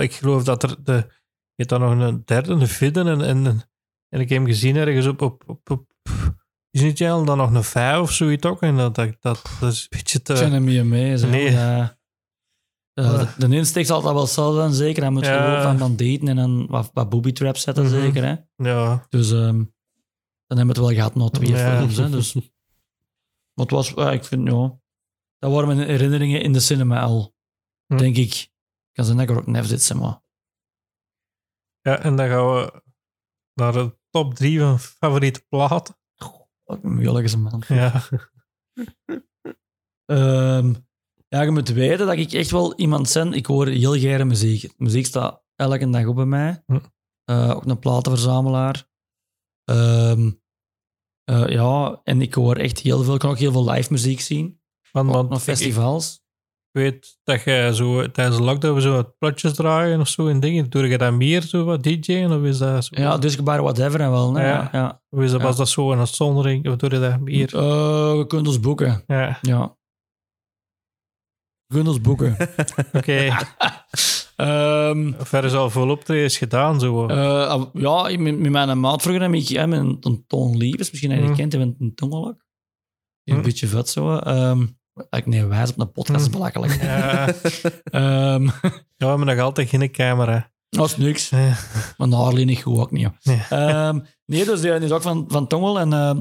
ik 0.01 0.13
geloof 0.13 0.43
dat 0.43 0.63
er 0.63 0.83
de, 0.83 0.93
je 1.55 1.63
hebt 1.63 1.69
dan 1.69 1.79
nog 1.81 2.07
een 2.09 2.21
derde, 2.25 2.51
een 2.53 2.67
vierde 2.67 2.99
en, 2.99 3.21
en, 3.21 3.45
en 4.09 4.19
ik 4.19 4.29
heb 4.29 4.37
hem 4.37 4.45
gezien 4.45 4.75
ergens 4.75 5.05
op, 5.07 5.21
op, 5.21 5.43
op, 5.47 5.69
op 5.69 5.91
Disney 6.71 6.93
Channel, 6.95 7.25
dan 7.25 7.37
nog 7.37 7.53
een 7.53 7.63
vijf 7.63 7.99
of 8.01 8.11
zoiets 8.11 8.45
ook. 8.45 8.61
En 8.61 8.77
dat, 8.77 8.95
dat, 8.95 9.15
dat, 9.19 9.41
is 9.61 9.81
een 9.81 9.87
beetje 9.89 10.21
te... 10.21 10.31
Ik 10.31 10.37
zijn 10.37 10.53
er 10.53 10.61
meer 10.61 10.85
mee. 10.85 11.17
Zo. 11.17 11.27
Nee. 11.27 11.51
Ja. 11.51 11.97
Ja, 12.93 13.17
de, 13.17 13.47
de 13.47 13.55
insteek 13.55 13.85
zal 13.85 14.01
dat 14.01 14.13
wel 14.13 14.21
hetzelfde 14.21 14.59
zijn, 14.59 14.73
zeker. 14.73 15.01
Hij 15.03 15.11
moet 15.11 15.25
Ja. 15.25 15.43
gewoon 15.45 15.61
van, 15.61 15.77
van 15.77 15.95
daten 15.95 16.27
en 16.27 16.35
dan 16.35 16.67
wat, 16.67 16.89
wat 16.93 17.09
booby 17.09 17.31
traps 17.31 17.61
zetten, 17.61 17.83
Mhm. 17.83 17.93
zeker. 17.93 18.23
Hè? 18.23 18.35
Ja, 18.69 19.05
Dus 19.09 19.31
ehm, 19.31 19.63
dan 20.47 20.57
hebben 20.57 20.65
we 20.65 20.67
het 20.67 20.77
wel 20.77 20.87
gehad 20.89 21.15
na 21.15 21.29
twee 21.29 21.49
Ja. 21.49 21.77
films. 21.77 21.97
Hè? 21.97 22.09
Dus, 22.09 22.33
maar 23.53 23.65
het 23.65 23.71
was, 23.71 23.89
ja, 23.89 24.11
ik 24.11 24.23
vind, 24.23 24.47
ja, 24.47 24.79
dat 25.43 25.51
waren 25.51 25.75
mijn 25.75 25.87
herinneringen 25.87 26.41
in 26.41 26.53
de 26.53 26.59
cinema 26.59 27.01
al. 27.01 27.35
Hm. 27.85 27.97
Denk 27.97 28.15
ik. 28.15 28.51
Kan 28.91 29.05
zijn 29.05 29.17
dat 29.17 29.29
ik 29.29 29.35
er 29.35 29.41
ook 29.41 29.47
nef 29.47 29.65
zit, 29.65 29.81
zeg 29.81 29.97
maar. 29.97 30.21
ja, 31.81 31.99
en 31.99 32.15
dan 32.15 32.27
gaan 32.27 32.53
we 32.53 32.83
naar 33.53 33.71
de 33.71 33.97
top 34.09 34.33
drie 34.33 34.59
van 34.59 34.79
favoriete 34.79 35.45
platen. 35.49 35.95
Wat 36.63 36.83
een 36.83 36.93
moeilijke 36.93 37.37
man. 37.37 37.63
Ja, 37.67 38.01
Ehm, 40.05 40.73
ja, 41.27 41.41
je 41.41 41.51
moet 41.51 41.69
weten 41.69 42.05
dat 42.05 42.17
ik 42.17 42.31
echt 42.31 42.51
wel 42.51 42.75
iemand 42.75 43.13
ben. 43.13 43.33
Ik 43.33 43.45
hoor 43.45 43.67
heel 43.67 43.99
graag 43.99 44.23
muziek. 44.23 44.73
Muziek 44.77 45.05
staat 45.05 45.43
elke 45.55 45.89
dag 45.89 46.05
op 46.05 46.15
bij 46.15 46.25
mij. 46.25 46.63
Hm. 46.65 46.79
Eh, 47.23 47.49
ook 47.49 47.65
een 47.65 47.79
platenverzamelaar. 47.79 48.89
Ehm, 49.63 50.31
eh, 51.23 51.47
ja, 51.47 52.01
en 52.03 52.21
ik 52.21 52.33
hoor 52.33 52.55
echt 52.55 52.79
heel 52.79 53.03
veel. 53.03 53.13
Ik 53.13 53.19
kan 53.19 53.29
ook 53.29 53.37
heel 53.37 53.51
veel 53.51 53.69
live 53.71 53.91
muziek 53.91 54.19
zien. 54.19 54.62
Want, 54.93 55.07
Ook 55.09 55.13
want 55.15 55.29
nog 55.29 55.37
ik, 55.37 55.43
festivals. 55.43 56.13
ik 56.71 56.81
weet 56.81 57.17
dat 57.23 57.43
je 57.43 57.71
zo 57.73 58.11
tijdens 58.11 58.37
de 58.37 58.43
lockdown 58.43 58.79
zo 58.79 58.91
wat 58.91 59.17
plotjes 59.17 59.53
draaien 59.53 59.99
of 59.99 60.07
zo 60.07 60.27
en 60.27 60.39
dingen. 60.39 60.69
Doe 60.69 60.87
je 60.87 60.97
dat 60.97 61.13
meer 61.13 61.41
zo 61.41 61.63
wat 61.63 61.83
DJ'en 61.83 62.31
of 62.31 62.43
is 62.43 62.57
dat 62.57 62.85
zo? 62.85 63.01
Ja, 63.01 63.17
dus 63.17 63.43
bar 63.43 63.61
whatever 63.61 63.99
en 64.01 64.11
wel. 64.11 64.31
Nee? 64.31 64.45
Ja. 64.45 65.01
Of 65.09 65.19
is 65.21 65.31
dat, 65.31 65.39
Ja. 65.39 65.45
was 65.45 65.55
dat 65.55 65.69
zo 65.69 65.91
een 65.91 65.99
uitzondering? 65.99 66.67
Of 66.69 66.75
doe 66.75 66.89
je 66.89 66.99
dat 66.99 67.19
meer? 67.19 67.55
Eh, 67.55 68.13
je 68.17 68.25
kunt 68.27 68.47
ons 68.47 68.59
boeken. 68.59 69.03
Ja, 69.07 69.37
Ja. 69.41 69.77
Je 71.65 71.73
kunt 71.75 71.87
ons 71.87 72.01
boeken. 72.01 72.35
oké. 72.93 73.27
Ehm, 74.35 75.13
Ver 75.17 75.43
is 75.43 75.53
al 75.53 75.69
veel 75.69 75.89
optredens 75.89 76.37
gedaan, 76.37 76.79
zo. 76.79 77.07
eh, 77.07 77.47
ah, 77.47 77.65
ja, 77.73 78.07
ik- 78.07 78.19
met, 78.19 78.39
met 78.39 78.51
mijn 78.51 78.79
maat 78.79 79.01
vroeger 79.01 79.21
heb 79.23 79.33
ik 79.33 79.47
hè, 79.47 79.67
met 79.67 79.79
een, 79.79 79.97
een 80.01 80.23
Toon 80.27 80.57
Lievers, 80.57 80.89
misschien 80.89 81.11
heb 81.11 81.21
je 81.21 81.27
Mm. 81.29 81.35
kent, 81.35 81.57
met 81.57 81.75
een 81.79 81.95
tongelak. 81.95 82.45
Een 83.23 83.35
Mm. 83.35 83.41
beetje 83.41 83.67
vet 83.67 83.89
zo. 83.89 84.15
ehm 84.17 84.65
ik 85.09 85.25
nee, 85.25 85.45
wijs 85.45 85.69
op 85.71 85.79
een 85.79 85.91
podcast 85.91 86.19
is 86.19 86.25
Mm. 86.25 86.31
belachelijk. 86.31 86.81
Ja, 86.81 87.27
Ehm 87.83 88.45
we 88.97 89.05
hebben 89.09 89.27
nog 89.27 89.39
altijd 89.39 89.69
geen 89.69 89.91
camera. 89.91 90.51
dat 90.69 90.85
is 90.85 90.97
niks. 90.97 91.29
Ja. 91.29 91.55
Maar 91.97 92.07
Narlie 92.07 92.45
niet 92.45 92.61
goed 92.61 92.79
ook 92.79 92.91
niet. 92.91 93.09
Ehm, 93.49 93.99
nee, 94.25 94.45
dus 94.45 94.61
die 94.61 94.71
is 94.71 94.91
ook 94.91 95.01
van, 95.01 95.25
van 95.27 95.47
Tongel. 95.47 95.79
En 95.79 95.93
ehm, 95.93 96.19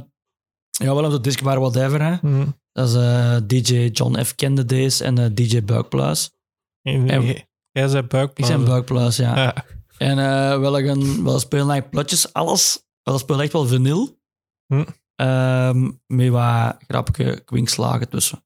ja, 0.71 0.95
wel 0.95 1.05
op 1.05 1.11
de 1.11 1.21
disc 1.21 1.43
bar 1.43 1.61
whatever. 1.61 2.03
Hè. 2.03 2.15
Hm. 2.15 2.45
Dat 2.73 2.89
is 2.89 2.95
eh, 2.95 3.37
DJ 3.47 3.89
John 3.93 4.23
F. 4.23 4.35
Kende 4.35 4.65
Days 4.65 5.01
en 5.01 5.19
eh, 5.19 5.31
DJ 5.35 5.63
Buikpluis. 5.65 6.31
Jij 6.83 7.89
zei 7.89 8.03
Ik 8.03 8.09
buikplaten. 8.09 8.45
zijn 8.47 8.65
Buikpluis, 8.65 9.17
ja. 9.17 9.37
Ja. 9.43 9.65
En 9.99 10.19
eh 10.19 10.59
wel, 10.59 10.79
een, 10.79 11.25
wel 11.25 11.39
spelen 11.39 11.71
eigenlijk 11.71 11.91
plotjes, 11.91 12.33
alles. 12.33 12.87
Wel 13.03 13.19
spelen 13.19 13.41
echt 13.41 13.53
wel 13.53 13.67
vinyl. 13.67 14.19
Hm. 14.67 14.85
Ehm, 15.17 15.91
met 16.07 16.29
wat 16.29 16.77
grappige 16.89 17.43
kwinkslagen 17.45 18.09
tussen. 18.09 18.45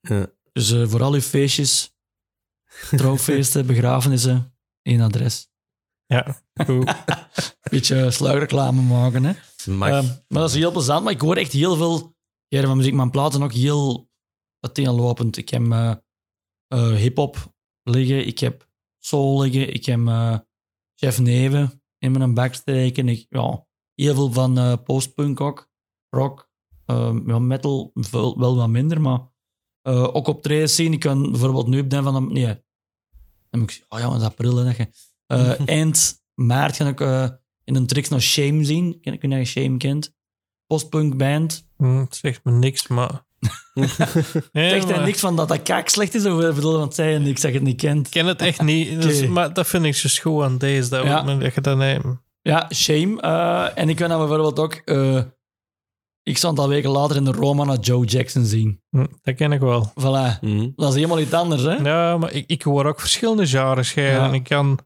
Ja. 0.00 0.26
Dus 0.52 0.70
eh, 0.72 0.86
voor 0.86 1.02
al 1.02 1.12
uw 1.12 1.20
feestjes, 1.20 1.94
trouwfeesten, 2.90 3.66
begrafenissen, 3.66 4.56
één 4.82 5.00
adres. 5.00 5.50
ja, 6.06 6.42
goed. 6.64 6.94
Beetje 7.70 8.10
sluikreclame 8.10 8.82
maken, 8.82 9.24
hè. 9.24 9.32
Mag. 9.70 9.88
Ehm, 9.88 10.06
maar 10.06 10.40
dat 10.40 10.48
is 10.50 10.56
heel 10.56 10.72
plezant. 10.72 11.04
Maar 11.04 11.12
ik 11.12 11.20
hoor 11.20 11.36
echt 11.36 11.52
heel 11.52 11.76
veel 11.76 12.16
jaren 12.48 12.68
van 12.68 12.76
muziek. 12.76 12.94
Mijn 12.94 13.10
platen 13.10 13.42
ook 13.42 13.52
heel 13.52 14.10
uiteenlopend. 14.60 15.36
Ik 15.36 15.48
heb 15.48 15.62
eh 15.70 15.94
eh, 16.68 16.94
hip-hop 16.94 17.54
liggen. 17.82 18.26
Ik 18.26 18.38
heb 18.38 18.68
soul 18.98 19.40
liggen. 19.40 19.74
Ik 19.74 19.84
heb 19.84 20.06
eh 20.06 20.38
Jeff 20.94 21.18
Neven 21.18 21.82
in 21.98 22.12
mijn 22.12 22.34
bak 22.34 22.54
steken. 22.54 23.08
Ik, 23.08 23.26
ja, 23.28 23.66
heel 23.94 24.14
veel 24.14 24.32
van 24.32 24.58
eh, 24.58 24.74
postpunk 24.84 25.40
ook. 25.40 25.70
Rock. 26.08 26.50
ehm, 26.86 27.30
ja, 27.30 27.38
metal 27.38 27.90
wel 28.10 28.56
wat 28.56 28.68
minder, 28.68 29.00
maar 29.00 29.31
eh, 29.82 30.14
ook 30.14 30.26
optredens 30.26 30.74
zien. 30.74 30.92
Ik 30.92 31.00
kan 31.00 31.30
bijvoorbeeld 31.30 31.66
nu 31.66 31.82
bedenken 31.82 32.12
van... 32.12 32.32
Nee, 32.32 32.44
dan 33.50 33.60
moet 33.60 33.70
ik... 33.70 33.84
Oh 33.88 33.98
ja, 33.98 34.08
dat 34.08 34.20
is 34.20 34.26
april, 34.26 34.56
hè. 34.56 34.64
dat 34.64 34.76
je- 34.76 34.88
Eh, 35.26 35.52
eind 35.68 36.22
maart 36.34 36.76
ga 36.76 36.86
ik 36.88 37.00
eh, 37.00 37.28
in 37.64 37.74
een 37.76 37.86
tricks 37.86 38.08
naar 38.08 38.20
Shame 38.20 38.64
zien. 38.64 38.98
Ik 39.00 39.04
weet 39.20 39.22
niet 39.22 39.32
of 39.32 39.38
je 39.38 39.60
Shame 39.60 39.76
kent. 39.76 40.14
Postpunk 40.66 41.16
band. 41.16 41.66
Hm, 41.76 41.96
het 41.98 42.16
zegt 42.16 42.40
me 42.44 42.52
niks, 42.52 42.86
maar... 42.88 43.24
Nee, 43.74 43.88
Zegt 44.70 44.84
hij 44.84 44.96
maar 44.96 45.04
niks 45.04 45.20
van 45.20 45.36
dat 45.36 45.48
dat 45.48 45.62
kaak 45.62 45.88
slecht 45.88 46.14
is? 46.14 46.26
Of 46.26 46.54
bedoel 46.54 46.78
want 46.78 46.94
zij 46.94 47.14
en 47.14 47.26
ik 47.26 47.38
zeg 47.38 47.52
het 47.52 47.62
niet 47.62 47.80
kent? 47.80 48.06
Ik 48.06 48.12
ken 48.12 48.26
het 48.26 48.40
echt 48.42 48.62
niet. 48.62 49.02
Dus. 49.02 49.26
Maar 49.26 49.52
dat 49.52 49.66
vind 49.66 49.84
ik 49.84 49.94
zo 49.94 50.08
schoon 50.08 50.44
aan 50.44 50.58
deze. 50.58 50.88
Dat, 50.90 51.04
Ja. 51.04 51.22
dat 51.22 51.54
je 51.54 51.60
dat 51.60 51.76
neemt. 51.76 52.04
Ja, 52.42 52.70
Shame. 52.74 53.20
eh, 53.20 53.68
en 53.82 53.88
ik 53.88 53.96
kan 53.96 54.08
dan 54.08 54.18
bijvoorbeeld 54.18 54.58
ook... 54.58 54.72
eh, 54.74 55.22
ik 56.22 56.38
zal 56.38 56.50
een 56.50 56.56
aantal 56.56 56.72
weken 56.74 56.90
later 56.90 57.16
in 57.16 57.24
de 57.24 57.30
Roma 57.32 57.64
naar 57.64 57.78
Joe 57.78 58.04
Jackson 58.04 58.44
zien. 58.44 58.80
Hm, 58.90 59.06
dat 59.22 59.34
ken 59.34 59.52
ik 59.52 59.60
wel. 59.60 59.88
Voilà. 60.00 60.40
Mhm. 60.40 60.68
Dat 60.76 60.88
is 60.88 60.94
helemaal 60.94 61.20
iets 61.20 61.32
anders, 61.32 61.62
hè? 61.62 61.74
Ja, 61.74 62.16
maar 62.18 62.32
ik, 62.32 62.44
ik 62.46 62.62
hoor 62.62 62.86
ook 62.86 63.00
verschillende 63.00 63.46
genres. 63.46 63.94
Ja. 63.94 64.32
Ik 64.32 64.44
kan... 64.44 64.78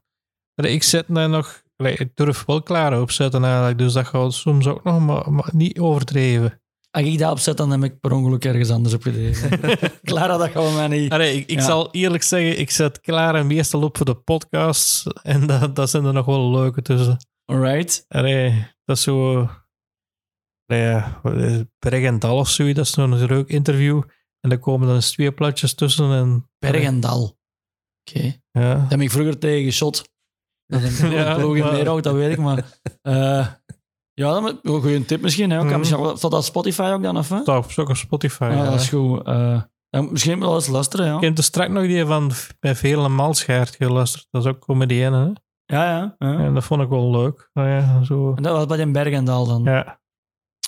Ik 0.55 0.83
zet 0.83 1.05
daar 1.07 1.29
nog... 1.29 1.61
Ik 1.77 2.09
durf 2.15 2.43
wel 2.45 2.61
klaar 2.61 3.01
opzetten 3.01 3.43
eigenlijk. 3.43 3.77
Dus 3.77 3.93
dat 3.93 4.07
gaat 4.07 4.33
soms 4.33 4.67
ook 4.67 4.83
nog, 4.83 4.99
maar, 4.99 5.31
maar 5.33 5.49
niet 5.53 5.79
overdreven. 5.79 6.61
Als 6.91 7.05
ik 7.05 7.17
dat 7.19 7.31
opzet, 7.31 7.57
dan 7.57 7.71
heb 7.71 7.83
ik 7.83 7.99
per 7.99 8.11
ongeluk 8.11 8.45
ergens 8.45 8.69
anders 8.69 8.93
op 8.93 9.01
gedreven. 9.01 9.59
Klaar, 10.03 10.27
dat 10.37 10.49
gaan 10.49 10.63
we 10.63 10.71
mij 10.71 10.87
niet... 10.87 11.11
Allee, 11.11 11.35
ik, 11.37 11.49
ik 11.49 11.59
Ja. 11.59 11.65
zal 11.65 11.91
eerlijk 11.91 12.23
zeggen, 12.23 12.59
ik 12.59 12.71
zet 12.71 12.99
klaar 13.01 13.35
en 13.35 13.47
meestal 13.47 13.81
op 13.81 13.97
voor 13.97 14.05
de 14.05 14.15
podcasts. 14.15 15.07
En 15.21 15.47
dat, 15.47 15.75
dat 15.75 15.89
zijn 15.89 16.05
er 16.05 16.13
nog 16.13 16.25
wel 16.25 16.51
leuke 16.51 16.81
tussen. 16.81 17.17
Alright. 17.45 18.05
Allee, 18.07 18.67
dat 18.85 18.97
is 18.97 19.03
zo... 19.03 19.49
Ja, 20.67 21.19
wat 21.23 21.33
is 21.33 21.51
het? 21.51 21.67
Berg 21.79 22.03
en 22.03 22.19
Dal 22.19 22.37
of 22.37 22.49
zoiets, 22.49 22.75
dat 22.75 22.85
is 22.85 22.91
zo'n 22.91 23.25
leuk 23.25 23.49
interview. 23.49 24.01
En 24.39 24.49
daar 24.49 24.59
komen 24.59 24.87
dan 24.87 24.95
eens 24.95 25.11
twee 25.11 25.31
platjes 25.31 25.73
tussen. 25.73 26.11
En, 26.11 26.49
Berg 26.59 26.83
en 26.83 26.99
Dal. 26.99 27.37
Oké. 28.09 28.35
Ja. 28.51 28.73
Dat 28.73 28.89
heb 28.89 29.01
ik 29.01 29.11
vroeger 29.11 29.39
tegen 29.39 29.63
geschot. 29.63 30.09
Dat 30.65 30.81
is 30.81 30.99
een 30.99 31.11
Ja, 31.19 31.35
ploeg 31.37 31.55
in 31.55 32.01
dat 32.01 32.13
weet 32.13 32.31
ik, 32.31 32.37
maar... 32.37 32.79
eh, 33.01 33.47
ja, 34.13 34.39
dat 34.39 34.43
is 34.43 34.55
een 34.61 34.81
goede 34.81 35.05
tip 35.05 35.21
misschien. 35.21 35.49
Hè. 35.49 35.63
Mhm. 35.63 35.79
misschien 35.79 36.17
dat 36.29 36.45
Spotify 36.45 36.91
ook 36.93 37.03
dan, 37.03 37.17
of 37.17 37.29
hè? 37.29 37.43
Dat 37.43 37.69
is 37.69 37.79
ook 37.79 37.89
op 37.89 37.95
Spotify. 37.95 38.43
Ja, 38.43 38.51
ja. 38.51 38.63
dat 38.63 38.79
is 38.79 38.89
goed. 38.89 39.25
Eh, 39.25 39.61
ja, 39.89 40.01
misschien 40.01 40.39
wel 40.39 40.55
eens 40.55 40.67
luisteren, 40.67 41.05
ja. 41.05 41.15
Ik 41.15 41.21
heb 41.21 41.37
er 41.37 41.43
straks 41.43 41.71
nog 41.71 41.83
die 41.83 42.05
van 42.05 42.31
bij 42.59 42.75
Vele 42.75 43.09
Malschaert 43.09 43.75
geluisterd. 43.75 44.27
Dat 44.31 44.45
is 44.45 44.49
ook 44.51 44.59
comedienne. 44.59 45.17
Hè? 45.17 45.31
Ja, 45.75 45.97
ja. 45.97 46.15
ja. 46.17 46.39
En 46.39 46.53
dat 46.53 46.63
vond 46.63 46.81
ik 46.81 46.89
wel 46.89 47.11
leuk. 47.11 47.49
Nou 47.53 47.67
ja, 47.69 48.03
zo. 48.03 48.33
En 48.35 48.43
dat 48.43 48.55
was 48.55 48.65
bij 48.65 48.77
den 48.77 48.91
Berg 48.91 49.13
en 49.13 49.25
Dal 49.25 49.47
dan. 49.47 49.63
Ja. 49.63 49.99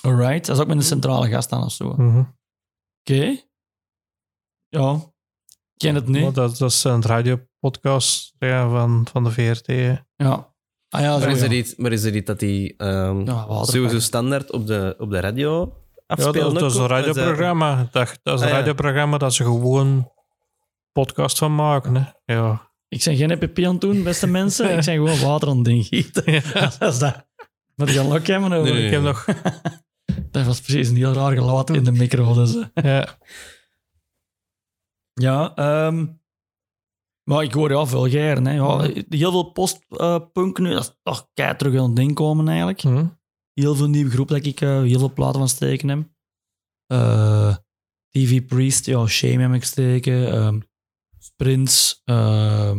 Alright. 0.02 0.46
Dat 0.46 0.56
is 0.56 0.62
ook 0.62 0.68
met 0.68 0.76
een 0.76 0.82
centrale 0.82 1.28
gast 1.28 1.50
dan 1.50 1.64
of 1.64 1.72
zo. 1.72 1.86
Oké. 1.88 2.02
mhm. 2.02 3.34
Ja. 4.68 4.92
Ik 5.74 5.86
ken 5.86 5.94
het 5.94 6.06
niet. 6.06 6.22
Maar 6.22 6.32
Dat, 6.32 6.56
dat 6.58 6.70
is 6.70 6.84
een 6.84 7.02
radiopodcast 7.02 8.34
ja, 8.38 8.68
van, 8.68 9.06
van 9.12 9.24
de 9.24 9.30
VRT. 9.30 9.66
hè. 9.66 9.94
Ja. 10.16 10.48
Ah 10.88 11.00
ja, 11.00 11.12
zo, 11.12 11.18
Maar 11.26 11.30
is, 11.34 11.38
ja. 11.40 11.44
er 11.44 11.52
iets, 11.52 11.76
maar 11.76 11.92
is 11.92 12.02
er 12.04 12.14
iets 12.16 12.26
dat 12.26 12.38
die 12.38 12.76
ehm 12.76 13.26
Ja, 13.26 13.64
sowieso 13.64 13.98
standaard 13.98 14.52
op 14.52 14.66
de, 14.66 14.94
op 14.98 15.10
de 15.10 15.20
radio 15.20 15.76
Ja, 15.94 16.02
afspelen? 16.06 16.52
dat, 16.52 16.58
dat 16.60 16.70
is 16.70 16.76
ook, 16.76 16.82
een 16.82 16.88
radioprogramma. 16.96 17.88
Dat, 17.92 18.18
dat 18.22 18.34
is 18.34 18.40
een 18.40 18.46
Ah, 18.46 18.52
ja. 18.52 18.58
radioprogramma 18.58 19.18
dat 19.18 19.34
ze 19.34 19.42
gewoon 19.44 20.12
podcast 20.92 21.38
van 21.38 21.54
maken. 21.54 21.96
Hè. 21.96 22.34
Ja. 22.34 22.70
Ik 22.88 23.04
ben 23.04 23.16
geen 23.16 23.30
EPP 23.30 23.58
aan 23.58 23.72
het 23.72 23.80
doen, 23.80 24.02
beste 24.02 24.26
mensen. 24.38 24.68
Ik 24.78 24.84
ben 24.84 24.94
gewoon 24.94 25.20
water 25.20 25.48
aan 25.48 25.58
het. 25.68 26.22
Ja. 26.24 26.40
Dat 26.78 26.92
is 26.92 26.98
dat. 26.98 27.26
Moet 27.74 27.88
ik 27.88 27.96
een 27.96 28.08
lok 28.08 28.26
hebben? 28.26 28.52
over? 28.52 28.72
Nee. 28.72 28.84
Ik 28.84 28.90
heb 28.90 29.02
nog... 29.02 29.24
Dat 30.30 30.46
was 30.46 30.60
precies 30.60 30.88
een 30.88 30.96
heel 30.96 31.12
raar 31.12 31.32
geluid 31.32 31.70
in 31.70 31.84
de 31.84 31.92
micro. 31.92 32.34
Dus. 32.34 32.56
eh. 32.74 32.84
Ja. 32.84 33.18
Ja, 35.12 35.54
ehm, 35.54 36.06
maar 37.22 37.42
ik 37.42 37.52
hoor 37.52 37.70
ja, 37.70 37.86
veel 37.86 38.08
geiren. 38.08 38.46
Hè. 38.46 38.52
Ja, 38.52 38.80
heel 39.08 39.30
veel 39.30 39.50
postpunk 39.50 40.58
nu, 40.58 40.70
dat 40.70 40.82
is 40.82 40.98
toch 41.02 41.28
kei 41.34 41.56
terug 41.56 41.80
aan 41.80 41.90
het 41.90 41.98
inkomen 41.98 42.48
eigenlijk. 42.48 42.80
Hm. 42.80 43.06
Heel 43.52 43.74
veel 43.74 43.88
nieuwe 43.88 44.10
groep 44.10 44.28
dat 44.28 44.44
ik 44.46 44.60
eh, 44.60 44.68
heel 44.82 44.98
veel 44.98 45.12
platen 45.12 45.38
van 45.38 45.48
steken 45.48 45.88
heb. 45.88 46.08
Eh, 46.86 47.56
TV 48.10 48.44
Priest, 48.46 48.86
ja, 48.86 49.06
Shame 49.06 49.42
heb 49.42 49.52
ik 49.54 49.64
steken. 49.64 50.32
ehm 50.32 50.60
uh, 52.04 52.72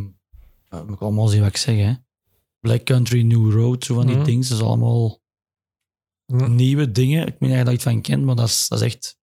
moet 0.85 0.95
ik 0.95 1.01
allemaal 1.01 1.27
zien 1.27 1.39
wat 1.41 1.49
ik 1.49 1.57
zeg, 1.57 1.75
hè. 1.77 1.93
Black 2.59 2.83
Country, 2.83 3.21
New 3.21 3.51
Road, 3.51 3.83
zo 3.83 3.95
van 3.95 4.05
die 4.05 4.15
Mhm. 4.15 4.25
dingen. 4.25 4.41
Dat 4.41 4.51
is 4.51 4.61
allemaal 4.61 5.20
Hm. 6.31 6.55
nieuwe 6.55 6.91
dingen. 6.91 7.27
Ik 7.27 7.35
weet 7.39 7.49
niet 7.49 7.57
dat 7.57 7.67
ik 7.67 7.73
het 7.73 7.81
van 7.81 8.01
ken, 8.01 8.25
maar 8.25 8.35
dat 8.35 8.47
is, 8.47 8.67
dat 8.67 8.81
is 8.81 8.85
echt 8.93 9.19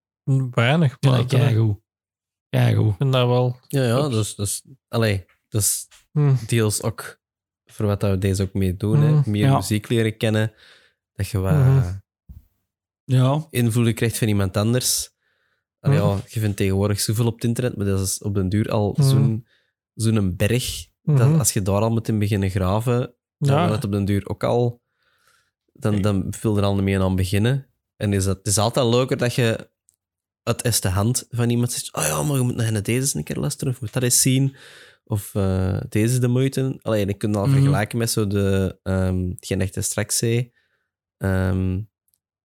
Weinig. 0.51 0.97
ja, 1.01 1.11
Maar 1.11 1.27
keigoed. 1.27 1.77
Keigoed. 2.49 2.91
ik 2.91 2.97
vind 2.99 3.13
dat 3.13 3.27
wel... 3.27 3.57
Ja, 3.69 3.83
ja, 3.85 4.09
dus, 4.09 4.35
dus 4.35 4.65
allee, 4.89 5.25
dus 5.49 5.89
Hm. 6.13 6.35
deels 6.47 6.83
ook 6.83 7.21
voor 7.65 7.87
wat 7.87 8.01
dat 8.01 8.11
we 8.11 8.19
deze 8.19 8.43
ook 8.43 8.53
mee 8.53 8.77
doen. 8.77 8.97
Mm, 8.99 9.23
hè. 9.25 9.31
Meer 9.31 9.45
ja. 9.45 9.57
muziek 9.57 9.89
leren 9.89 10.17
kennen. 10.17 10.53
Dat 11.13 11.29
je 11.29 11.39
wat 11.39 11.53
Mhm. 11.53 11.93
Ja, 13.05 13.47
invloeden 13.51 13.95
krijgt 13.95 14.19
van 14.19 14.29
iemand 14.29 14.57
anders. 14.57 15.11
Allee, 15.81 15.99
Mhm. 15.99 16.07
ja, 16.09 16.21
je 16.29 16.41
vindt 16.41 16.57
tegenwoordig 16.57 17.01
zoveel 17.01 17.27
op 17.27 17.35
het 17.35 17.45
internet, 17.45 17.77
maar 17.77 17.87
dat 17.87 18.01
is 18.01 18.23
op 18.23 18.35
den 18.35 18.49
duur 18.49 18.71
al 18.71 18.95
Mhm. 18.99 19.09
zo'n 19.09 19.47
zo'n 19.95 20.37
berg. 20.37 20.87
Dat 21.03 21.29
Mhm. 21.29 21.39
als 21.39 21.53
je 21.53 21.63
daar 21.63 21.81
al 21.81 21.91
moet 21.91 22.09
in 22.09 22.19
beginnen 22.19 22.51
graven, 22.51 23.15
dan 23.39 23.57
Ja. 23.57 23.65
wil 23.65 23.75
het 23.75 23.85
op 23.85 23.93
den 23.93 24.05
duur 24.05 24.29
ook 24.29 24.45
al... 24.45 24.83
Dan, 25.79 26.03
dan 26.03 26.33
wil 26.41 26.57
er 26.57 26.63
al 26.63 26.83
mee 26.83 27.01
aan 27.01 27.17
beginnen. 27.17 27.67
En 27.97 28.13
is 28.13 28.25
dat, 28.25 28.37
het 28.37 28.47
is 28.47 28.59
altijd 28.59 28.87
leuker 28.87 29.17
dat 29.17 29.35
je 29.35 29.71
uit 30.43 30.65
eerste 30.65 30.89
hand 30.89 31.27
van 31.31 31.51
iemand 31.51 31.73
zegt 31.73 31.95
oh 31.97 32.03
ja, 32.03 32.23
maar 32.23 32.37
je 32.37 32.43
moet 32.43 32.57
naar 32.57 32.83
deze 32.83 33.01
eens 33.01 33.15
een 33.15 33.25
keer 33.25 33.37
luisteren, 33.37 33.73
of 33.73 33.79
je 33.79 33.85
moet 33.85 33.95
dat 33.95 34.03
eens 34.03 34.21
zien. 34.23 34.57
Of 35.05 35.35
eh, 35.35 35.81
deze 35.89 36.13
is 36.15 36.21
de 36.21 36.29
moeite. 36.29 36.79
Allee, 36.83 37.07
dan 37.07 37.17
kun 37.17 37.31
je 37.31 37.37
al 37.39 37.47
Mhm. 37.47 37.55
vergelijken 37.57 37.99
met 37.99 38.11
zo 38.11 38.27
de... 38.27 38.79
hetgeen 39.35 39.59
dat 39.59 39.75
je 39.75 39.81
straks 39.83 40.17
zei. 40.19 40.53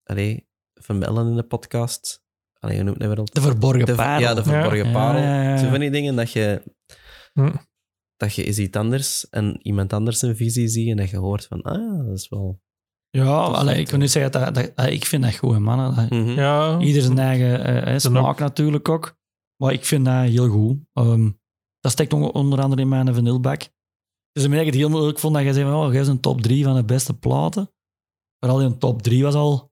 Allee, 0.03 0.47
van 0.73 0.99
Bellen 0.99 1.27
in 1.27 1.35
de 1.35 1.43
podcast. 1.43 2.23
Allee, 2.59 2.75
hoe 2.75 2.85
noemt 2.85 3.01
het 3.01 3.17
al? 3.17 3.25
de 3.25 3.41
verborgen 3.41 3.85
De- 3.85 3.95
parel. 3.95 4.19
Ja, 4.21 4.33
de 4.33 4.43
verborgen 4.43 4.85
Ja. 4.85 4.91
parel. 4.91 5.21
Ja. 5.21 5.57
Zo 5.57 5.69
van 5.69 5.79
die 5.79 5.91
dingen 5.91 6.15
dat 6.15 6.31
je, 6.31 6.63
Hm. 7.33 7.55
dat 8.17 8.33
je 8.33 8.43
eens 8.43 8.57
iets 8.57 8.77
anders 8.77 9.29
en 9.29 9.59
iemand 9.61 9.93
anders 9.93 10.21
een 10.21 10.35
visie 10.35 10.67
ziet 10.67 10.89
en 10.89 10.97
dat 10.97 11.09
je 11.09 11.17
hoort 11.17 11.45
van, 11.45 11.61
ah 11.61 12.05
dat 12.07 12.17
is 12.17 12.29
wel... 12.29 12.61
Ja, 13.17 13.35
allee, 13.35 13.79
ik 13.79 13.87
kan 13.87 13.99
niet 13.99 14.11
zeggen 14.11 14.31
dat, 14.31 14.55
dat, 14.55 14.71
dat- 14.75 14.85
ik 14.89 15.05
vind 15.05 15.23
dat 15.23 15.35
goed, 15.35 15.59
man. 15.59 15.95
Dat- 15.95 16.09
Mhm. 16.09 16.29
Ja. 16.29 16.79
Ieder 16.79 17.01
zijn 17.01 17.17
eigen 17.19 17.63
eh, 17.65 17.93
eh, 17.93 17.99
smaak 17.99 18.39
natuurlijk 18.39 18.89
ook. 18.89 19.15
Maar 19.61 19.73
ik 19.73 19.85
vind 19.85 20.05
dat 20.05 20.23
heel 20.23 20.49
goed. 20.49 20.77
Ehm, 20.93 21.31
dat 21.79 21.91
steekt 21.91 22.13
on- 22.13 22.31
onder 22.33 22.61
andere 22.61 22.81
in 22.81 22.87
mijn 22.87 23.13
vanillebak. 23.13 23.61
Dus 24.31 24.43
ik 24.43 24.49
merk 24.49 24.65
het 24.65 24.75
heel 24.75 24.89
moeilijk 24.89 25.19
vond 25.19 25.33
dat 25.33 25.43
je 25.43 25.53
zei, 25.53 25.73
oh, 25.73 25.91
jij 25.91 26.01
is 26.01 26.07
een 26.07 26.19
top 26.19 26.41
3 26.41 26.63
van 26.63 26.75
de 26.75 26.83
beste 26.83 27.13
platen. 27.17 27.71
Vooral 28.39 28.61
in 28.61 28.77
top 28.77 29.01
3 29.01 29.23
was 29.23 29.33
al 29.33 29.71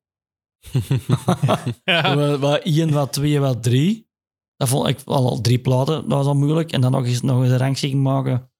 Ja. 1.83 2.15
wat, 2.15 2.39
wat 2.39 2.61
1, 2.63 2.91
wat 2.91 3.13
2, 3.13 3.39
wat 3.39 3.63
3. 3.63 4.09
Dat 4.55 4.69
vond 4.69 4.87
ik 4.87 5.01
al, 5.05 5.29
al 5.29 5.41
drie 5.41 5.59
platen, 5.59 5.93
dat 6.01 6.17
was 6.17 6.25
al 6.25 6.35
moeilijk. 6.35 6.71
En 6.71 6.81
dan 6.81 6.91
nog 6.91 7.05
eens, 7.05 7.21
nog 7.21 7.41
eens 7.41 7.51
een 7.51 7.57
rangschikking 7.57 8.03
maken. 8.03 8.51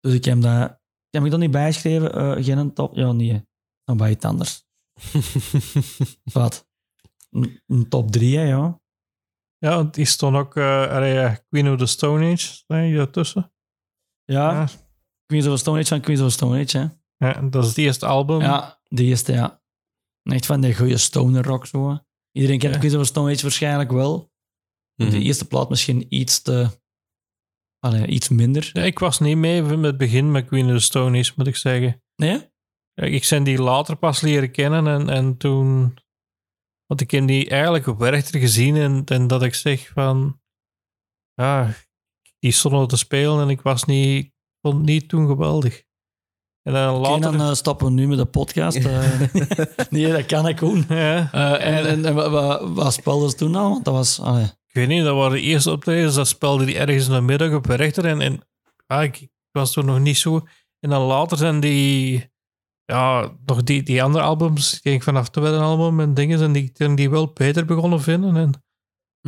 Dus 0.00 0.14
ik 0.14 0.24
heb 0.24 0.40
dat... 0.42 0.80
Heb 1.12 1.24
ik 1.24 1.30
dat 1.30 1.40
niet 1.40 1.50
bijgeschreven? 1.50 2.12
Eh, 2.12 2.44
geen 2.44 2.72
top? 2.72 2.94
Ja, 2.94 3.12
nee. 3.12 3.46
Dan 3.84 3.96
bij 3.96 4.10
iets 4.10 4.24
anders. 4.24 4.64
Wat? 6.32 6.68
Een, 7.30 7.60
een 7.66 7.88
top 7.88 8.10
3, 8.10 8.38
hè, 8.38 8.44
ja. 8.44 8.80
Ja, 9.58 9.74
want 9.74 9.94
die 9.94 10.04
stond 10.04 10.36
ook 10.36 10.56
eh, 10.56 10.90
allee, 10.90 11.12
ja, 11.12 11.34
Queen 11.48 11.70
of 11.72 11.78
the 11.78 11.86
Stone 11.86 12.32
Age 12.32 12.86
je 12.88 12.96
daartussen. 12.96 13.52
Ja, 14.24 14.52
Ja. 14.52 14.68
Queens 15.26 15.46
of 15.46 15.52
the 15.52 15.58
Stone 15.58 15.78
Age 15.78 15.88
van 15.88 16.00
Queens 16.00 16.20
of 16.20 16.26
the 16.26 16.32
Stone 16.32 16.62
Age, 16.62 16.78
hè. 16.78 16.86
Ja, 17.26 17.40
dat 17.40 17.62
is 17.62 17.68
het 17.68 17.78
eerste 17.78 18.06
album. 18.06 18.40
Ja, 18.40 18.80
die 18.88 19.06
eerste, 19.06 19.32
ja. 19.32 19.62
Echt 20.22 20.46
van 20.46 20.60
die 20.60 20.76
goede 20.76 20.96
stoner 20.96 21.44
rock, 21.44 21.66
zo. 21.66 21.98
Iedereen 22.32 22.58
kent 22.58 22.72
Ja. 22.72 22.78
Queens 22.78 22.94
of 22.94 23.02
the 23.02 23.08
Stone 23.08 23.32
Age 23.32 23.42
waarschijnlijk 23.42 23.90
wel. 23.90 24.32
Mhm. 24.94 25.10
De 25.10 25.18
eerste 25.18 25.46
plaat 25.46 25.68
misschien 25.68 26.14
iets 26.14 26.42
te... 26.42 26.80
Allee, 27.84 28.06
iets 28.06 28.28
minder. 28.28 28.70
Ja, 28.72 28.82
ik 28.82 28.98
was 28.98 29.20
niet 29.20 29.36
mee 29.36 29.62
met 29.62 29.84
het 29.84 29.96
begin 29.96 30.30
met 30.30 30.46
Queen 30.46 30.66
of 30.66 30.72
the 30.72 30.78
Stone 30.78 31.32
moet 31.36 31.46
ik 31.46 31.56
zeggen. 31.56 32.02
Nee? 32.16 32.50
Ja, 32.94 33.04
Ik 33.04 33.24
zijn 33.24 33.44
die 33.44 33.62
later 33.62 33.96
pas 33.96 34.20
leren 34.20 34.50
kennen 34.50 34.86
en, 34.86 35.08
en 35.08 35.36
toen... 35.36 35.94
Want 36.86 37.00
ik 37.00 37.10
heb 37.10 37.26
die 37.26 37.48
eigenlijk 37.48 37.86
op 37.86 37.98
Werchter 37.98 38.40
gezien 38.40 38.76
en, 38.76 39.04
en 39.04 39.26
dat 39.26 39.42
ik 39.42 39.54
zeg 39.54 39.88
van... 39.88 40.40
Ja, 41.34 41.74
die 42.38 42.52
stonden 42.52 42.88
te 42.88 42.96
spelen 42.96 43.40
en 43.40 43.48
ik 43.48 43.60
was 43.60 43.84
niet... 43.84 44.24
ik 44.24 44.32
vond 44.60 44.76
het 44.76 44.84
niet 44.84 45.08
toen 45.08 45.26
geweldig. 45.26 45.82
En 46.62 46.72
dan 46.72 46.94
later... 46.94 47.20
dan 47.20 47.40
eh, 47.40 47.54
stappen 47.54 47.86
we 47.86 47.92
nu 47.92 48.06
met 48.06 48.18
de 48.18 48.26
podcast. 48.26 48.76
eh. 48.84 49.20
nee, 49.90 50.12
dat 50.12 50.26
kan 50.26 50.48
ik 50.48 50.58
doen. 50.58 50.84
ja, 50.88 51.32
Eh, 51.32 51.66
en 51.66 51.86
en, 51.86 52.04
en 52.04 52.14
wat, 52.14 52.30
wat, 52.30 52.68
wat 52.68 52.92
speelden 52.92 53.30
ze 53.30 53.36
toen 53.36 53.54
al? 53.54 53.70
Want 53.70 53.84
dat 53.84 53.94
was... 53.94 54.20
allee, 54.20 54.50
ik 54.72 54.78
weet 54.78 54.88
niet, 54.88 55.04
dat 55.04 55.16
waren 55.16 55.32
de 55.32 55.40
eerste 55.40 55.70
optredens, 55.70 56.14
dat 56.14 56.28
speelde 56.28 56.64
die 56.64 56.78
ergens 56.78 57.06
in 57.06 57.12
de 57.12 57.20
middag 57.20 57.52
op 57.52 57.66
Werchter 57.66 58.04
en, 58.04 58.20
en 58.20 58.40
ah, 58.86 59.02
ik, 59.02 59.20
ik 59.20 59.30
was 59.50 59.72
toen 59.72 59.84
nog 59.84 60.00
niet 60.00 60.16
zo... 60.16 60.46
En 60.80 60.90
dan 60.90 61.02
later 61.02 61.36
zijn 61.36 61.60
die... 61.60 62.30
Ja, 62.84 63.32
nog 63.44 63.62
die, 63.62 63.82
die 63.82 64.02
andere 64.02 64.24
albums, 64.24 64.74
ik 64.74 64.80
ging 64.82 65.04
vanaf 65.04 65.22
het 65.22 65.32
tweede 65.32 65.58
album 65.58 66.00
en 66.00 66.14
dingen, 66.14 66.42
en 66.42 66.52
die, 66.52 66.70
die, 66.72 66.94
die 66.94 67.10
wel 67.10 67.32
beter 67.32 67.64
begonnen 67.64 68.00
vinden. 68.00 68.36
En 68.36 68.64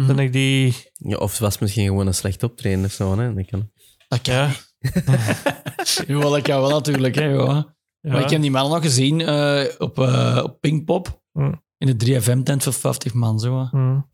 dan 0.06 0.18
ik 0.18 0.32
die... 0.32 0.74
Ja, 0.92 1.16
of 1.16 1.30
het 1.30 1.40
was 1.40 1.58
misschien 1.58 1.86
gewoon 1.86 2.06
een 2.06 2.14
slecht 2.14 2.42
optreden 2.42 2.84
of 2.84 2.92
zo, 2.92 3.18
hè. 3.18 3.34
Dat 3.34 3.46
kan. 3.46 3.70
Dat 4.08 4.20
kan. 4.22 4.34
Ja, 4.34 4.50
Ja, 6.06 6.20
dat 6.20 6.42
kan 6.42 6.60
wel 6.60 6.70
natuurlijk, 6.70 7.14
hè, 7.14 7.24
ja. 7.24 7.76
Maar 8.00 8.20
ik 8.20 8.30
heb 8.30 8.40
die 8.40 8.50
man 8.50 8.70
nog 8.70 8.82
gezien 8.82 9.20
eh, 9.20 9.64
op, 9.78 9.98
eh, 9.98 10.40
op 10.42 10.60
Pinkpop. 10.60 11.22
Mm. 11.32 11.62
In 11.78 11.96
de 11.96 12.20
3FM-tent 12.20 12.62
voor 12.62 12.72
50 12.72 13.14
man, 13.14 13.38
zo. 13.38 13.58
hè. 13.58 13.78
Mm. 13.78 14.12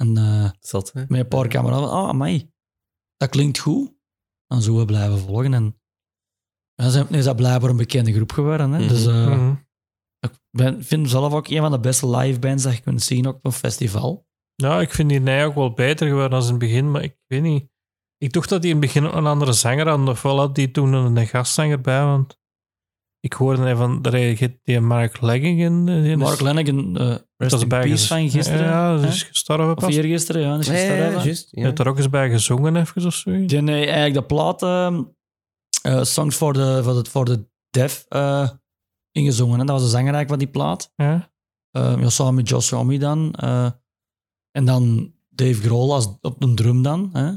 En 0.00 0.16
eh, 0.16 0.50
Zat, 0.60 0.92
hè? 0.92 1.04
met 1.08 1.20
een 1.20 1.28
paar 1.28 1.48
camera's. 1.48 1.80
Oh, 1.90 2.08
amai. 2.08 2.50
Dat 3.16 3.28
klinkt 3.28 3.58
goed. 3.58 3.92
Dan 4.46 4.62
zo 4.62 4.76
we 4.78 4.84
blijven 4.84 5.18
volgen. 5.18 5.54
En 5.54 5.80
dan 6.74 6.90
zijn- 6.90 7.08
is 7.08 7.24
dat 7.24 7.36
blijkbaar 7.36 7.70
een 7.70 7.76
bekende 7.76 8.12
groep 8.12 8.32
geworden. 8.32 8.70
Hè? 8.72 8.78
Mhm. 8.78 8.88
Dus 8.88 9.06
eh, 9.06 9.26
Mhm. 9.26 9.54
ik 10.20 10.30
ben, 10.50 10.84
vind 10.84 11.10
zelf 11.10 11.32
ook 11.32 11.48
een 11.48 11.60
van 11.60 11.70
de 11.70 11.80
beste 11.80 12.08
live 12.16 12.38
bands 12.38 12.62
dat 12.62 12.74
je 12.76 12.80
kunt 12.82 13.02
zien 13.02 13.26
ook 13.26 13.34
op 13.36 13.44
een 13.44 13.52
festival. 13.52 14.26
Ja, 14.54 14.80
ik 14.80 14.90
vind 14.90 15.08
die 15.08 15.20
Nij 15.20 15.46
ook 15.46 15.54
wel 15.54 15.72
beter 15.72 16.08
geworden 16.08 16.32
als 16.38 16.44
in 16.44 16.50
het 16.50 16.60
begin, 16.60 16.90
maar 16.90 17.02
ik 17.02 17.16
weet 17.26 17.42
niet. 17.42 17.68
Ik 18.18 18.32
dacht 18.32 18.48
dat 18.48 18.62
die 18.62 18.70
in 18.74 18.76
het 18.76 18.86
begin 18.86 19.04
een 19.04 19.26
andere 19.26 19.52
zanger 19.52 19.88
had, 19.88 20.08
ofwel 20.08 20.38
had 20.38 20.54
die 20.54 20.70
toen 20.70 20.92
een, 20.92 21.26
gastzanger 21.26 21.80
bij, 21.80 22.04
want 22.04 22.38
ik 23.20 23.32
hoorde 23.32 23.62
hij 23.62 23.76
van, 23.76 24.02
dat 24.02 24.12
hij 24.12 24.60
die 24.62 24.80
Mark 24.80 25.20
Legging 25.20 25.60
in... 25.60 25.84
die 26.02 26.16
Mark 26.16 26.40
Lennigan, 26.40 26.96
dat 27.48 27.52
is 27.60 27.66
bij 27.66 27.80
peace 27.80 27.90
gez- 27.96 28.06
van 28.08 28.30
gisteren. 28.30 28.64
Ja, 28.66 28.96
dat 28.96 29.04
is 29.04 29.22
gestorven 29.22 29.76
Of 29.76 29.84
pas. 29.84 29.94
eergisteren, 29.94 30.42
ja. 30.42 30.58
Is 30.58 30.66
Ja, 30.66 30.72
ja, 30.72 30.78
gestorven. 30.78 31.18
ja, 31.18 31.24
juist. 31.24 31.48
Je 31.50 31.60
Ja. 31.60 31.66
hebt 31.66 31.78
er 31.78 31.88
ook 31.88 31.96
eens 31.96 32.10
bij 32.10 32.30
gezongen 32.30 32.76
even 32.76 33.06
of 33.06 33.14
zo. 33.14 33.30
Die 33.30 33.40
heeft 33.40 33.68
eigenlijk 33.68 34.14
de 34.14 34.22
plaat 34.22 34.62
ehm, 34.62 35.02
eh, 35.82 36.02
Songs 36.02 36.36
for 36.36 36.52
the, 36.54 36.80
for 36.84 37.02
the, 37.02 37.10
for 37.10 37.24
the 37.24 37.48
Deaf 37.70 38.04
eh, 38.08 38.48
ingezongen. 39.12 39.58
Hè? 39.58 39.64
Dat 39.64 39.74
was 39.74 39.84
de 39.84 39.90
zanger 39.96 40.14
eigenlijk 40.14 40.28
van 40.28 40.38
die 40.38 40.48
plaat. 40.48 40.92
Ja? 40.96 41.30
Ja, 41.70 42.08
samen 42.08 42.34
met 42.34 42.48
Josh 42.48 42.70
Homme 42.70 42.98
dan. 42.98 43.32
eh, 43.34 43.70
en 44.50 44.64
dan 44.64 45.12
Dave 45.28 45.62
Grohl 45.62 45.92
als, 45.92 46.08
op 46.20 46.40
de 46.40 46.54
drum 46.54 46.82
dan. 46.82 47.10
Hè? 47.12 47.32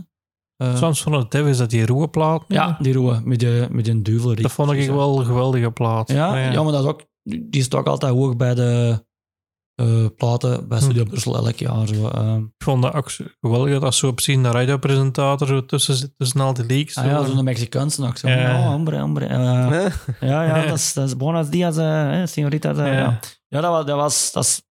Eh, 0.55 0.75
Soms 0.75 1.01
van 1.03 1.13
het 1.13 1.31
Dev 1.31 1.47
is 1.47 1.57
dat 1.57 1.69
die 1.69 1.85
roe 1.85 2.07
plaat. 2.07 2.43
ja, 2.47 2.77
die 2.81 2.93
roe 2.93 3.21
met, 3.23 3.39
de, 3.39 3.67
met 3.71 3.87
een 3.87 4.03
duvel. 4.03 4.35
Dat 4.35 4.51
vond 4.51 4.71
ik 4.71 4.87
wel 4.89 5.19
een 5.19 5.25
geweldige 5.25 5.71
plaat. 5.71 6.11
Ja, 6.11 6.37
ja. 6.51 6.63
maar 6.63 6.71
dat 6.71 6.83
is 6.83 6.89
ook, 6.89 7.01
die 7.23 7.47
is 7.49 7.67
toch 7.67 7.79
ook 7.79 7.87
altijd 7.87 8.11
hoog 8.13 8.35
bij 8.35 8.55
de 8.55 9.05
eh, 9.75 10.05
platen 10.17 10.67
bij 10.67 10.79
Studio 10.81 11.03
Hm. 11.03 11.09
Brussel 11.09 11.35
elk 11.35 11.55
jaar. 11.55 11.87
Zo, 11.87 12.07
eh. 12.07 12.35
Ik 12.35 12.63
vond 12.63 12.81
dat 12.83 12.93
ook 12.93 13.09
zo 13.09 13.23
geweldig 13.41 13.79
dat 13.79 13.95
zo 13.95 14.07
op 14.07 14.21
zien 14.21 14.43
de 14.43 14.51
radiopresentator 14.51 15.47
zo 15.47 15.65
tussen 15.65 15.95
zit, 15.95 16.13
tussen 16.17 16.39
al 16.41 16.53
die 16.53 16.65
leaks. 16.65 16.95
ah, 16.95 17.05
ja, 17.05 17.25
zo. 17.25 17.33
zo'n 17.33 17.43
Mexicaanse 17.43 18.01
nog. 18.01 18.17
Zo. 18.17 18.27
Ja. 18.29 18.59
Oh, 18.59 18.67
hombre, 18.67 18.99
hombre. 18.99 19.25
Eh, 19.25 19.91
ja, 20.19 20.43
ja, 20.43 20.65
dat 20.65 20.77
is, 20.77 20.93
dat 20.93 21.07
is 21.07 21.17
buenos 21.17 21.49
dias, 21.49 21.77
eh, 21.77 22.21
eh, 22.21 22.27
señorita. 22.27 22.69
Ja. 22.75 22.85
ja. 22.85 23.19
Ja, 23.47 23.61
dat 23.61 23.71
was, 23.71 23.85
dat 23.85 23.95
was, 23.95 24.31
dat 24.31 24.43
is- 24.43 24.61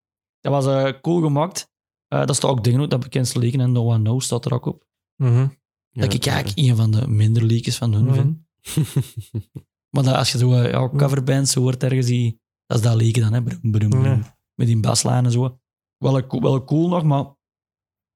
dat 0.40 0.52
was 0.52 0.66
eh, 0.66 1.00
cool 1.00 1.20
gemaakt. 1.20 1.70
Eh, 2.08 2.26
dat 2.26 2.36
staat 2.36 2.50
ook 2.50 2.64
dingen 2.64 2.88
dat 2.88 3.00
bekendste 3.00 3.38
liedje 3.38 3.58
en 3.60 3.72
No 3.72 3.84
One 3.92 4.02
Knows 4.02 4.24
staat 4.24 4.44
er 4.44 4.54
ook 4.54 4.66
op. 4.66 4.84
Mhm. 5.16 5.46
dat 5.92 6.12
ik 6.14 6.26
eigenlijk 6.26 6.58
een 6.68 6.76
van 6.76 6.90
de 6.90 7.08
minder 7.08 7.42
liedjes 7.44 7.76
van 7.76 7.92
hun 7.92 8.04
Mhm. 8.04 8.14
vind. 8.14 8.36
Maar 9.90 10.02
dat, 10.04 10.14
als 10.14 10.32
je 10.32 10.38
zo 10.38 10.52
eh, 10.52 10.70
ja, 10.70 10.88
coverbands 10.96 11.54
hoort 11.54 11.82
ergens, 11.82 12.06
die, 12.06 12.40
dat 12.66 12.78
is 12.78 12.84
dat 12.84 12.94
liedje 12.94 13.22
dan, 13.22 13.32
hè. 13.32 13.42
Brum, 13.42 13.58
brum, 13.70 13.90
brum. 13.90 14.24
Met 14.62 14.70
die 14.70 14.80
baslijn 14.80 15.24
en 15.24 15.30
zo. 15.32 15.60
Wel, 15.98 16.26
wel 16.40 16.64
cool 16.64 16.88
nog, 16.88 17.02
maar 17.04 17.24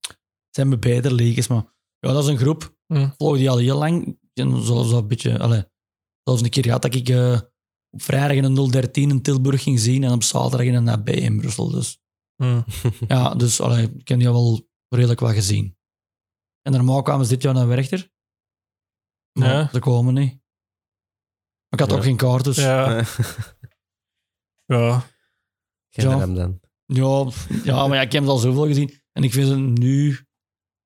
het 0.09 0.51
zijn 0.51 0.69
me 0.69 0.79
beter 0.79 1.13
liedjes. 1.13 1.49
Maar 1.49 1.75
Ja, 1.99 2.13
dat 2.13 2.23
is 2.23 2.29
een 2.31 2.39
groep. 2.39 2.77
Ik 2.87 3.15
volg 3.17 3.37
die 3.37 3.51
al 3.51 3.59
heel 3.59 3.79
lang. 3.79 4.19
En 4.35 4.63
zelfs 4.63 4.93
een 4.93 5.09
beetje... 5.09 5.39
Allee, 5.39 5.65
zelfs 6.23 6.43
een 6.43 6.51
keer 6.51 6.65
gehad 6.65 6.83
dat 6.83 6.95
ik 6.95 7.09
eh, 7.09 7.41
op 7.91 8.03
vrijdag 8.03 8.37
in 8.37 8.45
een 8.45 8.71
013 8.71 9.11
in 9.11 9.23
Tilburg 9.23 9.63
ging 9.63 9.79
zien 9.81 10.05
en 10.05 10.13
op 10.13 10.23
zaterdag 10.23 10.67
in 10.67 10.75
een 10.75 10.89
AB 10.89 11.09
in 11.09 11.37
Brussel. 11.41 11.71
Dus 11.71 11.99
Hm. 12.43 12.63
ja, 13.09 13.35
dus 13.35 13.61
allee, 13.61 13.93
ik 13.97 14.09
heb 14.09 14.19
die 14.19 14.29
al 14.29 14.35
wel 14.35 14.69
redelijk 14.89 15.21
wat 15.21 15.33
gezien. 15.35 15.77
En 16.63 16.73
normaal 16.73 17.03
kwamen 17.03 17.25
ze 17.27 17.33
dit 17.33 17.43
jaar 17.43 17.55
naar 17.55 17.67
Werchter. 17.67 18.11
Maar 19.39 19.49
Ja. 19.49 19.69
ze 19.73 19.79
komen 19.79 20.15
niet. 20.15 20.33
Maar 20.33 20.41
ik 21.71 21.79
had 21.81 21.91
Ja. 21.91 21.97
ook 21.97 22.03
geen 22.03 22.17
kaart, 22.17 22.45
dus... 22.45 22.57
Ja, 22.57 23.05
ja. 24.77 25.15
Geen 25.97 26.11
Ja. 26.11 26.19
Ramdan. 26.19 26.61
ja, 26.87 27.31
ja, 27.65 27.87
maar 27.87 27.97
ja, 27.97 28.03
ik 28.03 28.13
heb 28.13 28.25
ze 28.25 28.31
al 28.31 28.39
zoveel 28.39 28.67
gezien. 28.67 29.01
En 29.13 29.23
ik 29.23 29.33
vind 29.33 29.47
ze 29.49 29.57
nu 29.57 30.19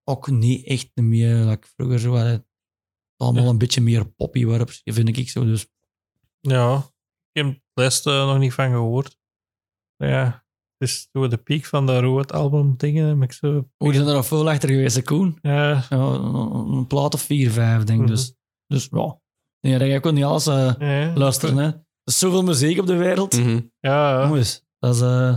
ook 0.04 0.30
niet 0.30 0.66
echt 0.66 0.90
meer... 0.94 1.44
Dat 1.44 1.52
ik 1.52 1.66
vroeger 1.76 1.98
zo 1.98 2.16
had. 2.16 2.44
Allemaal 3.16 3.48
een 3.48 3.58
beetje 3.58 3.80
meer 3.80 4.10
poppy-werps, 4.10 4.80
vind 4.84 5.16
ik 5.16 5.28
zo. 5.28 5.44
Dus 5.44 5.66
Ja, 6.40 6.76
ik 7.32 7.42
heb 7.42 7.60
de 7.72 7.82
rest 7.82 8.06
eh, 8.06 8.26
nog 8.26 8.38
niet 8.38 8.52
van 8.52 8.70
gehoord. 8.70 9.18
Ja, 9.96 10.44
het 10.78 10.88
is 10.88 11.08
zo 11.12 11.28
de 11.28 11.36
piek 11.36 11.64
van 11.66 11.86
de 11.86 12.00
Road 12.00 12.32
album 12.32 12.76
dingen. 12.76 13.22
Ik 13.22 13.32
zo, 13.32 13.68
hoe 13.76 13.94
zijn 13.94 14.06
er 14.06 14.14
nog 14.14 14.26
veel 14.26 14.48
achter 14.50 14.68
geweest, 14.68 15.02
Koen? 15.02 15.38
ja, 15.42 15.68
Ja, 15.70 15.86
een, 15.90 16.34
een 16.72 16.86
plaat 16.86 17.14
of 17.14 17.22
vier, 17.22 17.50
vijf, 17.50 17.84
denk 17.84 18.00
ik. 18.00 18.04
Mhm. 18.06 18.14
Dus, 18.14 18.34
dus 18.66 18.88
ja. 18.90 19.20
Nee, 19.60 19.78
dat 19.78 20.06
ook 20.06 20.12
niet 20.12 20.24
alles 20.24 20.46
eh, 20.46 20.74
ja, 20.78 21.12
luisteren. 21.16 21.56
Hè. 21.56 21.66
Er 21.66 21.82
is 22.04 22.18
zoveel 22.18 22.42
muziek 22.42 22.78
op 22.78 22.86
de 22.86 22.96
wereld. 22.96 23.38
Mhm. 23.38 23.60
Ja, 23.80 24.10
ja. 24.20 24.26
Jongens, 24.26 24.64
dat 24.80 24.94
is... 24.94 25.00
eh 25.00 25.36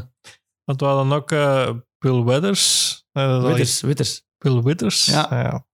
want 0.63 0.79
we 0.79 0.85
hadden 0.85 1.11
ook 1.13 1.31
eh, 1.31 1.71
Bill 1.97 2.23
Withers. 2.23 3.05
Dat 3.11 3.43
is 3.43 3.47
Witters, 3.47 3.81
Witters. 3.81 4.25
Bill 4.37 4.61
Withers. 4.61 5.05
Ja. 5.05 5.27
ja. 5.29 5.67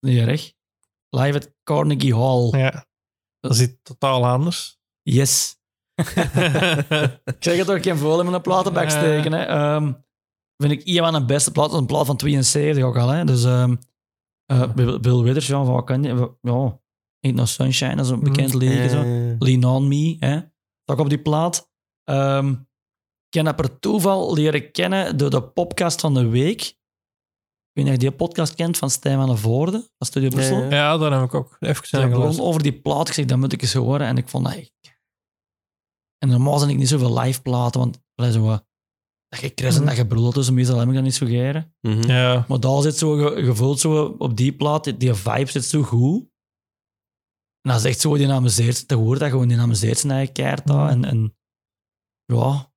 Nee, 0.00 0.24
recht. 0.24 0.56
Live 1.08 1.36
at 1.38 1.54
Carnegie 1.64 2.14
Hall. 2.16 2.58
Ja. 2.58 2.86
Dat 3.40 3.52
is 3.52 3.60
iets 3.60 3.78
totaal 3.82 4.26
anders. 4.26 4.78
Yes. 5.02 5.56
Ik 7.24 7.36
zeg 7.38 7.56
het 7.56 7.66
toch, 7.66 7.82
geen 7.82 7.96
vol 7.98 8.20
in 8.20 8.30
mijn 8.30 8.42
platenbak 8.42 8.90
steken. 8.90 9.32
Hè. 9.32 9.42
Ehm, 9.44 9.92
vind 10.56 10.72
ik 10.72 10.82
een 10.86 10.96
van 10.98 11.12
de 11.12 11.24
beste 11.24 11.50
platen. 11.52 11.70
Dat 11.72 11.80
is 11.80 11.86
een 11.86 11.94
plaat 11.94 12.06
van 12.06 12.16
72 12.16 12.84
ook 12.84 12.96
al. 12.96 13.08
Hè. 13.08 13.24
Dus 13.24 13.44
ehm 13.44 13.76
eh, 14.46 14.72
Bill, 15.00 15.22
Withers, 15.22 15.46
ja, 15.46 15.64
van 15.64 15.74
wat 15.74 15.84
kan 15.84 16.02
je? 16.02 16.36
Ja, 16.42 16.80
Ain't 17.20 17.36
No 17.36 17.44
Sunshine, 17.44 17.96
dat 17.96 18.04
is 18.04 18.10
een 18.10 18.20
bekend 18.22 18.48
Mhm. 18.54 18.58
liedje. 18.58 18.88
Zo. 18.88 19.02
Lean 19.38 19.64
On 19.64 19.88
Me, 19.88 20.16
hè. 20.20 20.40
Dat 20.84 20.98
op 20.98 21.08
die 21.08 21.22
plaat. 21.22 21.70
Ehm, 22.04 22.54
ik 23.28 23.34
heb 23.34 23.44
dat 23.44 23.56
per 23.56 23.78
toeval 23.78 24.34
leren 24.34 24.70
kennen 24.72 25.16
door 25.16 25.30
de 25.30 25.42
podcast 25.42 26.00
van 26.00 26.14
de 26.14 26.28
week. 26.28 26.60
Ik 26.62 27.84
weet 27.84 27.84
niet 27.84 27.96
of 27.96 28.02
je 28.02 28.08
die 28.08 28.18
podcast 28.18 28.54
kent 28.54 28.78
van 28.78 28.90
Stijn 28.90 29.18
van 29.18 29.28
de 29.28 29.36
Voorde, 29.36 29.78
van 29.78 30.06
Studio 30.06 30.28
Brussel. 30.28 30.58
Ja. 30.62 30.70
Ja, 30.70 30.96
daar 30.96 31.12
heb 31.12 31.22
ik 31.22 31.34
ook 31.34 31.56
even 31.60 31.86
zijn 31.86 32.02
begon 32.02 32.16
geluisterd. 32.16 32.46
over 32.48 32.62
die 32.62 32.80
plaat. 32.80 33.08
Ik 33.08 33.14
zeg, 33.14 33.24
dat 33.24 33.38
moet 33.38 33.52
ik 33.52 33.62
eens 33.62 33.72
horen. 33.74 34.06
En 34.06 34.16
ik 34.16 34.28
vond 34.28 34.44
dat 34.44 34.54
echt... 34.54 34.72
En 36.18 36.28
normaal 36.28 36.58
zijn 36.58 36.70
ik 36.70 36.76
niet 36.76 36.88
zoveel 36.88 37.18
live 37.18 37.42
platen, 37.42 37.80
want 37.80 38.02
allee, 38.14 38.32
zo, 38.32 38.42
wat- 38.42 38.66
dat 39.28 39.40
je 39.40 39.50
kres 39.50 39.76
en 39.76 39.84
dat 39.86 39.96
je 39.96 40.06
brult, 40.06 40.34
dus 40.34 40.50
meestal 40.50 40.78
heb 40.78 40.88
ik 40.88 40.94
dat 40.94 41.02
niet 41.02 41.14
zo 41.14 41.26
geren. 41.26 41.74
mhm. 41.80 42.06
Ja, 42.10 42.44
Maar 42.48 42.60
daar 42.60 42.82
zit 42.82 42.96
zo, 42.96 43.16
ge- 43.16 43.42
je 43.44 43.54
voelt 43.54 43.80
zo 43.80 44.04
op 44.18 44.36
die 44.36 44.52
plaat, 44.56 45.00
die- 45.00 45.14
vibe 45.14 45.50
zit 45.50 45.64
zo 45.64 45.82
goed. 45.82 46.20
En 47.60 47.70
dat 47.74 47.78
is 47.78 47.84
echt 47.84 48.00
zo, 48.00 48.16
die 48.16 48.28
amuseert, 48.32 48.88
te 48.88 48.94
horen 48.94 49.18
dat 49.18 49.30
gewoon 49.30 49.48
die 49.48 49.58
amuseert 49.58 49.98
zijn 49.98 50.12
eigen 50.12 50.34
keert 50.34 50.66
daar. 50.66 50.88
En, 50.90 51.04
en 51.04 51.36
ja, 52.24 52.72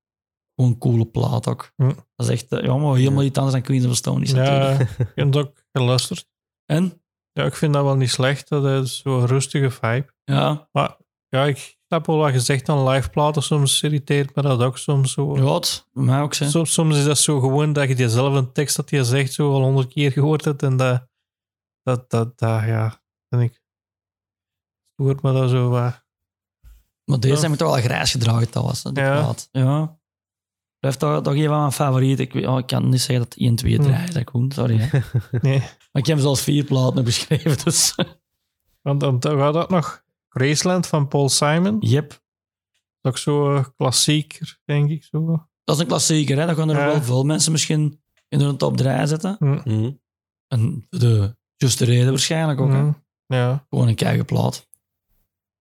gewoon 0.62 0.72
een 0.72 0.78
coole 0.78 1.05
plaat 1.05 1.47
ook. 1.47 1.72
Hm. 1.76 1.88
Dat 1.88 2.05
is 2.16 2.28
echt, 2.30 2.51
eh, 2.51 2.64
ja, 2.64 2.76
maar 2.78 2.95
helemaal 2.95 3.24
iets 3.24 3.38
anders 3.38 3.55
dan 3.55 3.66
Queens 3.66 3.84
of 3.86 3.89
the 3.91 3.95
Stone 3.97 4.22
is 4.22 4.34
natuurlijk. 4.34 4.80
ja 4.80 5.03
ik 5.05 5.12
heb 5.16 5.26
het 5.26 5.38
ook 5.38 5.64
geluisterd. 5.72 6.28
En? 6.66 7.01
Ja, 7.32 7.43
ik 7.45 7.55
vind 7.55 7.74
dat 7.74 7.84
wel 7.84 7.95
niet 7.95 8.09
slecht. 8.09 8.49
Dat 8.49 8.84
is 8.86 8.97
zo'n 8.97 9.26
rustige 9.26 9.70
vibe. 9.72 10.14
Ja, 10.24 10.68
Maar 10.72 10.97
ja, 11.30 11.45
ik 11.45 11.78
heb 11.88 12.09
al 12.09 12.18
wat 12.18 12.32
gezegd 12.32 12.70
aan 12.70 12.88
live 12.88 13.09
platen. 13.09 13.43
Soms 13.43 13.82
irriteert 13.82 14.36
me 14.36 14.41
dat 14.41 14.62
ook 14.62 14.78
soms 14.78 15.12
zo. 15.12 15.36
ja 15.36 15.59
bij 15.93 16.03
mij 16.03 16.22
ook, 16.22 16.36
hè. 16.36 16.49
Soms, 16.49 16.74
soms 16.74 16.97
is 16.97 17.03
dat 17.05 17.18
zo 17.18 17.39
gewoon 17.39 17.74
dat 17.74 17.88
je 17.88 17.95
diezelfde 17.95 18.38
een 18.39 18.51
tekst 18.51 18.76
dat 18.76 18.89
je 18.89 19.03
zegt 19.03 19.34
zo 19.34 19.53
al 19.53 19.62
honderd 19.62 19.88
keer 19.93 20.12
gehoord 20.12 20.45
hebt. 20.45 20.64
En 20.64 20.78
dat, 20.78 21.07
dat, 21.84 22.09
dat, 22.09 22.38
dat 22.39 22.64
ja, 22.64 23.01
vind 23.30 23.41
ik. 23.41 23.62
Stoort 24.93 25.22
me 25.22 25.34
dat 25.34 25.49
zo 25.49 25.70
wat. 25.70 26.03
Maar 27.05 27.20
deze 27.20 27.36
Ja. 27.36 27.41
heb 27.41 27.51
ik 27.51 27.57
toch 27.57 27.72
wel 27.74 27.82
grijs 27.82 28.12
gedragen, 28.12 28.47
dat 28.51 28.64
was, 28.64 28.82
Ja. 28.82 28.91
plaat. 28.91 29.49
Ja. 29.51 29.99
Blijft 30.82 31.00
toch, 31.00 31.22
toch 31.22 31.34
een 31.36 31.48
van 31.48 31.60
mijn 31.60 31.72
favorieten. 31.72 32.26
Ik, 32.26 32.48
oh, 32.48 32.58
ik 32.60 32.68
kan 32.68 32.90
niet 32.90 33.02
zeggen 33.02 33.26
dat 33.30 33.38
1, 33.38 33.56
2, 33.56 33.78
3 33.80 33.94
Hm. 33.94 34.04
is, 34.04 34.14
dat 34.14 34.24
Koen, 34.24 34.52
sorry. 34.52 34.78
Hè. 34.80 35.00
Nee. 35.42 35.60
Maar 35.60 36.02
ik 36.02 36.06
heb 36.06 36.20
zelfs 36.20 36.42
vier 36.42 36.64
platen 36.64 37.04
beschreven, 37.04 37.64
dus... 37.64 37.96
Want 38.82 39.00
dan 39.00 39.20
dan 39.20 39.38
gaat 39.38 39.54
dat 39.54 39.70
nog. 39.70 40.04
Graceland 40.30 40.88
van 40.88 41.08
Paul 41.08 41.30
Simon. 41.30 41.78
Yep. 41.80 42.10
Dat 42.10 42.20
is 43.02 43.10
ook 43.10 43.18
zo 43.18 43.56
eh, 43.56 43.66
klassieker, 43.78 44.60
denk 44.66 44.90
ik. 44.90 45.04
Zo. 45.04 45.48
Dat 45.64 45.76
is 45.76 45.82
een 45.82 45.88
klassieker, 45.88 46.38
hè. 46.40 46.46
Dat 46.46 46.56
gaan 46.58 46.70
er 46.70 46.78
Ja. 46.78 46.86
wel 46.86 47.02
veel 47.02 47.24
mensen 47.24 47.52
misschien 47.52 48.02
in 48.28 48.40
de 48.40 48.56
top 48.56 48.78
3 48.78 49.08
zetten. 49.08 49.36
Hm. 49.40 49.46
Mhm. 49.64 49.92
En 50.48 50.86
de 50.90 51.36
juiste 51.56 51.86
reden 51.86 52.10
waarschijnlijk 52.10 52.60
ook, 52.60 52.72
hè. 52.72 52.80
Hm. 52.82 52.92
Ja. 53.26 53.66
Gewoon 53.70 53.88
een 53.88 53.96
keigenplaat. 53.96 54.68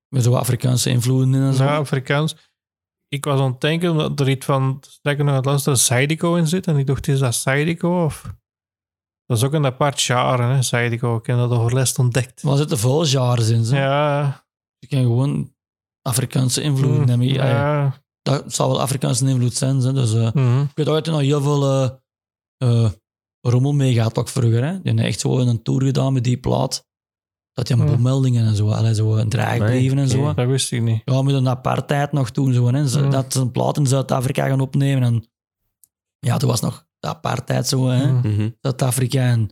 Met 0.09 0.23
zo'n 0.23 0.39
Afrikaanse 0.39 0.91
invloeden 0.91 1.35
in 1.35 1.43
en 1.43 1.55
zo. 1.55 1.65
Ja, 1.65 1.77
Afrikaans. 1.77 2.37
Ik 3.13 3.25
was 3.25 3.41
aan 3.41 3.51
het 3.51 3.61
denken 3.61 3.97
dat 3.97 4.21
er 4.21 4.29
iets 4.29 4.47
van, 4.47 4.79
sterker 4.81 5.25
nog, 5.25 5.35
het 5.35 5.45
laatste 5.45 5.75
Zydeco 5.75 6.35
in 6.35 6.47
zit. 6.47 6.67
En 6.67 6.77
ik 6.77 6.87
dacht, 6.87 7.09
is 7.09 7.19
dat 7.19 7.35
Zydeco? 7.35 8.05
Of... 8.05 8.35
Dat 9.27 9.37
is 9.37 9.45
ook 9.45 9.53
een 9.53 9.67
apart 9.67 10.01
genre, 10.01 10.43
hè, 10.43 10.63
Zydeco. 10.63 11.17
Ik 11.17 11.27
heb 11.27 11.37
dat 11.37 11.51
overlast 11.51 11.99
ontdekt. 11.99 12.43
Maar 12.43 12.53
er 12.53 12.59
zitten 12.59 12.79
veel 12.79 13.05
genres 13.05 13.49
in, 13.49 13.65
zo. 13.65 13.77
Ja. 13.77 14.45
Je 14.79 14.87
kan 14.87 15.03
gewoon 15.03 15.55
Afrikaanse 16.03 16.63
invloeden 16.63 17.01
Hm, 17.01 17.07
nemen. 17.07 17.27
Ja, 17.27 17.47
ja. 17.49 18.03
Dat 18.23 18.55
zal 18.55 18.69
wel 18.69 18.81
Afrikaanse 18.81 19.29
invloed 19.29 19.55
zijn, 19.55 19.77
hè. 19.77 19.93
Dus... 19.93 20.13
Mhm. 20.13 20.61
Ik 20.61 20.71
weet 20.75 20.87
dat 20.87 21.05
je 21.05 21.11
nog 21.11 21.21
heel 21.21 21.41
veel 21.41 21.65
eh, 21.65 21.91
eh, 22.85 22.91
rommel 23.41 23.73
mee 23.73 23.95
gaat 23.95 24.19
ook 24.19 24.29
vroeger. 24.29 24.65
Hè? 24.65 24.73
Die 24.73 24.81
hebben 24.83 25.05
echt 25.05 25.21
zo 25.21 25.39
een 25.39 25.63
tour 25.63 25.83
gedaan 25.83 26.13
met 26.13 26.25
die 26.25 26.39
plaat. 26.39 26.89
Dat 27.69 27.79
je 27.79 27.85
een 27.85 27.91
bommeldingen 27.97 28.47
en 28.47 28.57
zo, 28.57 28.69
allee, 28.71 28.95
zo 28.95 29.17
een 29.17 29.29
draagbrieven 29.29 29.99
en 29.99 30.09
zo. 30.09 30.35
Dat 30.35 30.47
wist 30.47 30.73
ik 30.73 30.83
niet. 30.83 31.03
Ja, 31.05 31.23
met 31.23 31.35
een 31.35 31.49
apartheid 31.49 32.13
nog 32.13 32.31
toen 32.31 32.53
zo. 32.53 32.67
Hè? 32.73 32.89
Ze-. 32.89 33.09
Dat 33.09 33.33
ze 33.33 33.41
een 33.41 33.51
plaat 33.51 33.77
in 33.77 33.87
Zuid-Afrika 33.87 34.47
gaan 34.47 34.61
opnemen. 34.61 35.03
En 35.03 35.25
ja, 36.19 36.37
toen 36.37 36.49
was 36.49 36.61
nog 36.61 36.87
de 36.99 37.09
apartheid 37.09 37.67
zo, 37.69 37.87
hè? 37.89 38.13
Mhm. 38.13 38.29
Mhm. 38.29 38.49
Zuid-Afrika. 38.61 39.21
En 39.27 39.49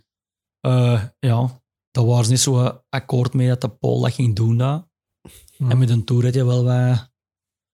eh, 0.61 1.03
ja, 1.19 1.61
daar 1.91 2.05
waren 2.07 2.25
ze 2.25 2.31
niet 2.31 2.41
zo 2.41 2.65
eh, 2.65 2.71
akkoord 2.89 3.35
mee 3.35 3.49
dat 3.49 3.61
de 3.61 3.69
Pool 3.69 4.01
dat 4.01 4.13
ging 4.13 4.37
doen. 4.37 4.57
Dat. 4.57 4.89
En 5.59 5.79
met 5.79 5.91
een 5.91 6.05
tour 6.05 6.25
had 6.25 6.35
je 6.35 6.45
wel 6.45 6.65
wat, 6.65 7.11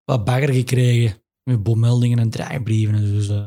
wat 0.05 0.25
bagger 0.25 0.53
gekregen. 0.53 1.23
Met 1.43 1.63
bommeldingen 1.63 2.19
en 2.19 2.31
draagbrieven 2.31 2.95
en 2.95 3.07
zo. 3.07 3.13
Dus, 3.13 3.29
eh, 3.29 3.45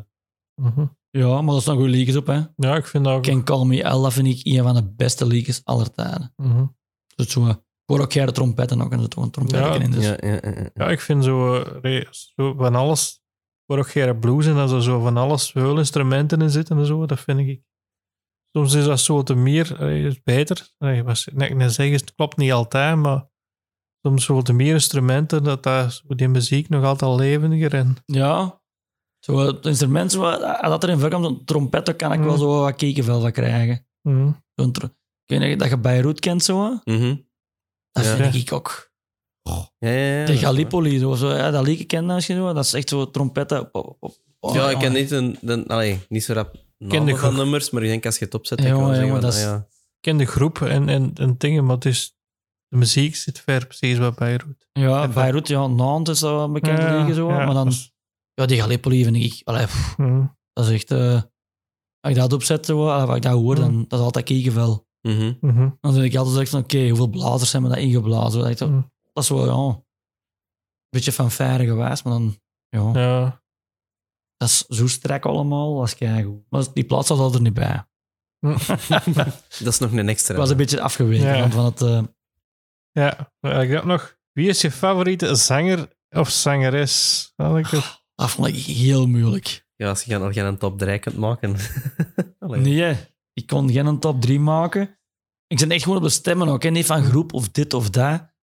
Mhm. 0.62 0.86
Ja, 1.18 1.42
maar 1.42 1.54
dat 1.54 1.62
is 1.62 1.66
nog 1.68 1.76
goede 1.76 1.90
liedjes 1.92 2.16
op, 2.16 2.28
hè. 2.28 2.42
Ja, 2.56 2.76
ik 2.76 2.86
vind 2.86 3.04
dat 3.04 3.14
ook. 3.14 3.24
Can 3.24 3.44
Call 3.44 3.66
Me 3.66 3.84
Ella 3.84 4.12
vind 4.12 4.28
ik 4.28 4.40
een 4.44 4.64
van 4.64 4.76
de 4.76 4.94
beste 4.96 5.26
liedjes 5.28 5.62
aller 5.64 5.92
tijden. 5.92 6.34
Mhm. 6.36 6.66
Dus 7.16 7.30
zo, 7.32 7.48
ik 7.48 7.58
hoor 7.86 8.00
ook 8.02 8.12
jij 8.12 8.26
de 8.26 8.32
trompetten 8.32 8.82
ook 8.82 8.92
en 8.92 9.00
ook 9.00 9.36
een 9.36 9.48
Ja. 9.48 9.74
in. 9.74 9.92
Dus. 9.92 10.06
Ja, 10.06 10.18
ja, 10.20 10.40
ja, 10.42 10.52
ja. 10.52 10.70
Ja, 10.74 10.90
ik 10.90 11.00
vind 11.00 11.24
zo, 11.24 11.62
eh, 11.64 12.06
zo 12.12 12.54
van 12.54 12.76
alles. 12.76 13.24
Ook 13.68 13.90
geen 13.90 14.20
blues 14.20 14.46
en 14.46 14.56
dat 14.56 14.72
er 14.72 14.84
zo 14.84 15.00
van 15.02 15.18
alles, 15.18 15.52
veel 15.52 15.78
instrumenten 15.78 16.42
in 16.42 16.50
zitten 16.50 16.78
en 16.78 16.86
zo, 16.86 17.06
dat 17.06 17.20
vind 17.20 17.40
ik. 17.40 17.62
Soms 18.52 18.74
is 18.74 18.86
dat 18.86 19.00
zo 19.00 19.24
te 19.24 19.36
meer, 19.36 19.80
eh, 19.80 20.06
is 20.06 20.24
beter. 20.24 20.74
Nee, 20.78 21.04
was, 21.04 21.28
nee, 21.34 21.50
ik 21.50 21.56
net 21.56 21.74
zeggen, 21.74 21.96
het 21.96 22.16
klopt 22.16 22.38
niet 22.38 22.52
altijd, 22.52 22.98
maar 22.98 23.28
soms 24.02 24.26
zo 24.26 24.42
te 24.42 24.54
meer 24.54 24.74
instrumenten, 24.74 25.44
dat, 25.44 25.64
dat 25.64 25.94
zo 25.94 26.16
die 26.16 26.28
muziek 26.28 26.70
nog 26.70 26.84
altijd 26.84 27.20
levendiger 27.20 27.74
en 27.74 27.96
Ja. 28.06 28.64
Zo, 29.26 29.38
het 29.38 29.66
instrument, 29.66 30.12
zo, 30.12 30.24
als 30.26 30.70
dat 30.70 30.84
erin 30.84 31.00
voorkomt, 31.00 31.26
een 31.26 31.46
trompet, 31.46 31.96
kan 31.96 32.14
ik 32.14 32.20
Mm. 32.20 32.26
wel 32.26 32.38
zo 32.38 32.60
wat 32.60 32.76
kekenvel 32.76 33.22
van 33.22 33.32
krijgen. 33.32 33.86
Zo'n 34.02 34.36
ik 34.56 34.92
weet 35.26 35.40
niet 35.40 35.60
dat 35.60 35.70
je 35.70 35.78
Beirut 35.78 36.20
kent, 36.20 36.44
zo. 36.44 36.80
Mhm. 36.84 37.16
Dat 37.92 38.06
Ja. 38.06 38.16
vind 38.16 38.36
ik 38.36 38.52
ook. 38.54 38.94
Ja, 39.42 39.90
ja, 39.90 39.90
ja. 40.20 40.26
De 40.26 40.38
Gallipoli, 40.38 41.00
zo, 41.00 41.14
zo, 41.16 41.30
ja, 41.34 41.52
dat 41.52 41.66
liedje 41.66 41.86
ken 41.86 42.10
als 42.10 42.28
je 42.28 42.34
zo. 42.36 42.54
Dat 42.54 42.66
is 42.66 42.74
echt 42.74 42.90
zo 42.90 43.12
trompetten. 43.12 43.60
Op, 43.60 43.76
op, 43.76 43.98
op- 44.00 44.16
oh, 44.40 44.54
Ja, 44.56 44.70
ik 44.70 44.78
ken 44.80 44.94
niet, 44.94 45.12
een, 45.12 45.38
de, 45.42 45.64
allee, 45.68 46.00
niet 46.10 46.24
zo 46.24 46.34
rap 46.34 46.54
de 46.78 46.86
namen 46.86 47.08
van 47.10 47.18
groep. 47.18 47.34
nummers, 47.34 47.70
maar 47.70 47.84
ik 47.84 47.90
denk 47.90 48.06
als 48.06 48.18
je 48.20 48.26
het 48.26 48.34
opzet, 48.34 48.62
Ja, 48.62 48.70
dan 48.70 48.80
kan 48.92 49.06
je 49.06 49.12
dat 49.12 49.24
ah, 49.24 49.30
is- 49.30 49.42
ja. 49.42 49.56
Ik 49.58 50.02
ken 50.02 50.18
de 50.18 50.26
groep 50.26 50.62
en, 50.62 50.90
en, 50.90 51.12
en 51.14 51.36
dingen, 51.38 51.66
maar 51.66 51.76
het 51.76 51.86
is, 51.86 52.16
de 52.68 52.78
muziek 52.78 53.16
zit 53.16 53.40
ver 53.40 53.68
precies 53.68 53.98
wat 53.98 54.16
Beirut. 54.16 54.68
Ja, 54.74 55.08
Beirut, 55.08 55.48
ja, 55.48 55.68
Nantes 55.68 56.14
is 56.14 56.20
dat 56.20 56.32
wel 56.32 56.44
een 56.44 56.54
bekend 56.54 56.78
Ja, 56.80 56.98
liedje, 56.98 57.14
zo. 57.14 57.30
ja, 57.30 57.46
maar 57.46 57.54
dan, 57.54 57.68
is- 57.68 57.94
ja, 58.36 58.46
die 58.46 58.60
Gallipoli 58.60 59.04
vind 59.04 59.16
ik, 59.16 59.42
allee, 59.44 59.66
pff, 59.66 59.98
Mhm. 59.98 60.26
dat 60.54 60.66
is 60.68 60.72
echt, 60.74 60.92
eh, 60.92 61.22
als 62.00 62.14
ik 62.14 62.16
dat 62.16 62.34
opzet, 62.34 62.66
zo, 62.66 62.90
als 62.90 63.16
ik 63.16 63.22
dat 63.22 63.32
hoor, 63.34 63.56
dan 63.56 63.86
dat 63.88 64.00
is 64.00 64.06
altijd 64.06 64.26
kekenvel. 64.26 64.88
Mhm. 65.02 65.34
Mhm. 65.42 65.70
Dan 65.82 65.94
denk 65.94 66.06
ik 66.06 66.16
altijd 66.16 66.50
van, 66.50 66.60
oké, 66.64 66.88
hoeveel 66.88 67.08
blazers 67.08 67.52
hebben 67.52 67.70
dat 67.70 67.80
ingeblazen? 67.80 68.40
Dat, 68.42 68.50
is 68.50 68.58
toch- 68.58 68.70
Mm. 68.70 68.92
dat 69.14 69.24
is 69.24 69.30
wel, 69.30 69.46
ja, 69.46 69.74
een 69.76 69.84
beetje 70.90 71.12
fanfare 71.12 71.66
geweest, 71.66 72.04
maar 72.04 72.14
dan, 72.14 72.40
ja, 72.70 72.92
Ja. 72.94 73.44
dat 74.38 74.50
is 74.50 74.58
zo 74.66 74.88
strak 74.88 75.26
allemaal, 75.26 75.80
als 75.80 75.96
keigoed. 75.96 76.44
Maar 76.50 76.64
die 76.74 76.86
plaats 76.86 77.08
zat 77.08 77.36
er 77.36 77.42
niet 77.42 77.54
bij. 77.54 77.86
Dat 79.64 79.74
is 79.74 79.80
nog 79.80 79.92
een 79.92 80.10
extra. 80.10 80.34
Ik 80.34 80.40
was 80.40 80.50
een 80.50 80.58
beetje 80.58 80.82
afgeweken 80.82 81.38
Ja. 81.38 81.50
van- 81.50 81.66
het... 81.66 81.82
eh, 81.82 82.04
Ja, 82.92 83.32
ik 83.62 83.72
dacht 83.72 83.86
nog. 83.86 84.18
Wie 84.32 84.48
is 84.50 84.62
je 84.62 84.72
favoriete 84.72 85.36
zanger 85.36 85.90
of 86.10 86.30
zangeres? 86.30 87.32
Had 87.36 87.58
ik 87.58 87.68
het? 87.68 88.04
Dat 88.16 88.30
vond 88.32 88.48
ik 88.48 88.56
heel 88.56 89.08
moeilijk. 89.08 89.66
Ja, 89.76 89.90
als 89.90 90.04
je 90.04 90.12
gaan- 90.12 90.22
al 90.22 90.32
geen 90.32 90.46
een 90.46 90.58
top 90.58 90.78
3 90.80 91.00
kunt 91.00 91.18
maken. 91.18 91.56
Nee, 92.40 92.96
ik 93.34 93.48
kon 93.48 93.72
geen 93.72 93.86
een 93.86 94.00
top 94.00 94.22
3 94.22 94.40
maken. 94.40 95.00
Ik 95.48 95.60
zit 95.60 95.70
echt 95.72 95.84
gewoon 95.84 95.98
op 95.98 96.04
de 96.04 96.10
stemmen 96.10 96.48
ook, 96.48 96.64
hè. 96.64 96.70
niet 96.70 96.86
van 96.86 97.04
groep 97.04 97.34
of 97.34 97.50
dit 97.50 97.74
of 97.74 97.90
dat. 97.90 98.34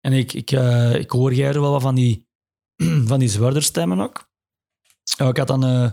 En 0.00 0.12
ik, 0.12 0.32
ik, 0.32 0.50
eh, 0.50 0.94
ik 0.94 1.10
hoor 1.10 1.34
jij 1.34 1.52
wel 1.52 1.70
wat 1.70 1.82
van 1.82 1.94
die, 1.94 2.28
van 3.10 3.18
die 3.18 3.28
zwaarder 3.28 3.62
stemmen 3.62 4.00
ook. 4.00 4.30
Ja, 5.16 5.28
ik 5.28 5.36
had 5.36 5.46
dan 5.46 5.64
eh, 5.64 5.90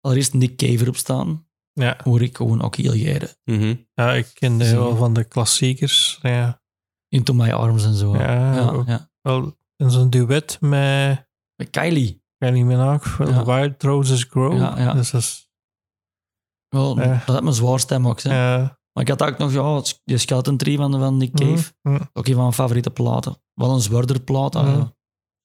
allereerst 0.00 0.32
Nick 0.34 0.56
Cave 0.56 0.88
op 0.88 0.96
staan. 0.96 1.46
Ja. 1.72 2.00
Hoor 2.04 2.22
ik 2.22 2.36
gewoon 2.36 2.62
ook 2.62 2.76
heel 2.76 2.92
geire. 2.92 3.36
Mhm. 3.44 3.74
ja, 3.94 4.12
ik 4.14 4.30
kende 4.34 4.70
wel 4.70 4.96
van 4.96 5.12
de 5.12 5.24
klassiekers. 5.24 6.18
Ja, 6.22 6.62
Into 7.08 7.34
My 7.34 7.50
Arms 7.50 7.84
en 7.84 7.94
zo. 7.94 8.16
Ja, 8.16 8.54
ja, 8.54 8.82
ja. 8.86 9.10
wel 9.20 9.58
in 9.76 9.90
zo'n 9.90 10.10
duet 10.10 10.56
met 10.60 11.28
Met 11.56 11.70
Kylie. 11.70 12.23
Kylie 12.44 12.64
Minogue, 12.64 13.26
Ja. 13.26 13.44
Wild 13.44 13.82
Roses 13.82 14.24
Grow. 14.24 14.56
Ja, 14.56 14.78
ja. 14.78 14.92
Dus 14.92 15.10
dat 15.10 15.20
is, 15.20 15.48
Wel, 16.68 17.00
Ja. 17.00 17.08
Dat 17.26 17.34
had 17.34 17.42
mijn 17.42 17.54
zwaar 17.54 17.80
stem 17.80 18.08
ook. 18.08 18.20
Hè. 18.20 18.54
ja. 18.54 18.78
Maar 18.92 19.02
ik 19.02 19.08
had 19.08 19.22
ook 19.22 19.38
nog 19.38 19.52
ja, 19.52 19.82
die 20.04 20.18
Skeleton 20.18 20.56
Tree 20.56 20.76
van, 20.76 20.92
van 20.98 21.16
Nick 21.16 21.34
Cave. 21.34 21.72
Mhm. 21.82 22.00
Ook 22.12 22.26
een 22.26 22.32
van 22.32 22.42
mijn 22.42 22.52
favoriete 22.54 22.90
platen. 22.90 23.36
Wel 23.54 23.70
een 23.70 23.80
zwaarder 23.80 24.20
plaat. 24.20 24.54
Mhm. 24.54 24.84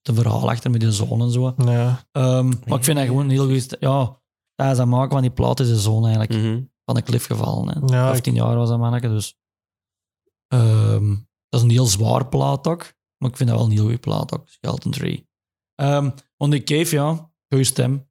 een 0.01 0.15
verhaal 0.15 0.49
achter 0.49 0.71
met 0.71 0.79
die 0.79 0.91
zon 0.91 1.21
en 1.21 1.31
zo. 1.31 1.53
Ja, 1.57 2.03
Ehm, 2.11 2.47
maar 2.67 2.77
ik 2.77 2.83
vind 2.83 2.97
dat 2.97 3.07
gewoon 3.07 3.23
een 3.23 3.29
heel 3.29 3.49
goed... 3.49 3.77
Ja, 3.79 4.21
tijdens 4.55 4.79
het 4.79 4.87
maken 4.87 5.11
van 5.11 5.21
die 5.21 5.31
plaat 5.31 5.59
is 5.59 5.67
de 5.67 5.79
zon 5.79 6.05
eigenlijk 6.07 6.41
Mhm. 6.41 6.61
van 6.85 6.95
de 6.95 7.01
klif 7.01 7.25
gevallen. 7.25 7.67
Hè. 7.67 7.95
Ja, 7.97 8.07
15 8.09 8.33
jaar 8.33 8.55
was 8.55 8.69
dat 8.69 8.79
manneke, 8.79 9.07
dus... 9.07 9.37
Ehm, 10.47 11.07
dat 11.49 11.59
is 11.59 11.61
een 11.61 11.69
heel 11.69 11.85
zwaar 11.85 12.27
plaat 12.27 12.67
ook. 12.67 12.93
Maar 13.17 13.29
ik 13.29 13.37
vind 13.37 13.49
dat 13.49 13.57
wel 13.57 13.67
een 13.67 13.73
heel 13.73 13.81
goede 13.83 13.97
plaat 13.97 14.33
ook, 14.33 14.47
Skeleton 14.49 14.91
Tree. 14.91 15.28
Ehm 15.79 16.09
want 16.37 16.51
Nick 16.51 16.65
Cave, 16.65 16.95
ja, 16.95 17.31
goede 17.47 17.63
stem. 17.63 18.09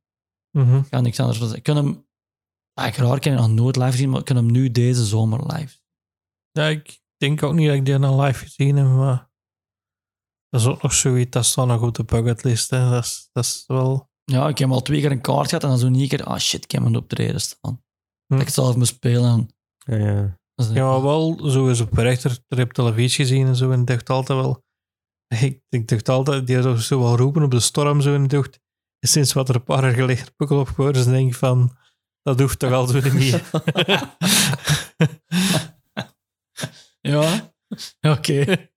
Mhm. 0.50 0.76
Ik 0.76 0.90
kan 0.90 1.02
niks 1.02 1.20
anders 1.20 1.38
van 1.38 1.48
zeggen. 1.48 1.66
Ik 1.66 1.74
kan 1.74 1.84
hem... 1.84 2.06
Eigenlijk 2.74 3.08
raar, 3.08 3.16
ik 3.18 3.24
heb 3.24 3.38
hem 3.38 3.42
nog 3.42 3.60
nooit 3.64 3.76
live 3.76 3.90
gezien, 3.90 4.10
maar 4.10 4.18
ik 4.20 4.24
kan 4.24 4.36
hem 4.36 4.50
nu 4.50 4.70
deze 4.70 5.04
zomer 5.04 5.52
live. 5.56 5.78
ja, 6.50 6.66
ik 6.66 7.00
denk 7.16 7.42
ook 7.42 7.54
niet 7.54 7.66
dat 7.66 7.76
ik 7.76 7.84
die 7.84 7.98
nog 7.98 8.24
live 8.24 8.44
gezien 8.44 8.76
heb, 8.76 8.86
maar 8.86 9.30
dat 10.48 10.60
is 10.60 10.66
ook 10.66 10.82
nog 10.82 10.92
zoiets, 10.92 11.30
dat 11.30 11.44
staat 11.44 11.66
nog 11.66 11.82
op 11.82 11.94
de 11.94 12.04
bucketlist. 12.04 12.70
Hè. 12.70 12.90
Dat, 12.90 13.04
is, 13.04 13.28
dat 13.32 13.44
is 13.44 13.64
wel... 13.66 14.10
Ja, 14.24 14.48
ik 14.48 14.58
heb 14.58 14.70
al 14.70 14.82
twee 14.82 15.00
keer 15.00 15.10
een 15.10 15.20
kaart 15.20 15.48
gehad 15.48 15.62
en 15.62 15.68
dan 15.68 15.78
zo 15.78 15.88
niet 15.88 16.08
keer, 16.08 16.24
ah 16.24 16.38
shit, 16.38 16.64
ik 16.64 16.70
heb 16.70 16.82
hem 16.82 16.96
optreden 16.96 17.40
staan. 17.40 17.82
Hm. 18.26 18.32
Dat 18.32 18.40
ik 18.40 18.46
het 18.46 18.54
zelf 18.54 18.76
moet 18.76 18.86
spelen. 18.86 19.30
en- 19.32 19.48
Ja, 19.98 20.06
ja. 20.12 20.38
is- 20.54 20.68
Ja, 20.68 21.00
wel 21.02 21.50
zo 21.50 21.68
eens 21.68 21.80
op 21.80 21.92
rechter 21.92 22.38
er 22.48 22.62
op 22.62 22.72
televisie 22.72 23.24
gezien 23.24 23.46
en 23.46 23.56
zo. 23.56 23.70
En 23.70 23.80
ik 23.80 23.86
dacht 23.86 24.10
altijd 24.10 24.38
wel... 24.40 24.66
Ik, 25.40 25.62
ik 25.68 25.88
dacht 25.88 26.08
altijd, 26.08 26.46
die 26.46 26.62
zou 26.62 26.76
zo 26.78 27.00
wel 27.00 27.16
roepen 27.16 27.42
op 27.42 27.50
de 27.50 27.60
storm 27.60 28.00
zo. 28.00 28.14
En 28.14 28.22
ik 28.24 28.30
dacht, 28.30 28.60
sinds 29.00 29.32
wat 29.32 29.48
er 29.48 29.54
een 29.54 29.64
paar 29.64 29.82
jaar 29.82 29.94
geleden 29.94 30.34
pukkel 30.36 30.58
op 30.60 30.68
geworden 30.68 31.00
is, 31.02 31.06
denk 31.08 31.28
ik 31.28 31.34
van... 31.36 31.76
Dat 32.22 32.40
hoeft 32.40 32.58
toch 32.58 32.72
al 32.72 32.86
zo 32.86 33.00
niet. 33.12 33.42
Ja, 37.00 37.54
oké. 38.00 38.68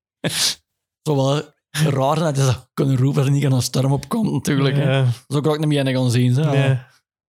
Zo 1.02 1.16
wel 1.16 1.54
raar 1.72 2.16
dat 2.16 2.36
je 2.38 2.42
dat 2.44 2.70
kunnen 2.74 2.98
roepen 2.98 3.18
als 3.18 3.26
er 3.28 3.32
niet 3.32 3.46
aan 3.46 3.52
een 3.54 3.62
storm 3.62 4.00
natuurlijk. 4.32 4.76
hè. 4.76 4.92
Ja, 4.98 5.04
Dat 5.04 5.14
is 5.28 5.36
ook 5.36 5.46
wat 5.46 5.54
ik 5.54 5.60
niet 5.60 5.84
meer 5.84 5.96
gaan 5.96 6.12
zien. 6.12 6.34
Hè. 6.34 6.52
nee. 6.52 6.80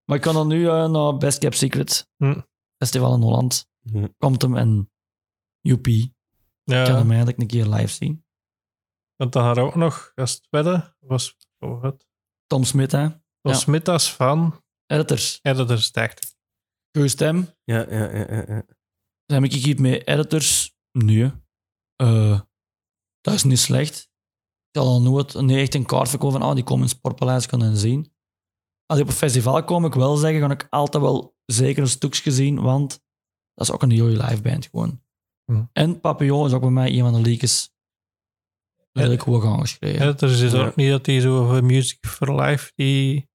Maar 0.04 0.16
ik 0.16 0.22
kan 0.22 0.34
dan 0.34 0.48
nu 0.48 0.68
eh, 0.68 0.90
naar 0.90 1.16
Best 1.16 1.38
Kept 1.38 1.56
Secret 1.56 2.10
Hm. 2.16 2.40
Festival 2.78 3.14
in 3.14 3.20
Holland. 3.20 3.68
Mhm. 3.80 4.06
Komt 4.18 4.42
hem 4.42 4.56
en 4.56 4.90
joepie. 5.60 6.02
Ik 6.04 6.74
kan 6.74 6.76
Ja, 6.76 6.96
hem 6.96 7.08
eigenlijk 7.08 7.38
een 7.38 7.46
keer 7.46 7.66
live 7.66 7.92
zien. 7.92 8.24
Want 9.22 9.34
dan 9.34 9.44
had 9.44 9.58
ook 9.58 9.74
nog, 9.74 10.12
als 10.14 10.32
het 10.32 10.42
tweede, 10.42 10.94
was 10.98 11.36
oh, 11.58 11.82
wat? 11.82 12.06
Tom 12.46 12.64
Smit, 12.64 12.92
hè. 12.92 13.08
was 13.40 13.64
Ja. 13.64 13.98
Van 13.98 14.62
Editors. 14.86 15.38
Editors, 15.42 15.92
dacht 15.92 16.24
ik. 16.24 16.34
Goeie 16.92 17.08
stem. 17.08 17.48
Ja, 17.64 17.86
ja, 17.90 18.12
ja, 18.12 18.26
ja, 18.30 18.44
ja. 18.46 18.64
Dan 19.26 19.42
heb 19.42 19.52
ik 19.52 19.52
hier 19.52 19.80
met 19.80 20.06
editors. 20.06 20.76
Nee. 20.92 21.32
Eh, 21.96 22.40
dat 23.20 23.34
is 23.34 23.44
niet 23.44 23.58
slecht. 23.58 24.10
Ik 24.70 24.80
had 24.80 24.86
al 24.86 25.02
nooit 25.02 25.34
nee, 25.34 25.60
echt 25.60 25.74
een 25.74 25.86
kaart 25.86 26.08
verkopen 26.08 26.40
van, 26.40 26.48
ah, 26.48 26.54
die 26.54 26.64
komen 26.64 26.82
in 26.82 26.88
het 26.88 26.96
Sportpaleis, 26.96 27.46
kunnen 27.46 27.76
zien. 27.76 28.12
Als 28.86 28.98
ik 28.98 29.04
op 29.04 29.10
een 29.10 29.16
festival 29.16 29.64
kom, 29.64 29.84
ik 29.84 29.94
wel 29.94 30.16
zeggen, 30.16 30.40
ga 30.40 30.50
ik 30.50 30.66
altijd 30.70 31.02
wel 31.02 31.36
zeker 31.44 31.82
een 31.82 31.88
stukje 31.88 32.30
zien, 32.30 32.60
want 32.60 32.90
dat 33.54 33.66
is 33.68 33.72
ook 33.72 33.82
een 33.82 33.90
heel 33.90 34.06
goede 34.06 34.26
liveband 34.26 34.66
gewoon. 34.66 35.02
Hm. 35.44 35.64
En 35.72 36.00
Papillon 36.00 36.46
is 36.46 36.52
ook 36.52 36.60
bij 36.60 36.70
mij 36.70 36.92
een 36.92 37.00
van 37.00 37.12
de 37.12 37.20
leakers. 37.20 37.71
Redelijk 38.92 39.22
goed 39.22 39.44
aangeschreven. 39.44 40.02
Editors 40.02 40.40
is 40.40 40.52
Ja. 40.52 40.66
ook 40.66 40.76
niet 40.76 40.90
dat 40.90 41.04
die 41.04 41.20
zo 41.20 41.62
Music 41.62 41.98
for 42.06 42.40
Life, 42.40 42.72
die, 42.74 43.28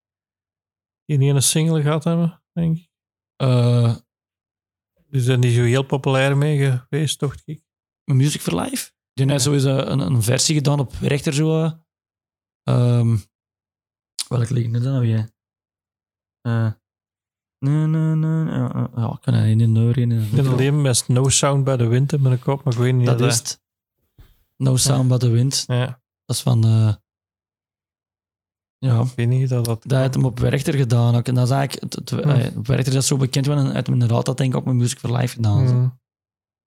die 1.05 1.17
niet 1.17 1.35
een 1.35 1.43
single 1.43 1.81
gehad 1.81 2.03
hebben, 2.03 2.43
denk 2.53 2.77
ik. 2.77 2.89
Eh, 3.35 3.95
Die 5.09 5.21
zijn 5.21 5.39
niet 5.39 5.53
zo 5.55 5.61
heel 5.63 5.83
populair 5.83 6.37
mee 6.37 6.57
geweest, 6.89 7.19
toch? 7.19 7.35
ik? 7.45 7.61
Music 8.03 8.41
for 8.41 8.61
Life. 8.61 8.91
Die 9.13 9.29
heeft 9.29 9.43
sowieso 9.43 9.77
een, 9.77 9.99
een 9.99 10.23
versie 10.23 10.55
gedaan 10.55 10.79
op 10.79 10.93
rechter 11.01 11.33
zo. 11.33 11.63
eh, 11.63 11.71
ehm 12.63 13.17
welke 14.27 14.53
liedje 14.53 14.71
is 14.71 14.83
dat 14.83 14.93
nou 14.93 14.99
weer? 15.07 15.29
Eh, 16.41 16.71
nee, 17.59 17.85
nee, 17.87 18.15
nee. 18.15 18.45
Ja, 18.45 18.69
ja, 18.73 18.89
ja, 18.95 19.11
ik 19.13 19.21
kan 19.21 19.33
er 19.33 19.55
niet 19.55 19.69
neuren. 19.69 20.11
in. 20.11 20.21
Ik 20.21 20.31
ben 20.31 20.47
alleen 20.47 20.81
met 20.81 21.07
No 21.07 21.29
Sound 21.29 21.63
by 21.63 21.75
the 21.75 21.87
Wind 21.87 22.13
in 22.13 22.21
mijn 22.21 22.39
kop, 22.39 22.63
maar 22.63 22.73
ik 22.73 22.79
weet 22.79 22.93
niet 22.93 23.05
Dat 23.05 23.21
of 23.21 23.27
is 23.27 23.37
het. 23.37 23.61
No 24.57 24.75
Sound 24.77 25.07
But 25.09 25.19
The 25.19 25.29
Wind. 25.29 25.63
Ja, 25.67 26.01
Dat 26.25 26.35
is 26.35 26.41
van... 26.41 26.63
eh, 26.63 26.95
ja, 28.77 29.01
ik 29.01 29.11
weet 29.15 29.27
niet 29.27 29.49
dat 29.49 29.65
dat... 29.65 29.83
dat 29.83 29.99
heeft 29.99 30.13
hem 30.13 30.25
op 30.25 30.39
Werchter 30.39 30.73
gedaan 30.73 31.15
ook. 31.15 31.27
En 31.27 31.35
dat 31.35 31.45
is 31.45 31.51
eigenlijk... 31.53 31.93
Het, 31.93 32.09
het, 32.09 32.11
eh, 32.25 32.57
op 32.57 32.67
Werchter 32.67 32.87
is 32.87 32.93
dat 32.93 33.05
zo 33.05 33.17
bekend, 33.17 33.45
want 33.45 33.73
uit 33.73 33.87
mijn 33.87 34.07
raad 34.07 34.25
dat 34.25 34.37
denk 34.37 34.51
ik 34.53 34.57
ook 34.59 34.65
met 34.65 34.73
Music 34.75 34.99
for 34.99 35.11
Life 35.17 35.35
gedaan. 35.35 35.67
zo. 35.67 35.73
Mm. 35.73 35.99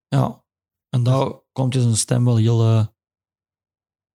Ja. 0.09 0.45
En 0.89 1.03
daar 1.03 1.33
komt 1.53 1.75
je 1.75 1.81
zijn 1.81 1.97
stem 1.97 2.25
wel 2.25 2.37
heel... 2.37 2.61
eh, 2.63 2.87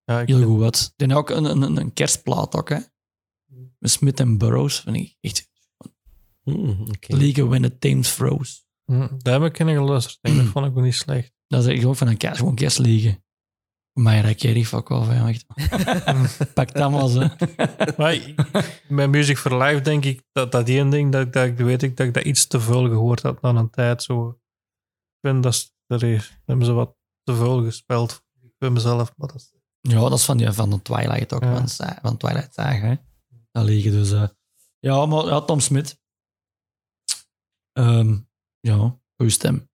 Ja, 0.04 0.20
ik 0.20 0.28
Heel 0.28 0.44
goed 0.48 0.60
wat. 0.60 0.94
Die 0.96 1.08
heeft 1.08 1.20
ook 1.20 1.30
een, 1.30 1.46
een, 1.46 1.78
een 1.78 1.94
kerstplaat 1.94 2.56
ook, 2.56 2.70
hè. 2.70 2.80
Met 3.80 3.92
Smith 3.92 4.20
en 4.20 4.38
Burroughs, 4.38 4.80
vind 4.80 4.96
ik 4.96 5.18
echt. 5.22 5.50
Mhm, 6.44 6.82
oké. 6.82 7.16
League 7.16 7.46
When 7.46 7.62
the 7.62 7.78
Thames 7.78 8.10
Froze. 8.10 8.62
Mm, 8.86 9.10
Daar 9.18 9.42
heb 9.42 9.52
ik 9.52 9.60
in 9.60 9.68
geluisterd. 9.68 10.18
denk. 10.22 10.36
Dat 10.38 10.46
vond 10.54 10.66
ik 10.66 10.78
ook 10.78 10.84
niet 10.84 10.94
slecht. 10.96 11.34
Dat 11.48 11.66
is 11.66 11.74
echt 11.76 11.86
ook 11.86 11.96
van 11.96 12.08
een 12.08 12.18
kerst, 12.18 12.38
gewoon 12.40 12.56
kerstliegen. 12.56 13.25
Maar 14.00 14.28
ja, 14.28 14.34
Kerry, 14.34 14.64
fuck 14.66 14.90
off, 14.90 15.08
hè, 15.10 15.28
echt. 15.28 15.46
Pak 16.54 16.74
dat 16.74 16.92
maar, 16.92 17.10
hè. 17.10 17.86
Maar 17.98 18.14
ik- 18.14 18.36
met 18.90 19.10
Music 19.10 19.38
for 19.38 19.58
Life 19.64 19.82
denk 19.82 20.06
ik 20.06 20.24
dat 20.32 20.52
dat 20.52 20.70
een 20.70 20.90
ding, 20.90 21.12
dat, 21.12 21.34
dat 21.34 21.46
ik 21.46 21.58
weet 21.58 21.84
ik 21.84 21.98
dat 21.98 22.08
ik 22.08 22.14
dat 22.14 22.24
iets 22.24 22.48
te 22.48 22.60
veel 22.60 22.88
gehoord 22.90 23.22
had 23.22 23.42
na 23.42 23.50
een 23.50 23.70
tijd. 23.70 24.04
Zo. 24.04 24.30
Ik 24.30 25.30
vind 25.30 25.44
dat 25.44 25.54
is- 25.54 25.74
er 25.88 26.04
is- 26.04 26.40
hebben 26.46 26.66
ze 26.66 26.72
wat 26.72 26.96
te 27.24 27.36
veel 27.36 27.64
gespeeld 27.64 28.24
bij 28.58 28.70
mezelf. 28.70 29.14
Maar 29.18 29.28
dat 29.28 29.36
is, 29.36 29.54
Ja, 29.82 30.00
dat 30.00 30.14
is 30.14 30.26
van, 30.26 30.38
die, 30.38 30.52
van 30.52 30.70
de 30.70 30.82
Twilight 30.82 31.34
ook, 31.34 31.44
Ja. 31.44 31.56
van, 31.58 31.68
Sa- 31.70 32.00
van 32.02 32.18
Twilight 32.18 32.54
Saga, 32.54 32.88
hè. 32.88 32.96
Dat 33.52 33.64
liggen 33.66 33.92
dus... 33.92 34.12
eh. 34.12 34.28
ja, 34.80 35.06
maar 35.06 35.26
ja, 35.26 35.42
Tom 35.42 35.60
Smith. 35.60 36.00
Ehm, 37.72 38.18
ja, 38.60 39.00
goede 39.16 39.32
stem. 39.32 39.70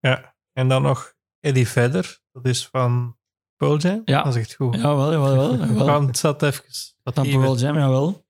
ja. 0.00 0.34
En 0.52 0.68
dan 0.68 0.82
nog 0.82 1.14
Eddie 1.40 1.68
Vedder. 1.68 2.20
Dat 2.32 2.46
is 2.46 2.66
van 2.66 3.15
Pearl 3.56 3.76
Jam. 3.78 4.02
Ja. 4.04 4.22
Dat 4.22 4.34
is 4.36 4.40
echt 4.40 4.54
goed. 4.54 4.74
Jawel, 4.74 5.12
jawel, 5.12 5.30
jawel. 5.34 5.56
jawel. 5.66 5.84
Gewoon, 5.86 6.06
het 6.06 6.18
zat 6.18 6.42
even... 6.42 6.64
wat 7.02 7.18
even- 7.18 7.40
Pearl 7.40 7.56
Jam, 7.56 7.74
jawel. 7.76 8.26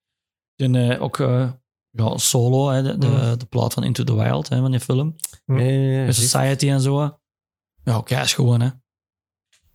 En 0.57 0.75
eh, 0.75 1.03
ook 1.03 1.19
eh, 1.19 1.53
ja, 1.91 2.17
solo, 2.19 2.69
hè, 2.69 2.83
de, 2.83 2.99
de, 2.99 3.07
Mm. 3.07 3.39
de 3.39 3.47
plaat 3.47 3.75
van 3.75 3.85
Into 3.85 4.05
the 4.05 4.15
Wild, 4.15 4.49
hè, 4.49 4.61
van 4.61 4.71
die 4.71 4.81
film. 4.81 5.17
Ja, 5.45 5.55
ja, 5.59 5.63
ja, 5.65 5.97
Met 6.07 6.17
juist. 6.17 6.21
Society 6.21 6.69
en 6.69 6.81
zo. 6.81 7.19
Ja, 7.85 7.97
oké, 7.99 8.21
is 8.21 8.35
gewoon, 8.35 8.61
hè. 8.61 8.71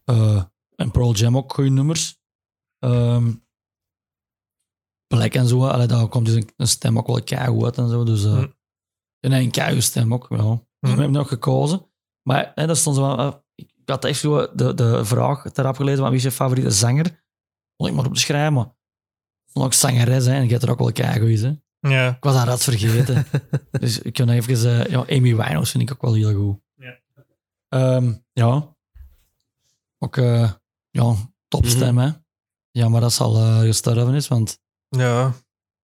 Eh, 0.04 0.44
en 0.76 0.92
Pearl 0.92 1.14
Jam 1.14 1.38
ook 1.38 1.54
goede 1.54 1.70
nummers. 1.70 2.20
Ehm 2.80 3.32
Black 5.08 5.34
en 5.34 5.48
zo, 5.48 5.68
allee, 5.68 5.88
daar 5.88 6.08
komt 6.08 6.26
dus 6.26 6.36
een, 6.36 6.50
een 6.58 6.68
stem 6.68 6.98
ook 6.98 7.08
wel 7.08 7.24
keigoed 7.24 7.64
uit 7.64 7.78
en 7.78 7.90
zo. 7.90 8.04
Dus, 8.04 8.24
eh 8.26 8.32
Mm. 8.38 8.54
en 9.20 9.32
een 9.32 9.52
keigoed 9.52 9.84
stem 9.84 10.14
ook, 10.14 10.26
ja. 10.30 10.64
We 10.80 10.88
hebben 10.88 11.12
nog 11.12 11.28
gekozen. 11.28 11.92
Maar 12.28 12.52
hè, 12.56 12.68
dat 12.68 12.78
stond 12.78 12.96
zo 12.96 13.02
wel, 13.02 13.18
eh, 13.18 13.34
had 13.92 14.06
echt 14.06 14.20
zo 14.20 14.56
de, 14.56 14.74
de 14.74 15.06
vraag 15.06 15.46
erop 15.54 15.76
gelezen, 15.76 16.00
van 16.00 16.08
wie 16.10 16.18
is 16.18 16.24
je 16.24 16.32
favoriete 16.32 16.72
zanger? 16.72 17.24
Kon 17.76 17.88
ik 17.88 17.94
maar 17.94 18.06
op 18.06 18.14
te 18.14 18.20
schrijven, 18.20 18.54
maar 18.54 18.74
ook 19.54 19.74
zangeres, 19.74 20.26
hè, 20.26 20.34
en 20.34 20.44
je 20.44 20.50
hebt 20.52 20.64
er 20.64 20.70
ook 20.72 20.80
wel 20.80 20.92
keigoed, 20.92 21.40
hè. 21.42 21.54
Ja. 21.90 22.10
Ik 22.16 22.24
was 22.24 22.34
dat 22.36 22.44
rat 22.46 22.64
vergeten. 22.64 23.26
dus 23.82 24.00
ik 24.00 24.14
kan 24.14 24.30
even... 24.30 24.80
eh, 24.80 24.92
ja, 24.92 25.00
Amy 25.00 25.36
Winehouse 25.36 25.72
vind 25.72 25.84
ik 25.84 25.92
ook 25.92 26.02
wel 26.02 26.14
heel 26.14 26.34
goed. 26.34 26.60
Ja. 26.76 27.00
Ehm, 27.70 28.14
ja. 28.34 28.76
Ook 29.98 30.18
eh 30.18 30.52
ja, 30.90 31.16
topstem, 31.48 31.98
hè. 31.98 32.10
Maar 32.90 33.02
dat 33.02 33.14
zal 33.14 33.36
eh 33.36 33.60
gestorven 33.60 34.14
is, 34.14 34.28
want 34.28 34.60
Ja. 34.90 35.34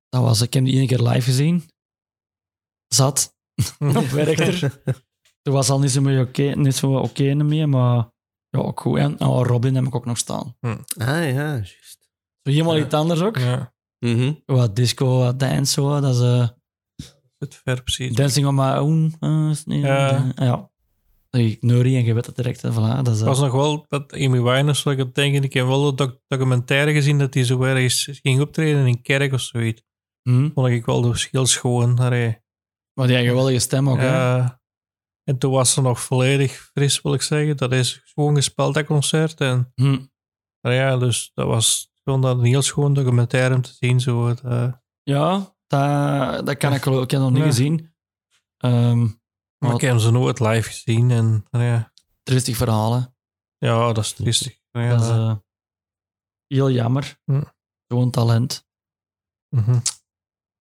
dat 0.10 0.22
was, 0.22 0.42
ik 0.42 0.54
heb 0.54 0.64
die 0.66 0.78
één 0.78 0.88
keer 0.88 1.02
live 1.02 1.22
gezien. 1.22 1.70
Zat. 2.88 3.36
op. 3.80 4.04
Toen 5.48 5.56
was 5.56 5.70
al 5.70 5.80
niet 5.80 5.92
zo 5.92 6.02
mee 6.02 6.20
oké 6.22 6.42
niet 6.44 6.76
zo 6.76 6.96
oké 6.98 7.34
meer, 7.34 7.70
maar 7.70 8.10
ja, 8.50 8.60
ook 8.60 8.80
goed. 8.80 8.98
En 8.98 9.20
oh, 9.20 9.46
Robin 9.46 9.76
heb 9.76 9.84
ik 9.86 9.96
ook 9.96 10.06
nog 10.06 10.18
staan. 10.18 10.56
Ah 10.62 10.78
ja, 10.98 11.24
juist. 11.30 11.98
Zo 12.44 12.52
helemaal 12.52 12.76
Ja. 12.78 12.86
iets 12.86 12.94
anders 12.94 13.22
ook. 13.22 13.38
Ja, 13.38 13.74
Mhm. 14.00 14.34
Wat 14.46 14.76
disco, 14.76 15.18
wat 15.18 15.40
dance, 15.40 15.72
zo. 15.74 16.00
Dat 16.02 16.16
is 16.16 16.22
eh, 16.22 16.48
het 17.38 17.56
ver 17.64 17.84
precies. 17.84 18.16
Dancing 18.16 18.48
on 18.48 18.56
My 18.56 18.72
Own. 18.78 19.16
eh, 19.20 19.82
Ja. 19.82 20.32
ja. 20.36 20.70
Ik 21.30 21.62
neurie 21.62 21.98
en 21.98 22.06
je 22.06 22.14
weet 22.14 22.26
het 22.26 22.36
direct. 22.36 22.62
hè, 22.62 22.72
Voilà, 22.72 23.02
dat 23.04 23.08
is, 23.16 23.20
eh, 23.20 23.26
was 23.26 23.40
nog 23.40 23.52
wel 23.52 23.86
dat 23.90 24.14
Amy 24.14 24.42
Winehouse, 24.42 24.84
wat 24.84 24.94
ik 24.94 25.00
op 25.06 25.16
denk, 25.16 25.44
ik 25.44 25.54
heb 25.54 25.66
wel 25.68 25.88
een 25.88 25.96
doc- 25.96 26.20
documentaire 26.28 26.94
gezien 26.94 27.18
dat 27.18 27.34
hij 27.34 27.44
zo 27.44 27.62
ergens 27.62 28.10
ging 28.22 28.42
optreden 28.42 28.80
in 28.82 28.86
een 28.88 29.02
kerk 29.02 29.34
of 29.34 29.42
zoiets. 29.42 29.82
hm. 30.22 30.50
Vond 30.54 30.68
ik 30.68 30.86
wel 30.86 31.14
heel 31.32 31.46
schoon. 31.46 31.98
Allee, 32.00 32.38
Maar 32.94 33.08
die 33.08 33.16
had 33.16 33.26
een 33.26 33.30
geweldige 33.32 33.60
stem 33.60 33.90
ook. 33.90 33.98
hè. 33.98 34.44
En 35.28 35.38
toen 35.38 35.52
was 35.52 35.74
ze 35.74 35.82
nog 35.82 36.02
volledig 36.02 36.52
fris, 36.74 37.02
wil 37.02 37.14
ik 37.14 37.22
zeggen. 37.22 37.58
Dat 37.58 37.72
is 37.72 38.02
gewoon 38.14 38.36
gespeeld, 38.36 38.74
dat 38.74 38.86
concert. 38.86 39.40
En 39.42 39.72
Hm. 39.76 40.06
nou 40.62 40.76
ja, 40.76 40.98
dus 40.98 41.32
dat 41.34 41.48
was 41.48 41.92
gewoon 42.04 42.24
een 42.26 42.44
heel 42.44 42.62
schoon 42.62 42.94
documentaire 42.94 43.56
om 43.56 43.62
te 43.62 43.74
zien. 43.74 44.00
Zo, 44.00 44.28
het, 44.28 44.42
eh, 44.42 44.74
Ja, 45.04 45.56
dat, 45.68 46.46
dat 46.46 46.58
kan 46.58 46.74
ik 46.74 46.82
geloof 46.82 47.04
Ik 47.04 47.12
heb 47.12 47.20
nog 47.20 47.30
niet 47.32 47.40
Ja. 47.40 47.46
gezien. 47.46 47.96
Ehm 48.58 49.08
maar 49.58 49.74
ik 49.74 49.82
heb 49.82 49.98
zo 50.00 50.12
nooit 50.12 50.40
live 50.40 50.70
gezien. 50.70 51.12
En 51.12 51.46
nou 51.50 51.66
ja, 51.66 51.92
tristig 52.24 52.58
verhalen. 52.58 53.16
ja, 53.58 53.94
dat 53.94 54.04
is 54.04 54.14
triestig. 54.14 54.60
Nou 54.72 54.86
ja, 54.86 54.92
dat 54.92 55.02
is 55.02 55.10
eh, 55.10 55.36
heel 56.48 56.72
jammer. 56.72 57.20
Hm. 57.26 57.44
Zo'n 57.88 58.12
talent. 58.12 58.68
mhm. 59.56 59.80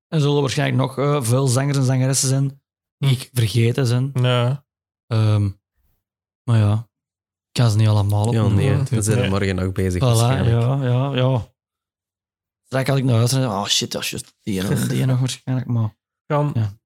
Er 0.08 0.20
zullen 0.20 0.40
waarschijnlijk 0.40 0.78
nog 0.80 0.98
eh, 0.98 1.22
veel 1.22 1.46
zangers 1.46 1.76
en 1.76 1.84
zangeressen 1.84 2.28
zijn 2.28 2.62
ik 2.98 3.30
vergeten 3.32 3.86
zijn. 3.86 4.10
ja. 4.14 4.64
Ehm, 5.06 5.50
maar 6.42 6.58
ja, 6.58 6.88
ik 7.46 7.52
kan 7.62 7.70
ze 7.70 7.76
niet 7.76 7.88
allemaal 7.88 8.26
op. 8.26 8.32
Ja, 8.32 8.46
nee, 8.48 8.76
we 8.76 9.02
zijn 9.02 9.16
er 9.16 9.22
Nee. 9.22 9.30
morgen 9.30 9.54
nog 9.56 9.72
bezig 9.72 10.02
Voilà, 10.02 10.04
waarschijnlijk. 10.04 10.60
ja, 10.62 10.82
ja, 10.82 11.14
ja. 11.14 11.54
Straks 12.64 12.88
had 12.88 12.98
ik 12.98 13.04
naar 13.04 13.16
huis 13.16 13.32
en 13.32 13.46
oh 13.46 13.64
shit, 13.66 13.92
dat 13.92 14.02
is 14.02 14.10
juist 14.10 14.34
die 14.42 14.60
en 14.60 14.88
die 14.88 15.04
nog 15.06 15.18
waarschijnlijk. 15.18 15.68
Maar 15.68 15.96
Kan 16.26 16.50
Ja. 16.54 16.78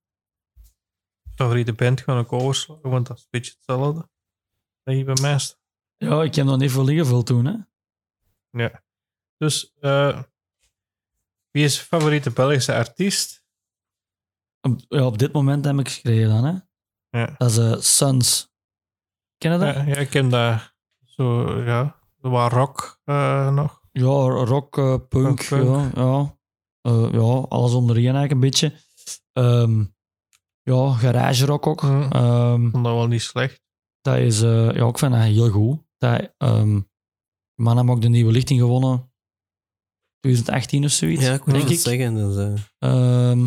favoriete 1.34 1.72
band 1.72 2.00
gewoon 2.00 2.20
ook 2.20 2.32
overslagen, 2.32 2.90
want 2.90 3.06
dat 3.06 3.16
is 3.16 3.22
een 3.22 3.28
beetje 3.30 3.52
hetzelfde. 3.52 4.08
Dat 4.82 4.96
je 4.96 5.04
bij 5.04 5.16
mij 5.20 5.38
ja, 5.96 6.22
ik 6.22 6.34
heb 6.34 6.46
nog 6.46 6.58
niet 6.58 6.70
veel 6.70 6.88
ingevuld 6.88 7.26
toen. 7.26 7.44
Hè. 7.44 7.54
Ja. 8.62 8.82
Dus, 9.36 9.72
eh, 9.80 10.22
wie 11.50 11.64
is 11.64 11.78
je 11.78 11.84
favoriete 11.84 12.30
Belgische 12.30 12.74
artiest? 12.74 13.39
Op, 14.60 14.80
ja, 14.88 15.06
op 15.06 15.18
dit 15.18 15.32
moment 15.32 15.64
heb 15.64 15.78
ik 15.78 15.88
geschreven 15.88 16.28
dan. 16.28 16.44
Hè. 16.44 16.52
Ja. 17.20 17.34
Dat 17.38 17.50
is 17.50 17.58
eh, 17.58 17.76
Suns. 17.80 18.48
Ken 19.38 19.52
je 19.52 19.58
dat? 19.58 19.74
Ja, 19.74 19.82
ja, 19.82 19.96
ik 19.96 20.10
ken 20.10 20.28
daar 20.30 20.74
zo, 21.04 21.58
ja, 21.62 21.96
wat 22.20 22.52
rock 22.52 23.00
eh, 23.04 23.54
nog. 23.54 23.80
Ja, 23.92 24.04
rock, 24.28 24.78
eh, 24.78 24.94
punk, 25.08 25.42
Rock, 25.42 25.48
punk. 25.48 25.94
Ja, 25.96 26.02
ja. 26.02 26.38
Eh, 26.80 27.12
ja, 27.12 27.20
alles 27.48 27.72
onder 27.72 27.96
één 27.96 28.04
eigenlijk 28.14 28.32
een 28.32 28.40
beetje. 28.40 28.72
Ehm, 29.32 29.84
ja, 30.62 30.92
garage 30.92 31.46
rock 31.46 31.66
ook. 31.66 31.80
Hm. 31.80 32.02
Ehm, 32.02 32.70
vond 32.70 32.84
dat 32.84 32.94
wel 32.94 33.06
niet 33.06 33.22
slecht. 33.22 33.60
dat 34.00 34.16
is, 34.16 34.42
eh, 34.42 34.70
ja, 34.74 34.86
ik 34.86 34.98
vind 34.98 35.12
dat 35.12 35.22
heel 35.22 35.50
goed. 35.50 35.78
Dat, 35.98 36.32
ehm, 36.38 36.68
die 36.74 37.64
man 37.64 37.76
hebben 37.76 37.94
ook 37.94 38.02
de 38.02 38.08
nieuwe 38.08 38.32
lichting 38.32 38.60
gewonnen. 38.60 39.12
2018 40.20 40.84
of 40.84 40.90
zoiets, 40.90 41.24
Ja, 41.24 41.32
ik 41.34 41.44
moet 41.44 41.54
denk 41.54 41.68
het 41.68 41.72
ik. 41.72 41.78
zeggen. 41.78 42.14
Dus, 42.14 42.36
eh, 42.36 43.30
Ehm, 43.30 43.46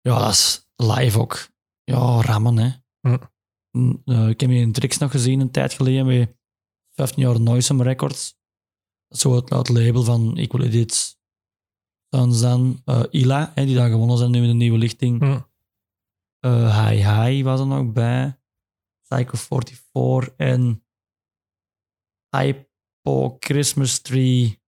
ja, 0.00 0.18
dat 0.18 0.30
is 0.30 0.68
live 0.76 1.20
ook. 1.20 1.48
Ja, 1.84 2.20
rammen, 2.20 2.56
hè. 2.56 2.70
Hm. 3.00 3.18
Mm, 3.70 4.02
ik 4.28 4.40
heb 4.40 4.50
hier 4.50 4.62
een 4.62 4.72
tricks 4.72 4.98
nog 4.98 5.10
gezien 5.10 5.40
een 5.40 5.50
tijd 5.50 5.72
geleden 5.72 6.06
met 6.06 6.36
15 6.90 7.22
jaar 7.22 7.40
Noisome 7.40 7.82
Records. 7.82 8.38
Zo 9.08 9.34
het, 9.34 9.48
het 9.50 9.68
label 9.68 10.02
van 10.02 10.36
Equally 10.36 10.70
Dit. 10.70 11.18
Dan 12.08 12.40
dan 12.40 12.82
eh, 12.84 13.02
Ila, 13.10 13.52
hè, 13.54 13.64
die 13.64 13.74
daar 13.74 13.90
gewonnen 13.90 14.18
zijn 14.18 14.30
nu 14.30 14.40
met 14.40 14.48
een 14.48 14.56
nieuwe 14.56 14.78
lichting. 14.78 15.20
Hm. 15.20 15.40
Hi 16.46 16.96
Hi 16.96 17.42
was 17.42 17.60
er 17.60 17.66
nog 17.66 17.92
bij. 17.92 18.38
Psycho 19.08 19.36
44 19.36 20.34
en 20.36 20.84
Hypo 22.36 23.36
Christmas 23.40 23.98
Tree 23.98 24.62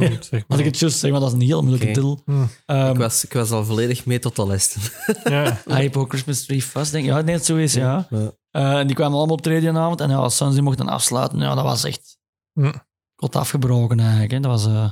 Zeg 0.00 0.18
Als 0.30 0.30
maar. 0.48 0.58
ik 0.58 0.64
het 0.64 0.78
juist 0.78 0.98
zeg, 0.98 1.10
want 1.10 1.22
dat 1.22 1.32
is 1.32 1.38
een 1.40 1.46
heel 1.46 1.60
moeilijke 1.62 1.86
Oké. 1.86 1.94
titel. 1.94 2.22
Hm. 2.24 2.44
Ehm, 2.66 2.90
ik, 2.90 2.96
was, 2.96 3.24
ik 3.24 3.32
was 3.32 3.50
al 3.50 3.64
volledig 3.64 4.06
mee 4.06 4.18
tot 4.18 4.36
de 4.36 4.46
lessen. 4.46 4.80
Ja. 5.32 5.62
Hypo 5.64 6.04
Christmas 6.04 6.44
Tree 6.44 6.62
Fest, 6.62 6.92
denk 6.92 7.04
ik. 7.04 7.10
Ja, 7.10 7.20
nee, 7.20 7.38
zo 7.38 7.56
is, 7.56 7.74
ja. 7.74 8.06
Ja. 8.10 8.32
Eh, 8.50 8.78
en 8.78 8.86
die 8.86 8.96
kwamen 8.96 9.16
allemaal 9.16 9.36
optreden 9.36 9.72
die 9.72 9.80
avond. 9.82 10.00
En 10.00 10.10
ja, 10.10 10.28
Suns 10.28 10.54
die 10.54 10.62
mochten 10.62 10.88
afsluiten. 10.88 11.38
Ja, 11.38 11.54
dat 11.54 11.64
was 11.64 11.84
echt 11.84 12.18
Hm. 12.60 12.72
kot 13.14 13.36
afgebroken 13.36 14.00
eigenlijk. 14.00 14.30
Hè. 14.30 14.40
Dat, 14.40 14.50
was, 14.50 14.66
eh, 14.66 14.90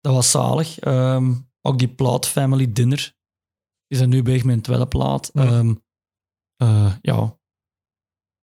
dat 0.00 0.14
was 0.14 0.30
zalig. 0.30 0.78
Ehm, 0.78 1.34
ook 1.62 1.78
die 1.78 1.88
plaat 1.94 2.26
Family 2.28 2.72
Dinner. 2.72 3.14
Die 3.86 3.98
zijn 3.98 4.10
nu 4.10 4.22
bezig 4.22 4.44
met 4.44 4.54
een 4.56 4.62
tweede 4.62 4.86
plaat. 4.86 5.30
Hm. 5.32 5.38
Ehm, 5.38 5.74
eh, 6.56 6.92
ja. 7.00 7.36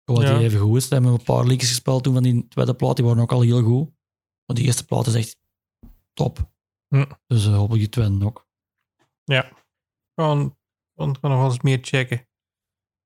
Wat 0.04 0.22
Ja. 0.22 0.36
die 0.38 0.46
even 0.46 0.60
goed 0.60 0.76
is. 0.76 0.86
Ze 0.88 0.94
hebben 0.94 1.12
een 1.12 1.22
paar 1.22 1.44
liedjes 1.46 1.68
gespeeld 1.68 2.02
toen 2.02 2.14
van 2.14 2.22
die 2.22 2.48
tweede 2.48 2.74
plaat. 2.74 2.96
Die 2.96 3.04
waren 3.04 3.22
ook 3.22 3.32
al 3.32 3.40
heel 3.40 3.62
goed. 3.62 3.90
Maar 4.46 4.56
die 4.56 4.64
eerste 4.64 4.84
plaat 4.84 5.06
is 5.06 5.14
echt 5.14 5.38
top. 6.12 6.52
Hm. 6.88 7.12
Dus 7.26 7.46
uh, 7.46 7.56
hopelijk 7.56 7.80
die 7.80 7.88
tweede 7.88 8.24
ook. 8.24 8.48
Gewoon, 10.14 10.58
gewoon 10.94 11.12
nog 11.20 11.20
wel 11.20 11.44
eens 11.44 11.60
meer 11.60 11.78
checken. 11.82 12.28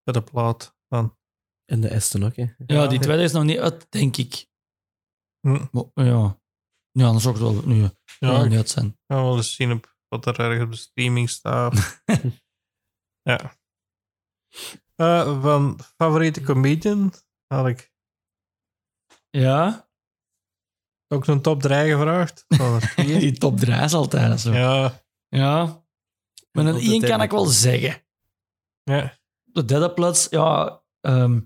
Bij 0.02 0.12
de 0.14 0.22
plaat. 0.22 0.76
Dan. 0.88 1.16
En 1.64 1.80
de 1.80 1.88
Esten 1.88 2.22
ook, 2.22 2.36
hè. 2.36 2.42
Ja, 2.42 2.54
Ja. 2.66 2.86
die 2.86 2.98
tweede 2.98 3.22
is 3.22 3.32
nog 3.32 3.44
niet 3.44 3.58
uit, 3.58 3.90
denk 3.90 4.16
ik. 4.16 4.46
Hm. 5.40 5.66
Maar, 5.72 6.04
ja. 6.06 6.40
Ja, 6.90 7.06
anders 7.06 7.26
ook 7.26 7.36
wel 7.36 7.66
nu. 7.66 7.80
Ja, 7.80 7.90
Ja, 8.18 8.42
ik 8.42 8.48
niet 8.48 8.58
uit 8.58 8.68
zijn. 8.68 8.98
ga 9.06 9.14
wel 9.22 9.36
eens 9.36 9.54
zien 9.54 9.72
op 9.72 9.96
wat 10.08 10.26
er 10.26 10.40
ergens 10.40 10.64
op 10.64 10.70
de 10.70 10.76
streaming 10.76 11.30
staat. 11.30 12.02
ja. 13.30 13.56
Eh, 14.94 15.42
van 15.42 15.80
favoriete 15.96 16.40
comedian 16.42 17.12
had 17.46 17.66
ik 17.66 17.92
Ja, 19.30 19.87
ook 21.08 21.24
zo'n 21.24 21.40
top 21.40 21.62
3 21.62 21.76
gevraagd. 21.90 22.44
Die 22.96 23.38
top 23.38 23.58
3 23.58 23.82
is 23.82 23.94
altijd 23.94 24.40
zo. 24.40 24.52
Ja. 24.52 25.02
ja, 25.28 25.84
Maar 26.52 26.66
een 26.66 27.00
kan 27.00 27.22
ik 27.22 27.30
wel 27.30 27.46
zeggen. 27.46 28.02
ja. 28.82 29.16
De 29.44 29.64
derde 29.64 29.92
plaats, 29.92 30.26
ja. 30.30 30.82
ehm 31.00 31.40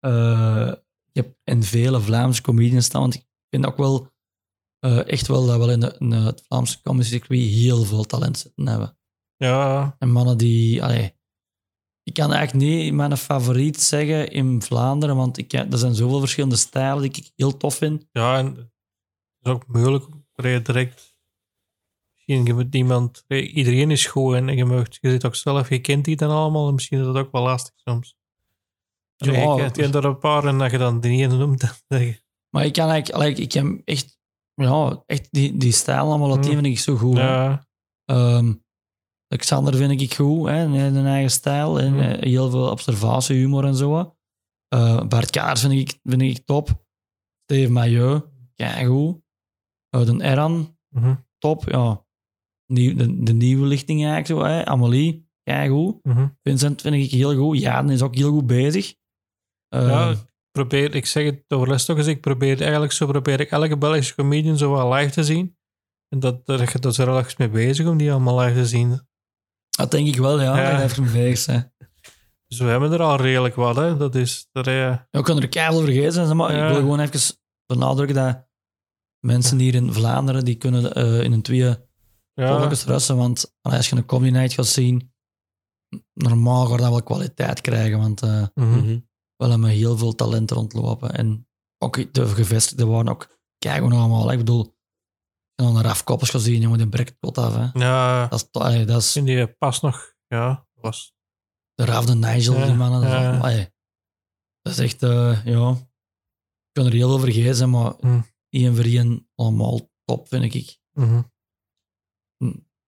eh, 0.00 0.72
je 1.12 1.20
hebt 1.20 1.36
in 1.44 1.62
vele 1.62 2.00
Vlaamse 2.00 2.42
comedians 2.42 2.84
staan, 2.84 3.00
want 3.00 3.14
ik 3.14 3.26
vind 3.50 3.66
ook 3.66 3.76
wel 3.76 4.12
eh, 4.78 5.08
echt 5.08 5.26
wel 5.26 5.46
dat 5.46 5.64
we 5.64 5.72
in, 5.72 5.80
de, 5.80 5.96
in 5.98 6.10
het 6.10 6.42
Vlaamse 6.46 6.82
comedy 6.82 7.08
circuit 7.08 7.40
heel 7.40 7.84
veel 7.84 8.04
talent 8.04 8.38
zitten 8.38 8.66
hebben. 8.66 8.98
ja, 9.36 9.96
En 9.98 10.10
mannen 10.10 10.38
die... 10.38 10.82
Allee, 10.82 11.18
ik 12.02 12.14
kan 12.14 12.32
eigenlijk 12.32 12.66
niet 12.66 12.92
mijn 12.94 13.16
favoriet 13.16 13.82
zeggen 13.82 14.30
in 14.30 14.62
Vlaanderen, 14.62 15.16
want 15.16 15.38
ik, 15.38 15.52
er 15.52 15.78
zijn 15.78 15.94
zoveel 15.94 16.18
verschillende 16.20 16.56
stijlen 16.56 17.02
die 17.02 17.22
ik 17.22 17.32
heel 17.36 17.56
tof 17.56 17.74
vind. 17.74 18.06
ja, 18.12 18.38
en 18.38 18.69
is 19.42 19.50
ook 19.50 19.66
moeilijk 19.66 20.04
er 20.34 20.62
direct. 20.62 21.14
Misschien 22.14 22.44
je 22.44 22.54
moet 22.54 22.74
iemand, 22.74 23.24
iedereen 23.28 23.90
is 23.90 24.06
goed 24.06 24.34
en 24.34 24.46
je, 24.56 24.64
mag, 24.64 24.86
je 25.00 25.10
zit 25.10 25.24
ook 25.24 25.34
zelf, 25.34 25.68
je 25.68 25.78
kent 25.80 26.04
die 26.04 26.16
dan 26.16 26.30
allemaal 26.30 26.68
en 26.68 26.74
misschien 26.74 26.98
is 26.98 27.04
dat 27.04 27.16
ook 27.16 27.32
wel 27.32 27.42
lastig 27.42 27.72
soms. 27.76 28.16
Ja, 29.16 29.32
Ja, 29.32 29.64
ik 29.64 29.72
ken 29.72 29.92
er 29.92 30.04
een 30.04 30.18
paar 30.18 30.44
en 30.44 30.58
dat 30.58 30.70
je 30.70 30.78
dan 30.78 31.00
die 31.00 31.22
ene 31.22 31.36
noemt, 31.36 31.60
dan 31.88 32.00
je, 32.00 32.20
Maar 32.50 32.64
ik 32.64 32.72
kan 32.72 32.88
eigenlijk, 32.88 33.24
like, 33.28 33.42
ik 33.42 33.52
heb 33.52 33.80
echt, 33.84 34.18
ja, 34.54 35.02
echt 35.06 35.28
die, 35.30 35.56
die 35.56 35.72
stijl 35.72 36.04
allemaal, 36.04 36.32
Hmm. 36.32 36.42
die 36.42 36.52
vind 36.52 36.66
ik 36.66 36.78
zo 36.78 36.96
goed. 36.96 37.16
ja, 37.16 37.68
Ehm, 38.04 38.52
Alexander 39.28 39.74
vind 39.74 40.00
ik 40.00 40.14
goed, 40.14 40.48
hè, 40.48 40.62
een 40.64 41.06
eigen 41.06 41.30
stijl. 41.30 41.80
En, 41.80 41.92
Hmm. 41.92 42.00
eh, 42.00 42.22
heel 42.22 42.50
veel 42.50 42.70
observatie, 42.70 43.36
humor 43.36 43.64
en 43.64 43.74
zo. 43.74 44.16
Eh, 44.68 45.02
Bart 45.06 45.30
Kaars 45.30 45.60
vind 45.60 45.72
ik, 45.72 45.98
vind 46.02 46.22
ik 46.22 46.44
top. 46.44 46.84
Steve 47.44 47.70
Maillot, 47.72 48.24
goed. 48.86 49.20
Uh, 49.96 50.04
de 50.06 50.22
Eran, 50.24 50.78
mhm, 50.88 51.14
top. 51.38 51.68
Ja. 51.70 52.04
Nieuw, 52.66 52.96
de, 52.96 53.22
de 53.22 53.32
nieuwe 53.32 53.66
lichting 53.66 53.98
eigenlijk 54.04 54.26
zo. 54.26 54.42
Hè. 54.42 54.66
Amelie, 54.66 55.28
goed. 55.68 56.04
mhm. 56.04 56.28
Vincent 56.42 56.80
vind 56.80 56.94
ik 56.94 57.10
heel 57.10 57.36
goed. 57.36 57.58
Jaden 57.58 57.90
is 57.90 58.02
ook 58.02 58.14
heel 58.14 58.30
goed 58.30 58.46
bezig. 58.46 58.94
Ja, 59.68 60.10
ik 60.10 60.18
probeer, 60.50 60.94
ik 60.94 61.06
zeg 61.06 61.24
het 61.24 61.44
over 61.48 61.68
les 61.68 61.84
toch 61.84 61.96
eens, 61.96 62.06
ik 62.06 62.20
probeer 62.20 62.60
eigenlijk 62.60 62.92
zo 62.92 63.06
probeer 63.06 63.40
ik 63.40 63.50
elke 63.50 63.78
Belgische 63.78 64.14
comedian 64.14 64.56
zo 64.58 64.72
wel 64.72 64.92
live 64.92 65.10
te 65.10 65.24
zien. 65.24 65.56
En 66.08 66.20
dat, 66.20 66.46
dat, 66.46 66.72
dat 66.72 66.92
is 66.92 66.98
er 66.98 67.08
ergens 67.08 67.36
mee 67.36 67.48
bezig 67.48 67.86
om 67.86 67.96
die 67.96 68.10
allemaal 68.10 68.38
live 68.40 68.54
te 68.54 68.66
zien. 68.66 69.00
dat 69.70 69.90
denk 69.90 70.06
ik 70.06 70.16
wel, 70.16 70.40
ja. 70.40 70.60
Ja. 70.62 70.70
Dat 70.70 70.80
heeft 70.80 70.96
hem 70.96 71.12
bezig 71.12 71.38
zijn. 71.38 71.74
Dus 72.46 72.58
we 72.58 72.64
hebben 72.64 72.92
er 72.92 73.02
al 73.02 73.16
redelijk 73.16 73.54
wat, 73.54 73.76
hè. 73.76 73.96
Dat 73.96 74.14
is, 74.14 74.48
dat, 74.52 74.66
eh, 74.66 74.74
Ja, 74.74 75.06
ik 75.10 75.24
kan 75.24 75.40
er 75.40 75.48
keihard 75.48 75.84
vergeten 75.84 76.12
zijn, 76.12 76.36
maar 76.36 76.54
Ja. 76.54 76.62
ik 76.66 76.72
wil 76.72 76.80
gewoon 76.80 77.00
even 77.00 77.36
benadrukken 77.66 78.16
dat 78.16 78.48
mensen 79.20 79.58
hier 79.58 79.74
in 79.74 79.92
Vlaanderen, 79.92 80.44
die 80.44 80.54
kunnen 80.56 80.94
eh, 80.94 81.22
in 81.22 81.32
een 81.32 81.42
twee 81.42 81.76
Ja. 82.34 82.58
Volgens 82.58 82.84
Russen, 82.84 83.16
want 83.16 83.54
als 83.60 83.88
je 83.88 83.96
een 83.96 84.06
comedy 84.06 84.32
night 84.32 84.52
gaat 84.52 84.66
zien, 84.66 85.12
normaal 86.12 86.66
gaat 86.66 86.78
dat 86.78 86.88
wel 86.90 87.02
kwaliteit 87.02 87.60
krijgen, 87.60 87.98
want 87.98 88.22
eh 88.22 88.46
Mhm. 88.54 88.68
Mhm. 88.78 88.98
we 89.36 89.46
hebben 89.46 89.68
heel 89.68 89.96
veel 89.98 90.14
talenten 90.14 90.56
rondlopen. 90.56 91.12
En 91.14 91.48
ook 91.78 92.14
de 92.14 92.26
gevestigden 92.26 92.88
waren 92.88 93.08
ook, 93.08 93.38
kijken 93.58 93.82
we 93.82 93.88
nog 93.88 93.98
allemaal. 93.98 94.32
Ik 94.32 94.38
bedoel, 94.38 94.58
als 94.60 94.68
je 95.54 95.64
dan 95.64 95.76
een 95.76 95.82
Raf 95.82 96.04
Koppers 96.04 96.30
gaat 96.30 96.40
zien, 96.40 96.60
jongen, 96.60 96.78
die 96.78 96.88
breekt 96.88 97.16
tot 97.20 97.38
af. 97.38 97.54
Hè. 97.54 97.68
Ja, 97.72 98.26
Dat 98.28 98.40
is, 98.42 98.48
to- 98.50 98.60
allee, 98.60 98.84
dat 98.84 99.00
is 99.02 99.12
vind 99.12 99.28
je 99.28 99.54
pas 99.58 99.80
nog... 99.80 100.14
Ja, 100.26 100.66
was... 100.74 101.14
de 101.74 101.84
Raf, 101.84 102.04
de 102.06 102.14
Nigel, 102.14 102.54
Ja, 102.58 102.64
die 102.66 102.74
mannen. 102.74 103.00
Dat, 103.00 103.10
is, 103.34 103.40
allee, 103.42 103.72
dat 104.62 104.72
is 104.72 104.78
echt, 104.78 105.02
eh, 105.02 105.44
ja, 105.44 105.70
ik 105.70 106.72
kan 106.72 106.86
er 106.86 106.92
heel 106.92 107.08
veel 107.08 107.18
vergeten 107.18 107.70
maar 107.70 107.94
Mm. 108.00 108.24
Één 108.50 108.76
voor 108.76 108.84
één 108.84 109.28
allemaal 109.34 109.90
top, 110.04 110.28
vind 110.28 110.54
ik. 110.54 110.78
Hm. 110.92 111.22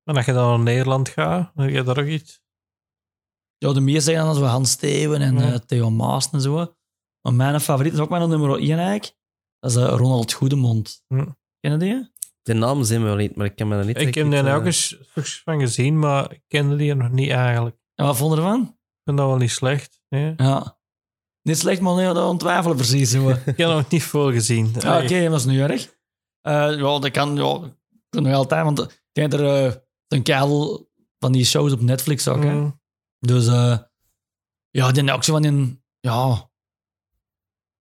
En 0.05 0.17
als 0.17 0.25
je 0.25 0.33
dan 0.33 0.49
naar 0.49 0.59
Nederland 0.59 1.09
gaat, 1.09 1.53
heb 1.55 1.71
je 1.71 1.83
daar 1.83 1.99
ook 1.99 2.07
iets? 2.07 2.41
Ja, 3.59 3.73
de 3.73 3.81
meeste 3.81 4.01
zeggen 4.01 4.25
dan 4.25 4.35
zo 4.35 4.45
Hans 4.45 4.71
Steven 4.71 5.21
en 5.21 5.39
eh, 5.39 5.55
Theo 5.55 5.91
Maas 5.91 6.31
en 6.31 6.41
zo. 6.41 6.75
Maar 7.21 7.35
mijn 7.35 7.61
favoriet 7.61 7.93
is 7.93 7.99
ook 7.99 8.09
mijn 8.09 8.29
nummer 8.29 8.59
1 8.59 8.79
eigenlijk. 8.79 9.17
Dat 9.59 9.71
is 9.71 9.77
eh, 9.77 9.89
Ronald 9.89 10.33
Goedemond. 10.33 11.05
Hm. 11.07 11.27
Ken 11.61 11.73
je 11.73 11.77
die? 11.77 12.11
De 12.43 12.55
naam 12.55 12.85
zijn 12.85 13.01
we 13.01 13.07
wel 13.07 13.17
niet, 13.17 13.37
maar 13.37 13.47
ik 13.47 13.57
kan 13.57 13.69
me 13.69 13.77
dat 13.77 13.87
niet 13.87 14.01
Ik 14.01 14.15
heb 14.15 14.27
iets, 14.27 14.35
er 14.35 14.47
eh, 14.47 14.55
ook 14.55 14.65
eens 14.65 14.87
stukjes 14.87 15.43
van 15.43 15.61
gezien, 15.61 15.99
maar 15.99 16.33
ik 16.33 16.43
kende 16.49 16.77
die 16.77 16.95
nog 16.95 17.11
niet 17.11 17.31
eigenlijk. 17.31 17.75
Ik 17.75 17.83
En 17.95 18.05
wat 18.05 18.17
vond 18.17 18.33
je 18.35 18.41
ervan? 18.41 18.79
vind 19.05 19.17
dat 19.17 19.27
wel 19.27 19.37
niet 19.37 19.51
slecht. 19.51 20.03
Nee. 20.09 20.35
Ja. 20.37 20.79
Niet 21.43 21.59
slecht, 21.59 21.81
maar 21.81 21.95
nee, 21.95 22.05
dat 22.15 22.29
ontwijfelen 22.29 22.77
precies. 22.77 23.11
Zo. 23.11 23.29
Ik 23.31 23.43
heb 23.45 23.59
nog 23.69 23.89
niet 23.91 24.03
veel 24.05 24.33
gezien. 24.33 24.71
Ja, 24.79 25.03
Oké, 25.03 25.29
dat 25.29 25.39
is 25.39 25.45
nu 25.45 25.61
erg. 25.61 25.95
Eh, 26.41 26.53
ja, 26.79 26.99
dat 26.99 27.11
kan, 27.11 27.37
ja, 27.37 27.77
kan 28.09 28.23
nog 28.23 28.35
altijd, 28.35 28.65
want 28.65 28.79
ik 28.81 29.01
ken 29.13 29.31
er 29.33 29.67
eh, 29.67 29.75
een 30.09 30.23
kerel 30.23 30.91
van 31.19 31.33
die 31.33 31.45
shows 31.45 31.73
op 31.73 31.81
Netflix 31.81 32.29
ook. 32.29 32.43
Hè? 32.43 32.53
Mm. 32.55 32.81
Dus 33.19 33.47
eh, 33.47 33.79
ja, 34.71 34.93
die 34.93 35.13
ook 35.13 35.25
zo 35.25 35.33
van 35.33 35.45
in, 35.45 35.83
ja, 36.01 36.51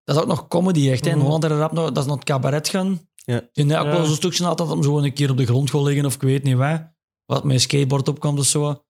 dat 0.04 0.16
is 0.16 0.22
ook 0.22 0.28
nog 0.28 0.48
comedy 0.48 0.90
echt. 0.90 1.06
Hè? 1.06 1.12
In 1.12 1.16
Mhm. 1.18 1.26
Holland 1.26 1.44
rap 1.44 1.72
nog, 1.72 1.86
dat 1.92 1.98
is 2.04 2.06
nog 2.10 2.16
het 2.16 2.26
cabaret 2.26 2.70
gaan. 2.70 3.10
Ja. 3.16 3.42
Die 3.54 3.66
ook 3.66 3.72
Ja. 3.72 3.84
wel 3.92 4.06
zo'n 4.06 4.16
stukje 4.16 4.46
altijd 4.48 4.70
om 4.70 4.84
zo 4.84 4.98
een 4.98 5.14
keer 5.14 5.30
op 5.32 5.38
de 5.38 5.46
grond 5.46 5.70
gaan 5.70 5.84
liggen 5.84 6.06
of 6.06 6.16
ik 6.16 6.22
weet 6.22 6.44
niet 6.44 6.56
wat. 6.58 6.82
Wat 7.26 7.44
met 7.44 7.62
skateboard 7.62 8.08
opkomt 8.08 8.40
of 8.40 8.46
zo. 8.46 8.84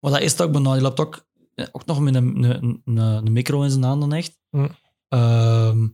Maar 0.00 0.12
dat 0.12 0.20
is 0.20 0.40
ook 0.40 0.52
bijna. 0.52 0.72
Die 0.72 0.82
loopt 0.82 1.00
ook, 1.00 1.26
ook 1.72 1.84
nog 1.86 2.00
met 2.00 2.14
een, 2.14 2.42
een, 2.42 2.82
een, 2.84 2.96
een 2.96 3.32
micro 3.32 3.62
in 3.62 3.70
zijn 3.70 3.82
handen 3.82 4.12
echt. 4.12 4.38
Mhm. 4.50 4.68
Ehm, 5.08 5.88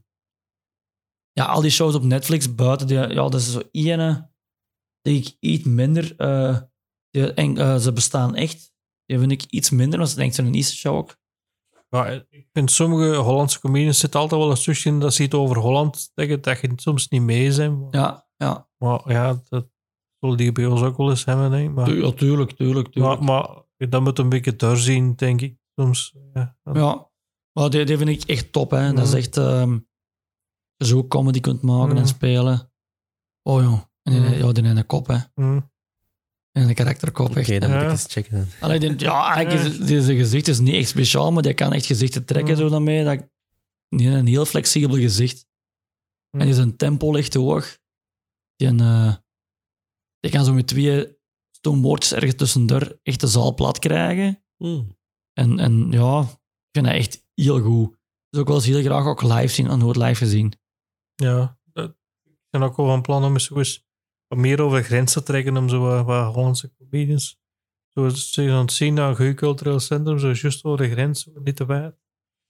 ja, 1.33 1.45
al 1.45 1.61
die 1.61 1.71
shows 1.71 1.95
op 1.95 2.03
Netflix 2.03 2.55
buiten, 2.55 2.87
die, 2.87 2.97
ja, 2.97 3.09
dat 3.09 3.35
is 3.35 3.53
zo 3.53 3.63
ene 3.71 4.31
die 5.03 5.19
ik 5.19 5.37
iets 5.41 5.65
minder... 5.65 6.17
eh, 6.17 6.59
die, 7.11 7.33
en, 7.33 7.57
eh, 7.57 7.77
ze 7.77 7.93
bestaan 7.93 8.35
echt. 8.35 8.73
Die 9.05 9.19
vind 9.19 9.33
ik 9.33 9.45
iets 9.45 9.71
minder, 9.71 9.99
want 9.99 10.11
ze 10.11 10.17
denkt 10.17 10.35
zo'n 10.35 10.55
Easter 10.55 10.77
show 10.77 10.97
ook. 10.97 11.19
Ja, 11.89 12.07
ik 12.29 12.49
vind 12.53 12.71
sommige 12.71 13.17
Hollandse 13.17 13.61
comedians 13.61 13.99
zitten 13.99 14.21
altijd 14.21 14.41
wel 14.41 14.51
een 14.51 14.57
stukje 14.57 14.91
in 14.91 15.01
dat 15.01 15.15
ze 15.15 15.23
iets 15.23 15.35
over 15.35 15.59
Holland 15.59 16.11
zeggen, 16.15 16.41
dat 16.43 16.61
je 16.61 16.73
soms 16.77 17.09
niet 17.09 17.23
mee 17.23 17.53
zijn. 17.53 17.87
Ja, 17.91 18.29
ja. 18.37 18.69
Maar 18.77 19.01
ja, 19.13 19.43
dat 19.49 19.67
zullen 20.19 20.37
die 20.37 20.53
bij 20.53 20.67
ons 20.67 20.83
ook 20.83 20.97
wel 20.97 21.11
eens 21.11 21.25
hebben, 21.25 21.51
denk 21.51 21.69
ik. 21.69 21.75
Maar, 21.75 21.95
ja 21.95 22.13
tuurlijk, 22.13 22.53
tuurlijk, 22.53 22.93
tuurlijk. 22.93 23.21
maar, 23.21 23.25
maar 23.25 23.63
dat 23.89 24.03
moet 24.03 24.19
een 24.19 24.29
beetje 24.29 24.57
doorzien, 24.57 25.15
denk 25.15 25.41
ik. 25.41 25.57
Soms. 25.75 26.15
Ja. 26.35 26.57
Ja, 26.73 27.11
maar 27.53 27.71
die, 27.71 27.85
die 27.85 27.97
vind 27.97 28.09
ik 28.11 28.23
echt 28.23 28.53
top. 28.53 28.71
Hè. 28.71 28.93
Dat 28.93 29.07
is 29.07 29.13
echt... 29.15 29.37
ehm 29.37 29.79
je 30.77 30.87
zo 30.87 31.07
comedy 31.07 31.41
kunt 31.41 31.63
maken 31.63 31.97
en 31.97 32.07
spelen. 32.07 32.73
Oh 33.43 33.63
joh. 33.63 33.81
En 34.03 34.13
die, 34.13 34.37
ja, 34.37 34.53
die 34.53 34.65
in 34.65 34.77
een 34.77 34.87
kop, 34.87 35.07
hè. 35.07 35.19
Mm. 35.35 35.71
En 36.53 36.69
een 36.69 36.75
karakterkop, 36.75 37.29
Oké, 37.31 37.39
echt. 37.39 37.49
dan 37.61 37.71
moet 37.71 37.79
ik 37.79 37.85
Ja. 37.85 37.91
eens 37.91 38.07
checken. 38.09 38.33
Dan. 38.39 38.47
Allee, 38.61 38.79
die, 38.79 38.99
ja, 38.99 39.35
eigenlijk 39.35 39.67
is 39.67 39.79
deze 39.79 40.17
gezicht 40.17 40.49
is 40.49 40.59
niet 40.59 40.75
echt 40.75 40.89
speciaal, 40.89 41.33
maar 41.33 41.43
die 41.43 41.55
kan 41.55 41.73
echt 41.73 41.87
gezichten 41.87 42.25
trekken 42.25 42.57
zo 42.57 42.69
dan 42.69 42.83
mee. 42.83 43.05
Dat, 43.05 43.29
die 43.89 44.07
heeft 44.09 44.19
een 44.21 44.27
heel 44.27 44.45
flexibel 44.45 44.97
gezicht. 44.97 45.47
En 46.31 46.39
die 46.47 46.55
zijn 46.55 46.77
tempo 46.77 47.13
ligt 47.13 47.35
hoog. 47.35 47.79
Die, 48.57 48.69
eh, 48.79 49.15
die 50.21 50.31
kan 50.31 50.45
zo 50.45 50.53
met 50.53 50.67
twee 50.67 51.19
stoomwoordjes 51.61 52.13
ergens 52.13 52.35
tussendoor 52.35 52.99
echt 53.03 53.21
de 53.21 53.27
zaal 53.27 53.55
plat 53.55 53.79
krijgen. 53.79 54.45
Hmm. 54.57 54.97
En, 55.33 55.59
en 55.59 55.91
ja, 55.91 56.21
ik 56.21 56.69
vind 56.73 56.87
dat 56.87 56.95
echt 56.95 57.25
heel 57.35 57.61
goed. 57.61 57.97
Dus 58.29 58.41
ook 58.41 58.47
wel 58.47 58.57
eens 58.57 58.67
heel 58.67 58.83
graag 58.83 59.07
ook 59.07 59.23
live 59.23 59.49
zien 59.55 59.69
en 59.69 59.79
nooit 59.79 59.97
live 59.97 60.15
gezien. 60.15 60.53
Ja, 61.15 61.59
ik 61.73 62.59
ben 62.59 62.63
ook 62.63 62.77
wel 62.77 62.87
van 62.87 63.03
plan 63.03 63.25
om 63.25 63.33
eens, 63.33 63.45
zo 63.45 63.59
eens 63.59 63.87
wat 64.27 64.39
meer 64.39 64.61
over 64.61 64.83
grenzen 64.83 65.25
te 65.25 65.33
trekken 65.33 65.57
om 65.57 65.69
zo 65.69 65.81
wat, 65.81 66.05
wat 66.05 66.35
Hollandse 66.35 66.73
comedians. 66.79 67.39
Zo 67.89 68.09
ze 68.09 68.51
aan 68.51 68.61
het 68.61 68.73
zien 68.73 68.95
naar 68.95 69.21
een 69.21 69.35
cultureel 69.35 69.81
centrum, 69.81 70.19
zo 70.19 70.33
juist 70.33 70.65
over 70.65 70.79
de 70.87 70.91
grens, 70.91 71.29
niet 71.45 71.57
te 71.57 71.67
wijd. 71.67 71.95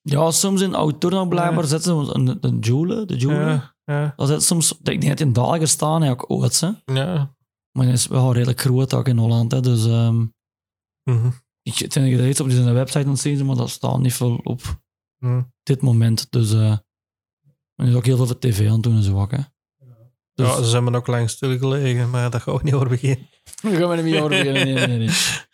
Ja, 0.02 0.30
soms 0.30 0.60
in 0.60 0.74
Autorno 0.74 1.26
blijkbaar 1.26 1.62
Ja. 1.62 1.68
zetten 1.68 2.06
ze 2.06 2.14
een, 2.14 2.38
een 2.40 2.58
Joule, 2.58 3.04
de 3.04 3.16
Joule. 3.16 3.72
Ja, 3.84 4.14
ja, 4.16 4.38
soms, 4.38 4.72
ik 4.72 4.84
denk 4.84 5.06
dat 5.06 5.20
in 5.20 5.32
Dagen 5.32 5.68
staan, 5.68 6.02
ook 6.02 6.24
ooit, 6.30 6.60
hè. 6.60 6.70
ja. 6.84 7.34
Maar 7.72 7.84
hij 7.84 7.94
is 7.94 8.06
wel 8.06 8.32
redelijk 8.32 8.60
groot 8.60 8.94
ook 8.94 9.08
in 9.08 9.18
Holland, 9.18 9.52
hè. 9.52 9.60
Dus 9.60 9.86
ehm 9.86 10.26
Mhm. 11.04 11.30
ik 11.62 11.78
denk 11.78 11.92
dat 11.92 12.06
je 12.06 12.16
dat 12.16 12.26
iets 12.26 12.40
op 12.40 12.50
zijn 12.50 12.74
website 12.74 13.04
aan 13.04 13.10
het 13.10 13.18
zien, 13.20 13.46
maar 13.46 13.56
dat 13.56 13.70
staat 13.70 13.98
niet 13.98 14.14
veel 14.14 14.36
op 14.36 14.80
Mhm. 15.18 15.42
dit 15.62 15.80
moment. 15.82 16.30
Dus 16.32 16.50
hij 16.50 17.88
is 17.88 17.94
ook 17.94 18.04
heel 18.06 18.16
veel 18.16 18.26
voor 18.26 18.38
tv 18.38 18.66
aan 18.66 18.72
het 18.72 18.82
doen 18.82 18.96
en 18.96 19.02
zo 19.02 19.20
ook, 19.20 19.30
hè. 19.30 19.38
Dus, 20.34 20.46
Ja, 20.48 20.62
ze 20.62 20.74
hebben 20.74 20.94
ook 20.94 21.06
lang 21.06 21.30
stilgelegen, 21.30 22.10
maar 22.10 22.30
daar 22.30 22.40
ga 22.40 22.52
ik 22.52 22.62
niet 22.62 22.74
over 22.74 22.88
beginnen. 22.88 23.28
Daar 23.62 23.72
gaan 23.72 23.88
we 23.88 24.02
niet 24.02 24.16
over 24.16 24.28
beginnen. 24.28 24.64
Nee, 24.64 24.86
nee, 24.86 24.98
nee. 24.98 25.10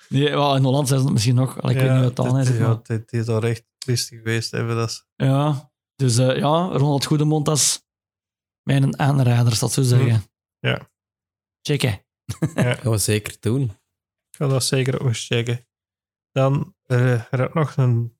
nee 0.09 0.31
wel, 0.31 0.57
in 0.57 0.63
Holland 0.65 0.89
zijn 0.89 0.99
ze 0.99 1.05
het 1.05 1.15
misschien 1.15 1.35
nog. 1.35 1.57
Ik 1.57 1.63
weet 1.63 1.75
niet 2.05 2.17
wat 2.17 2.33
het 2.33 2.49
is. 2.49 2.59
Ja, 2.59 2.81
dit 2.83 3.13
is 3.13 3.29
al 3.29 3.43
echt 3.43 3.65
triestig 3.79 4.19
geweest. 4.19 4.51
Hebben, 4.51 4.77
dat 4.77 5.07
Ja, 5.17 5.73
dus 5.97 6.17
eh, 6.19 6.37
ja, 6.37 6.67
Ronald 6.67 7.05
Goedemond, 7.05 7.45
dat 7.47 7.57
is 7.57 7.83
mijn 8.63 8.99
aanrader, 8.99 9.53
ik 9.53 9.59
zo 9.71 9.83
zeggen. 9.83 10.25
Hm. 10.61 10.67
Ja. 10.67 10.91
Checken. 11.63 12.06
ja, 12.55 12.75
Gaan 12.75 12.93
we 12.93 12.99
zeker 12.99 13.37
doen. 13.41 13.63
ik 13.63 14.37
ga 14.37 14.47
dat 14.47 14.65
zeker 14.65 15.01
ook 15.01 15.07
eens 15.09 15.27
checken. 15.27 15.67
Dan 16.33 16.75
eh, 16.83 17.33
er 17.33 17.41
is 17.49 17.53
nog 17.55 17.77
een 17.77 18.17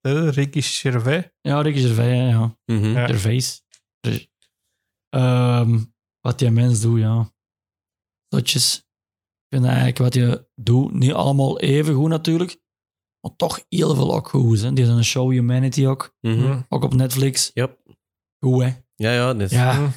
derde, 0.00 0.30
Ricky 0.30 0.60
Gervais. 0.60 1.24
Ja, 1.40 1.60
Ricky 1.60 1.80
Gervais, 1.80 2.16
ja. 2.16 2.28
ja. 2.28 2.58
Mhm. 2.66 2.84
Ja. 2.92 3.06
Gervais. 3.06 3.62
Ger- 4.00 4.32
Ehm, 5.08 5.78
wat 6.20 6.38
die 6.38 6.50
mens 6.50 6.80
doet, 6.80 6.98
ja. 6.98 7.32
Zotjes. 8.28 8.76
Ik 8.76 9.46
vind 9.48 9.64
eigenlijk 9.64 9.98
wat 9.98 10.14
je 10.14 10.48
doet, 10.54 10.92
niet 10.92 11.12
allemaal 11.12 11.60
even 11.60 11.94
goed 11.94 12.08
natuurlijk, 12.08 12.60
maar 13.20 13.36
toch 13.36 13.64
heel 13.68 13.94
veel 13.94 14.14
ook 14.14 14.28
goed. 14.28 14.60
Hè. 14.60 14.72
Die 14.72 14.84
is 14.84 14.90
een 14.90 15.04
show 15.04 15.30
Humanity 15.30 15.86
ook, 15.86 16.14
Mhm. 16.20 16.38
Mhm. 16.38 16.62
ook 16.68 16.82
op 16.84 16.94
Netflix. 16.94 17.50
Yep. 17.54 17.80
Goed, 18.44 18.62
hè. 18.62 18.72
Ja, 18.94 19.12
ja. 19.12 19.34
Dus, 19.34 19.50
Ja. 19.50 19.90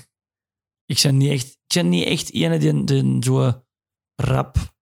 Ik 0.87 0.99
ben 1.03 1.17
niet 1.17 1.31
echt, 1.31 1.47
ik 1.47 1.73
ben 1.73 1.89
niet 1.89 2.05
echt 2.05 2.33
ene 2.33 2.57
die, 2.57 2.83
die 2.83 3.23
zo 3.23 3.63
rap 4.15 4.75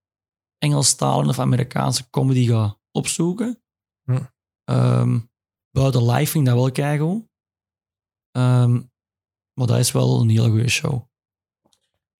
Engelstalen 0.57 1.29
of 1.29 1.39
Amerikaanse 1.39 2.09
comedy 2.09 2.47
gaat 2.47 2.79
opzoeken. 2.91 3.63
Hm. 4.03 4.23
Ehm, 4.63 5.19
buiten 5.71 6.05
live 6.05 6.31
vind 6.31 6.47
ik 6.47 6.53
dat 6.53 6.61
wel 6.61 6.71
keigoed. 6.71 7.27
Ehm 8.31 8.81
maar 9.55 9.67
dat 9.67 9.77
is 9.77 9.91
wel 9.91 10.21
een 10.21 10.29
hele 10.29 10.49
goede 10.49 10.69
show. 10.69 11.01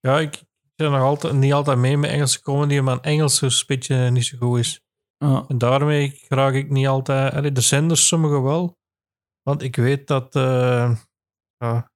Ja, 0.00 0.18
ik 0.18 0.42
ben 0.74 0.90
nog 0.90 1.00
altijd, 1.00 1.34
niet 1.34 1.52
altijd 1.52 1.78
mee 1.78 1.96
met 1.96 2.10
Engelse 2.10 2.40
comedy, 2.40 2.78
maar 2.80 3.00
Engels 3.00 3.42
is 3.42 3.60
een 3.60 3.66
beetje 3.66 4.10
niet 4.10 4.24
zo 4.24 4.38
goed 4.38 4.58
is. 4.58 4.80
Ja. 5.18 5.44
En 5.48 5.58
daarmee 5.58 6.24
raak 6.28 6.54
ik 6.54 6.70
niet 6.70 6.86
altijd... 6.86 7.54
de 7.54 7.60
zenders, 7.60 8.06
sommige 8.06 8.40
wel. 8.40 8.78
Want 9.42 9.62
ik 9.62 9.76
weet 9.76 10.06
dat 10.06 10.34
eh, 10.34 10.96
ja, 11.56 11.90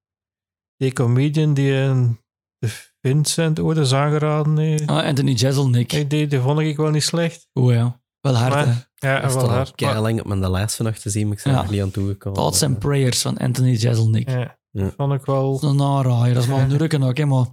die 0.80 0.92
comedian 0.92 1.54
die 1.54 1.72
een 1.74 2.18
Vincent 3.00 3.60
ooit 3.60 3.78
is 3.78 3.92
aangeraden 3.92 4.56
heeft, 4.58 4.86
Ah, 4.86 5.04
Anthony 5.04 5.32
Jeselnik. 5.32 6.10
die, 6.10 6.26
die 6.26 6.40
vond 6.40 6.58
ik 6.60 6.76
wel 6.76 6.90
niet 6.90 7.02
slecht. 7.02 7.48
Oeh 7.54 7.74
ja. 7.74 8.00
Wel 8.20 8.34
hard, 8.34 8.54
hè. 8.54 8.64
Maar, 8.66 8.90
ja, 8.94 9.20
dat 9.20 9.34
wel 9.34 9.50
hard. 9.50 9.74
kei 9.74 9.92
Maar- 9.92 10.02
lang 10.02 10.20
op 10.20 10.26
mijn 10.26 10.50
lijst 10.50 10.76
van 10.76 10.86
nog 10.86 10.96
te 10.96 11.10
zien, 11.10 11.28
maar 11.28 11.36
ik 11.36 11.42
ben 11.44 11.52
Ja. 11.52 11.62
er 11.62 11.70
niet 11.70 11.82
aan 11.82 11.90
toegekomen. 11.90 12.38
Thoughts 12.38 12.62
and 12.62 12.78
Prayers 12.78 13.22
van 13.22 13.36
Anthony 13.38 13.70
Jeselnik. 13.72 14.28
Ja, 14.30 14.58
Ja. 14.70 14.82
dat 14.82 14.94
vond 14.96 15.12
ik 15.12 15.24
wel... 15.24 15.52
Dat 15.60 15.62
is 15.62 15.76
een 15.78 15.82
aanraaier. 15.86 16.34
Dat 16.34 16.42
is 16.42 16.48
maar 16.48 16.60
een 16.60 16.68
nurken 16.68 17.02
ook, 17.02 17.16
hè, 17.16 17.24
maar 17.24 17.46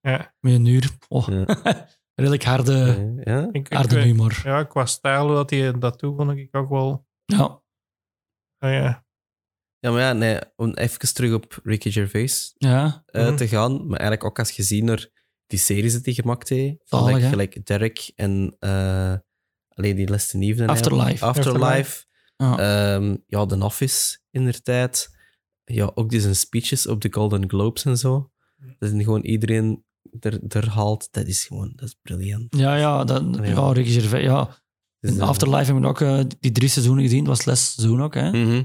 Ja, 0.00 0.34
met 0.40 0.52
een 0.52 0.66
uur. 0.66 0.90
Oh, 1.08 1.26
Ja. 1.28 1.44
redelijk 2.14 2.44
harde, 2.44 3.12
Ja. 3.24 3.48
ik, 3.52 3.68
ik, 3.68 3.72
harde 3.72 4.00
humor. 4.00 4.40
ja, 4.44 4.62
qua 4.64 4.86
stijl 4.86 5.28
dat 5.28 5.50
hij 5.50 5.78
dat 5.78 6.00
doet, 6.00 6.16
vond 6.16 6.30
ik 6.30 6.56
ook 6.56 6.68
wel... 6.68 7.06
Ja. 7.24 7.62
ah, 8.58 8.70
ja. 8.72 9.03
Ja, 9.84 9.90
maar 9.90 10.00
ja, 10.00 10.12
nee, 10.12 10.38
om 10.56 10.72
even 10.74 11.14
terug 11.14 11.32
op 11.32 11.60
Ricky 11.62 11.90
Gervais 11.90 12.54
Ja. 12.56 13.02
eh, 13.06 13.26
Mhm. 13.26 13.36
te 13.36 13.48
gaan. 13.48 13.72
Maar 13.72 13.98
eigenlijk 13.98 14.24
ook 14.24 14.38
als 14.38 14.50
je 14.50 14.62
ziet 14.62 14.84
naar 14.84 15.08
die 15.46 15.58
series 15.58 15.92
dat 15.92 16.04
hij 16.04 16.14
gemaakt 16.14 16.48
heeft. 16.48 16.76
Van 16.84 16.98
Zalig, 16.98 17.14
like, 17.16 17.28
gelijk 17.28 17.66
Derek 17.66 18.12
en 18.14 18.56
eh 18.58 19.14
alleen 19.68 19.96
die 19.96 20.08
Les 20.08 20.32
Even. 20.34 20.66
Afterlife. 20.66 21.24
Afterlife. 21.24 22.04
Ja. 22.36 22.58
Ehm, 22.58 23.16
ja, 23.26 23.46
The 23.46 23.58
Office 23.64 24.18
in 24.30 24.44
der 24.44 24.62
tijd. 24.62 25.08
Ja, 25.64 25.90
ook 25.94 26.10
die 26.10 26.20
zijn 26.20 26.36
speeches 26.36 26.86
op 26.86 27.00
de 27.00 27.08
Golden 27.12 27.48
Globes 27.48 27.84
en 27.84 27.96
zo. 27.98 28.30
Dat 28.78 28.92
is 28.92 29.02
gewoon 29.04 29.20
iedereen 29.24 29.84
er, 30.20 30.40
er 30.48 30.68
haalt, 30.68 31.08
dat 31.10 31.26
is 31.26 31.44
gewoon, 31.44 31.72
dat 31.76 31.88
is 31.88 31.96
briljant. 32.02 32.56
Ja, 32.56 32.76
ja, 32.76 33.04
dat, 33.04 33.22
Ja. 33.36 33.44
ja. 33.44 33.72
Ricky 33.72 33.90
Gervais, 33.90 34.24
ja. 34.24 34.62
Dus, 35.00 35.10
In 35.10 35.20
eh, 35.20 35.28
Afterlife 35.28 35.64
hebben 35.72 35.82
we 35.82 35.88
ook 35.88 36.24
die 36.40 36.52
drie 36.52 36.68
seizoenen 36.68 37.02
gezien. 37.02 37.18
Het 37.18 37.28
was 37.28 37.38
het 37.38 37.46
laatste 37.46 37.80
seizoen 37.80 38.02
ook, 38.02 38.14
hè. 38.14 38.30
mhm. 38.30 38.62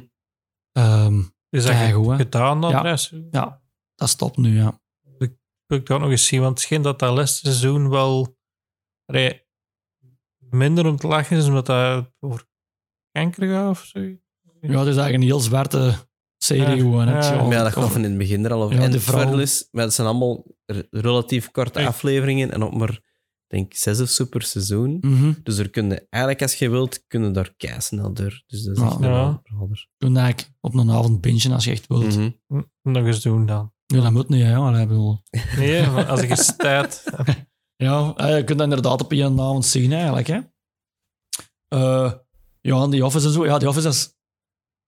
Ehm, 0.83 1.19
Is 1.49 1.63
dat 1.63 1.73
hè? 1.73 2.15
gedaan 2.15 2.61
dan? 2.61 2.69
Ja. 2.71 2.81
Rest? 2.81 3.13
ja, 3.31 3.61
dat 3.95 4.09
stopt 4.09 4.37
nu, 4.37 4.55
ja. 4.57 4.79
wil 5.65 5.77
ik 5.77 5.85
dat 5.85 5.99
nog 5.99 6.09
eens 6.09 6.25
zien, 6.27 6.41
want 6.41 6.53
het 6.53 6.59
scheen 6.65 6.81
dat 6.81 6.99
dat 6.99 7.15
laatste 7.15 7.45
seizoen 7.45 7.89
wel 7.89 8.37
allee, 9.05 9.45
minder 10.49 10.85
om 10.87 10.95
te 10.97 11.07
lachen 11.07 11.37
is, 11.37 11.45
omdat 11.47 11.65
dat 11.65 12.11
over 12.19 12.45
kanker 13.11 13.47
gaat 13.47 13.69
of 13.69 13.83
zo. 13.83 13.99
Ja, 13.99 14.07
het 14.61 14.71
is 14.71 14.71
eigenlijk 14.71 15.13
een 15.13 15.21
heel 15.21 15.39
zwarte 15.39 15.93
serie 16.37 16.63
Ja, 16.75 16.81
gewoon. 16.81 17.07
hè. 17.07 17.13
ja. 17.13 17.19
Is 17.19 17.49
dat 17.57 17.73
gaat 17.73 17.91
van 17.91 18.03
in 18.03 18.09
het 18.09 18.17
begin 18.17 18.45
er 18.45 18.53
al 18.53 18.63
over. 18.63 18.75
Ja, 18.75 18.81
en 18.81 18.91
de 18.91 18.99
vrouw- 18.99 19.37
is, 19.37 19.67
maar 19.71 19.83
het 19.83 19.93
zijn 19.93 20.07
allemaal 20.07 20.45
relatief 20.89 21.51
korte 21.51 21.79
Echt. 21.79 21.87
afleveringen 21.87 22.51
en 22.51 22.63
op 22.63 22.73
maar, 22.73 23.01
denk 23.49 23.65
ik, 23.65 23.77
zes 23.77 23.99
of 24.01 24.09
zo 24.09 24.25
per 24.25 24.41
seizoen. 24.41 24.97
Mhm. 25.01 25.33
Dus 25.43 25.57
er 25.57 25.69
kunnen, 25.69 26.05
eigenlijk 26.09 26.41
als 26.41 26.55
je 26.55 26.69
wilt, 26.69 27.07
kunnen 27.07 27.33
daar 27.33 27.53
kei 27.57 27.81
snel 27.81 28.13
door. 28.13 28.43
Dus 28.47 28.63
dat 28.63 28.75
is 28.75 28.81
Ja. 28.81 28.87
echt 28.87 28.95
een 28.95 29.01
Ja. 29.09 29.19
aanrader. 29.19 29.87
Toen 29.97 30.17
eigenlijk 30.17 30.53
op 30.61 30.73
een 30.73 30.91
avond 30.91 31.21
bingen 31.21 31.51
als 31.51 31.63
je 31.63 31.71
echt 31.71 31.87
wilt. 31.87 32.15
Mhm. 32.15 32.29
Hm, 32.47 32.61
Nog 32.81 33.05
eens 33.05 33.21
doen 33.21 33.45
dan. 33.45 33.73
Ja, 33.85 34.01
dat 34.01 34.11
moet 34.11 34.29
niet, 34.29 34.43
hè. 34.43 34.57
Maar 34.59 34.81
ik 34.81 34.87
bedoel... 34.87 35.21
Nee, 35.57 35.85
als 35.87 36.21
ik 36.21 36.29
eens 36.29 36.55
tijd... 36.55 37.03
Ja, 37.83 38.13
eh, 38.15 38.37
je 38.37 38.43
kunt 38.43 38.57
dat 38.59 38.67
inderdaad 38.67 39.01
op 39.01 39.11
één 39.11 39.39
avond 39.39 39.65
zien 39.65 39.91
eigenlijk. 39.93 40.27
Hè. 40.27 40.39
Eh, 41.67 42.13
ja, 42.61 42.81
en 42.83 42.89
die 42.89 43.05
Office 43.05 43.27
en 43.27 43.33
zo. 43.33 43.45
Ja, 43.45 43.57
die 43.57 43.67
Office 43.67 43.87
is 43.87 44.17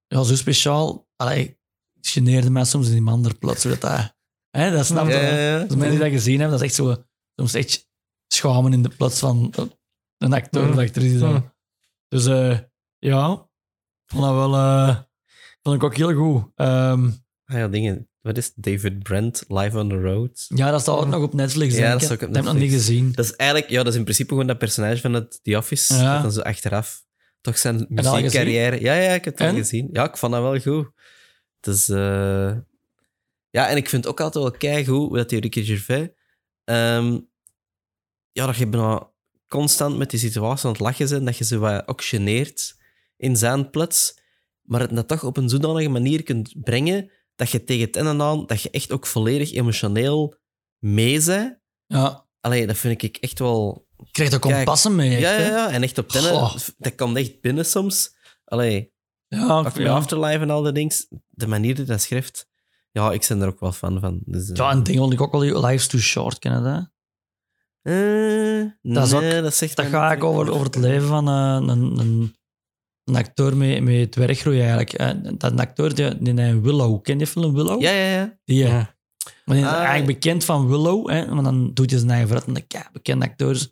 ja, 0.07 0.23
zo 0.23 0.35
speciaal. 0.35 1.07
Allee, 1.15 1.59
het 1.93 2.07
geneerde 2.07 2.49
mij 2.49 2.63
soms 2.63 2.85
in 2.87 2.91
die 2.91 3.01
man 3.01 3.25
er 3.25 3.37
plots. 3.37 3.63
Dat, 3.63 4.13
hè, 4.49 4.71
dat 4.71 4.85
snap 4.85 5.07
je. 5.07 5.13
Ja, 5.13 5.21
ja, 5.21 5.37
ja. 5.37 5.61
Als 5.61 5.69
mensen 5.75 5.89
die 5.89 5.99
dat 5.99 6.09
gezien 6.09 6.39
hebben, 6.39 6.59
dat 6.59 6.61
is 6.61 6.65
echt 6.77 6.87
zo... 6.87 7.03
Soms 7.35 7.53
echt 7.53 7.89
schamen 8.33 8.73
in 8.73 8.83
de 8.83 8.89
plaats 8.89 9.19
van 9.19 9.53
een 10.17 10.33
acteur 10.33 10.67
of 10.69 10.73
Mm. 10.73 10.79
actrice. 10.79 11.25
Mm. 11.25 11.53
Dus 12.07 12.25
eh, 12.25 12.57
ja, 12.99 13.27
vond 14.05 14.23
dat 14.23 14.33
wel... 14.33 14.53
eh, 14.53 14.97
vond 15.61 15.75
ik 15.75 15.83
ook 15.83 15.95
heel 15.97 16.13
goed. 16.13 16.43
Ehm, 16.55 17.09
Ah 17.45 17.57
ja, 17.57 17.67
dingen. 17.67 18.09
Wat 18.21 18.37
is? 18.37 18.53
David 18.55 19.03
Brent, 19.03 19.43
Live 19.47 19.77
on 19.79 19.89
the 19.89 20.01
Road? 20.01 20.45
ja, 20.47 20.71
dat 20.71 20.81
staat 20.81 20.97
ook 20.97 21.07
nog 21.07 21.23
op 21.23 21.33
Netflix. 21.33 21.75
Ja, 21.75 21.91
dat 21.91 22.01
ik. 22.01 22.07
is 22.07 22.13
ook 22.13 22.21
op 22.21 22.29
Ik 22.29 22.35
heb 22.35 22.43
nog 22.43 22.53
niet 22.53 22.71
gezien. 22.71 23.11
Dat 23.11 23.25
is 23.25 23.35
eigenlijk, 23.35 23.69
ja, 23.71 23.77
dat 23.83 23.87
is 23.91 23.97
in 23.97 24.03
principe 24.03 24.29
gewoon 24.29 24.47
dat 24.47 24.57
personage 24.57 25.01
van 25.01 25.13
het 25.13 25.39
The 25.43 25.57
Office. 25.57 25.93
Ja. 25.93 26.13
Dat 26.13 26.21
dan 26.21 26.31
zo 26.31 26.41
achteraf 26.41 27.03
toch 27.41 27.57
zijn 27.57 27.85
muziekcarrière. 27.89 28.81
Ja, 28.81 28.93
ja, 28.93 29.13
ik 29.13 29.23
heb 29.25 29.33
het 29.37 29.41
al 29.41 29.53
En? 29.53 29.55
gezien. 29.55 29.89
Ja, 29.91 30.03
ik 30.09 30.17
vond 30.17 30.31
dat 30.33 30.41
wel 30.41 30.59
goed. 30.59 30.91
Dus, 31.59 31.89
eh, 31.89 32.55
ja, 33.49 33.69
en 33.69 33.77
ik 33.77 33.89
vind 33.89 34.07
ook 34.07 34.19
altijd 34.21 34.43
wel 34.43 34.53
keigoed 34.53 35.07
hoe 35.07 35.17
dat 35.17 35.29
die 35.29 35.39
Ricky 35.39 35.63
Gervais. 35.63 36.09
ehm, 36.63 37.19
ja, 38.31 38.45
dat 38.45 38.55
je 38.55 38.67
bijna 38.67 39.09
constant 39.47 39.97
met 39.97 40.09
die 40.09 40.19
situatie 40.19 40.65
aan 40.65 40.71
het 40.71 40.81
lachen 40.81 41.09
bent, 41.09 41.25
dat 41.25 41.37
je 41.37 41.43
ze 41.43 41.57
wat 41.57 41.87
ook 41.87 42.03
geneert 42.03 42.75
in 43.17 43.35
zijn 43.35 43.69
plaats, 43.69 44.19
maar 44.61 44.79
het 44.81 44.95
dat 44.95 45.07
toch 45.07 45.23
op 45.23 45.37
een 45.37 45.49
zodanige 45.49 45.89
manier 45.89 46.23
kunt 46.23 46.53
brengen 46.63 47.11
dat 47.35 47.49
je 47.49 47.63
tegen 47.63 47.85
het 47.85 47.95
einde 47.95 48.23
aan, 48.23 48.45
dat 48.45 48.61
je 48.61 48.69
echt 48.69 48.91
ook 48.91 49.07
volledig 49.07 49.51
emotioneel 49.53 50.35
mee 50.77 51.23
bent. 51.23 51.59
Ja, 51.85 52.29
Allee, 52.41 52.67
dat 52.67 52.77
vind 52.77 53.03
ik 53.03 53.17
echt 53.17 53.39
wel... 53.39 53.87
je 53.97 54.11
krijgt 54.11 54.39
Kijk, 54.39 54.55
kompassen 54.55 54.95
mee. 54.95 55.09
echt, 55.09 55.21
ja, 55.21 55.31
ja, 55.31 55.47
ja, 55.47 55.69
en 55.69 55.83
echt 55.83 55.97
op 55.97 56.09
ten 56.09 56.21
Goh. 56.21 56.55
dat 56.77 56.95
kan 56.95 57.17
echt 57.17 57.41
binnen 57.41 57.65
soms. 57.65 58.15
Allee, 58.45 58.93
Ja, 59.27 59.57
ook. 59.57 59.79
Afterlife 59.79 60.39
en 60.39 60.49
al 60.49 60.61
die 60.61 60.71
dingen, 60.71 60.95
de 61.29 61.47
manier 61.47 61.75
die 61.75 61.85
dat 61.85 62.01
schrijft, 62.01 62.47
ja, 62.91 63.11
ik 63.11 63.25
ben 63.27 63.41
er 63.41 63.47
ook 63.47 63.59
wel 63.59 63.71
fan 63.71 63.99
van. 63.99 64.21
Dus, 64.25 64.49
eh, 64.49 64.55
Ja, 64.55 64.71
en 64.71 64.83
ding 64.83 64.97
vond 64.97 65.13
ik 65.13 65.21
ook 65.21 65.31
wel 65.31 65.65
Life's 65.65 65.87
Too 65.87 65.99
Short, 66.01 66.39
ken 66.39 66.57
je 66.57 66.61
dat? 66.61 66.90
Eh, 67.81 68.65
Dat 68.93 69.05
is 69.07 69.13
ook- 69.13 69.21
nee, 69.21 69.41
dat 69.41 69.55
zegt 69.55 69.75
Dat 69.75 69.85
mij 69.85 69.93
gaat 69.93 70.03
eigenlijk 70.09 70.33
over, 70.39 70.51
over 70.53 70.65
het 70.65 70.75
leven 70.75 71.07
van 71.07 71.27
eh, 71.27 71.57
een, 71.61 71.69
een, 71.99 72.35
een 73.03 73.15
acteur 73.15 73.57
met, 73.57 73.83
met 73.83 73.95
het 73.95 74.15
werkgroei 74.15 74.59
eigenlijk. 74.59 74.93
Eh, 74.93 75.09
Dat 75.37 75.51
een 75.51 75.59
acteur, 75.59 75.95
die, 75.95 76.17
die 76.17 76.37
een 76.41 76.61
Willow, 76.61 77.01
ken 77.01 77.13
je 77.13 77.19
die 77.23 77.27
film 77.27 77.53
Willow? 77.53 77.81
Ja, 77.81 77.91
ja, 77.91 78.09
ja. 78.17 78.37
Die, 78.45 78.57
Ja. 78.57 78.95
maar 79.45 79.55
die 79.55 79.65
is 79.65 79.71
Ah, 79.71 79.77
eigenlijk 79.77 80.05
bekend 80.05 80.45
van 80.45 80.67
Willow, 80.67 81.09
hè, 81.09 81.33
maar 81.33 81.43
dan 81.43 81.73
doet 81.73 81.89
hij 81.89 81.99
zijn 81.99 82.11
eigen 82.11 82.27
verhaal. 82.29 82.47
En 82.47 82.53
dan, 82.53 82.63
ja, 82.67 82.89
bekende 82.93 83.25
acteurs. 83.25 83.71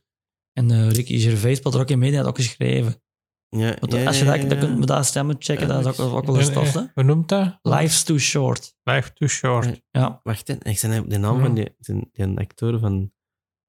En 0.54 0.72
eh, 0.72 0.90
Ricky 0.92 1.20
Gervais 1.20 1.58
speelt 1.58 1.74
er 1.74 1.80
ook 1.80 1.90
in 1.90 2.00
mee, 2.00 2.10
die 2.10 2.20
had 2.20 2.28
ook 2.28 2.36
geschreven. 2.36 3.02
ja, 3.50 3.76
Want 3.80 3.94
ja, 3.94 4.06
als 4.06 4.20
je 4.20 4.26
ja, 4.26 4.38
dat, 4.38 4.52
ja. 4.52 4.58
kunt 4.58 4.78
met 4.80 4.88
dat 4.88 5.06
stemmen 5.06 5.36
checken, 5.40 5.68
Ja, 5.68 5.82
dat 5.82 5.94
is 5.94 6.00
ook, 6.00 6.14
ook 6.14 6.26
wel 6.26 6.36
En, 6.36 6.42
een 6.42 6.48
stof. 6.48 6.74
hè. 6.74 6.82
Hoe 6.94 7.04
noemt 7.04 7.30
dat? 7.30 7.58
Life's 7.62 8.04
Too 8.04 8.18
Short. 8.18 8.76
Life 8.84 9.14
too 9.14 9.28
short. 9.28 9.82
Ja. 9.92 10.20
Wacht, 10.24 10.50
ik 10.64 10.80
zei 10.80 11.08
de 11.08 11.18
naam 11.18 11.36
Ja. 11.38 11.42
van 11.46 11.54
die, 11.54 11.76
die, 11.78 12.10
die 12.12 12.38
acteur 12.38 12.80
van 12.80 13.12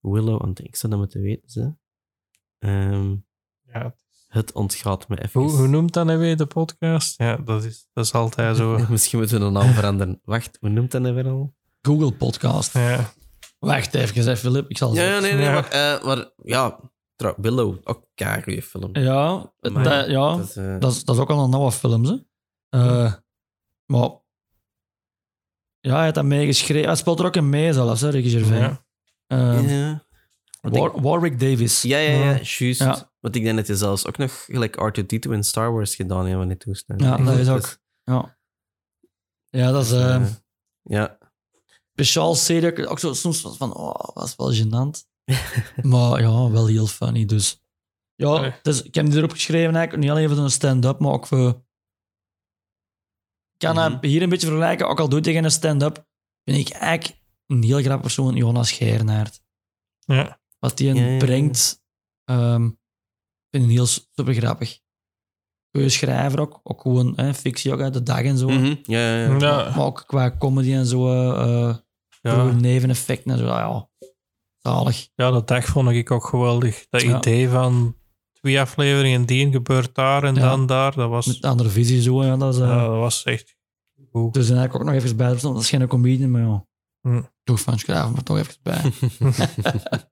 Willow, 0.00 0.40
want 0.40 0.64
ik 0.64 0.76
zou 0.76 0.92
dat 0.92 1.00
moeten 1.00 1.20
weten. 1.20 1.50
Ze. 1.50 1.74
Ehm, 2.58 3.14
Ja. 3.72 3.94
het 4.28 4.52
ontgaat 4.52 5.08
me 5.08 5.22
even. 5.22 5.40
Hoe, 5.40 5.50
hoe 5.50 5.66
noemt 5.68 5.92
dat 5.92 6.06
nou 6.06 6.18
weer, 6.18 6.36
de 6.36 6.46
podcast? 6.46 7.18
Ja, 7.18 7.36
dat 7.36 7.64
is, 7.64 7.88
dat 7.92 8.04
is 8.04 8.12
altijd 8.12 8.56
zo. 8.56 8.78
Misschien 8.90 9.18
moeten 9.18 9.38
we 9.38 9.44
de 9.44 9.50
naam 9.50 9.72
veranderen. 9.72 10.20
Wacht, 10.24 10.56
hoe 10.60 10.68
noemt 10.68 10.90
dat 10.90 11.02
nou 11.02 11.14
weer 11.14 11.28
al? 11.28 11.54
Google 11.82 12.12
Podcast. 12.12 12.72
Ja. 12.72 13.12
Wacht 13.58 13.94
even, 13.94 14.24
hè, 14.24 14.36
Philip. 14.36 14.68
Ik 14.70 14.78
zal 14.78 14.94
Ja, 14.94 15.02
ja, 15.02 15.20
nee, 15.20 15.32
nee, 15.32 15.42
Ja. 15.42 15.52
Maar, 15.52 15.68
eh, 15.68 16.04
maar 16.04 16.30
ja, 16.42 16.80
trouw, 17.16 17.34
Willow, 17.36 17.78
ook 17.84 18.06
een 18.14 18.42
goede 18.42 18.62
film. 18.62 18.96
Ja, 18.96 19.52
Maar 19.60 19.82
dat, 19.84 20.06
ja. 20.06 20.36
dat 20.36 20.48
is, 20.48 20.56
eh, 20.56 20.78
Dat 20.78 20.92
is, 20.92 21.04
dat 21.04 21.14
is 21.14 21.20
ook 21.20 21.30
al 21.30 21.44
een 21.44 21.54
oude 21.54 21.72
film, 21.76 22.04
hè. 22.04 22.16
Eh, 22.68 23.12
maar... 23.86 24.18
Ja, 25.80 25.94
hij 25.94 26.02
heeft 26.02 26.14
dat 26.14 26.24
meegeschreven. 26.24 26.86
Hij 26.86 26.96
speelt 26.96 27.18
er 27.18 27.26
ook 27.26 27.36
in 27.36 27.48
mee 27.48 27.72
zelfs, 27.72 28.00
hè, 28.00 28.08
Ricky 28.08 28.28
Gervais. 28.28 28.60
Ja. 28.60 28.84
Eh, 29.30 29.78
ja. 29.80 30.04
War- 30.60 31.00
Warwick 31.00 31.40
Davis. 31.40 31.82
ja, 31.82 31.98
ja, 31.98 32.10
ja, 32.32 32.40
juist. 32.42 32.80
Ja. 32.80 33.12
Want 33.20 33.36
ik 33.36 33.42
denk 33.44 33.56
dat 33.56 33.66
hij 33.66 33.76
zelfs 33.76 34.06
ook 34.06 34.16
nog 34.18 34.44
gelijk 34.44 34.76
R2-D2 34.76 35.30
in 35.32 35.44
Star 35.44 35.72
Wars 35.72 35.94
gedaan 35.94 36.24
heeft, 36.24 36.36
wanneer 36.36 36.58
toestaan. 36.58 36.98
Ja, 36.98 37.16
dat 37.16 37.38
is 37.38 37.48
ook... 37.48 37.60
Dus, 37.60 37.78
Ja, 38.04 38.38
ja 39.48 39.70
dat 39.70 39.84
is 39.84 39.92
eh, 39.92 40.26
ja. 40.82 41.18
speciaal 41.92 42.34
serie. 42.34 42.86
Ook 42.86 42.98
zo, 42.98 43.12
soms 43.12 43.42
was 43.42 43.56
van, 43.56 43.74
oh, 43.74 43.94
was 44.14 44.36
wel 44.36 44.54
gênant. 44.54 45.08
maar 45.92 46.20
ja, 46.20 46.50
wel 46.50 46.66
heel 46.66 46.86
funny, 46.86 47.24
dus... 47.24 47.62
Ja, 48.14 48.58
dus 48.62 48.82
ik 48.82 48.94
heb 48.94 49.06
die 49.06 49.16
erop 49.16 49.30
geschreven 49.30 49.74
eigenlijk, 49.74 50.02
niet 50.02 50.10
alleen 50.10 50.28
voor 50.28 50.38
een 50.38 50.50
stand-up, 50.50 50.98
maar 50.98 51.12
ook 51.12 51.26
voor... 51.26 51.48
Ik 53.52 53.66
kan 53.66 53.76
hem 53.76 53.92
Mhm. 53.92 54.06
hier 54.06 54.22
een 54.22 54.28
beetje 54.28 54.46
vergelijken, 54.46 54.88
ook 54.88 55.00
al 55.00 55.08
doet 55.08 55.24
hij 55.24 55.34
geen 55.34 55.50
stand-up, 55.50 56.06
vind 56.44 56.68
ik 56.68 56.74
eigenlijk 56.74 57.19
een 57.50 57.62
heel 57.62 57.78
grappig 57.80 58.00
persoon, 58.00 58.34
Jonas 58.36 58.72
Geirnaert. 58.72 59.40
Ja. 59.98 60.40
Wat 60.58 60.78
hij 60.78 60.88
Ja, 60.88 60.94
ja, 60.94 61.06
ja. 61.10 61.18
brengt, 61.18 61.82
ehm 62.24 62.68
vind 63.50 63.64
ik 63.64 63.70
heel 63.70 63.86
super 63.86 64.34
grappig. 64.34 64.80
Goeie 65.72 65.88
schrijver 65.88 66.40
ook, 66.40 66.60
ook 66.62 66.80
gewoon 66.80 67.12
hè, 67.16 67.34
fictie 67.34 67.72
ook 67.72 67.80
uit 67.80 67.92
de 67.92 68.02
dag 68.02 68.22
en 68.22 68.38
zo. 68.38 68.48
Mhm, 68.48 68.74
ja, 68.82 68.98
ja, 69.00 69.16
ja. 69.16 69.38
Ja. 69.38 69.76
Maar 69.76 69.84
ook 69.86 70.04
qua 70.06 70.36
comedy 70.38 70.72
en 70.72 70.86
zo, 70.86 71.10
eh 71.32 71.76
Ja. 72.22 72.44
neveneffecten 72.52 73.30
en 73.32 73.38
zo, 73.38 73.44
ja, 73.44 73.88
zalig. 74.58 75.08
ja, 75.14 75.30
dat 75.30 75.48
dag 75.48 75.64
vond 75.64 75.88
ik 75.90 76.10
ook 76.10 76.24
geweldig. 76.26 76.86
Dat 76.90 77.02
Ja. 77.02 77.16
idee 77.18 77.48
van 77.48 77.96
twee 78.32 78.60
afleveringen, 78.60 79.26
die 79.26 79.50
gebeurt 79.52 79.94
daar 79.94 80.24
en 80.24 80.34
Ja. 80.34 80.40
dan 80.40 80.66
daar, 80.66 80.94
dat 80.94 81.08
was, 81.08 81.26
Met 81.26 81.44
andere 81.44 81.68
visie 81.68 82.02
zo, 82.02 82.24
ja, 82.24 82.36
dat 82.36 82.54
is... 82.54 82.60
eh, 82.60 82.66
ja, 82.66 82.86
dat 82.86 82.96
was 82.96 83.22
echt 83.24 83.56
goed. 84.12 84.34
Dus 84.34 84.50
eigenlijk 84.50 84.74
ook 84.74 84.84
nog 84.84 84.94
even 85.02 85.16
bij, 85.16 85.36
dat 85.40 85.60
is 85.60 85.68
geen 85.68 85.86
comedian, 85.86 86.30
maar 86.30 86.40
ja. 86.42 86.68
Hm. 87.00 87.22
Toch 87.44 87.60
van 87.60 87.78
schrijven, 87.78 88.12
maar 88.12 88.22
toch 88.22 88.38
even 88.38 88.54
bij. 88.62 88.80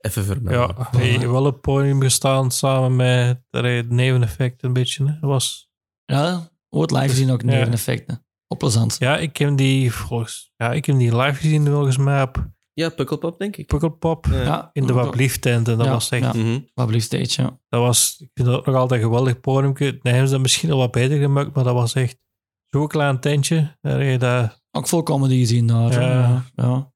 Even 0.00 0.24
vermelden. 0.24 0.74
Ja, 0.78 0.88
hij 0.90 1.06
heeft 1.06 1.24
wel 1.24 1.46
op 1.46 1.52
het 1.52 1.60
podium 1.60 2.00
gestaan 2.00 2.50
samen 2.50 2.96
met 2.96 3.42
de 3.50 3.84
neveneffecten 3.88 4.66
een 4.68 4.74
beetje. 4.74 5.06
Hè. 5.20 5.26
Was, 5.28 5.70
ja, 6.04 6.48
ooit 6.68 6.90
live 6.90 7.08
gezien 7.08 7.30
ook 7.30 7.40
Ja. 7.40 7.46
neveneffecten. 7.46 8.26
Op 8.46 8.58
plezant. 8.58 8.96
ja, 8.98 9.16
ik 9.18 9.36
heb 9.36 9.56
die 9.56 9.92
volgens, 9.92 10.52
ja, 10.56 10.72
ik 10.72 10.84
heb 10.84 10.98
die 10.98 11.16
live 11.16 11.34
gezien 11.40 11.66
volgens 11.66 11.96
mij 11.96 12.22
op 12.22 12.46
Ja, 12.74 12.88
Pukkelpop, 12.88 13.38
denk 13.38 13.56
ik. 13.56 13.66
Pukkelpop 13.66 14.26
Ja. 14.26 14.42
Ja, 14.42 14.70
in 14.72 14.86
de 14.86 14.92
Wablief 14.92 15.38
tent. 15.38 15.68
En 15.68 15.76
dat 15.76 15.86
Ja, 15.86 15.92
was 15.92 16.08
echt, 16.10 16.34
ja. 16.34 16.60
Public 16.74 17.02
stage, 17.02 17.42
ja. 17.42 17.58
dat 17.68 17.80
was, 17.80 18.16
ik 18.18 18.30
vind 18.34 18.48
dat 18.48 18.66
nog 18.66 18.74
altijd 18.74 19.00
een 19.02 19.06
geweldig 19.06 19.40
podium. 19.40 19.72
Nee, 19.78 19.98
hebben 20.02 20.26
ze 20.26 20.32
dat 20.32 20.42
misschien 20.42 20.70
al 20.70 20.78
wat 20.78 20.90
beter 20.90 21.18
gemaakt, 21.18 21.54
maar 21.54 21.64
dat 21.64 21.74
was 21.74 21.94
echt 21.94 22.18
zo'n 22.66 22.88
klein 22.88 23.20
tentje. 23.20 23.76
Daar 23.80 24.04
je 24.04 24.18
dat, 24.18 24.61
Ook 24.76 24.88
veel 24.88 25.02
comedy 25.02 25.38
gezien 25.38 25.66
daar. 25.66 25.92
Ja. 25.92 26.00
Ja. 26.00 26.44
ja. 26.54 26.92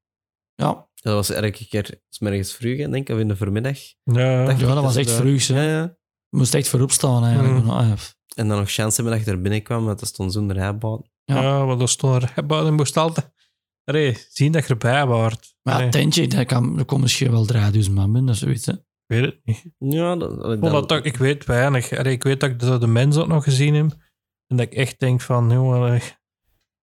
Ja. 0.55 0.89
Dat 0.95 1.15
was 1.15 1.31
elke 1.31 1.69
keer 1.69 2.01
smiddags 2.09 2.53
vroeg, 2.55 2.77
denk 2.77 2.95
ik, 2.95 3.09
of 3.09 3.19
in 3.19 3.29
de 3.29 3.37
voormiddag. 3.37 3.79
ja, 4.03 4.51
ik 4.51 4.59
dat 4.59 4.83
was 4.83 4.97
echt 4.97 5.11
vroeg, 5.11 5.47
hè. 5.47 5.63
Ja, 5.63 5.79
ja. 5.79 5.83
Je 6.29 6.37
moest 6.37 6.55
echt 6.55 6.69
voorop 6.69 6.91
staan 6.91 7.25
eigenlijk. 7.25 7.65
Mm. 7.65 7.71
Ah. 7.71 7.93
En 8.37 8.49
dan 8.49 8.59
nog 8.59 8.71
chance 8.71 8.97
hebben 8.97 9.17
dat 9.17 9.27
je 9.27 9.31
er 9.31 9.41
binnenkwam, 9.41 9.85
want 9.85 9.99
dat 9.99 10.09
stond 10.09 10.33
zo'n 10.33 10.53
rijbaan. 10.53 11.03
Ja. 11.25 11.43
ja. 11.43 11.65
want 11.65 11.81
er 11.81 11.89
stond 11.89 12.23
er, 12.23 12.33
je 12.65 12.71
moest 12.71 12.97
altijd 12.97 13.35
allee, 13.87 14.17
zien 14.29 14.53
dat 14.53 14.67
je 14.67 14.69
erbij 14.69 15.07
waart. 15.07 15.57
Maar 15.63 15.85
ja, 15.85 15.91
tentje, 15.91 16.27
daar, 16.27 16.45
kan, 16.45 16.79
er 16.79 16.85
komen 16.85 17.03
misschien 17.03 17.31
wel 17.31 17.45
3000 17.45 17.95
man 17.95 18.13
binnen, 18.13 18.31
of 18.31 18.37
zoiets. 18.39 18.67
Hè. 18.67 18.73
ik 18.73 18.81
weet 19.07 19.25
het 19.25 19.41
niet. 19.45 19.65
Ja, 19.79 20.17
dat, 20.17 20.43
dat, 20.43 20.53
Ik, 20.53 20.59
vond 20.59 20.73
dat 20.73 20.93
ook, 20.93 21.05
ik 21.05 21.17
weet 21.17 21.45
weinig. 21.45 21.93
Allee, 21.93 22.13
ik 22.13 22.23
weet 22.23 22.41
dat 22.41 22.51
ik 22.51 22.59
de, 22.59 22.79
de 22.79 22.87
mensen 22.87 23.23
ook 23.23 23.29
nog 23.29 23.45
gezien 23.45 23.75
heb. 23.75 23.91
En 24.47 24.57
dat 24.57 24.67
ik 24.67 24.75
echt 24.75 25.01
denk 25.01 25.21
van, 25.21 25.51
jongen, 25.51 26.03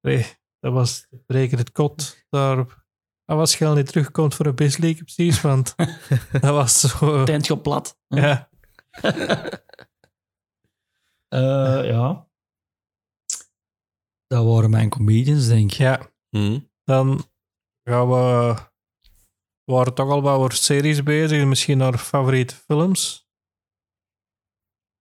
allee, 0.01 0.25
dat 0.63 0.73
was 0.73 1.07
breken 1.25 1.57
het 1.57 1.71
kot 1.71 2.25
daar 2.29 2.59
op 2.59 2.83
Dat 3.25 3.37
was 3.37 3.51
Schel 3.51 3.73
niet 3.73 3.87
terugkomt 3.87 4.35
voor 4.35 4.45
een 4.45 4.55
Bisleague, 4.55 5.03
precies, 5.03 5.41
want 5.41 5.75
dat 6.31 6.41
was 6.41 6.79
zo... 6.79 7.23
Tentje 7.23 7.57
plat. 7.59 7.99
Ja, 8.07 8.49
Eh, 11.27 11.85
ja. 11.85 12.29
Dat 14.27 14.45
waren 14.45 14.69
mijn 14.69 14.89
comedians, 14.89 15.47
denk 15.47 15.71
ik. 15.71 15.77
ja. 15.77 16.11
Mhm. 16.29 16.59
Dan 16.83 17.23
gaan 17.83 18.07
we... 18.09 18.53
We 19.63 19.73
waren 19.73 19.93
toch 19.93 20.09
al 20.09 20.21
wat 20.21 20.35
voor 20.37 20.51
series 20.51 21.03
bezig, 21.03 21.45
misschien 21.45 21.77
naar 21.77 21.97
favoriete 21.97 22.55
films. 22.55 23.27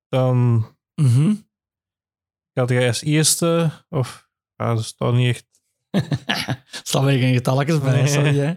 Dan 0.08 0.66
Mhm. 0.94 1.34
had 2.52 2.68
jij 2.68 2.86
als 2.86 3.02
eerste, 3.02 3.70
of... 3.88 4.30
Ja, 4.54 4.74
dat 4.74 4.84
staat 4.84 5.12
niet 5.14 5.28
echt... 5.36 5.51
Staan 6.82 7.04
weer 7.04 7.18
geen 7.18 7.34
getalletjes 7.34 7.80
bij, 7.80 7.94
Nee. 7.94 8.06
sorry. 8.06 8.38
Hè? 8.38 8.54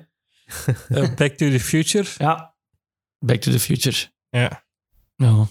eh, 1.02 1.16
Back 1.16 1.34
to 1.34 1.50
the 1.50 1.60
Future. 1.60 2.08
Ja. 2.18 2.56
Back 3.20 3.40
to 3.42 3.52
the 3.52 3.60
Future. 3.60 3.96
Ja. 4.30 4.66
Ja. 5.16 5.48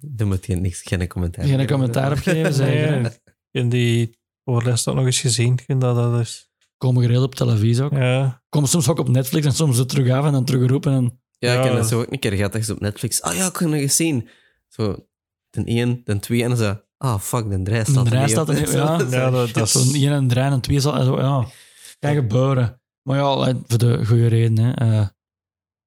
Dan 0.00 0.28
moet 0.28 0.46
je 0.46 0.56
niks, 0.56 0.82
geen 0.82 1.08
commentaar 1.08 1.44
Geen 1.44 1.66
commentaar 1.66 2.12
op 2.12 2.18
geven, 2.18 2.54
zeker. 2.64 3.00
Nee. 3.00 3.10
En 3.50 3.68
die 3.68 4.18
voorles 4.44 4.84
nog 4.84 5.04
eens 5.04 5.20
gezien. 5.20 5.52
Ik 5.52 5.62
vind 5.66 5.80
dat 5.80 5.94
dat 5.96 6.20
is... 6.20 6.48
Komen 6.76 7.02
geregeld 7.02 7.24
op 7.26 7.34
televisie 7.34 7.82
ook. 7.84 7.92
Ja, 7.92 8.42
Komen 8.48 8.68
soms 8.68 8.88
ook 8.88 8.98
op 8.98 9.08
Netflix 9.08 9.46
en 9.46 9.52
soms 9.52 9.76
zo 9.76 9.84
terug 9.84 10.10
af 10.10 10.24
en 10.24 10.32
dan 10.32 10.44
teruggeroepen. 10.44 10.92
En... 10.92 11.22
Ja, 11.38 11.52
ik 11.52 11.58
Ja. 11.58 11.64
heb 11.64 11.76
dat 11.76 11.88
zo 11.88 12.00
ook 12.00 12.12
een 12.12 12.18
keer 12.18 12.32
gehad, 12.32 12.52
dat 12.52 12.60
je 12.60 12.66
zo 12.66 12.72
op 12.72 12.80
Netflix... 12.80 13.22
Ah 13.22 13.32
ja, 13.34 13.38
ik 13.46 13.52
heb 13.52 13.54
het 13.54 13.68
nog 13.68 13.80
eens 13.80 13.96
zien. 13.96 14.28
Zo, 14.68 15.06
ten 15.50 15.64
één, 15.66 16.04
ten 16.04 16.20
twee, 16.20 16.42
en 16.42 16.48
dan 16.48 16.58
zo... 16.58 16.80
Ah, 17.02 17.18
fuck, 17.20 17.50
de 17.50 17.62
drie 17.62 17.84
staat 17.84 18.04
De 18.08 18.14
er 18.16 18.20
niet 18.20 18.30
staat 18.30 18.48
er 18.48 18.54
niet- 18.60 18.70
ja. 18.72 18.98
Ja 19.18 19.30
dat, 19.30 19.52
dat 19.54 19.68
Zo'n 19.70 19.82
is... 19.82 19.92
1 20.02 20.12
en 20.12 20.28
3 20.28 20.44
en 20.44 20.60
2 20.60 20.80
zal 20.80 20.96
en 20.96 21.04
zo, 21.04 21.18
ja. 21.20 21.46
Kan 21.98 22.14
gebeuren. 22.14 22.80
Maar 23.02 23.16
ja, 23.18 23.46
eh, 23.46 23.54
voor 23.66 23.78
de 23.78 24.06
goede 24.06 24.26
reden. 24.26 24.56
Hè. 24.64 24.72
Eh, 24.72 25.08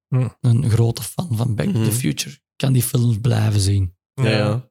Hm. 0.08 0.28
Een 0.40 0.70
grote 0.70 1.02
fan 1.02 1.28
van 1.36 1.54
Back 1.54 1.66
to 1.66 1.72
Mhm. 1.78 1.84
the 1.84 1.92
Future. 1.92 2.34
Ik 2.34 2.40
kan 2.56 2.72
die 2.72 2.82
films 2.82 3.20
blijven 3.20 3.60
zien. 3.60 3.96
Ja, 4.14 4.28
ja. 4.28 4.70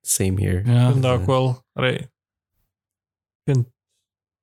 Same 0.00 0.40
here. 0.42 0.72
Ja. 0.72 0.86
Ik 0.86 0.90
vind 0.92 1.02
dat 1.02 1.20
ook 1.20 1.26
wel... 1.26 1.64
Allee, 1.72 1.98
ik 1.98 2.10
vind... 3.44 3.66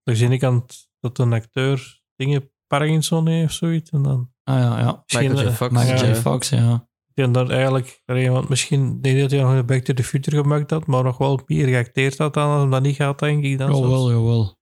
De 0.04 0.14
ene 0.26 0.38
kant 0.38 0.90
dat 1.00 1.18
een 1.20 1.34
acteur 1.34 2.02
dingen 2.16 2.52
Parkinson 2.68 3.28
heeft 3.28 3.46
of 3.46 3.52
zoiets. 3.52 3.90
En 3.90 4.02
dan 4.02 4.34
Ah 4.44 4.60
ja, 4.60 4.80
ja. 4.80 5.04
misschien... 5.06 5.32
Michael 5.32 5.48
J. 5.48 5.50
eh, 5.52 5.56
Fox. 5.56 5.72
Michael 5.72 6.06
ja. 6.06 6.12
J. 6.12 6.16
Fox, 6.16 6.50
ja. 6.50 6.87
En 7.18 7.32
dat 7.32 7.50
eigenlijk... 7.50 8.02
Want 8.06 8.50
misschien 8.50 9.00
ik 9.02 9.20
dat 9.20 9.32
hij 9.32 9.42
nog 9.42 9.52
een 9.52 9.66
Back 9.66 9.84
to 9.84 9.94
the 9.94 10.04
Future 10.04 10.38
gemaakt 10.42 10.70
had, 10.72 10.86
maar 10.86 11.04
nog 11.04 11.18
wel 11.18 11.40
meer 11.46 11.68
geacteerd 11.68 12.18
had 12.18 12.34
dan 12.34 12.50
als 12.50 12.62
hem 12.62 12.70
dat 12.72 12.82
niet 12.82 12.96
gaat, 12.96 13.20
denk 13.20 13.44
ik. 13.44 13.58
Dan 13.58 13.76
Jawel, 13.76 14.12
jawel. 14.12 14.56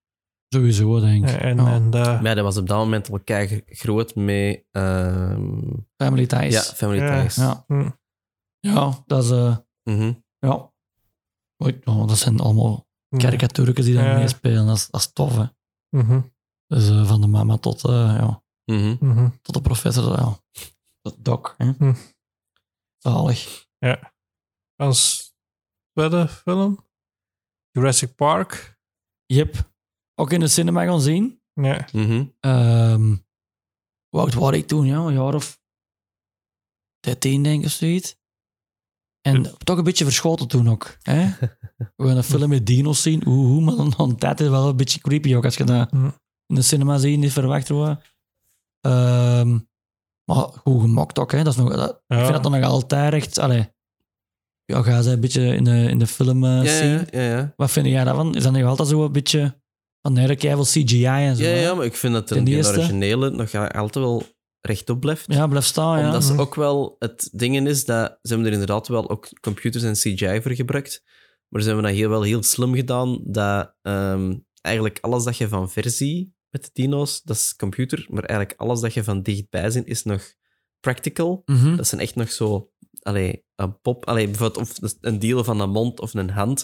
Sowieso, 0.49 0.99
denk 0.99 1.29
ik. 1.29 1.35
En, 1.41 1.57
Ja. 1.57 1.71
en 1.73 1.89
dat... 1.89 2.05
Maar 2.05 2.23
ja, 2.25 2.33
dat 2.33 2.43
was 2.43 2.57
op 2.57 2.67
dat 2.67 2.77
moment 2.77 3.11
al 3.11 3.19
kei 3.19 3.61
groot 3.65 4.15
met... 4.15 4.65
ehm, 4.71 5.61
Family 5.97 6.25
Ties. 6.25 6.53
ja, 6.53 6.61
Family 6.61 6.99
Ja. 6.99 7.21
Ties. 7.23 7.35
Ja. 7.35 7.63
Hm. 7.67 7.89
Ja, 8.59 9.03
dat 9.05 9.23
is... 9.23 9.29
eh, 9.31 9.57
Mhm. 9.83 10.13
ja. 10.39 10.73
Oei, 11.63 11.79
oh, 11.83 12.07
dat 12.07 12.17
zijn 12.17 12.39
allemaal 12.39 12.87
karikatuurtjes 13.17 13.85
die 13.85 13.95
daar 13.95 14.07
Ja. 14.09 14.17
meespelen. 14.17 14.65
Dat 14.67 14.75
is, 14.75 14.87
dat 14.89 15.01
is 15.01 15.11
tof, 15.13 15.35
hè. 15.37 15.45
Mhm, 15.89 16.21
Dus 16.67 16.89
eh, 16.89 17.05
van 17.07 17.21
de 17.21 17.27
mama 17.27 17.57
tot, 17.57 17.83
eh, 17.85 18.15
ja, 18.19 18.43
Mhm. 18.65 18.95
mhm. 18.99 19.29
tot 19.41 19.53
de 19.55 19.61
professor, 19.61 20.11
ja. 20.19 20.37
Tot 21.01 21.15
doc, 21.25 21.53
hè. 21.57 21.71
Zalig. 23.05 23.67
Als 24.75 25.31
tweede 25.93 26.27
film, 26.27 26.87
Jurassic 27.71 28.15
Park. 28.15 28.79
Yep. 29.25 29.71
Ook 30.15 30.31
in 30.31 30.39
de 30.39 30.47
cinema 30.47 30.83
gaan 30.83 31.01
zien. 31.01 31.41
Ja, 31.53 31.87
Mhm. 31.93 32.25
Ehm 32.39 33.15
hoe 34.09 34.19
oud 34.21 34.33
was 34.33 34.55
ik 34.55 34.67
toen? 34.67 34.85
Ja, 34.85 34.97
een 34.97 35.13
jaar 35.13 35.33
of 35.33 35.61
13, 36.99 37.43
denk 37.43 37.59
ik, 37.59 37.65
of 37.65 37.71
zoiets. 37.71 38.17
En 39.21 39.57
toch 39.57 39.77
een 39.77 39.83
beetje 39.83 40.03
verschoten 40.03 40.47
toen 40.47 40.69
ook. 40.69 40.97
Hè? 41.01 41.29
We 41.95 42.07
gaan 42.07 42.17
een 42.17 42.23
film 42.23 42.49
met 42.49 42.65
dino's 42.65 43.01
zien. 43.01 43.27
Oeh, 43.27 43.51
oeh, 43.51 43.65
maar 43.65 43.97
dan, 43.97 44.15
tijd 44.15 44.39
is 44.39 44.47
wel 44.47 44.69
een 44.69 44.77
beetje 44.77 44.99
creepy 44.99 45.35
ook 45.35 45.43
als 45.45 45.55
je 45.57 45.63
dat 45.63 45.91
in 45.91 46.55
de 46.55 46.61
cinema 46.61 46.97
ziet, 46.97 47.19
niet 47.19 47.31
verwacht 47.31 47.69
wordt. 47.69 48.15
Ehm 48.81 49.59
maar 50.25 50.37
goed 50.63 50.81
gemaakt 50.81 51.19
ook. 51.19 51.31
Hè? 51.31 51.43
Dat 51.43 51.53
is 51.53 51.59
nog, 51.59 51.75
dat, 51.75 52.01
Ik 52.07 52.17
vind 52.17 52.31
dat 52.33 52.43
dan 52.43 52.51
nog 52.51 52.63
altijd 52.63 53.13
echt... 53.13 53.39
Allee, 53.39 53.73
ja, 54.65 54.81
ga 54.81 55.01
ze 55.01 55.11
een 55.11 55.19
beetje 55.19 55.55
in 55.55 55.63
de, 55.63 55.71
in 55.89 55.99
de 55.99 56.07
film 56.07 56.43
eh, 56.45 56.63
Ja, 56.63 56.77
zien. 56.77 56.89
ja, 56.89 57.21
ja, 57.21 57.37
ja. 57.37 57.53
Wat 57.55 57.71
vind 57.71 57.85
jij 57.87 58.03
daarvan? 58.03 58.35
Is 58.35 58.43
dat 58.43 58.51
nog 58.53 58.63
altijd 58.63 58.87
zo 58.89 59.03
een 59.05 59.11
beetje 59.11 59.61
van 60.01 60.13
nee, 60.13 60.27
ik 60.27 60.41
wel 60.41 60.63
CGI 60.63 61.05
en 61.05 61.35
zo? 61.35 61.43
Ja, 61.43 61.49
hè? 61.49 61.61
ja, 61.61 61.73
maar 61.73 61.85
ik 61.85 61.95
vind 61.95 62.13
dat 62.13 62.27
de, 62.27 62.43
eerste- 62.43 62.77
originele 62.77 63.29
nog 63.29 63.53
altijd 63.55 63.95
wel 64.05 64.23
rechtop 64.61 64.99
blijft. 64.99 65.25
Ja, 65.33 65.47
blijf 65.47 65.65
staan, 65.65 65.99
ja. 65.99 66.05
Omdat 66.05 66.23
ze 66.23 66.31
Mhm. 66.31 66.41
ook 66.41 66.55
wel 66.55 66.95
het 66.99 67.29
ding 67.31 67.67
is 67.67 67.85
dat 67.85 68.17
ze 68.21 68.27
hebben 68.27 68.45
er 68.47 68.51
inderdaad 68.53 68.87
wel 68.87 69.09
ook 69.09 69.27
computers 69.41 69.83
en 69.83 69.93
CGI 69.93 70.41
voor 70.41 70.51
gebruikt. 70.51 71.03
Maar 71.49 71.61
ze 71.61 71.67
hebben 71.67 71.85
dat 71.85 71.95
heel 71.95 72.09
wel 72.09 72.21
heel 72.21 72.43
slim 72.43 72.75
gedaan. 72.75 73.19
Dat 73.23 73.75
ehm, 73.81 74.35
eigenlijk 74.61 74.97
alles 75.01 75.23
dat 75.23 75.37
je 75.37 75.47
van 75.47 75.69
versie 75.71 76.34
met 76.55 76.69
dino's, 76.73 77.21
dat 77.23 77.35
is 77.35 77.55
computer. 77.55 78.05
Maar 78.09 78.23
eigenlijk 78.23 78.59
alles 78.59 78.79
dat 78.79 78.93
je 78.93 79.03
van 79.03 79.21
dichtbij 79.21 79.69
ziet, 79.69 79.87
is 79.87 80.03
nog 80.03 80.33
practical. 80.79 81.41
Mhm. 81.45 81.75
Dat 81.75 81.87
zijn 81.87 82.01
echt 82.01 82.15
nog 82.15 82.31
zo. 82.31 82.71
Allee, 82.99 83.45
een 83.55 83.79
pop. 83.81 84.05
Allee, 84.05 84.25
bijvoorbeeld 84.25 84.81
of 84.81 84.93
een 85.01 85.19
deel 85.19 85.43
van 85.43 85.59
een 85.59 85.69
mond 85.69 85.99
of 85.99 86.13
een 86.13 86.29
hand. 86.29 86.61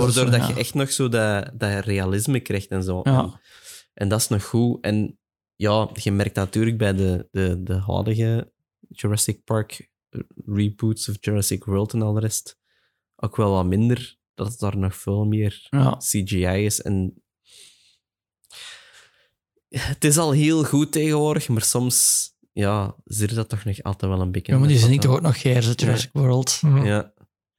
Waardoor 0.00 0.12
zo, 0.12 0.24
dat 0.30 0.40
ja. 0.40 0.48
je 0.48 0.54
echt 0.54 0.74
nog 0.74 0.90
zo 0.92 1.08
dat, 1.08 1.50
dat 1.54 1.84
realisme 1.84 2.40
krijgt 2.40 2.68
en 2.68 2.82
zo. 2.82 3.02
En, 3.02 3.12
Ja. 3.12 3.40
en 3.94 4.08
dat 4.08 4.20
is 4.20 4.28
nog 4.28 4.44
goed. 4.44 4.84
En 4.84 5.18
ja, 5.56 5.90
je 5.94 6.12
merkt 6.12 6.34
natuurlijk 6.34 6.78
bij 6.78 6.92
de, 6.94 7.28
de, 7.30 7.62
de 7.62 7.74
huidige 7.74 8.52
Jurassic 8.88 9.44
Park 9.44 9.90
reboots 10.46 11.08
of 11.08 11.16
Jurassic 11.20 11.64
World 11.64 11.92
en 11.92 12.02
al 12.02 12.12
de 12.12 12.20
rest 12.20 12.58
ook 13.16 13.36
wel 13.36 13.50
wat 13.50 13.66
minder. 13.66 14.16
Dat 14.34 14.48
het 14.48 14.58
daar 14.58 14.78
nog 14.78 14.96
veel 14.96 15.24
meer 15.24 15.66
Ja. 15.70 15.96
CGI 15.96 16.64
is. 16.64 16.82
En 16.82 17.23
het 19.78 20.04
is 20.04 20.18
al 20.18 20.30
heel 20.32 20.64
goed 20.64 20.92
tegenwoordig, 20.92 21.48
maar 21.48 21.62
soms 21.62 22.28
ja, 22.52 22.94
zit 23.04 23.34
dat 23.34 23.48
toch 23.48 23.64
nog 23.64 23.82
altijd 23.82 24.12
wel 24.12 24.20
een 24.20 24.32
beetje. 24.32 24.52
ja, 24.52 24.58
maar 24.58 24.68
die 24.68 24.78
zijn 24.78 24.90
ik 24.92 24.96
wat 24.96 25.06
toch 25.06 25.16
ook 25.16 25.22
nog 25.22 25.40
geer, 25.40 25.62
Jurassic 25.74 26.10
World. 26.12 26.60
Ja. 26.82 27.12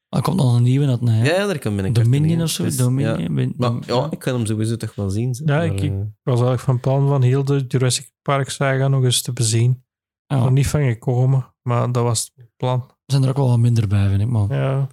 Er 0.10 0.22
komt 0.22 0.38
nog 0.38 0.56
een 0.56 0.64
nieuwe 0.64 0.88
uit, 0.88 1.02
nee. 1.02 1.24
Ja, 1.24 1.36
ja, 1.36 1.46
daar 1.46 1.60
kan 1.60 1.74
binnenkort 1.76 2.06
Dominion 2.06 2.38
een 2.38 2.44
of 2.44 2.50
zo? 2.50 2.64
dus, 2.64 2.76
ja. 2.76 2.84
Dominion? 2.84 3.36
Ben- 3.36 3.54
Maar 3.58 3.72
ja, 3.86 4.08
ik 4.12 4.20
kan 4.20 4.36
hem 4.36 4.46
sowieso 4.46 4.76
toch 4.76 4.96
wel 4.96 5.10
zien. 5.10 5.34
zo. 5.36 5.44
Ja, 5.46 5.56
Maar, 5.56 5.66
ik- 5.66 5.80
eh, 5.80 5.86
Ik 5.86 5.92
was 6.24 6.34
eigenlijk 6.42 6.62
van 6.62 6.80
plan 6.80 7.08
van 7.08 7.22
heel 7.22 7.44
de 7.44 7.66
Jurassic 7.68 8.12
Park 8.22 8.50
saga 8.50 8.88
nog 8.88 9.04
eens 9.04 9.22
te 9.22 9.34
bezien. 9.34 9.84
Ja, 10.26 10.40
Nog 10.40 10.52
niet 10.52 10.68
van 10.68 10.82
gekomen, 10.84 11.54
maar 11.62 11.92
dat 11.92 12.04
was 12.04 12.32
het 12.36 12.50
plan. 12.58 12.80
er 12.82 12.96
zijn 13.06 13.24
er 13.24 13.30
ook 13.30 13.38
wel 13.38 13.48
wat 13.48 13.60
minder 13.60 13.88
bij, 13.88 14.10
vind 14.10 14.22
ik. 14.22 14.28
Maar 14.28 14.54
Ja, 14.58 14.88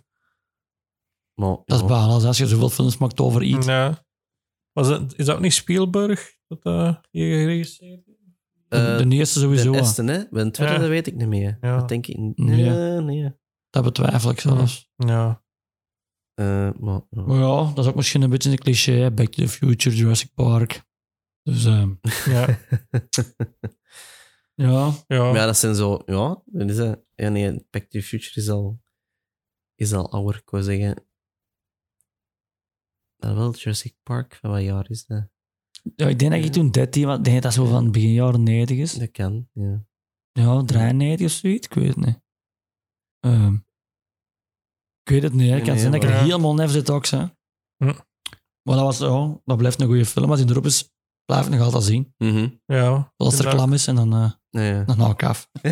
maar, 1.35 1.49
dat 1.65 1.77
is 1.77 1.81
ja. 1.81 1.87
balen. 1.87 2.27
Als 2.27 2.39
je 2.39 2.47
zoveel 2.47 2.69
films 2.71 2.99
maakt 2.99 3.21
over 3.21 3.43
iets. 3.43 3.67
ja. 3.67 4.05
Was 4.73 4.89
het, 4.89 5.15
is 5.19 5.27
dat 5.27 5.35
ook 5.37 5.43
niet 5.43 5.53
Spielberg 5.53 6.33
dat 6.61 7.01
hier 7.11 7.39
geregisseerd 7.41 8.07
heeft? 8.07 8.19
Eh, 8.69 8.99
de 8.99 9.17
eerste 9.17 9.39
sowieso. 9.41 9.73
De 9.73 9.79
eerste, 9.79 10.03
hè? 10.05 10.25
Bij 10.31 10.43
een 10.43 10.53
tweede, 10.53 10.79
dat 10.79 10.89
weet 10.89 11.07
ik 11.07 11.15
niet 11.15 11.29
meer. 11.29 11.59
Ja. 11.61 11.79
Dat 11.79 11.89
denk 11.89 12.07
ik 12.07 12.17
niet. 12.17 12.39
Nee. 12.39 13.01
Nee. 13.01 13.33
Dat 13.71 13.85
betwijfel 13.85 14.31
ik 14.31 14.41
zelfs. 14.41 14.91
Ja. 14.97 15.45
Eh, 16.35 16.71
maar, 16.81 17.01
ja. 17.11 17.23
Maar 17.23 17.39
ja, 17.39 17.73
dat 17.75 17.79
is 17.79 17.87
ook 17.87 17.95
misschien 17.95 18.23
een 18.23 18.31
beetje 18.31 18.51
een 18.51 18.59
cliché. 18.59 18.93
hè. 18.93 19.11
Back 19.13 19.29
to 19.29 19.43
the 19.43 19.49
Future, 19.49 19.97
Jurassic 19.97 20.35
Park. 20.35 20.85
Dus 21.43 21.65
ehm, 21.65 21.93
Ja. 22.25 22.47
ja, 24.55 24.93
Ja. 25.07 25.23
Maar 25.23 25.35
ja, 25.35 25.47
dat 25.47 25.57
zijn 25.57 25.75
zo... 25.75 26.03
Ja, 26.07 26.43
dat 26.45 26.71
is 26.71 26.77
dat. 26.77 27.05
Ja, 27.15 27.29
nee, 27.29 27.67
Back 27.71 27.83
to 27.83 27.89
the 27.99 28.03
Future 28.03 28.41
is 28.41 28.49
al... 28.49 28.81
Is 29.75 29.93
al 29.93 30.13
ouder, 30.13 30.37
ik 30.41 30.51
wou 30.51 30.63
zeggen. 30.63 31.07
Dat 33.17 33.35
wel, 33.35 33.53
Jurassic 33.55 33.95
Park, 34.03 34.35
van 34.35 34.51
wat 34.51 34.63
jaar 34.63 34.91
is 34.91 35.07
dat? 35.07 35.29
Ja, 35.97 36.07
ik 36.09 36.19
denk 36.19 36.33
dat 36.33 36.45
ik 36.45 36.53
toen 36.53 36.71
13 36.71 37.07
was. 37.07 37.19
Ik 37.19 37.25
denk 37.25 37.43
dat 37.43 37.53
dat 37.55 37.65
zo 37.65 37.71
van 37.71 37.91
begin 37.93 38.13
jaren 38.13 38.43
90 38.43 38.79
is. 38.79 38.95
Dat 38.95 39.11
kan, 39.11 39.49
ja. 39.53 39.85
Ja, 40.33 40.63
93 40.65 41.27
of 41.27 41.33
zoiets. 41.33 41.67
Ik 41.67 41.75
weet 41.75 41.87
het 41.89 41.97
niet. 41.97 42.21
Ehm, 43.21 43.55
ik 45.03 45.11
weet 45.11 45.23
het 45.23 45.33
niet. 45.33 45.49
hè. 45.49 45.55
Het 45.55 45.63
kan 45.63 45.71
Nee, 45.73 45.79
zijn 45.81 45.93
dat 45.93 46.03
ik 46.03 46.09
er 46.09 46.17
helemaal 46.17 46.55
nef 46.55 46.71
zit 46.71 46.91
ook. 46.91 47.07
Hè. 47.07 47.19
Hm. 47.77 47.95
Maar 48.63 48.77
dat, 48.77 48.81
was, 48.85 48.99
ja, 48.99 49.41
dat 49.45 49.57
blijft 49.57 49.81
een 49.81 49.87
goede 49.87 50.07
film. 50.07 50.31
Als 50.31 50.41
hij 50.41 50.49
erop 50.49 50.65
is, 50.67 50.93
blijf 51.25 51.47
ik 51.47 51.53
nog 51.53 51.61
altijd 51.61 51.85
zien. 51.85 52.15
Mhm. 52.19 52.49
ja. 52.67 53.13
Als 53.17 53.39
er 53.39 53.49
klam 53.49 53.73
is 53.73 53.87
en 53.87 53.95
dan, 53.95 54.13
eh, 54.13 54.31
Ja, 54.51 54.61
ja. 54.63 54.85
dan 54.85 54.99
hou 54.99 55.13
ik 55.13 55.23
af. 55.23 55.49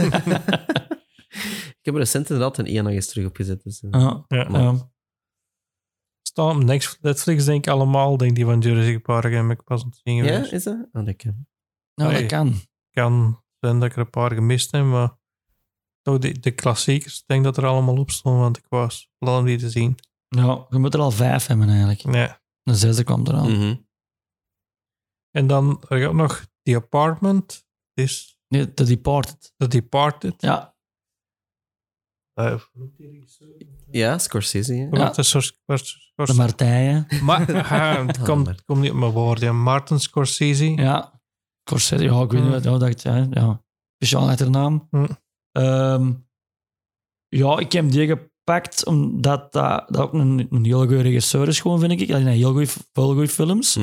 ik 1.80 1.86
heb 1.86 1.94
er 1.94 2.00
recent 2.00 2.30
inderdaad 2.30 2.58
een 2.58 2.66
één 2.66 2.84
nog 2.84 2.92
eens 2.92 3.08
terug 3.08 3.26
opgezet. 3.26 3.62
Dus, 3.62 3.80
eh. 3.82 3.90
Ja, 3.90 4.24
Ja. 4.28 4.90
Staan 6.30 6.64
Netflix 7.00 7.44
denk 7.44 7.66
ik 7.66 7.72
allemaal, 7.72 8.16
denk 8.16 8.34
die 8.34 8.44
van 8.44 8.58
Jurassic 8.58 9.02
Park 9.02 9.32
en 9.32 9.50
ik 9.50 9.64
pas 9.64 9.82
aan 9.82 9.88
het 9.88 10.00
zien 10.04 10.16
ja, 10.16 10.22
geweest. 10.22 10.52
is 10.52 10.64
dat? 10.64 10.88
Oh, 10.92 11.04
dat 11.04 11.16
kan. 11.16 11.46
Nou, 11.94 12.12
dat 12.12 12.26
kan. 12.26 12.54
kan 12.90 13.42
zijn 13.58 13.78
dat 13.78 13.88
ik 13.88 13.94
er 13.94 14.00
een 14.00 14.10
paar 14.10 14.32
gemist 14.32 14.70
heb, 14.70 14.84
maar 14.84 15.18
toch 16.02 16.18
de, 16.18 16.38
de 16.38 16.50
klassiekers, 16.50 17.18
ik 17.18 17.26
denk 17.26 17.44
dat 17.44 17.56
er 17.56 17.66
allemaal 17.66 17.96
op 17.96 18.10
stonden, 18.10 18.40
want 18.40 18.58
ik 18.58 18.66
was 18.68 19.10
plan 19.18 19.38
om 19.38 19.44
die 19.44 19.58
te 19.58 19.70
zien. 19.70 19.94
Ja, 20.28 20.66
je 20.68 20.78
moet 20.78 20.94
er 20.94 21.00
al 21.00 21.10
vijf 21.10 21.46
hebben 21.46 21.68
eigenlijk. 21.68 22.00
Ja. 22.00 22.42
De 22.62 22.74
zesde 22.74 23.04
kwam 23.04 23.26
eraan. 23.26 23.52
Mhm. 23.52 23.76
En 25.30 25.46
dan 25.46 25.82
er 25.88 26.00
gaat 26.00 26.14
nog 26.14 26.46
The 26.62 26.76
Apartment 26.76 27.66
is 27.94 28.40
Nee, 28.50 28.74
The 28.74 28.84
Departed. 28.84 29.54
The 29.56 29.68
Departed. 29.68 30.34
Ja, 30.42 30.74
Ja, 33.90 34.18
Scorsese. 34.18 34.74
hè. 34.74 34.88
Wat 34.88 35.18
is 35.18 35.34
er- 35.34 35.58
de 36.14 36.34
Martijen. 36.34 37.06
Maar, 37.22 37.46
het 38.06 38.22
komt, 38.22 38.46
het 38.46 38.64
komt 38.64 38.80
niet 38.80 38.90
op 38.90 38.96
mijn 38.96 39.12
woorden. 39.12 39.56
Martin 39.62 40.00
Scorsese. 40.00 40.64
Ja, 40.64 41.20
Corsette, 41.64 42.04
ja, 42.04 42.22
ik 42.22 42.30
weet 42.30 42.42
niet 42.42 42.52
wat 42.52 42.64
ja, 42.64 42.78
dacht. 42.78 43.02
Ja, 43.02 43.26
ja. 43.30 43.64
Speciaal 43.96 44.28
achternaam. 44.28 44.86
Hm. 44.90 45.06
Ehm, 45.52 46.12
ja, 47.28 47.58
ik 47.58 47.72
heb 47.72 47.90
die 47.90 48.06
gepakt 48.06 48.86
omdat 48.86 49.52
dat, 49.52 49.88
dat 49.88 49.96
ook 50.02 50.12
een, 50.12 50.46
een 50.50 50.64
heel 50.64 50.78
goede 50.78 51.00
regisseur 51.00 51.48
is, 51.48 51.60
gewoon, 51.60 51.80
vind 51.80 51.92
ik. 52.00 52.08
Hij 52.08 52.20
heeft 52.20 52.36
heel 52.36 52.50
goede, 52.52 52.66
veel 52.92 53.12
goede 53.12 53.28
films. 53.28 53.76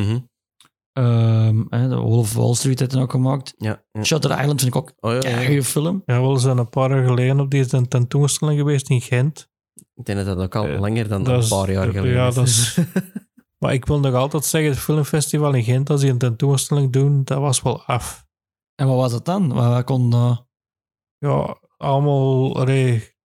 Ehm, 0.98 1.64
hè, 1.70 1.88
de 1.90 1.96
Wolf 1.96 2.20
of 2.20 2.34
Wall 2.44 2.54
Street 2.54 2.80
heeft 2.80 2.92
hij 2.92 3.02
ook 3.02 3.12
gemaakt. 3.12 3.54
Ja. 3.58 3.84
ja. 3.92 4.04
Shutter 4.04 4.32
Island 4.40 4.62
vind 4.62 4.76
ik 4.76 4.82
ook 4.82 4.94
Oh, 5.00 5.12
ja, 5.12 5.24
een 5.24 5.40
ja. 5.40 5.46
goede 5.46 5.64
film. 5.64 6.02
Ja, 6.06 6.28
we 6.32 6.40
zijn 6.40 6.58
een 6.58 6.70
paar 6.70 6.90
jaar 6.90 7.06
geleden 7.08 7.40
op 7.40 7.52
deze 7.52 7.88
tentoonstelling 7.88 8.60
geweest 8.60 8.90
in 8.90 9.02
Gent. 9.02 9.50
Ik 9.96 10.06
denk 10.06 10.18
dat 10.18 10.28
dat 10.28 10.38
ook 10.46 10.56
al 10.56 10.66
Eh, 10.68 10.80
langer 10.80 11.08
dan 11.08 11.24
dat 11.24 11.44
een 11.44 11.50
paar 11.50 11.72
jaar 11.72 11.86
geleden 11.92 12.12
ja, 12.18 12.28
is. 12.28 12.36
dat 12.36 12.48
is- 12.48 12.78
Maar 13.60 13.74
ik 13.74 13.86
wil 13.86 14.00
nog 14.00 14.14
altijd 14.14 14.46
zeggen, 14.46 14.70
het 14.72 14.80
filmfestival 14.80 15.54
in 15.54 15.64
Gent, 15.64 15.90
als 15.90 16.02
die 16.02 16.10
een 16.10 16.18
tentoonstelling 16.18 16.92
doen, 16.94 17.24
dat 17.24 17.40
was 17.40 17.62
wel 17.62 17.84
af. 17.84 18.26
En 18.76 18.88
wat 18.88 18.96
was 18.96 19.12
het 19.12 19.26
dan? 19.26 19.54
Wat, 19.54 19.66
wat 19.68 19.84
kon... 19.84 20.14
eh, 20.14 20.38
Ja, 21.18 21.58
allemaal 21.78 22.56
allee, 22.60 23.16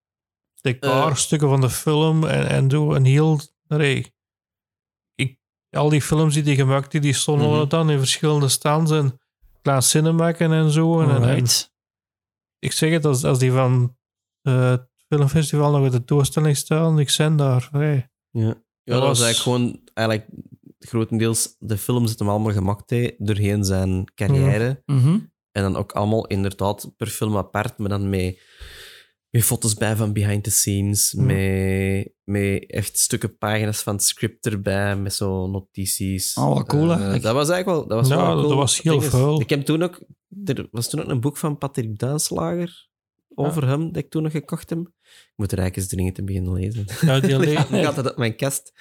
decorstukken 0.61 1.49
van 1.49 1.61
de 1.61 1.71
film 1.71 2.25
en, 2.25 2.49
en 2.49 2.71
zo. 2.71 2.93
Een 2.95 3.05
heel... 3.05 3.41
ik, 3.69 4.12
al 5.73 5.89
die 5.89 6.03
films 6.03 6.35
die 6.35 6.43
die 6.43 6.57
gemaakt 6.57 6.93
hebben, 6.93 7.11
die 7.11 7.13
stonden 7.21 7.51
Mhm. 7.51 7.69
dan 7.69 7.91
in 7.91 7.99
verschillende 7.99 8.49
stands 8.49 8.91
en 8.91 9.21
klein 9.63 9.83
cinemaken 9.83 10.53
en 10.53 10.71
zo. 10.71 11.01
En, 11.01 11.45
ik 12.59 12.73
zeg 12.73 12.91
het, 12.93 13.05
als, 13.05 13.25
als 13.25 13.39
die 13.39 13.53
van 13.53 13.97
eh, 14.43 14.71
het 14.71 14.89
filmfestival 15.09 15.71
nog 15.73 15.85
in 15.85 15.91
de 15.91 16.05
toestelling 16.05 16.57
staan, 16.57 16.99
ik 16.99 17.11
zijn 17.11 17.37
daar. 17.37 17.69
allee. 17.73 18.07
Ja, 18.31 18.55
ja 18.83 18.95
dat 18.95 19.03
was 19.03 19.21
eigenlijk 19.23 19.37
gewoon 19.37 19.81
eigenlijk 19.95 20.29
grotendeels 20.79 21.57
de 21.59 21.79
films 21.79 22.11
het 22.11 22.19
hem 22.19 22.29
allemaal 22.29 22.53
gemaakt 22.53 22.91
heeft 22.91 23.27
doorheen 23.27 23.65
zijn 23.65 24.13
carrière. 24.15 24.83
Mhm. 24.87 25.19
En 25.53 25.63
dan 25.63 25.77
ook 25.77 25.93
allemaal 25.93 26.27
inderdaad 26.27 26.93
per 26.97 27.07
film 27.07 27.37
apart, 27.37 27.79
maar 27.79 27.89
dan 27.89 28.11
met, 28.11 28.39
met 29.33 29.43
foto's 29.45 29.75
bij 29.75 29.97
van 29.97 30.13
behind 30.13 30.45
the 30.45 30.51
scenes, 30.51 31.13
met, 31.15 32.09
met 32.25 32.67
echt 32.71 32.99
stukken 32.99 33.37
pagina's 33.39 33.83
van 33.83 33.95
het 33.95 34.05
script 34.05 34.47
erbij, 34.47 34.97
met 34.97 35.15
zo 35.15 35.47
notities. 35.47 36.35
Oh, 36.35 36.55
wat 36.55 36.67
cool, 36.67 36.83
Eh, 36.85 36.91
eigenlijk. 36.91 37.23
dat 37.23 37.35
was 37.35 37.49
eigenlijk 37.49 37.79
wel, 37.79 37.89
dat 37.89 37.99
was 37.99 38.09
Ja, 38.19 38.27
wel 38.27 38.37
dat 38.37 38.45
cool. 38.45 38.57
was 38.57 38.81
heel 38.83 39.01
veel. 39.01 39.41
Ik 39.41 39.51
heb 39.51 39.65
toen 39.65 39.83
ook, 39.83 40.01
er 40.45 40.69
was 40.71 40.89
toen 40.91 41.03
ook 41.03 41.09
een 41.09 41.21
boek 41.21 41.37
van 41.37 41.59
Patrick 41.59 41.99
Duinslager 41.99 42.91
over 43.35 43.67
hem, 43.69 43.87
dat 43.93 43.97
ik 44.03 44.11
toen 44.11 44.23
nog 44.23 44.33
gekocht 44.33 44.71
heb. 44.71 44.79
Ik 44.79 45.33
moet 45.37 45.53
er 45.53 45.59
eigenlijk 45.59 45.77
eens 45.77 45.89
dringend 45.89 46.15
te 46.15 46.25
beginnen 46.25 46.53
lezen. 46.53 46.85
Ja, 47.01 47.21
die 47.21 47.51
Ik 47.79 47.85
had 47.85 47.97
het 47.97 48.11
op 48.11 48.17
mijn 48.17 48.37
kast. 48.37 48.73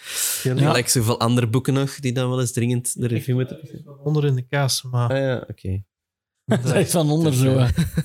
die 0.44 0.53
Ja. 0.56 0.60
le- 0.68 0.72
Like 0.78 0.90
zoveel 0.90 1.19
andere 1.19 1.48
boeken 1.49 1.73
nog, 1.73 1.95
die 1.99 2.14
dan 2.14 2.30
wel 2.30 2.40
eens 2.40 2.52
dringend 2.52 3.02
de 3.02 3.07
review 3.07 3.36
moeten... 3.36 3.60
onder 4.03 4.26
in 4.26 4.36
de 4.36 4.48
kaas, 4.48 4.82
maar... 4.84 5.10
Ah 5.10 5.18
ja, 5.18 5.45
oké. 5.49 5.84
Dat 6.45 6.64
is 6.65 6.72
echt 6.72 6.91
van 6.91 7.10
onder 7.11 7.34
zo. 7.34 7.52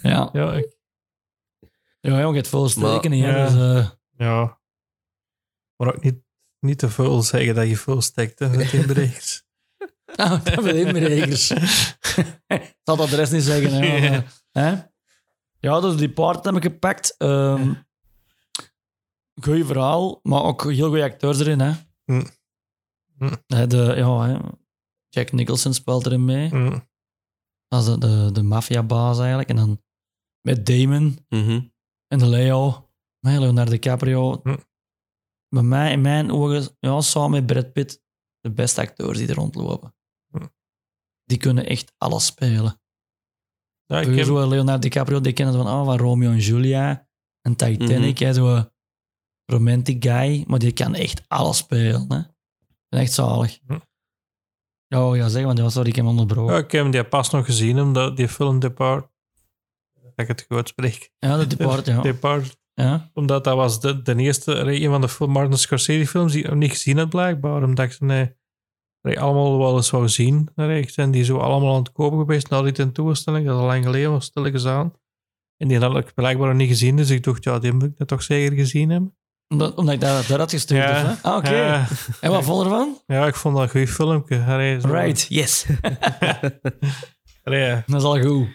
Ja, 0.02 0.30
Ja, 0.32 0.54
ik, 0.54 0.76
ja 2.06 2.20
jong, 2.20 2.28
je 2.30 2.36
hebt 2.36 2.48
veel 2.48 2.68
steken 2.68 3.12
hier. 3.12 3.36
ja. 3.36 3.44
Dus, 3.48 3.54
eh, 3.84 3.90
ja. 4.16 4.60
Maar 5.76 5.94
ook 5.94 6.02
niet, 6.02 6.18
niet 6.60 6.78
te 6.78 6.90
veel 6.90 7.22
zeggen 7.22 7.54
dat 7.54 7.68
je 7.68 7.76
veel 7.76 8.00
stekt 8.02 8.38
hè, 8.38 8.48
met 8.48 8.72
inbrekers. 8.72 9.44
Ah, 10.16 10.44
dat 10.44 10.62
mijn 10.62 10.98
regels. 10.98 11.50
Ik 12.46 12.76
zal 12.82 12.96
dat 12.96 13.08
de 13.08 13.16
rest 13.16 13.32
niet 13.32 13.42
zeggen. 13.42 13.72
Hè, 13.72 13.80
maar, 13.80 14.12
Ja. 14.12 14.24
hè? 14.50 14.82
ja, 15.58 15.80
dus 15.80 15.96
die 15.96 16.10
paard 16.12 16.44
heb 16.44 16.54
ik 16.56 16.62
gepakt. 16.62 17.14
Ehm 17.18 17.72
goeie 19.42 19.64
verhaal, 19.64 20.20
maar 20.22 20.42
ook 20.42 20.62
heel 20.72 20.88
goede 20.88 21.02
acteurs 21.02 21.38
erin. 21.40 21.60
Hè? 21.60 21.72
Hm. 22.04 22.24
Hm. 23.18 23.34
Hè, 23.46 23.66
De, 23.66 23.92
ja, 23.96 24.20
hè. 24.26 24.38
Jack 25.08 25.32
Nicholson 25.32 25.74
speelt 25.74 26.06
erin 26.06 26.24
mee. 26.24 26.54
Mm. 26.54 26.88
Dat 27.68 27.80
is 27.80 27.86
de, 27.86 27.98
de, 27.98 28.32
de 28.32 28.42
maffiabaas 28.42 29.18
eigenlijk. 29.18 29.48
En 29.48 29.56
dan 29.56 29.82
met 30.40 30.66
Damon 30.66 31.18
Mhm. 31.28 31.60
En 32.08 32.18
de 32.18 32.26
Leo. 32.28 32.88
Leonardo 33.20 33.70
DiCaprio. 33.70 34.40
Hm. 34.42 34.56
Bij 35.48 35.62
mij, 35.62 35.92
in 35.92 36.00
mijn 36.00 36.30
ogen, 36.30 36.76
ja, 36.78 37.00
samen 37.00 37.30
met 37.30 37.46
Brad 37.46 37.72
Pitt, 37.72 38.02
de 38.40 38.50
beste 38.50 38.80
acteurs 38.80 39.18
die 39.18 39.28
er 39.28 39.34
rondlopen. 39.34 39.94
Hm. 40.30 40.46
Die 41.24 41.38
kunnen 41.38 41.66
echt 41.66 41.92
alles 41.98 42.26
spelen. 42.26 42.80
Ja, 43.84 44.00
ik 44.00 44.06
Ik 44.08 44.16
heb, 44.16 44.24
zo 44.26 44.48
Leonardo 44.48 44.78
DiCaprio, 44.78 45.20
die 45.20 45.32
kennen 45.32 45.54
van, 45.54 45.66
oh, 45.66 45.84
van 45.84 45.98
Romeo 45.98 46.30
en 46.30 46.38
Julia 46.38 47.08
en 47.40 47.56
Titanic. 47.56 48.18
hè, 48.18 48.32
Zo 48.32 48.64
romantic 49.52 50.04
guy, 50.04 50.44
maar 50.46 50.58
die 50.58 50.72
kan 50.72 50.94
echt 50.94 51.22
alles 51.28 51.56
spelen. 51.56 52.12
Hè. 52.12 52.20
Echt 52.98 53.12
zalig. 53.12 53.58
Hm. 53.66 53.78
Ja, 54.86 55.14
ja, 55.14 55.28
zeg, 55.28 55.44
want 55.44 55.58
ja, 55.58 55.68
sorry, 55.68 55.88
ik 55.88 55.96
heb 55.96 56.04
hem 56.04 56.18
onderbroken. 56.18 56.54
ja, 56.54 56.60
ik 56.60 56.72
heb 56.72 56.92
die 56.92 57.04
pas 57.04 57.30
nog 57.30 57.46
gezien, 57.46 57.80
omdat 57.80 58.16
die 58.16 58.28
film 58.28 58.58
Depart... 58.58 59.14
Dat 60.16 60.28
ik 60.28 60.36
het 60.36 60.46
goed 60.48 60.68
spreek. 60.68 61.10
Ja, 61.18 61.36
de 61.36 61.46
depart, 61.46 61.86
ja. 61.96 62.00
Depart, 62.00 62.56
ja. 62.74 63.10
omdat 63.14 63.44
dat 63.44 63.56
was 63.56 63.80
de, 63.80 64.02
de 64.02 64.16
eerste, 64.16 64.52
een 64.54 64.90
van 64.90 65.00
de 65.00 65.26
Martin 65.26 65.58
Scorsese 65.58 66.06
films 66.06 66.32
die 66.32 66.42
ik 66.42 66.48
nog 66.48 66.58
niet 66.58 66.70
gezien 66.70 66.98
had 66.98 67.08
blijkbaar. 67.08 67.62
Omdat 67.62 67.84
ik 67.84 67.92
ze 67.92 68.04
nee, 68.04 69.20
allemaal 69.20 69.58
wel 69.58 69.76
eens 69.76 69.90
wou 69.90 70.08
zien. 70.08 70.50
Ik 70.56 70.90
zijn 70.90 71.10
die 71.10 71.24
zo 71.24 71.38
allemaal 71.38 71.72
aan 71.74 71.82
het 71.82 71.92
kopen 71.92 72.18
geweest 72.18 72.50
na 72.50 72.62
die 72.62 72.72
tentoonstelling. 72.72 73.46
Dat 73.46 73.54
is 73.54 73.60
al 73.60 73.66
lang 73.66 73.84
geleden, 73.84 74.10
was 74.10 74.24
stilletjes 74.24 74.66
aan. 74.66 74.92
En 75.56 75.68
die 75.68 75.78
had 75.78 75.96
ik 75.96 76.14
blijkbaar 76.14 76.48
nog 76.48 76.56
niet 76.56 76.68
gezien, 76.68 76.96
dus 76.96 77.10
ik 77.10 77.22
dacht, 77.22 77.44
ja, 77.44 77.58
die 77.58 77.72
moet 77.72 77.92
ik 77.98 78.06
toch 78.06 78.22
zeker 78.22 78.56
gezien 78.56 78.90
hebben. 78.90 79.16
Omdat, 79.48 79.74
omdat 79.74 79.94
ik 79.94 80.00
dat 80.00 80.26
daar 80.26 80.38
had 80.38 80.50
gestuurd. 80.50 80.82
Ja. 80.82 81.02
of, 81.02 81.22
hè? 81.22 81.28
Ah, 81.28 81.36
oké. 81.36 81.50
Ja, 81.50 81.86
En 82.20 82.30
wat 82.30 82.44
vond 82.44 82.58
je 82.58 82.70
ervan? 82.70 82.98
ja, 83.06 83.26
ik 83.26 83.34
vond 83.34 83.56
dat 83.56 83.64
een 83.64 83.80
goed 83.80 83.90
filmpje. 83.94 84.44
Allee, 84.44 84.78
Right, 84.78 85.26
yes. 85.28 85.66
Allee, 87.44 87.60
ja. 87.60 87.82
Dat 87.86 88.00
is 88.00 88.06
al 88.06 88.20
goed. 88.20 88.48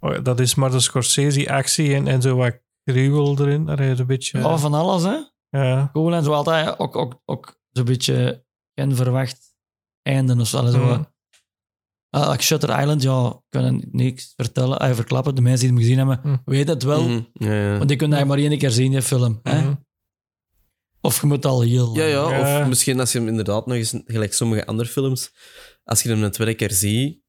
Oh, 0.00 0.22
dat 0.24 0.40
is 0.40 0.54
maar 0.54 0.70
de 0.70 0.80
Scorsese 0.80 1.52
actie 1.52 1.94
en, 1.94 2.06
en 2.06 2.22
zo 2.22 2.36
wat 2.36 2.58
gruwel 2.84 3.38
erin. 3.40 3.68
Allee, 3.68 3.98
een 3.98 4.06
beetje... 4.06 4.44
Oh, 4.44 4.58
van 4.58 4.74
alles, 4.74 5.02
hè? 5.02 5.16
ja. 5.60 5.90
Cool 5.92 6.14
en 6.14 6.24
zo 6.24 6.32
altijd 6.32 6.78
ook, 6.78 6.96
ook, 6.96 7.22
ook 7.24 7.60
zo'n 7.70 7.84
beetje 7.84 8.44
geen 8.74 8.96
verwacht 8.96 9.54
einde 10.02 10.40
of 10.40 10.48
zo. 10.48 10.66
zo. 10.70 10.84
Mm. 10.84 11.06
Ah, 12.10 12.30
like 12.30 12.42
Shutter 12.42 12.80
Island, 12.80 13.02
ja, 13.02 13.42
kunnen 13.48 13.88
niks 13.90 14.32
vertellen, 14.36 14.78
eh, 14.78 14.94
verklappen. 14.94 15.34
De 15.34 15.40
mensen 15.40 15.60
die 15.60 15.68
hem 15.68 15.78
gezien 15.78 15.98
hebben, 15.98 16.20
Mm. 16.22 16.42
weten 16.44 16.74
het 16.74 16.82
wel. 16.82 17.02
Mhm. 17.08 17.20
Ja, 17.32 17.52
ja. 17.54 17.76
Want 17.76 17.88
die 17.88 17.96
kunnen 17.96 18.16
eigenlijk 18.18 18.28
maar 18.42 18.50
één 18.50 18.58
keer 18.58 18.70
zien, 18.70 18.90
die 18.90 19.02
film. 19.02 19.40
Hè? 19.42 19.60
Mhm. 19.62 19.74
Of 21.00 21.20
je 21.20 21.26
moet 21.26 21.44
al 21.46 21.60
heel... 21.60 21.94
Ja, 21.96 22.04
ja, 22.04 22.30
Ja. 22.38 22.60
of 22.62 22.68
misschien 22.68 23.00
als 23.00 23.12
je 23.12 23.18
hem 23.18 23.28
inderdaad 23.28 23.66
nog 23.66 23.76
eens, 23.76 23.94
gelijk 24.04 24.32
sommige 24.32 24.66
andere 24.66 24.88
films, 24.88 25.32
als 25.84 26.02
je 26.02 26.08
hem 26.08 26.22
een 26.22 26.30
tweede 26.30 26.54
keer 26.54 26.70
ziet, 26.70 27.20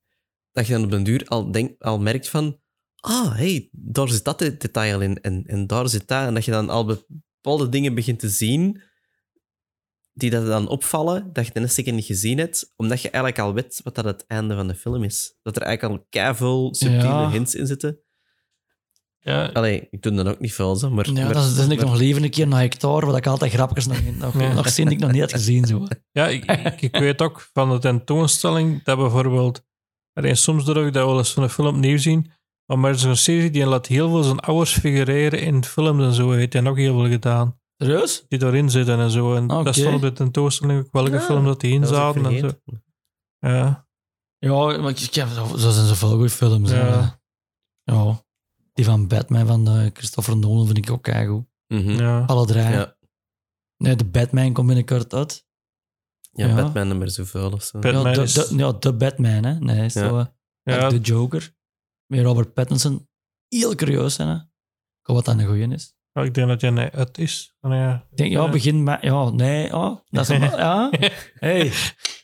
dat 0.52 0.68
je 0.68 0.74
dan 0.74 0.84
op 0.84 0.92
den 0.92 1.04
duur 1.04 1.26
al, 1.28 1.52
denk, 1.52 1.82
al 1.82 2.00
merkt 2.00 2.30
van, 2.30 2.60
ah, 3.02 3.36
hey, 3.36 3.70
daar 3.72 4.10
zit 4.10 4.24
dat 4.24 4.40
de- 4.40 4.58
detail 4.58 5.02
in 5.02 5.22
en, 5.22 5.44
en 5.46 5.68
daar 5.68 5.90
zit 5.90 6.08
dat. 6.08 6.28
En 6.28 6.34
dat 6.34 6.46
je 6.46 6.52
dan 6.52 6.70
al 6.70 6.86
bepaalde 6.86 7.70
dingen 7.70 7.96
begint 7.96 8.20
te 8.20 8.30
zien 8.30 8.82
die 10.14 10.30
dat 10.30 10.46
dan 10.46 10.68
opvallen, 10.68 11.30
dat 11.34 11.46
je 11.48 11.54
de 11.54 11.60
eerste 11.60 11.84
keer 11.84 11.94
niet 11.94 12.06
gezien 12.06 12.38
hebt, 12.38 12.74
omdat 12.76 13.02
je 13.02 13.10
eigenlijk 13.10 13.44
al 13.46 13.54
weet 13.54 13.82
wat 13.84 13.96
dat 13.96 14.06
het 14.06 14.26
einde 14.28 14.56
van 14.56 14.68
de 14.68 14.76
film 14.76 15.04
is. 15.04 15.38
Dat 15.42 15.56
er 15.56 15.62
eigenlijk 15.62 16.00
al 16.00 16.06
keiveel 16.10 16.76
subtiele 16.76 17.04
Ja. 17.04 17.30
hints 17.30 17.56
in 17.56 17.68
zitten. 17.68 18.00
Ja, 19.24 19.46
Allee, 19.46 19.88
ik 19.92 20.02
doe 20.02 20.14
dat 20.14 20.28
ook 20.28 20.40
niet 20.40 20.54
veel, 20.54 20.76
zo, 20.76 20.90
maar... 20.90 21.08
Ja, 21.12 21.14
maar- 21.26 21.34
dat 21.34 21.44
is, 21.46 21.56
dat 21.56 21.66
is 21.66 21.72
ik 21.72 21.78
maar- 21.80 21.86
nog 21.90 21.98
liever 21.98 22.24
een 22.24 22.30
keer 22.30 22.48
naar 22.48 22.60
Hector, 22.62 23.06
wat 23.06 23.18
ik 23.18 23.28
altijd 23.28 23.52
grapjes 23.52 23.88
nog, 23.88 24.02
nog, 24.18 24.40
Ja. 24.40 24.54
nog 24.54 24.74
die 24.74 24.90
ik 24.90 25.00
nog 25.00 25.12
niet 25.12 25.22
had 25.22 25.32
gezien. 25.32 25.66
Zo. 25.66 25.88
ja 26.12 26.28
ik, 26.28 26.46
ik, 26.46 26.82
ik 26.82 26.96
weet 26.98 27.22
ook 27.22 27.50
van 27.54 27.70
de 27.70 27.80
tentoonstelling 27.80 28.84
dat 28.84 28.98
bijvoorbeeld... 28.98 29.64
Allee, 30.14 30.36
soms 30.36 30.66
durf 30.66 30.88
ik 30.88 30.94
dat 30.94 31.06
wel 31.06 31.18
eens 31.18 31.34
van 31.34 31.44
een 31.44 31.50
film 31.50 31.68
opnieuw 31.68 31.98
zien, 31.98 32.32
maar 32.76 32.80
Martin 32.92 33.00
Scorsese 33.00 33.50
die 33.50 33.66
laat 33.66 33.88
heel 33.88 34.10
veel 34.10 34.24
zijn 34.24 34.40
ouders 34.40 34.74
figureren 34.78 35.40
in 35.42 35.64
films 35.64 36.04
en 36.04 36.14
zo. 36.14 36.32
Heeft 36.32 36.54
hij 36.54 36.62
nog 36.62 36.78
heel 36.78 37.00
veel 37.00 37.10
gedaan. 37.10 37.60
Serieus? 37.78 38.26
Die 38.28 38.40
daarin 38.40 38.70
zitten 38.70 39.00
en 39.00 39.12
zo. 39.12 39.36
En 39.36 39.52
Oké. 39.52 39.64
dat 39.64 39.76
stond 39.76 39.96
op 39.96 40.02
de 40.02 40.14
tentoonstelling 40.14 40.80
ook 40.80 40.92
welke 40.92 41.12
Ja, 41.12 41.20
film 41.20 41.46
dat 41.46 41.60
die 41.62 41.74
in 41.74 41.86
zaten 41.86 42.26
en 42.26 42.40
zo. 42.40 42.50
Ja. 43.40 43.88
Ja, 44.38 44.78
maar 44.78 44.90
ik, 44.90 45.14
heb, 45.14 45.28
zo 45.30 45.46
zo 45.58 45.70
zijn 45.72 45.88
zoveel 45.88 46.10
goede 46.10 46.30
films. 46.30 46.70
Ja. 46.72 47.22
ja. 47.84 48.24
Die 48.74 48.86
van 48.86 49.08
Batman 49.08 49.48
van 49.48 49.68
eh, 49.68 49.90
Christopher 49.94 50.38
Nolan 50.38 50.66
vind 50.66 50.78
ik 50.78 50.90
ook 50.92 51.04
keigoed. 51.04 51.46
Mhm. 51.68 51.90
ja. 51.90 52.24
Alle 52.26 52.46
drie. 52.46 52.62
Ja. 52.64 52.96
Nee, 53.78 53.96
de 53.96 54.06
Batman 54.06 54.54
komt 54.54 54.68
binnenkort 54.68 55.14
uit. 55.14 55.46
Ja, 56.32 56.48
Ja. 56.48 56.56
Batman 56.56 56.88
nummer 56.88 57.12
zoveel 57.12 57.52
of 57.52 57.64
zo. 57.64 57.80
Batman 57.80 58.04
ja, 58.06 58.14
de, 58.14 58.22
is- 58.22 58.34
de, 58.34 58.56
ja, 58.56 58.72
de 58.72 58.94
Batman, 58.94 59.44
hè. 59.44 59.60
Nee, 59.60 59.86
is 59.86 59.94
zo, 59.94 60.18
eh, 60.18 60.26
Ja, 60.64 60.90
de 60.90 61.00
Joker. 61.00 61.54
Met 62.12 62.24
Robert 62.26 62.54
Pattinson. 62.54 63.08
Heel 63.48 63.76
curieus 63.76 64.14
zijn, 64.16 64.28
hè. 64.28 64.36
Ik 64.36 65.08
hoop 65.08 65.16
wat 65.16 65.26
dat 65.26 65.38
een 65.40 65.46
goeie 65.46 65.68
is. 65.68 65.94
Ja, 66.12 66.22
ik 66.24 66.34
denk 66.34 66.48
dat 66.48 66.62
jij 66.62 66.70
nee, 66.70 66.90
het 66.92 67.18
is. 67.18 67.56
Maar 67.60 67.78
ja. 67.78 68.08
Ik 68.12 68.18
denk, 68.18 68.32
ja, 68.32 68.50
begin 68.50 68.84
met... 68.84 69.02
Ja, 69.02 69.30
nee, 69.30 69.66
ja. 69.68 70.04
Dat 70.10 70.30
is 70.30 70.36
een, 70.36 70.42
ja. 70.42 70.90
Hey, 71.40 71.72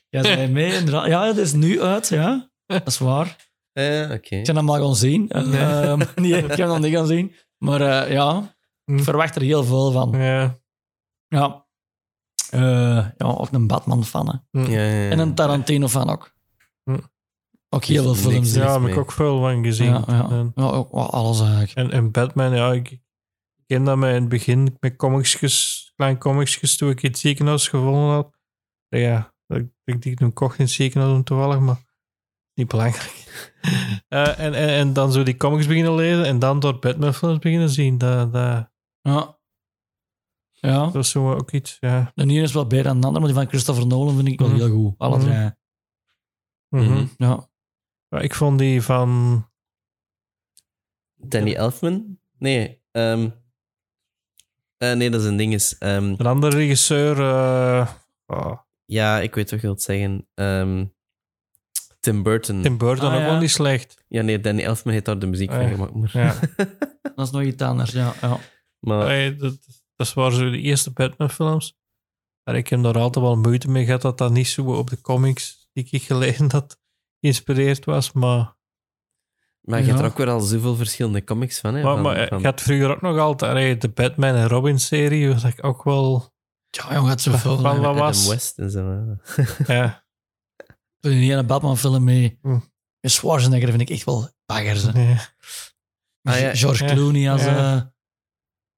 jij 0.09 0.22
bent 0.22 0.51
mee 0.51 0.73
inderdaad. 0.73 1.07
Ja, 1.07 1.26
het 1.26 1.38
is 1.38 1.53
nu 1.53 1.81
uit, 1.81 2.07
ja. 2.07 2.49
Dat 2.65 2.88
is 2.88 2.97
waar. 2.97 3.49
Eh, 3.72 4.11
Oké. 4.11 4.35
Ik 4.35 4.45
heb 4.45 4.55
hem 4.55 4.69
al 4.69 4.84
gaan 4.85 4.95
zien. 4.95 5.26
Nee. 5.34 5.61
Ehm, 5.61 5.99
nee, 6.15 6.38
ik 6.38 6.47
heb 6.47 6.57
hem 6.57 6.68
nog 6.68 6.80
niet 6.80 6.93
gaan 6.93 7.07
zien. 7.07 7.35
Maar 7.57 7.81
eh, 7.81 8.11
ja, 8.11 8.55
Hm. 8.84 8.97
ik 8.97 9.03
verwacht 9.03 9.35
er 9.35 9.41
heel 9.41 9.64
veel 9.64 9.91
van. 9.91 10.11
Ja. 10.11 10.59
Ja. 11.27 11.65
Eh, 12.49 13.09
ja, 13.18 13.26
ook 13.26 13.51
een 13.51 13.68
Batman-fan. 13.68 14.27
hè. 14.51 14.61
Ja, 14.61 14.68
ja, 14.69 14.81
ja. 15.03 15.09
En 15.09 15.19
een 15.19 15.35
Tarantino-fan 15.35 16.09
ook. 16.09 16.35
Ook 17.69 17.84
heel 17.84 18.03
veel 18.03 18.15
films. 18.31 18.53
ja, 18.53 18.65
daar 18.65 18.81
heb 18.81 18.89
ik 18.89 18.98
ook 18.98 19.11
veel 19.11 19.39
van 19.39 19.64
gezien. 19.64 19.89
Ja, 19.89 20.03
ja. 20.07 20.30
En, 20.30 20.52
ja 20.56 20.64
ook 20.64 20.91
wel 20.91 21.10
alles 21.10 21.41
eigenlijk. 21.41 21.73
en, 21.73 21.91
en 21.91 22.11
Batman, 22.11 22.56
ja, 22.56 22.72
ik, 22.73 22.91
ik 22.91 23.64
ken 23.65 23.84
dat 23.84 23.98
mij 23.98 24.14
in 24.15 24.19
het 24.22 24.30
begin 24.30 24.77
met 24.80 24.95
comicsjes, 24.95 25.91
klein 25.95 26.18
comicsjes, 26.18 26.77
toen 26.77 26.89
ik 26.89 27.03
in 27.03 27.10
het 27.10 27.19
ziekenhuis 27.19 27.68
gevonden 27.68 28.10
had. 28.10 28.38
Ja, 28.88 29.34
ik, 29.48 29.68
ik 29.84 30.02
die 30.02 30.15
toen 30.15 30.34
kocht 30.34 30.57
in 30.60 30.65
het 30.65 30.73
ziekenhuis 30.73 31.22
toevallig, 31.23 31.60
maar 31.60 31.84
niet 32.53 32.68
belangrijk. 32.68 33.15
Eh, 34.07 34.39
en, 34.39 34.53
en, 34.53 34.69
en 34.69 34.94
dan 34.94 35.11
zo 35.11 35.23
die 35.23 35.38
comics 35.38 35.68
beginnen 35.68 35.95
lezen 35.95 36.26
en 36.26 36.39
dan 36.39 36.60
door 36.60 36.80
Batman 36.80 37.14
films 37.14 37.39
beginnen 37.39 37.69
zien. 37.69 37.98
Dat, 37.98 38.34
dat, 38.34 38.69
Ja. 39.02 39.38
Ja, 40.52 40.85
dat 40.85 40.95
is 40.95 41.10
zo 41.10 41.34
ook 41.34 41.52
iets, 41.52 41.77
ja. 41.80 42.11
de 42.15 42.22
ene 42.22 42.41
is 42.41 42.53
wel 42.53 42.68
beter 42.68 42.84
dan 42.84 43.02
de 43.02 43.07
andere, 43.07 43.26
maar 43.26 43.34
die 43.34 43.41
van 43.44 43.49
Christopher 43.52 43.88
Nolan 43.88 44.15
vind 44.15 44.27
ik 44.27 44.39
wel 44.39 44.48
Mhm. 44.48 44.57
heel 44.57 44.69
goed. 44.69 44.94
Alle 44.98 45.18
drie. 45.19 45.52
Mhm. 46.69 47.06
Ja. 47.18 47.49
Ja, 48.09 48.19
ik 48.19 48.34
vond 48.34 48.59
die 48.59 48.81
van... 48.81 49.45
Danny 51.15 51.53
Elfman? 51.55 52.19
Nee. 52.38 52.81
ehm, 52.91 53.29
eh, 54.77 54.93
nee, 54.93 55.09
dat 55.09 55.21
is 55.21 55.27
een 55.27 55.38
ding. 55.38 55.53
Is, 55.53 55.77
ehm, 55.77 56.03
Een 56.17 56.25
andere 56.25 56.55
regisseur... 56.55 57.19
eh, 57.19 57.91
oh, 58.25 58.57
ja, 58.85 59.19
ik 59.19 59.35
weet 59.35 59.51
wat 59.51 59.59
je 59.61 59.65
wilt 59.65 59.81
zeggen. 59.81 60.27
Ehm, 60.34 60.85
Tim 61.99 62.23
Burton. 62.23 62.61
Tim 62.61 62.77
Burton 62.77 63.07
Ah, 63.09 63.13
ook 63.15 63.19
ja. 63.21 63.25
wel 63.25 63.39
niet 63.39 63.49
slecht. 63.51 64.03
Ja, 64.07 64.21
nee, 64.21 64.39
Danny 64.39 64.63
Elfman 64.63 64.93
heeft 64.93 65.05
daar 65.05 65.19
de 65.19 65.27
muziek 65.27 65.51
van 65.51 65.59
Ah, 65.59 65.69
gemaakt. 65.69 65.93
Maar, 65.93 66.09
Ja. 66.13 66.39
Dat 67.15 67.25
is 67.25 67.31
nog 67.31 67.41
iets 67.41 67.61
anders, 67.63 67.91
ja. 67.91 68.13
ja. 68.21 68.39
maar 68.79 69.38
dat, 69.38 69.57
dat 69.95 70.13
waren 70.13 70.38
zo 70.38 70.49
de 70.49 70.61
eerste 70.61 70.91
Batman-films. 70.91 71.77
Maar 72.43 72.55
ik 72.55 72.67
heb 72.67 72.84
daar 72.84 72.97
altijd 72.97 73.25
wel 73.25 73.38
moeite 73.38 73.69
mee 73.69 73.85
gehad 73.85 74.01
dat 74.01 74.17
dat 74.17 74.31
niet 74.31 74.47
zo 74.47 74.61
op 74.75 74.89
de 74.89 75.01
comics 75.01 75.69
die 75.73 75.88
ik 75.91 76.03
gelezen 76.03 76.51
had 76.51 76.79
geïnspireerd 77.31 77.85
was. 77.85 78.11
Maar, 78.11 78.55
maar 79.61 79.79
je 79.79 79.85
hebt 79.85 79.97
Ja. 79.97 80.03
er 80.03 80.11
ook 80.11 80.17
weer 80.17 80.29
al 80.29 80.39
zoveel 80.39 80.75
verschillende 80.75 81.23
comics 81.23 81.59
van. 81.59 81.75
Hè, 81.75 81.83
maar, 81.83 81.93
van, 81.93 82.01
maar 82.01 82.27
van- 82.27 82.37
ik 82.39 82.45
had 82.45 82.61
vroeger 82.61 82.89
ook 82.89 83.01
nog 83.01 83.17
altijd 83.17 83.81
de 83.81 83.89
Batman 83.89 84.35
en 84.35 84.47
Robin-serie, 84.47 85.27
was 85.33 85.43
ik 85.43 85.63
ook 85.65 85.83
wel... 85.83 86.33
Ja, 86.69 86.93
jongen, 86.93 87.09
het 87.09 87.21
zoveel. 87.21 87.39
Van 87.55 87.61
Van 87.61 87.75
wat 87.77 87.85
Adam 87.85 87.95
was... 87.97 88.27
West 88.27 88.57
en 88.57 88.71
zo. 88.71 89.15
Ja, 89.73 90.05
Die 90.99 91.31
ene 91.31 91.43
Batman-film 91.43 92.03
mee. 92.03 92.39
Hm. 92.41 92.59
Met 92.99 93.11
Schwarzenegger 93.11 93.69
vind 93.69 93.81
ik 93.81 93.89
echt 93.89 94.03
wel 94.03 94.29
baggers. 94.45 94.81
hè. 94.83 94.91
nee. 94.91 95.17
Ah, 96.23 96.39
ja. 96.39 96.55
George 96.55 96.85
Ja. 96.85 96.93
Clooney 96.93 97.31
als 97.31 97.43
Ja. 97.43 97.75
eh, 97.75 97.81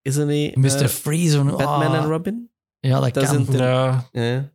Is 0.02 0.16
er 0.16 0.26
niet 0.26 0.56
Mr. 0.56 0.82
eh, 0.82 0.88
Freeze. 0.88 1.40
of- 1.40 1.46
Batman 1.46 1.88
ah, 1.88 1.94
en 1.98 2.06
Robin? 2.06 2.52
Ja, 2.80 3.00
dat, 3.00 3.14
Dat 3.14 3.24
is 3.24 3.30
kan. 3.30 3.48
een- 3.48 3.58
ja, 3.58 4.10
Ja. 4.12 4.52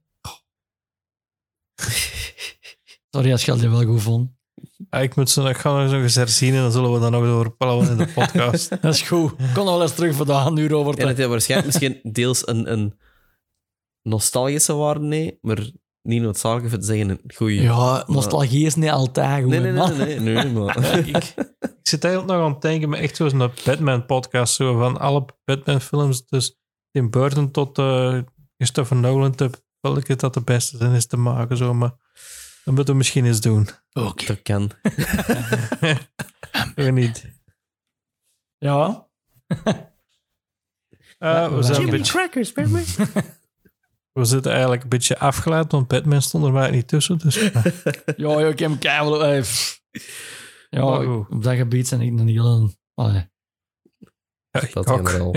Sorry 3.15 3.33
als 3.33 3.45
je 3.45 3.53
het 3.53 3.61
wel 3.61 3.85
goed 3.85 4.03
vond. 4.03 4.31
Ja, 4.91 4.99
ik, 4.99 5.15
moet 5.15 5.31
ze, 5.31 5.43
ik 5.43 5.57
ga 5.57 5.83
nog 5.83 5.93
eens 5.93 6.15
herzien 6.15 6.55
en 6.55 6.61
dan 6.61 6.73
zullen 6.73 6.93
we 6.93 6.99
dan 6.99 7.13
nog 7.13 7.25
over 7.25 7.51
praten 7.51 7.91
in 7.91 7.97
de 7.97 8.07
podcast. 8.07 8.71
Dat 8.83 8.95
is 8.95 9.03
goed. 9.03 9.31
Ik 9.31 9.51
kon 9.55 9.65
nog 9.65 9.75
wel 9.75 9.83
eens 9.83 9.95
terug 9.95 10.15
voor 10.15 10.59
uur 10.59 10.75
over 10.75 10.99
En 10.99 11.09
het 11.09 11.17
heeft 11.17 11.29
waarschijnlijk 11.29 11.73
misschien 11.73 12.13
deels 12.13 12.47
een, 12.47 12.73
een 12.73 12.99
nostalgische 14.03 14.75
waarde, 14.75 15.01
nee, 15.01 15.39
maar 15.41 15.71
niet 16.03 16.23
noodzakelijk 16.23 16.69
voor 16.71 16.79
te 16.79 16.85
zeggen 16.85 17.09
een 17.09 17.21
goeie. 17.35 17.61
Ja, 17.61 18.05
nostalgie 18.07 18.67
is 18.67 18.75
niet 18.75 18.91
altijd 18.91 19.43
goed, 19.43 19.51
nee, 19.51 19.61
nee, 19.61 19.73
man. 19.73 19.97
nee, 19.97 20.21
nee, 20.21 20.35
nee, 20.35 20.53
maar... 20.53 20.99
ik, 20.99 21.07
ik 21.07 21.79
zit 21.83 22.05
eigenlijk 22.05 22.35
nog 22.35 22.47
aan 22.47 22.53
het 22.53 22.63
denken, 22.63 22.89
maar 22.89 22.99
echt 22.99 23.17
zo'n 23.17 23.51
Batman-podcast, 23.65 24.55
zo 24.55 24.79
van 24.79 24.99
alle 24.99 25.25
Batman-films, 25.45 26.27
dus 26.27 26.59
Tim 26.91 27.11
Burton 27.11 27.51
tot 27.51 27.79
eh 27.79 28.19
Christopher 28.57 28.97
Nolan, 28.97 29.35
te, 29.35 29.51
welke 29.81 30.17
dat 30.17 30.35
de 30.35 30.43
beste 30.43 30.77
zijn 30.77 30.93
is 30.93 31.07
te 31.07 31.17
maken, 31.17 31.57
zo, 31.57 31.75
maar 31.75 32.03
dat 32.65 32.75
moeten 32.75 32.93
we 32.93 32.99
misschien 32.99 33.25
eens 33.25 33.41
doen. 33.41 33.69
Oké. 33.93 34.25
Dat 34.27 34.43
kan. 34.43 34.71
Weet 36.75 36.93
niet. 36.93 37.33
Ja. 38.59 39.09
Eh, 41.19 41.55
we, 41.55 41.63
zijn 41.63 41.75
een 41.75 41.81
Jimmy 41.81 41.91
beetje, 41.91 42.13
Crackers, 42.13 42.53
Batman. 42.53 42.85
we 44.13 44.25
zitten 44.25 44.53
eigenlijk 44.53 44.83
een 44.83 44.89
beetje 44.89 45.19
afgeleid, 45.19 45.73
want 45.73 45.89
Batman 45.89 46.23
stond 46.23 46.45
er 46.45 46.53
maar 46.53 46.71
niet 46.71 46.89
tussen, 46.89 47.19
dus... 47.19 47.35
Ja, 48.17 48.41
ja, 48.41 48.49
ik 48.49 48.59
heb 48.59 48.71
hem 48.71 48.79
keihard... 48.79 49.21
eh. 49.21 49.45
Ja, 50.71 50.85
op 51.29 51.43
dat 51.43 51.57
gebied 51.57 51.89
zijn 51.89 52.01
ik 52.01 52.19
een 52.19 52.29
hele... 52.29 52.75
Allee. 52.95 53.31
ja, 54.51 54.61
ik 54.61 54.73
Dat 54.73 54.87
ook. 54.87 55.09
generaal. 55.09 55.33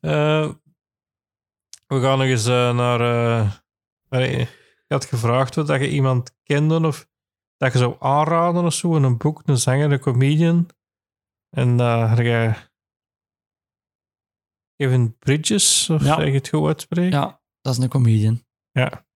Eh, 0.00 0.50
we 1.86 2.00
gaan 2.00 2.18
nog 2.18 2.26
eens 2.26 2.46
eh, 2.46 2.74
naar. 2.74 3.00
Eh, 4.10 4.18
allee, 4.18 4.38
je 4.38 4.46
had 4.94 5.04
gevraagd 5.04 5.56
of 5.58 5.66
dat 5.66 5.80
je 5.80 5.90
iemand 5.90 6.36
kende 6.42 6.86
of 6.86 7.08
dat 7.56 7.72
je 7.72 7.78
zou 7.78 7.96
aanraden 7.98 8.64
of 8.64 8.74
zo. 8.74 8.94
Een 8.94 9.16
boek, 9.18 9.42
een 9.44 9.58
zanger, 9.58 9.92
een 9.92 10.00
comedian. 10.00 10.68
En 11.56 11.76
daar 11.76 12.22
je. 12.22 12.54
Kevin 14.76 15.16
Bridges, 15.18 15.90
of 15.90 16.04
Ja. 16.04 16.14
zeg 16.16 16.26
je 16.26 16.32
het 16.32 16.48
goed 16.48 16.66
uitspreken? 16.66 17.18
Ja, 17.18 17.40
dat 17.60 17.76
is 17.76 17.82
een 17.82 17.88
comedian. 17.88 18.44
Ja. 18.70 19.06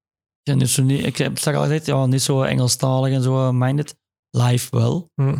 Ik, 0.43 0.55
niet 0.55 0.69
zo 0.69 0.83
niet, 0.83 1.05
ik 1.07 1.17
heb 1.17 1.39
straks 1.39 1.57
al 1.57 1.63
gezegd, 1.63 1.87
ja, 1.87 2.07
niet 2.07 2.23
zo 2.23 2.43
Engelstalig 2.43 3.13
en 3.13 3.23
zo 3.23 3.53
minded. 3.53 3.97
Live 4.31 4.77
wel. 4.77 5.11
Hm. 5.15 5.39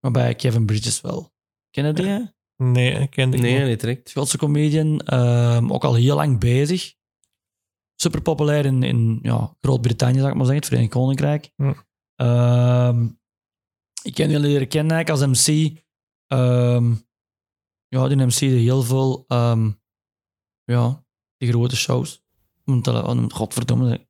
Maar 0.00 0.10
bij 0.10 0.34
Kevin 0.34 0.66
Bridges 0.66 1.00
wel. 1.00 1.32
Ken 1.70 1.86
je 1.86 1.92
die? 1.92 2.06
hè? 2.06 2.20
Nee, 2.56 2.92
ik 2.92 3.10
ken 3.10 3.30
die 3.30 3.40
Nee, 3.40 3.58
niet. 3.58 3.66
niet 3.68 3.80
direct. 3.80 4.08
Schotse 4.08 4.38
comedian. 4.38 5.00
ehm, 5.00 5.72
ook 5.72 5.84
al 5.84 5.94
heel 5.94 6.14
lang 6.16 6.38
bezig. 6.40 6.94
Super 8.00 8.20
populair 8.20 8.64
in, 8.64 8.82
in 8.82 9.18
ja, 9.22 9.56
Groot-Brittannië, 9.60 10.18
zou 10.18 10.30
ik 10.30 10.36
maar 10.36 10.46
zeggen, 10.46 10.62
het 10.62 10.66
Verenigd 10.66 10.92
Koninkrijk. 10.92 11.50
Hm. 11.56 11.72
Ehm, 12.14 13.04
ik 14.02 14.14
ken 14.14 14.30
jullie 14.30 14.48
leren 14.48 14.68
kennen 14.68 14.96
eigenlijk 14.96 15.32
als 15.32 15.46
MC. 15.48 15.76
Ehm, 16.26 16.94
ja, 17.88 18.08
die 18.08 18.16
MC 18.16 18.38
deed 18.38 18.60
heel 18.60 18.82
veel 18.82 19.24
ehm, 19.28 19.70
ja, 20.64 21.04
die 21.36 21.48
grote 21.48 21.76
shows. 21.76 22.22
Om 22.64 22.82
te, 22.82 23.06
om, 23.06 23.32
godverdomme, 23.32 24.08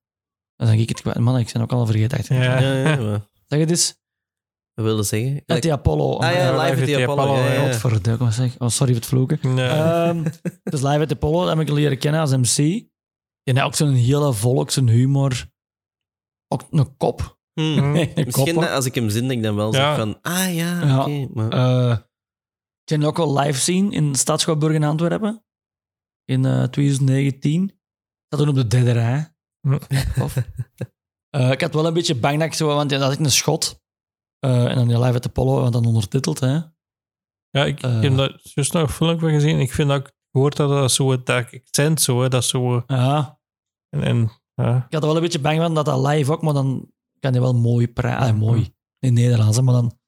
dan 0.56 0.66
denk 0.66 0.80
ik 0.80 0.88
het 0.88 1.00
kwijt. 1.00 1.18
Man, 1.18 1.38
ik 1.38 1.50
ben 1.52 1.62
ook 1.62 1.72
al 1.72 1.86
vergeten. 1.86 2.18
echt. 2.18 2.28
Ja. 2.28 2.60
Ja, 2.60 2.74
ja, 2.74 2.96
maar... 2.96 3.28
Zeg 3.46 3.58
het 3.58 3.70
eens. 3.70 3.98
Wat 4.74 4.84
wilde 4.84 5.02
zeggen? 5.02 5.42
Uit 5.46 5.62
die 5.62 5.72
Apollo. 5.72 6.16
Ah 6.16 6.32
ja, 6.32 6.62
live 6.62 6.80
at 6.80 6.86
the 6.86 7.02
Apollo. 7.02 7.36
ja, 7.36 7.52
ja. 7.52 7.60
Godverdomme, 7.60 8.30
zeg. 8.30 8.58
Oh, 8.58 8.68
sorry 8.68 8.92
voor 8.92 9.00
het 9.00 9.10
vloeken. 9.10 9.54
Nee. 9.54 9.68
Ehm, 9.68 10.22
dus 10.62 10.82
Live 10.82 11.00
at 11.00 11.08
the 11.08 11.16
Polo 11.16 11.46
heb 11.46 11.60
ik 11.60 11.68
leren 11.68 11.98
kennen 11.98 12.20
als 12.20 12.36
MC. 12.36 12.88
Die 13.42 13.54
had 13.54 13.64
ook 13.64 13.74
zo'n 13.74 13.92
hele 13.92 14.32
volks, 14.32 14.76
een 14.76 14.88
humor. 14.88 15.50
Ook 16.48 16.66
een 16.70 16.96
kop. 16.96 17.38
Hmm. 17.52 17.78
Hm. 17.78 17.96
een 17.96 18.14
kop 18.14 18.24
Misschien 18.24 18.54
dat 18.54 18.70
als 18.70 18.86
ik 18.86 18.94
hem 18.94 19.10
zin, 19.10 19.22
dat 19.22 19.32
ik 19.32 19.42
dan 19.42 19.56
wel 19.56 19.74
Ja. 19.74 19.94
zeg 19.94 19.96
van... 19.96 20.18
Ah 20.22 20.54
ja, 20.54 20.84
Ja. 20.86 21.00
oké. 21.00 21.28
maar... 21.32 21.50
Eh, 21.52 21.98
ik 22.82 22.88
heb 22.88 22.98
die 22.98 23.08
ook 23.08 23.16
wel 23.16 23.38
live 23.38 23.60
zien 23.60 23.92
in 23.92 24.14
Stadschouwburg 24.14 24.74
in 24.74 24.84
Antwerpen. 24.84 25.44
In 26.24 26.44
eh, 26.44 26.62
2019. 26.62 27.80
Dat 28.28 28.38
toen 28.40 28.48
op 28.48 28.54
de 28.54 28.66
derde 28.66 28.92
rij. 28.92 29.34
Eh, 31.30 31.50
ik 31.50 31.60
had 31.60 31.74
wel 31.74 31.86
een 31.86 31.94
beetje 31.94 32.14
bang 32.14 32.38
dat 32.38 32.46
ik 32.46 32.54
zo... 32.54 32.66
Want 32.66 32.90
ja, 32.90 32.98
dat 32.98 33.10
is 33.10 33.18
een 33.18 33.30
schot. 33.30 33.82
Eh, 34.38 34.64
en 34.64 34.74
dan 34.74 34.88
die 34.88 34.98
Live 34.98 35.14
at 35.14 35.22
the 35.22 35.28
Polo, 35.28 35.60
want 35.60 35.72
dan 35.72 35.86
ondertiteld. 35.86 36.40
Hè. 36.40 36.52
ja, 37.50 37.64
ik, 37.64 37.82
ik 37.82 38.02
heb 38.02 38.16
daar 38.16 38.40
juist 38.42 38.72
nog 38.72 38.82
een 38.82 38.88
filmpje 38.88 39.20
van 39.20 39.30
gezien. 39.34 39.60
Ik 39.60 39.72
vind 39.72 39.90
ook 39.90 40.12
gehoord 40.32 40.56
dat 40.56 40.68
dat 40.68 40.92
zo 40.92 41.10
het 41.10 41.28
accent 41.28 42.00
zo, 42.00 42.22
hè, 42.22 42.28
dat 42.28 42.44
zo... 42.44 42.82
Ja, 42.86 43.40
En, 43.88 44.02
en, 44.02 44.30
ja. 44.54 44.76
ik 44.76 44.92
had 44.92 45.02
er 45.02 45.08
wel 45.08 45.16
een 45.16 45.22
beetje 45.22 45.40
bang 45.40 45.58
van 45.58 45.74
dat 45.74 45.84
dat 45.84 46.06
live 46.06 46.32
ook, 46.32 46.42
maar 46.42 46.54
dan 46.54 46.92
kan 47.18 47.32
hij 47.32 47.40
wel 47.40 47.54
mooi 47.54 47.88
praten. 47.88 48.34
Ah, 48.34 48.38
mooi. 48.40 48.74
In 48.98 49.12
Nederlands, 49.14 49.56
hè, 49.56 49.62
maar 49.62 49.74
dan 49.74 49.98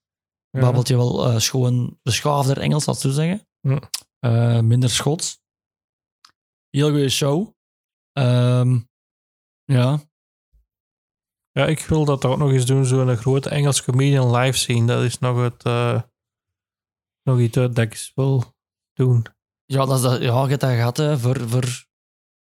babbelt 0.51 0.89
je 0.89 0.97
wel 0.97 1.27
eh, 1.29 1.39
schoon 1.39 1.99
beschaafder 2.03 2.59
Engels, 2.59 2.85
dat 2.85 3.01
zo 3.01 3.11
zeggen. 3.11 3.47
Eh, 4.19 4.61
minder 4.61 4.91
Schots. 4.91 5.41
Heel 6.71 6.91
goede 6.91 7.09
show. 7.09 7.55
Ehm, 8.13 8.79
ja. 9.65 10.01
Ja, 11.51 11.67
ik 11.67 11.79
wil 11.79 12.05
dat 12.05 12.25
ook 12.25 12.39
nog 12.39 12.51
eens 12.51 12.67
doen, 12.67 12.85
zo'n 12.85 13.17
grote 13.17 13.49
Engels 13.49 13.83
comedian 13.83 14.37
live 14.37 14.59
zien. 14.59 14.87
Dat 14.87 15.03
is 15.03 15.19
nog 15.19 15.41
het... 15.43 15.63
eh, 15.65 16.03
nog 17.23 17.39
iets 17.39 17.57
uit 17.57 17.75
dat 17.75 17.85
ik 17.85 18.11
wil 18.15 18.45
doen. 18.93 19.27
Ja, 19.73 19.87
dat 19.87 19.97
is 19.97 20.03
dat, 20.03 20.23
ja, 20.23 20.43
je 20.43 20.49
hebt 20.49 20.61
dat 20.61 20.71
gehad 20.71 20.97
hè, 20.97 21.19
voor, 21.19 21.49
voor... 21.49 21.65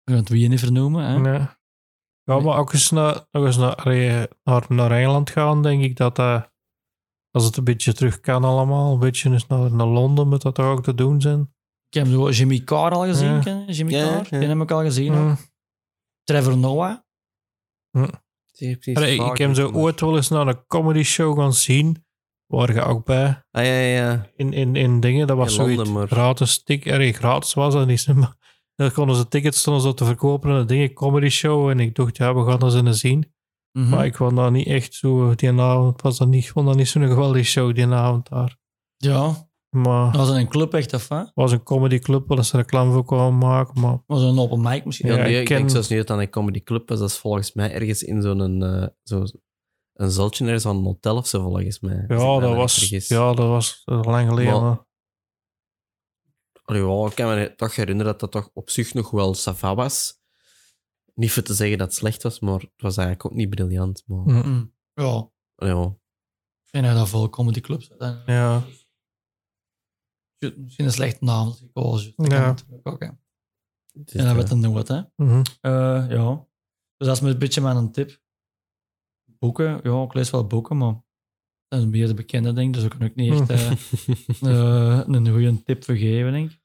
Gaan 0.05 0.17
het 0.17 0.29
wie 0.29 0.49
niet 0.49 0.61
vernoemen. 0.61 1.05
Hè? 1.05 1.31
Ja. 1.31 1.61
Ja, 2.25 2.41
maar 2.41 2.59
ook 2.59 2.73
eens 2.73 2.91
naar, 2.91 3.27
nog 3.31 3.45
eens 3.45 3.57
naar, 3.57 3.87
naar, 4.43 4.65
naar 4.69 4.91
Engeland 4.91 5.31
gaan, 5.31 5.63
denk 5.63 5.83
ik 5.83 5.97
dat 5.97 6.17
dat... 6.17 6.51
Als 7.31 7.45
het 7.45 7.57
een 7.57 7.65
beetje 7.65 7.93
terug 7.93 8.21
kan 8.21 8.45
allemaal, 8.45 8.93
een 8.93 8.99
beetje 8.99 9.31
eens 9.31 9.47
naar, 9.47 9.75
naar 9.75 9.87
Londen 9.87 10.29
moet 10.29 10.43
dat 10.43 10.55
toch 10.55 10.67
ook 10.67 10.83
te 10.83 10.95
doen 10.95 11.21
zijn. 11.21 11.41
Ik 11.89 11.95
heb 11.95 12.07
zo 12.07 12.31
Jimmy 12.31 12.61
Carr 12.61 12.93
al 12.93 13.05
gezien. 13.05 13.33
Ja. 13.33 13.41
ken 13.41 13.65
je? 13.67 13.73
Jimmy 13.73 13.93
Ja, 13.93 14.05
Carr, 14.05 14.27
ja. 14.31 14.39
die 14.39 14.49
heb 14.49 14.61
ik 14.61 14.71
al 14.71 14.83
gezien. 14.83 15.13
Mm. 15.13 15.37
Trevor 16.23 16.59
Noah. 16.59 16.99
Ik 18.53 18.97
Allee, 18.97 19.25
ik 19.25 19.39
heb 19.39 19.55
zo 19.55 19.71
ooit 19.71 20.01
wel 20.01 20.17
eens 20.17 20.29
naar 20.29 20.47
een 20.47 20.67
comedy 20.67 21.03
show 21.03 21.39
gaan 21.39 21.53
zien. 21.53 22.05
Waar 22.53 22.75
je 22.75 22.83
ook 22.83 23.05
bij. 23.05 23.27
Ah, 23.51 23.65
ja, 23.65 23.73
ja, 23.79 23.97
ja. 23.97 24.27
In, 24.37 24.53
in, 24.53 24.77
in 24.77 25.01
dingen. 25.01 25.27
Dat 25.27 25.37
was 25.37 25.49
In 25.49 25.55
zoiets 25.55 25.77
Londen, 25.77 25.95
maar- 25.95 26.07
gratis. 26.09 26.63
Tik, 26.63 26.91
allee, 26.93 27.13
gratis 27.13 27.55
was 27.55 27.75
dat 27.75 27.87
niet. 27.87 28.07
Maar 28.75 28.87
dan 28.89 28.93
konden 28.93 29.17
ze 29.17 29.29
tickets 29.29 29.59
stonden 29.59 29.83
zo 29.83 29.95
te 29.95 30.05
verkopen 30.05 30.51
aan 30.51 30.57
een 30.57 30.67
dingen 30.67 30.93
comedy 30.93 31.29
show. 31.29 31.69
En 31.69 31.81
ik 31.81 31.95
dacht, 31.95 32.17
ja, 32.17 32.35
we 32.35 32.45
gaan 32.51 32.59
dat 32.59 32.75
eens 32.75 33.01
zien. 33.01 33.33
Mhm. 33.79 33.89
Maar 33.89 34.05
ik 34.05 34.17
vond 34.17 34.37
dat 34.37 34.53
niet 34.53 34.67
echt 34.67 34.95
zo. 34.95 35.35
Die 35.35 35.61
avond 35.61 36.03
was 36.03 36.19
dat 36.19 36.29
niet, 36.29 36.45
ik 36.45 36.51
vond 36.51 36.67
dat 36.67 36.77
niet 36.77 36.89
zo'n 36.89 37.07
geweldige 37.09 37.45
show 37.45 37.75
die 37.75 37.87
avond 37.87 38.29
daar. 38.29 38.57
Ja, 38.97 39.49
Maar 39.71 40.13
dat 40.13 40.27
was 40.27 40.37
een 40.37 40.49
club 40.49 40.75
echt, 40.75 40.95
of 40.95 41.09
wat? 41.09 41.19
het 41.27 41.31
was 41.35 41.53
een 41.53 41.63
comedyclub 41.63 42.29
waar 42.29 42.45
ze 42.45 42.57
reclame 42.57 42.93
voor 42.93 43.05
kwamen 43.05 43.39
maken. 43.39 43.81
Maar 43.81 43.99
was 44.07 44.23
een 44.23 44.39
open 44.39 44.61
mic 44.61 44.85
misschien. 44.85 45.09
Ja, 45.09 45.17
Ja, 45.17 45.23
nee, 45.23 45.41
ik 45.41 45.45
ken- 45.47 45.57
denk 45.57 45.71
zelfs 45.71 45.89
niet 45.89 45.99
dat 45.99 46.07
dat 46.07 46.19
een 46.19 46.31
comedy 46.31 46.63
club 46.63 46.89
was. 46.89 46.99
Dat 46.99 47.09
is 47.09 47.17
volgens 47.19 47.53
mij 47.53 47.73
ergens 47.73 48.03
in 48.03 48.23
zo'n 48.23 48.63
eh, 48.63 48.87
zo 49.03 49.25
een 50.03 50.11
zaltje 50.11 50.45
ergens 50.45 50.63
van 50.63 50.77
een 50.77 50.85
hotel 50.85 51.17
of 51.17 51.27
zo, 51.27 51.43
volgens 51.43 51.81
mij. 51.81 51.97
Ik 52.09 52.11
ja, 52.11 52.41
dat 52.41 52.57
was, 52.57 53.09
ja, 53.09 53.33
dat 53.35 53.47
was 53.49 53.83
lang 53.85 54.29
geleden. 54.29 54.61
Maar- 54.63 54.85
Allee, 56.63 56.83
ja, 56.83 57.07
ik 57.07 57.15
kan 57.15 57.35
me 57.35 57.55
toch 57.55 57.75
herinneren 57.77 58.13
dat 58.13 58.21
dat 58.21 58.31
toch 58.43 58.51
op 58.53 58.71
zich 58.71 58.95
nog 58.95 59.11
wel 59.11 59.35
sava 59.35 59.75
was. 59.75 60.21
Niet 61.15 61.33
voor 61.33 61.43
te 61.43 61.55
zeggen 61.55 61.79
dat 61.79 61.87
het 61.87 61.97
slecht 61.97 62.23
was, 62.23 62.41
maar 62.41 62.61
het 62.61 62.71
was 62.77 62.97
eigenlijk 62.97 63.27
ook 63.27 63.35
niet 63.39 63.51
briljant. 63.51 64.03
Maar, 64.07 64.19
Mm, 64.19 64.43
Mm. 64.51 64.75
Ja, 64.95 65.31
allee, 65.55 65.85
ik 65.87 66.71
vind 66.71 66.85
dat 66.85 67.09
veel 67.09 67.29
comedyclubs 67.29 67.91
zijn. 67.99 68.23
Ja. 68.27 68.63
Misschien 70.39 70.85
een 70.85 70.93
slechte 70.93 71.25
naam 71.25 71.47
dat 71.47 71.59
gekozen. 71.59 72.13
Dat 72.17 72.33
Ja. 72.33 72.55
ook, 72.83 73.01
hè. 73.01 73.07
En 73.07 74.25
dat 74.25 74.35
werd 74.35 74.51
een 74.51 74.61
nooit, 74.61 74.89
hè. 74.89 75.01
Mhm. 75.17 75.43
Eh, 75.61 76.07
ja. 76.09 76.47
Dus 76.97 77.07
dat 77.09 77.17
is 77.17 77.21
een 77.23 77.39
beetje 77.39 77.61
mijn 77.61 77.93
tip. 77.93 78.21
Boeken, 79.43 79.81
ja, 79.83 80.03
ik 80.03 80.15
lees 80.15 80.31
wel 80.31 80.47
boeken, 80.47 80.77
maar 80.77 80.95
dat 81.69 81.81
is 81.81 81.87
meer 81.87 82.07
de 82.07 82.15
bekende, 82.15 82.63
ik. 82.63 82.73
Dus 82.73 82.83
ik 82.85 82.91
kan 82.91 83.03
ook 83.03 83.15
niet 83.15 83.51
echt 83.51 83.51
eh, 84.43 84.99
eh, 85.01 85.07
een 85.07 85.29
goede 85.29 85.63
tip 85.63 85.85
vergeven, 85.85 86.33
denk 86.33 86.51
ik. 86.51 86.61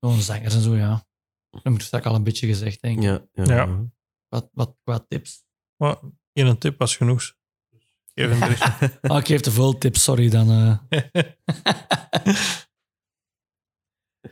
Gewoon 0.00 0.20
zangers 0.20 0.54
en 0.54 0.60
zo, 0.60 0.76
ja. 0.76 1.06
Dat 1.50 1.64
moet 1.64 1.74
ik 1.74 1.80
straks 1.86 2.06
al 2.06 2.14
een 2.14 2.24
beetje 2.24 2.46
gezegd, 2.46 2.82
denk 2.82 2.96
ik. 2.96 3.02
ja, 3.02 3.26
ja. 3.32 3.44
Ja. 3.44 3.86
Wat, 4.28 4.50
wat 4.52 4.76
qua 4.82 4.98
tips. 4.98 5.44
Maar 5.76 5.98
in 6.32 6.46
een 6.46 6.58
tip 6.58 6.78
was 6.78 6.96
genoeg. 6.96 7.34
Geef 8.14 8.40
eens. 8.42 8.60
Ah, 9.10 9.18
ik 9.18 9.26
geef 9.26 9.40
te 9.40 9.50
veel 9.50 9.78
tips, 9.78 10.02
sorry 10.02 10.28
dan. 10.28 10.50
eh. 10.50 10.78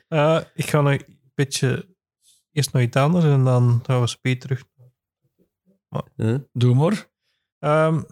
Eh, 0.08 0.40
ik 0.54 0.70
ga 0.70 0.80
nog 0.80 0.92
een 0.92 1.20
beetje 1.34 1.96
eerst 2.52 2.72
nog 2.72 2.82
iets 2.82 2.96
anders 2.96 3.24
en 3.24 3.44
dan 3.44 3.80
gaan 3.82 4.00
we 4.00 4.06
speed 4.06 4.40
terug. 4.40 4.64
Huh? 6.16 6.38
Doe 6.52 6.74
maar. 6.74 7.10
Ehm, 7.58 8.02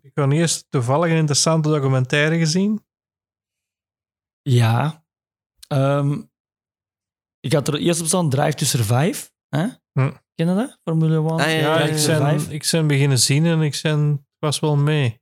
ik 0.00 0.10
had 0.14 0.32
eerst 0.32 0.66
toevallig 0.70 1.10
een 1.10 1.16
interessante 1.16 1.68
documentaire 1.68 2.38
gezien. 2.38 2.84
Ja. 4.42 5.04
Ehm, 5.68 6.22
ik 7.40 7.52
had 7.52 7.68
er 7.68 7.74
eerst 7.78 8.00
op 8.00 8.06
staan 8.06 8.30
Drive 8.30 8.54
to 8.54 8.64
Survive. 8.64 9.30
Hè? 9.48 9.66
Hm. 9.92 10.10
Ken 10.34 10.48
je 10.48 10.54
dat? 10.54 10.78
Formule 10.84 11.16
1? 11.16 11.26
Ah, 11.30 11.38
ja, 11.38 11.46
Ja, 11.46 11.78
ja, 11.78 11.84
ik, 11.84 11.98
zijn, 11.98 12.50
ik 12.50 12.64
zijn 12.64 12.86
beginnen 12.86 13.18
zien 13.18 13.46
en 13.46 13.60
ik 13.60 13.74
zijn, 13.74 14.26
was 14.38 14.60
wel 14.60 14.76
mee. 14.76 15.20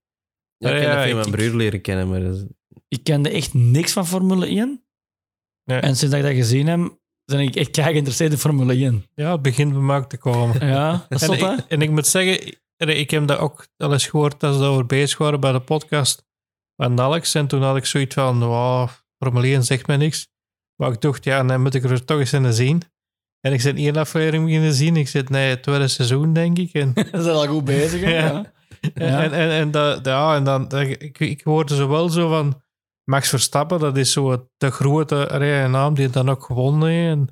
Ja, 0.57 0.70
ik 0.70 0.82
heb 0.86 1.07
Ja, 1.09 1.15
mijn 1.15 1.31
broer 1.31 1.55
leren 1.57 1.81
kennen, 1.81 2.09
maar 2.09 2.20
dat 2.20 2.36
is- 2.36 2.45
Ik 2.89 3.05
kende 3.05 3.28
echt 3.31 3.55
niks 3.55 3.93
van 3.93 4.07
Formule 4.07 4.47
1. 4.49 4.85
Nee. 5.65 5.78
En 5.81 5.97
sinds 5.97 6.15
dat 6.15 6.24
ik 6.24 6.27
dat 6.27 6.35
gezien 6.45 6.66
heb, 6.66 6.99
ben 7.24 7.41
ik 7.41 7.57
echt 7.57 7.70
kei 7.70 7.91
geïnteresseerd 7.91 8.32
in 8.32 8.39
Formule 8.39 8.74
1. 8.74 9.07
Ja, 9.15 9.32
het 9.32 9.43
begint 9.43 9.73
bij 9.73 9.81
mij 9.82 9.97
ook 9.97 10.09
te 10.09 10.19
komen. 10.19 10.66
Ja, 10.66 11.07
dat 11.09 11.23
ik, 11.32 11.43
en 11.69 11.82
ik 11.82 11.91
moet 11.91 12.07
zeggen, 12.07 12.59
ik, 12.77 13.11
heb 13.11 13.27
dat 13.27 13.39
ook 13.39 13.67
al 13.77 13.93
eens 13.93 14.07
gehoord 14.07 14.43
als 14.43 14.57
we 14.59 14.65
over 14.65 14.87
bezig 14.87 15.19
waren 15.19 15.41
bij 15.41 15.53
de 15.53 15.61
podcast 15.61 16.25
van 16.77 17.01
Alex. 17.01 17.35
En 17.35 17.47
toen 17.47 17.63
had 17.63 17.77
ik 17.77 17.85
zoiets 17.85 18.15
van, 18.15 18.39
wow, 18.45 18.89
Formule 19.19 19.47
1 19.47 19.65
zegt 19.65 19.87
mij 19.87 19.97
niks. 19.97 20.29
Maar 20.77 20.93
ik 20.93 21.01
dacht, 21.01 21.25
ja, 21.25 21.43
dan 21.43 21.63
moet 21.63 21.75
ik 21.75 21.85
er 21.85 22.05
toch 22.05 22.19
eens 22.19 22.33
in 22.33 22.53
zien. 22.53 22.83
En 23.41 23.53
ik 23.53 23.61
zit 23.61 23.77
één 23.77 23.97
aflevering 23.97 24.45
beginnen 24.45 24.73
zien. 24.73 24.97
Ik 24.97 25.09
zit 25.09 25.29
nee, 25.29 25.51
het 25.51 25.63
tweede 25.63 25.89
seizoen, 25.89 26.33
denk 26.33 26.59
ik. 26.59 26.73
En, 26.73 26.93
We 27.13 27.23
zijn 27.23 27.37
al 27.37 27.47
goed 27.47 27.65
bezig. 27.65 28.01
Ja. 28.11 28.53
En, 28.95 29.33
en, 29.33 29.51
en, 29.51 29.71
dat, 29.71 30.05
ja, 30.07 30.35
en 30.35 30.45
dan, 30.45 30.69
dat- 30.69 30.81
ik, 30.81 31.19
ik 31.19 31.43
hoorde 31.43 31.75
zo 31.75 31.89
wel 31.89 32.09
zo 32.09 32.29
van 32.29 32.63
Max 33.05 33.29
Verstappen, 33.29 33.79
dat 33.79 33.97
is 33.97 34.13
zo 34.13 34.49
de 34.57 34.71
grote 34.71 35.29
naam 35.71 35.95
die 35.95 36.05
het 36.05 36.13
dan 36.13 36.31
ook 36.31 36.45
gewonnen 36.45 36.89
heeft. 36.89 37.11
En, 37.11 37.29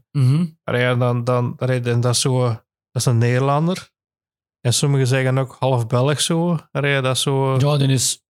allee, 0.64 0.84
en 0.84 0.98
dan, 0.98 1.24
dan, 1.24 1.58
en 1.58 2.00
dat, 2.00 2.14
is 2.14 2.20
zo, 2.20 2.48
dat 2.48 2.58
is 2.92 3.04
een 3.04 3.18
Nederlander. 3.18 3.90
En 4.66 4.72
sommigen 4.72 5.06
zeggen 5.06 5.38
ook 5.38 5.56
half 5.58 5.86
Belg 5.86 6.20
zo. 6.20 6.58
Allee, 6.70 7.00
dat 7.00 7.16
is 7.16 7.22
zo... 7.22 7.56
Ja, 7.58 7.76
die 7.76 7.88
is 7.88 8.20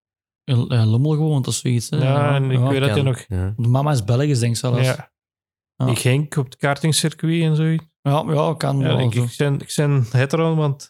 Lommel 0.45 1.11
gewoond 1.11 1.47
of 1.49 1.55
zoiets. 1.55 1.91
Hè? 1.91 1.97
Ja, 1.97 2.35
en 2.35 2.51
ik 2.51 2.59
weet 2.59 2.81
dat 2.81 2.89
hij 2.91 2.95
kan. 2.95 3.05
nog... 3.05 3.25
Ja. 3.29 3.55
De 3.57 3.69
mama 3.69 3.91
is 3.93 4.05
Belgisch, 4.05 4.39
denk 4.39 4.53
ik 4.53 4.59
zelfs. 4.59 4.81
Ja, 4.87 5.11
die 5.87 5.97
Genk 5.97 6.37
op 6.37 6.45
het 6.45 6.57
kartingcircuit 6.57 7.43
en 7.43 7.57
zoiets. 7.57 7.85
ja, 8.03 8.55
kan 8.57 8.79
Ja, 8.79 8.87
wel. 8.87 8.99
ik, 8.99 9.15
ik, 9.15 9.35
ben, 9.37 9.61
ik 9.61 9.73
ben 9.77 10.07
hetero, 10.11 10.55
want 10.55 10.83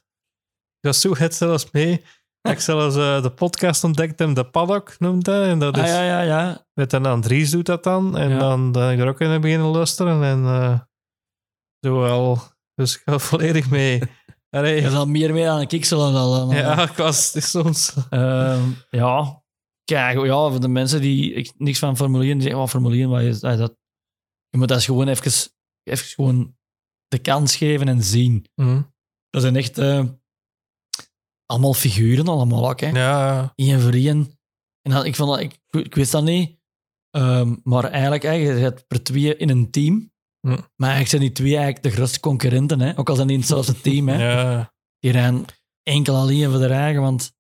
ik 0.81 0.86
was 0.86 1.01
zo 1.01 1.14
het 1.16 1.35
zelfs 1.35 1.70
mee. 1.70 2.05
ik 2.43 2.60
zelfs 2.60 2.97
eh, 2.97 3.23
de 3.23 3.31
podcast 3.31 3.85
ontdekt 3.85 4.19
heb, 4.19 4.35
de 4.35 4.44
Paddock 4.51 4.98
noemt 4.98 5.27
hij. 5.27 5.48
En 5.48 5.59
dat 5.59 5.77
is, 5.77 5.82
Ah, 5.82 5.89
ja, 5.89 6.02
ja, 6.02 6.20
ja. 6.20 6.66
met 6.74 6.93
een 6.93 7.06
Andries 7.06 7.51
doet 7.51 7.66
dat 7.66 7.85
dan. 7.85 8.16
En 8.19 8.31
Ja. 8.31 8.39
dan 8.39 8.73
ben 8.73 8.93
ik 8.93 8.98
er 8.98 9.09
ook 9.09 9.20
in 9.20 9.40
beginnen 9.40 9.66
luisteren. 9.66 10.23
En 10.23 10.44
eh, 10.44 10.78
zo 11.81 11.98
wel. 12.01 12.39
Dus 12.74 12.94
ik 12.97 13.02
ga 13.05 13.19
volledig 13.19 13.70
mee. 13.70 14.02
Allee, 14.56 14.80
Je 14.80 14.86
is 14.86 14.94
al 14.94 15.06
meer 15.06 15.32
mee 15.32 15.48
aan 15.48 15.60
een 15.60 15.66
kikselen 15.66 16.12
dan. 16.12 16.48
dan 16.48 16.56
ja, 16.56 16.82
ik 16.90 16.96
was 16.96 17.50
soms... 17.50 17.94
Ehm, 18.10 18.70
ja. 18.90 19.42
Kijk, 19.84 20.24
ja, 20.24 20.50
voor 20.50 20.60
de 20.60 20.68
mensen 20.68 21.00
die 21.00 21.32
ik, 21.32 21.52
niks 21.56 21.78
van 21.78 21.96
Formule 21.96 22.24
1, 22.24 22.32
die 22.32 22.42
zeggen, 22.42 22.60
oh, 22.60 22.68
Formule 22.68 22.96
1, 22.96 23.08
wat 23.08 23.20
is 23.20 23.40
dat? 23.40 23.76
Je 24.48 24.58
moet 24.58 24.68
dat 24.68 24.82
gewoon 24.82 25.08
even, 25.08 25.32
even 25.82 26.06
gewoon 26.06 26.56
de 27.08 27.18
kans 27.18 27.56
geven 27.56 27.88
en 27.88 28.02
zien. 28.02 28.46
Hm. 28.54 28.82
Dat 29.30 29.42
zijn 29.42 29.56
echt 29.56 29.78
eh, 29.78 30.04
allemaal 31.46 31.74
figuren, 31.74 32.28
allemaal 32.28 32.70
ook, 32.70 32.80
hè. 32.80 32.88
Ja, 32.88 33.52
Eén 33.56 33.80
voor 33.80 33.92
één. 33.92 34.38
En 34.82 34.92
dat, 34.92 35.04
ik, 35.04 35.16
vond 35.16 35.30
dat, 35.30 35.40
ik, 35.40 35.58
ik 35.70 35.94
wist 35.94 36.12
dat 36.12 36.24
niet. 36.24 36.60
Ehm, 37.10 37.56
maar 37.62 37.84
eigenlijk, 37.84 38.22
hè, 38.22 38.32
je 38.32 38.58
zit 38.58 38.86
per 38.86 39.02
twee 39.02 39.36
in 39.36 39.48
een 39.48 39.70
team. 39.70 40.11
Hm. 40.47 40.48
Maar 40.77 40.90
eigenlijk 40.90 41.09
zijn 41.09 41.23
die 41.23 41.32
twee 41.32 41.55
eigenlijk 41.55 41.82
de 41.82 41.90
grootste 41.90 42.20
concurrenten. 42.20 42.81
Hè? 42.81 42.98
Ook 42.98 43.09
al 43.09 43.14
zijn 43.14 43.27
die 43.27 43.36
in 43.36 43.43
hetzelfde 43.43 43.81
team. 43.81 44.09
Hè? 44.09 44.19
ja. 44.31 44.73
Die 44.98 45.12
rijden 45.12 45.44
enkel 45.82 46.16
alleen 46.16 46.51
voor 46.51 46.59
de 46.59 46.66
eigen, 46.66 47.02
want 47.02 47.32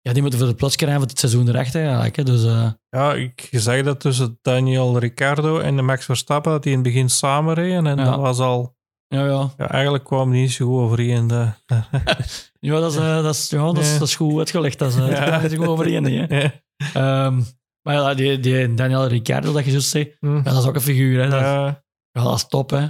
ja, 0.00 0.12
die 0.12 0.20
moeten 0.22 0.40
voor 0.40 0.48
de 0.48 0.54
plots 0.54 0.76
rijden 0.76 0.98
voor 0.98 1.08
het 1.08 1.18
seizoen 1.18 1.48
erachter 1.48 1.82
eigenlijk. 1.84 2.16
Hè? 2.16 2.22
Dus 2.24 2.44
eh, 2.44 2.70
ja, 2.88 3.14
ik 3.14 3.48
zag 3.50 3.82
dat 3.82 4.00
tussen 4.00 4.38
Daniel 4.42 4.98
Ricciardo 4.98 5.58
en 5.58 5.76
de 5.76 5.82
Max 5.82 6.04
Verstappen, 6.04 6.52
dat 6.52 6.62
die 6.62 6.72
in 6.72 6.78
het 6.78 6.86
begin 6.88 7.10
samen 7.10 7.54
reden. 7.54 7.86
En 7.86 7.96
Ja. 7.98 8.04
dat 8.04 8.16
was 8.20 8.38
al... 8.38 8.76
ja, 9.08 9.24
ja. 9.26 9.50
Ja, 9.58 9.68
eigenlijk 9.70 10.04
kwam 10.04 10.30
die 10.30 10.40
niet 10.40 10.52
zo 10.52 10.66
goed 10.66 10.78
overeen. 10.80 11.26
De, 11.26 11.48
ja, 12.60 12.80
dat 12.80 12.92
is, 12.92 12.98
eh, 12.98 13.22
dat 13.22 13.34
is, 13.34 13.50
ja, 13.50 13.58
dat 13.64 13.78
is, 13.78 13.92
Ja. 13.92 13.98
dat 13.98 14.08
is 14.08 14.16
goed 14.16 14.38
uitgelegd. 14.38 14.78
Dat 14.78 14.92
is, 14.92 14.96
eh, 14.98 15.10
Ja. 15.10 15.30
dat 15.30 15.42
is 15.42 15.52
gewoon 15.52 15.68
overeen. 15.68 16.04
Hè? 16.04 16.10
ja. 16.42 16.52
Ehm, 16.94 17.42
maar 17.82 17.94
ja, 17.94 18.14
die, 18.14 18.40
die 18.40 18.74
Daniel 18.74 19.06
Ricciardo, 19.06 19.52
dat 19.52 19.64
je 19.64 19.70
zo 19.70 19.78
zegt, 19.78 20.16
Hm. 20.20 20.36
ja, 20.36 20.42
dat 20.42 20.56
is 20.62 20.66
ook 20.68 20.74
een 20.74 20.80
figuur. 20.80 21.22
Hè? 21.22 21.28
Dat, 21.28 21.81
Ja, 22.12 22.22
dat 22.22 22.34
is 22.34 22.46
top. 22.48 22.70
Hè? 22.70 22.86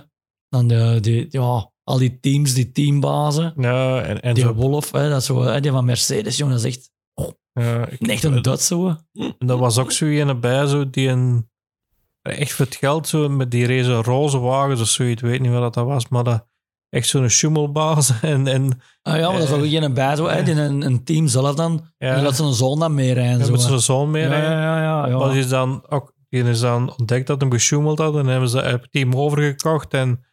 Dan 0.49 0.67
de, 0.69 0.99
die, 1.01 1.27
ja, 1.31 1.71
al 1.85 1.99
die 1.99 2.19
teams, 2.21 2.55
die 2.55 2.73
teambazen. 2.73 3.53
ja, 3.57 4.01
en, 4.03 4.21
en 4.21 4.35
Die 4.35 4.45
zo, 4.45 4.53
Wolf, 4.55 4.91
hè, 4.93 5.09
dat 5.09 5.21
is 5.21 5.27
zo, 5.27 5.43
hè, 5.43 5.61
die 5.61 5.71
van 5.71 5.85
Mercedes, 5.85 6.37
jongen, 6.37 6.55
dat 6.57 6.65
is 6.65 6.77
echt, 6.77 6.91
ja, 7.53 7.87
ik- 7.89 8.01
echt 8.09 8.25
een 8.25 8.43
Duits 8.43 8.67
zo. 8.67 8.97
En 9.13 9.47
dat 9.47 9.59
was 9.59 9.79
ook 9.79 9.93
zo 9.93 10.07
een 10.07 10.41
bij, 10.41 10.67
zo, 10.67 10.91
die 10.91 11.09
een, 11.09 11.51
echt 12.23 12.53
voor 12.53 12.65
het 12.65 12.75
geld, 12.75 13.09
zo, 13.09 13.29
met 13.29 13.51
die 13.51 13.67
race 13.67 13.95
roze 14.03 14.39
wagens 14.39 14.81
of 14.81 14.89
zoiets, 14.89 15.23
ik 15.23 15.29
weet 15.29 15.41
niet 15.41 15.51
wat 15.53 15.75
dat 15.75 15.85
was, 15.87 16.09
maar 16.09 16.25
dat, 16.25 16.47
echt 16.89 17.09
zo'n 17.09 17.31
schummelbaas. 17.31 18.13
En, 18.21 18.47
en 18.47 18.81
Ah 19.03 19.17
ja, 19.19 19.29
maar 19.31 19.39
dat 19.39 19.49
is 19.49 19.55
ook 19.55 19.67
geen 19.83 19.95
bij, 19.95 20.17
zo, 20.17 20.27
hè, 20.27 20.43
die 20.43 20.55
een, 20.55 20.83
een 20.83 21.05
team 21.05 21.27
zelf 21.29 21.55
dan, 21.55 21.87
ja, 21.99 22.15
die 22.15 22.23
laat 22.25 22.37
zijn 22.37 22.53
zoon 22.53 22.79
dan 22.79 22.95
meerijden. 22.95 23.39
ja, 23.39 23.45
zo, 23.45 23.51
met 23.53 23.61
zijn 23.61 23.81
zoon 23.81 24.11
mee. 24.11 24.23
ja, 24.23 24.37
ja, 24.43 24.81
ja, 24.83 25.07
ja. 25.07 25.19
Maar 25.19 25.31
die 25.31 25.39
is 25.41 25.49
dan 25.49 25.85
ook 25.89 26.13
die 26.33 26.45
is 26.45 26.61
dan 26.61 26.95
ontdekt 26.97 27.27
dat 27.27 27.41
hem 27.41 27.51
gesjoemeld 27.53 27.99
had 27.99 28.17
en 28.17 28.27
hebben 28.27 28.49
ze 28.49 28.59
het 28.61 28.89
team 28.93 29.15
overgekocht. 29.17 29.95
En, 29.95 30.25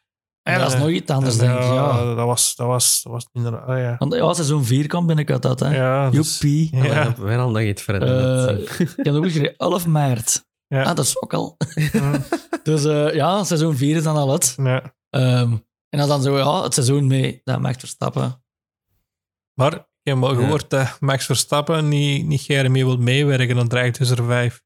Ja, 0.44 0.58
dat 0.58 0.68
is 0.68 0.74
eh, 0.74 0.80
nog 0.80 0.90
iets 0.90 1.12
anders, 1.12 1.38
en, 1.38 1.48
denk 1.48 1.58
ik. 1.60 1.64
Ja. 1.64 2.16
Dat 2.16 2.26
was, 2.26 2.56
dat 2.56 2.68
was, 2.68 3.02
dat 3.04 3.12
was 3.14 3.28
inderdaad, 3.34 3.68
ah, 3.68 3.78
ja. 3.78 3.96
Want 3.98 4.14
ja, 4.14 4.34
seizoen 4.34 4.66
4 4.66 4.88
komt 4.88 5.08
binnenkort 5.08 5.42
dat, 5.42 5.60
hè. 5.60 5.76
Ja, 5.76 6.10
dus- 6.10 6.40
Joepie. 6.40 6.76
Ja. 6.76 7.04
Dat 7.10 7.62
je 7.62 7.68
het 7.68 7.82
verder 7.82 8.48
Eh, 8.48 8.58
ik 8.98 9.06
heb 9.06 9.14
ook 9.16 9.24
geschreven 9.24 9.56
11 9.58 9.88
maart. 9.88 10.46
Ja. 10.68 10.82
Ah, 10.84 10.96
dat 10.96 11.06
is 11.06 11.22
ook 11.22 11.34
al. 11.34 11.58
Dus 12.64 12.86
eh, 12.86 13.14
ja, 13.14 13.44
seizoen 13.44 13.76
4 13.76 13.96
is 13.96 14.04
dan 14.04 14.16
al 14.16 14.32
het. 14.32 14.54
ja. 14.58 14.94
Ehm, 15.10 15.52
en 15.90 16.00
dan, 16.00 16.08
dan 16.08 16.22
zo, 16.22 16.38
ja, 16.38 16.64
het 16.64 16.74
seizoen 16.74 17.08
mee, 17.08 17.42
dat 17.44 17.60
Max 17.60 17.78
Verstappen. 17.78 18.44
Maar 19.54 19.74
ik 19.74 19.82
heb 20.04 20.18
wel 20.20 20.34
Ja. 20.34 20.40
gehoord 20.40 20.70
dat 20.70 20.98
Max 21.00 21.26
Verstappen 21.26 21.88
niet, 21.88 22.26
niet 22.26 22.42
graag 22.42 22.68
meer 22.68 22.86
wil 22.86 22.98
meewerken 22.98 23.56
dan 23.56 23.68
dreigt 23.68 23.98
dus 23.98 24.10
er 24.10 24.24
vijf. 24.26 24.62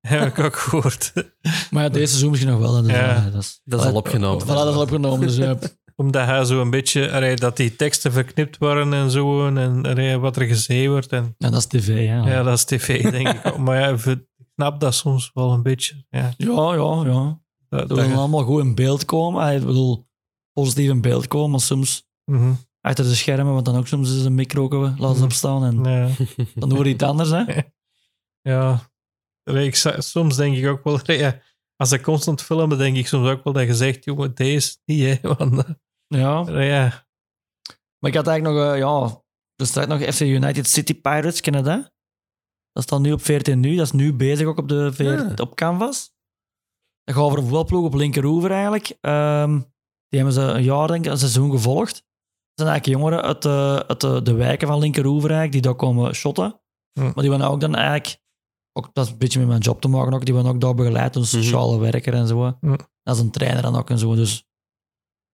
Heb 0.08 0.26
ik 0.26 0.38
ook 0.44 0.56
gehoord. 0.56 1.12
Maar 1.70 1.82
ja, 1.82 1.88
deze 1.88 2.06
seizoen 2.06 2.30
misschien 2.30 2.50
nog 2.52 2.60
wel. 2.60 2.82
Dus, 2.82 2.90
Ja. 2.92 3.16
eh, 3.26 3.32
dat 3.32 3.42
is, 3.42 3.60
Dat 3.64 3.80
is 3.80 3.86
al 3.86 3.94
opgenomen. 3.94 4.44
Voilà, 4.44 4.46
dat 4.48 4.68
is 4.68 4.74
al 4.74 4.80
opgenomen. 4.80 5.20
Dus, 5.26 5.38
eh, 5.38 5.52
Omdat 5.96 6.24
hij 6.26 6.44
zo 6.44 6.60
een 6.60 6.70
beetje, 6.70 7.12
allee, 7.12 7.36
dat 7.36 7.56
die 7.56 7.76
teksten 7.76 8.12
verknipt 8.12 8.58
waren 8.58 8.92
en 8.92 9.10
zo, 9.10 9.46
en 9.54 9.84
allee, 9.86 10.16
wat 10.18 10.36
er 10.36 10.46
gezegd 10.46 10.86
wordt. 10.88 11.08
En, 11.12 11.34
Ja, 11.38 11.50
dat 11.50 11.58
is 11.58 11.66
tv, 11.66 12.06
hè. 12.06 12.16
ja, 12.34 12.42
dat 12.42 12.54
is 12.56 12.64
tv, 12.64 13.10
denk 13.10 13.28
ik. 13.28 13.46
ook. 13.46 13.58
Maar 13.58 13.80
ja, 13.80 13.88
ik 13.88 14.24
snap 14.54 14.80
dat 14.80 14.94
soms 14.94 15.30
wel 15.34 15.52
een 15.52 15.62
beetje. 15.62 16.04
Ja, 16.10 16.32
ja, 16.36 16.74
ja. 16.74 17.02
ja. 17.04 17.40
dat, 17.68 17.88
Dat 17.88 17.88
dat- 17.88 18.06
wil 18.06 18.16
allemaal 18.16 18.42
goed 18.44 18.62
in 18.64 18.74
beeld 18.74 19.04
komen. 19.04 19.54
Ik 19.54 19.64
bedoel, 19.64 20.06
positief 20.52 20.90
in 20.90 21.00
beeld 21.00 21.28
komen, 21.28 21.50
maar 21.50 21.60
soms 21.60 22.06
Mhm, 22.24 22.52
achter 22.80 23.04
de 23.04 23.14
schermen, 23.14 23.52
want 23.52 23.64
dan 23.64 23.76
ook 23.76 23.86
soms 23.86 24.16
is 24.16 24.24
een 24.24 24.34
micro 24.34 24.68
laten 24.80 25.08
Mhm. 25.14 25.22
opstaan 25.22 25.64
en 25.64 25.84
ja. 25.92 26.08
dan 26.54 26.72
hoor 26.72 26.84
je 26.86 26.94
iets 26.94 27.04
anders, 27.04 27.30
hè. 27.30 27.42
Ja, 28.42 28.80
Za- 29.76 30.00
soms 30.00 30.36
denk 30.36 30.56
ik 30.56 30.66
ook 30.66 30.84
wel, 30.84 31.00
ja, 31.12 31.40
als 31.76 31.92
ik 31.92 32.02
constant 32.02 32.42
filmen, 32.42 32.78
denk 32.78 32.96
ik 32.96 33.06
soms 33.06 33.28
ook 33.28 33.44
wel 33.44 33.52
dat 33.52 33.66
je 33.66 33.74
zegt, 33.74 34.04
jongen, 34.04 34.34
deze 34.34 34.76
niet, 34.84 35.20
hè. 35.22 35.28
Want, 35.34 35.58
eh, 35.58 35.74
Ja. 36.06 36.44
ja, 36.62 37.06
Maar 37.98 38.10
ik 38.10 38.16
had 38.16 38.26
eigenlijk 38.26 38.58
nog, 38.58 38.72
eh, 38.72 38.78
ja, 38.78 39.22
er 39.56 39.66
staat 39.66 39.88
nog 39.88 40.00
FC 40.14 40.20
United 40.20 40.68
City 40.68 41.00
Pirates, 41.00 41.40
ken 41.40 41.54
je 41.56 41.62
dat? 41.62 41.92
Dat 42.72 42.82
staat 42.82 43.00
nu 43.00 43.12
op 43.12 43.22
14 43.22 43.60
nu, 43.60 43.76
dat 43.76 43.86
is 43.86 43.92
nu 43.92 44.14
bezig 44.14 44.46
ook 44.46 44.58
op, 44.58 44.68
de 44.68 44.92
Ah. 45.36 45.40
op 45.46 45.54
Canvas. 45.56 46.12
Dat 47.04 47.14
gaat 47.14 47.24
over 47.24 47.38
een 47.38 47.44
voetbalploeg 47.44 47.84
op 47.84 47.94
linkeroever 47.94 48.50
eigenlijk. 48.50 48.96
Ehm, 49.00 49.52
die 50.08 50.18
hebben 50.20 50.32
ze 50.32 50.40
een 50.40 50.62
jaar, 50.62 50.86
denk 50.88 51.04
ik, 51.04 51.10
een 51.10 51.18
seizoen 51.18 51.50
gevolgd. 51.50 51.92
Dat 51.92 52.66
zijn 52.66 52.68
eigenlijk 52.68 52.98
jongeren 53.00 53.22
uit, 53.22 53.42
de, 53.42 53.84
uit 53.86 54.00
de, 54.00 54.22
de 54.22 54.32
wijken 54.34 54.68
van 54.68 54.78
linkeroever 54.78 55.30
eigenlijk, 55.30 55.52
die 55.52 55.62
daar 55.62 55.74
komen 55.74 56.14
shotten. 56.14 56.60
Hm. 56.92 57.04
Maar 57.04 57.14
die 57.14 57.28
worden 57.28 57.48
ook 57.48 57.60
dan 57.60 57.74
eigenlijk, 57.74 58.18
ook, 58.78 58.94
dat 58.94 59.06
is 59.06 59.12
een 59.12 59.18
beetje 59.18 59.38
met 59.38 59.48
mijn 59.48 59.60
job 59.60 59.80
te 59.80 59.88
maken 59.88 60.12
ook, 60.12 60.24
die 60.24 60.34
worden 60.34 60.52
ook 60.52 60.60
daar 60.60 60.74
begeleid 60.74 61.16
een 61.16 61.26
sociale 61.26 61.78
werker 61.78 62.14
en 62.14 62.26
zo. 62.26 62.56
Hm. 62.60 62.76
Dat 63.02 63.16
is 63.16 63.22
een 63.22 63.30
trainer 63.30 63.62
dan 63.62 63.76
ook 63.76 63.90
en 63.90 63.98
zo. 63.98 64.14
Dus 64.14 64.46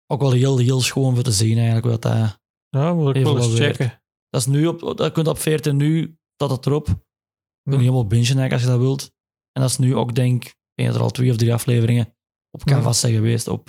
ook 0.07 0.21
wel 0.21 0.33
heel, 0.33 0.59
heel 0.59 0.81
schoon 0.81 1.15
voor 1.15 1.23
te 1.25 1.33
zien 1.33 1.57
eigenlijk, 1.57 1.87
wat 1.87 2.03
dat... 2.03 2.41
ja 2.69 2.95
moet 2.95 3.16
ik 3.16 3.23
wel 3.25 3.37
eens 3.37 3.55
checken. 3.55 4.03
Dat 4.31 4.41
is 4.41 4.47
nu 4.47 4.66
op, 4.66 4.97
dat 4.97 5.12
kunt 5.12 5.29
op 5.29 5.39
14 5.39 5.77
nu, 5.77 6.19
dat 6.37 6.51
het 6.51 6.66
erop. 6.66 6.87
Je 6.87 7.71
Hm. 7.75 7.79
helemaal 7.79 8.07
bingen 8.07 8.25
eigenlijk 8.39 8.53
als 8.53 8.62
je 8.62 8.69
dat 8.69 8.79
wilt. 8.79 9.12
En 9.53 9.61
dat 9.62 9.71
is 9.71 9.79
nu 9.79 9.97
ook, 9.97 10.15
denk 10.15 10.45
ik, 10.75 10.87
dat 10.87 10.95
er 10.95 11.01
al 11.01 11.11
twee 11.11 11.31
of 11.31 11.37
drie 11.37 11.53
afleveringen 11.53 12.15
op. 12.51 12.65
Canvas 12.65 13.01
zijn 13.01 13.15
geweest 13.15 13.49
op 13.49 13.69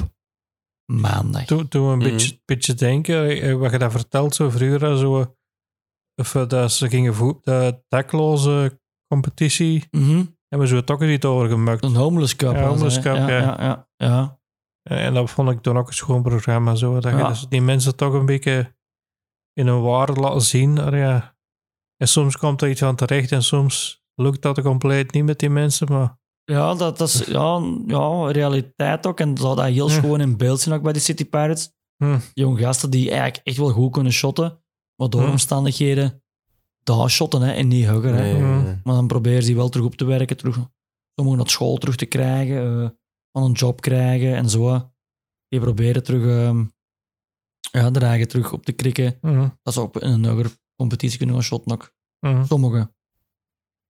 maandag. 0.91 1.45
Toen, 1.45 1.67
toen 1.67 1.85
we 1.87 1.91
een 1.91 1.97
Mhm. 1.97 2.09
beetje, 2.09 2.41
beetje 2.45 2.73
denken, 2.73 3.41
eh, 3.41 3.53
wat 3.55 3.71
je 3.71 3.77
dat 3.77 3.91
vertelt 3.91 4.35
zo 4.35 4.49
vroeger, 4.49 4.97
zo, 4.97 5.35
of 6.15 6.35
eh, 6.35 6.47
dat 6.47 6.71
ze 6.71 6.89
gingen 6.89 7.13
voet, 7.15 7.43
de 7.43 7.83
dakloze 7.87 8.79
competitie, 9.07 9.87
Mhm. 9.91 10.23
hebben 10.47 10.67
ze 10.67 10.81
ook 10.85 11.01
eens 11.01 11.11
iets 11.13 11.25
over 11.25 11.49
gemaakt. 11.49 11.83
Een 11.83 11.95
homeless 11.95 12.35
cup. 12.35 12.55
Ja, 12.55 12.67
homeless 12.67 12.99
cup, 12.99 13.15
ja. 13.15 13.27
ja. 13.29 13.39
Ja, 13.39 13.87
ja, 13.97 14.39
ja. 14.81 14.95
En 14.97 15.13
dat 15.13 15.29
vond 15.29 15.49
ik 15.49 15.61
toen 15.61 15.77
ook 15.77 15.87
een 15.87 15.93
schoon 15.93 16.21
programma, 16.21 16.75
zo, 16.75 16.99
dat 16.99 17.17
je 17.17 17.23
dus 17.27 17.45
die 17.49 17.61
mensen 17.61 17.95
toch 17.95 18.13
een 18.13 18.25
beetje 18.25 18.75
in 19.53 19.67
hun 19.67 19.81
waarde 19.81 20.13
laten 20.13 20.41
zien. 20.41 20.79
Ah, 20.79 20.93
ja. 20.97 21.35
En 21.97 22.07
soms 22.07 22.37
komt 22.37 22.61
er 22.61 22.69
iets 22.69 22.83
aan 22.83 22.95
terecht 22.95 23.31
en 23.31 23.43
soms 23.43 24.03
lukt 24.15 24.41
dat 24.41 24.61
compleet 24.61 25.11
niet 25.13 25.23
met 25.23 25.39
die 25.39 25.49
mensen, 25.49 25.87
maar 25.91 26.17
Ja, 26.51 26.73
dat, 26.73 26.97
dat 26.97 27.07
is 27.07 27.25
ja, 27.25 27.61
ja, 27.87 28.31
realiteit 28.31 29.07
ook. 29.07 29.19
En 29.19 29.37
zou 29.37 29.55
dat 29.55 29.65
heel 29.65 29.89
Ja. 29.89 29.93
schoon 29.93 30.21
in 30.21 30.37
beeld 30.37 30.59
zien 30.59 30.73
ook 30.73 30.81
bij 30.81 30.93
de 30.93 30.99
City 30.99 31.25
Pirates. 31.25 31.73
Hm. 32.03 32.17
Jong 32.33 32.59
gasten 32.59 32.89
die 32.89 33.09
eigenlijk 33.09 33.39
echt 33.43 33.57
wel 33.57 33.69
goed 33.69 33.91
kunnen 33.91 34.11
shotten, 34.11 34.63
maar 34.95 35.09
door 35.09 35.23
Hm. 35.23 35.29
omstandigheden 35.29 36.23
daar 36.85 37.09
shotten 37.09 37.41
hè, 37.41 37.53
en 37.53 37.67
niet 37.67 37.85
huggen. 37.85 38.13
Hè. 38.15 38.21
Nee, 38.21 38.41
Mhm. 38.41 38.63
nee. 38.63 38.79
Maar 38.83 38.95
dan 38.95 39.07
proberen 39.07 39.41
ze 39.41 39.47
die 39.47 39.55
wel 39.55 39.69
terug 39.69 39.85
op 39.85 39.95
te 39.95 40.05
werken, 40.05 40.37
terug, 40.37 40.55
sommigen 41.15 41.39
naar 41.39 41.49
school 41.49 41.77
terug 41.77 41.95
te 41.95 42.05
krijgen, 42.05 42.81
eh, 42.83 42.89
van 43.31 43.43
een 43.43 43.51
job 43.51 43.81
krijgen 43.81 44.35
en 44.35 44.49
zo. 44.49 44.91
Die 45.47 45.59
proberen 45.59 46.03
terug, 46.03 46.25
ehm 46.47 46.65
ja, 47.71 47.89
de 47.91 47.99
eigen 47.99 48.27
terug 48.27 48.53
op 48.53 48.65
te 48.65 48.71
krikken. 48.71 49.17
mhm, 49.21 49.49
Dat 49.61 49.73
ze 49.73 49.81
ook 49.81 49.95
in 49.95 50.09
een 50.11 50.25
hogere 50.25 50.49
competitie 50.75 51.17
kunnen 51.17 51.35
gaan 51.35 51.43
shotten 51.43 51.71
ook. 51.71 51.93
mhm. 52.19 52.45
Sommigen. 52.45 52.95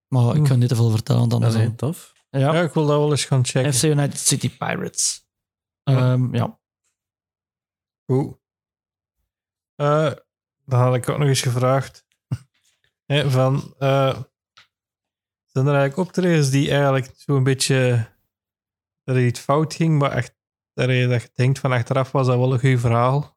Maar 0.07 0.29
ik 0.35 0.41
Hm. 0.41 0.47
kan 0.47 0.59
niet 0.59 0.69
te 0.69 0.75
veel 0.75 0.89
vertellen 0.89 1.29
dan 1.29 1.41
Dat 1.41 1.53
is 1.53 1.59
heel 1.59 1.75
tof. 1.75 2.13
Ja, 2.29 2.39
ja, 2.39 2.61
ik 2.61 2.73
wil 2.73 2.85
dat 2.85 2.97
wel 2.99 3.11
eens 3.11 3.25
gaan 3.25 3.45
checken. 3.45 3.73
FC 3.73 3.83
United 3.83 4.17
City 4.19 4.49
Pirates. 4.57 5.27
Ja. 5.83 5.97
Ehm, 6.13 6.35
ja. 6.35 6.59
Goed. 8.11 8.37
Eh, 9.75 10.11
dan 10.65 10.79
had 10.79 10.95
ik 10.95 11.09
ook 11.09 11.17
nog 11.17 11.27
eens 11.27 11.41
gevraagd. 11.41 12.04
Hè, 13.05 13.29
van, 13.29 13.73
eh, 13.79 14.21
zijn 15.45 15.67
er 15.67 15.75
eigenlijk 15.75 15.97
optredens 15.97 16.49
die 16.49 16.69
eigenlijk 16.69 17.11
zo'n 17.15 17.43
beetje 17.43 18.09
dat 19.03 19.15
er 19.15 19.25
iets 19.25 19.39
fout 19.39 19.73
ging, 19.73 19.99
maar 19.99 20.11
echt 20.11 20.35
dat 20.73 20.89
je, 20.89 21.07
dat 21.07 21.21
je 21.21 21.29
denkt 21.33 21.59
van 21.59 21.71
achteraf 21.71 22.11
was 22.11 22.27
dat 22.27 22.37
wel 22.37 22.53
een 22.53 22.59
goed 22.59 22.79
verhaal. 22.79 23.33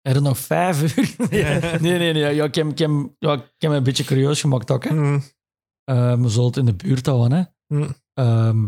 Er 0.00 0.22
nog 0.22 0.38
vijf 0.38 0.96
uur. 0.96 1.14
nee, 1.30 1.60
nee, 1.80 1.98
nee. 1.98 2.12
nee. 2.12 2.34
Ja, 2.34 2.44
ik, 2.44 2.54
heb, 2.54 2.66
ik, 2.66 2.78
heb, 2.78 2.90
ja, 3.18 3.32
ik 3.32 3.52
heb 3.58 3.70
me 3.70 3.76
een 3.76 3.82
beetje 3.82 4.04
curieus 4.04 4.40
gemaakt 4.40 4.70
ook. 4.70 4.84
Hè. 4.84 4.94
Mm, 4.94 5.22
we 6.22 6.28
zullen 6.28 6.46
het 6.46 6.56
in 6.56 6.64
de 6.64 6.74
buurt 6.74 7.06
houden. 7.06 7.38
Hè. 7.38 7.44
mm, 7.76 7.94
Ehm, 8.14 8.64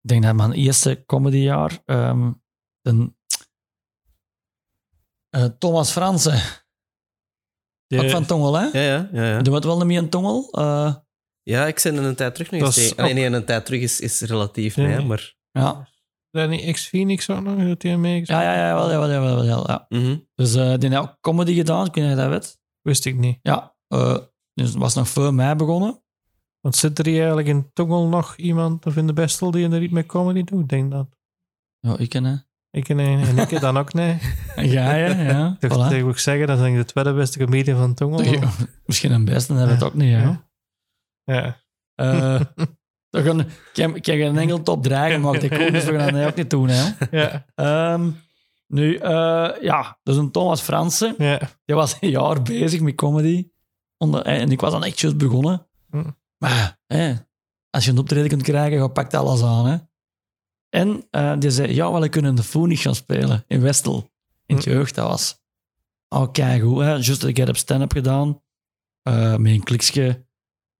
ik 0.00 0.08
denk 0.08 0.22
dat 0.22 0.34
mijn 0.34 0.52
eerste 0.52 1.02
comedyjaar... 1.06 1.82
eh, 1.84 2.28
Thomas 5.58 5.90
Fransen. 5.90 6.40
Die- 8.00 8.08
Ook 8.08 8.14
van 8.14 8.24
Tongel, 8.26 8.54
hè? 8.54 8.64
Ja, 8.64 8.80
ja, 8.80 9.08
ja. 9.12 9.24
Ja, 9.24 9.34
Doen 9.42 9.44
we 9.52 9.54
het 9.54 9.64
wel 9.64 9.76
niet 9.76 9.86
meer 9.86 10.02
in 10.02 10.08
Tongel? 10.08 10.48
Eh, 10.50 10.94
ja 11.42 11.66
ik 11.66 11.80
ben 11.82 11.94
in 11.94 12.02
een 12.02 12.14
tijd 12.14 12.34
terug 12.34 12.50
nog 12.50 12.60
eens 12.62 12.74
tegen. 12.94 13.14
Nee, 13.14 13.26
een 13.26 13.44
tijd 13.44 13.64
terug 13.66 13.80
is, 13.80 14.00
is 14.00 14.20
relatief, 14.20 14.76
Nee, 14.76 14.86
nee, 14.86 14.96
nee. 14.96 15.06
maar... 15.06 15.34
ja. 15.50 15.88
Zijn 16.30 16.50
die 16.50 16.72
X-Phoenix 16.72 17.30
ook 17.30 17.40
nog? 17.42 17.66
Dat 17.66 17.80
die 17.80 17.96
meegespeeld? 17.96 18.40
Ja, 18.40 18.54
ja, 18.54 18.66
ja, 18.68 18.74
wel, 18.74 18.90
ja, 18.90 18.98
wel, 18.98 19.10
ja, 19.10 19.20
wel, 19.20 19.44
ja, 19.44 19.62
ja. 19.66 19.86
Mhm. 19.88 20.16
Dus 20.34 20.54
eh 20.54 20.74
die 20.78 20.88
heeft 20.88 21.02
ook 21.02 21.16
comedy 21.20 21.54
gedaan, 21.54 21.90
kun 21.90 22.02
je 22.04 22.14
dat 22.16 22.28
weet? 22.28 22.58
Wist 22.82 23.04
ik 23.04 23.16
niet. 23.16 23.38
Ja. 23.42 23.74
eh, 23.88 24.16
dus 24.54 24.68
het 24.68 24.78
was 24.78 24.94
nog 24.94 25.08
voor 25.08 25.34
mij 25.34 25.56
begonnen. 25.56 26.02
Want 26.60 26.76
zit 26.76 26.98
er 26.98 27.06
hier 27.06 27.18
eigenlijk 27.18 27.48
in 27.48 27.70
Tongel 27.72 28.06
nog 28.06 28.36
iemand 28.36 28.86
of 28.86 28.96
in 28.96 29.06
de 29.06 29.12
Bestel 29.12 29.50
die 29.50 29.68
er 29.70 29.82
iets 29.82 29.92
met 29.92 30.06
comedy 30.06 30.44
doet? 30.44 30.60
Ik 30.60 30.68
denk 30.68 30.90
dat. 30.90 31.06
Ja, 31.80 31.98
ik 31.98 32.08
ken 32.08 32.24
hè. 32.24 32.34
Ik 32.74 32.88
en, 32.88 32.98
en 32.98 33.38
ik 33.38 33.60
dan 33.60 33.76
ook, 33.76 33.92
nee. 33.92 34.18
Jij, 34.56 35.02
hè? 35.02 35.30
Ja, 35.32 35.56
Ik 35.60 35.72
voilà. 35.72 36.14
zeggen, 36.14 36.46
dat 36.46 36.60
is 36.60 36.74
de 36.74 36.84
tweede 36.84 37.14
beste 37.14 37.38
comedian 37.38 37.78
van 37.78 37.94
Tongel. 37.94 38.22
Ja, 38.22 38.50
Misschien 38.86 39.12
een 39.12 39.24
beste, 39.24 39.48
dan 39.48 39.56
hebben 39.56 39.78
we 39.78 39.84
het 39.84 39.92
ook 39.92 40.00
niet? 40.00 40.10
Ja. 40.10 40.48
Ja. 41.24 41.62
Eh, 41.94 42.40
we 43.10 43.22
gaan, 43.22 43.40
ik, 43.40 43.46
heb, 43.72 43.96
ik 43.96 44.06
heb 44.06 44.16
geen 44.16 44.38
enkel 44.38 44.62
top 44.62 44.82
dragen. 44.82 45.18
Ik 45.18 45.26
ook, 45.26 45.40
dus 45.40 45.84
we 45.84 45.98
gaan 45.98 46.12
dat 46.12 46.26
ook 46.26 46.34
niet 46.34 46.50
doen. 46.50 46.68
Hè. 46.68 46.90
Ja. 47.10 47.44
Ehm, 47.54 48.10
nu, 48.66 48.96
eh, 48.96 49.50
ja, 49.60 49.98
dus 50.02 50.16
een 50.16 50.30
Thomas 50.30 50.60
Fransen. 50.60 51.14
Ja. 51.18 51.38
Die 51.64 51.76
was 51.76 51.96
een 52.00 52.10
jaar 52.10 52.42
bezig 52.42 52.80
met 52.80 52.94
comedy. 52.94 53.48
Onder, 53.96 54.22
en 54.22 54.50
ik 54.50 54.60
was 54.60 54.72
dan 54.72 54.84
echt 54.84 55.00
juist 55.00 55.16
begonnen. 55.16 55.66
Hm. 55.90 56.10
Maar 56.38 56.78
hè, 56.86 57.14
als 57.70 57.84
je 57.84 57.90
een 57.90 57.98
optreden 57.98 58.28
kunt 58.28 58.42
krijgen, 58.42 58.82
je 58.82 58.90
pakt 58.90 59.14
alles 59.14 59.42
aan. 59.42 59.66
Hè. 59.66 59.76
En 60.74 61.06
eh, 61.10 61.38
die 61.38 61.50
zei, 61.50 61.74
ja, 61.74 61.90
wel, 61.90 62.00
we 62.00 62.08
kunnen 62.08 62.34
de 62.34 62.42
Phoenix 62.42 62.82
gaan 62.82 62.94
spelen 62.94 63.44
in 63.46 63.60
Westel. 63.60 64.10
In 64.46 64.56
het 64.56 64.64
Hm. 64.64 64.70
jeugd, 64.70 64.94
dat 64.94 65.08
was... 65.08 65.42
Oh, 66.08 66.32
kijk 66.32 66.62
hè. 66.62 66.90
Juist 66.92 67.20
dat 67.20 67.24
ik 67.30 67.36
heb 67.36 67.56
stand-up 67.56 67.92
gedaan. 67.92 68.42
eh, 69.02 69.36
met 69.36 69.52
een 69.52 69.62
kliksje. 69.62 70.26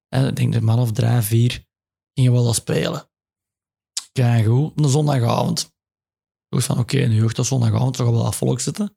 En 0.09 0.27
ik 0.29 0.37
denk 0.37 0.53
de 0.53 0.61
man 0.61 0.79
of 0.79 0.93
drie, 0.93 1.21
vier 1.21 1.67
gingen 2.15 2.31
we 2.31 2.37
wel 2.37 2.47
dat 2.47 2.55
spelen. 2.55 3.11
Kijk 4.13 4.47
goed, 4.47 4.79
een 4.79 4.89
zondagavond. 4.89 5.77
Ik 6.49 6.61
van, 6.61 6.79
oké, 6.79 6.97
in 6.99 7.09
de 7.09 7.15
jeugd 7.15 7.39
op 7.39 7.45
zondagavond 7.45 7.97
toch 7.97 8.11
wel 8.11 8.23
wat 8.23 8.37
volk 8.37 8.61
zitten. 8.61 8.97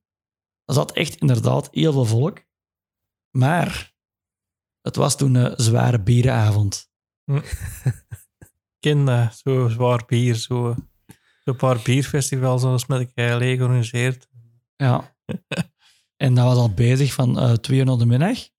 Er 0.66 0.74
zat 0.74 0.92
echt 0.92 1.16
inderdaad 1.16 1.68
heel 1.72 1.92
veel 1.92 2.06
volk. 2.06 2.44
Maar 3.38 3.96
het 4.82 4.96
was 4.96 5.18
toen 5.18 5.36
een 5.36 5.54
zware 5.60 6.02
bierenavond. 6.02 6.90
ken 8.80 9.06
dat, 9.06 9.38
zo 9.38 9.68
zwaar 9.68 10.06
bier. 10.06 10.36
Zo, 10.36 10.76
zo 10.76 10.87
een 11.48 11.56
paar 11.56 11.80
bierfestivals 11.84 12.62
zoals 12.62 12.86
met 12.86 13.00
elkaar 13.00 13.42
georganiseerd. 13.42 14.28
Ja. 14.76 15.16
en 16.24 16.34
dat 16.34 16.46
was 16.46 16.58
al 16.58 16.74
bezig 16.74 17.14
van 17.14 17.40
eh 17.40 17.54
twee 17.54 17.80
uur 17.80 17.86
naar 17.86 17.98
de 17.98 18.06
middag. 18.06 18.50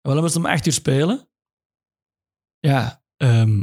We 0.00 0.32
om 0.36 0.46
acht 0.46 0.66
uur 0.66 0.72
spelen. 0.72 1.28
Ja, 2.58 3.04
ehm, 3.16 3.62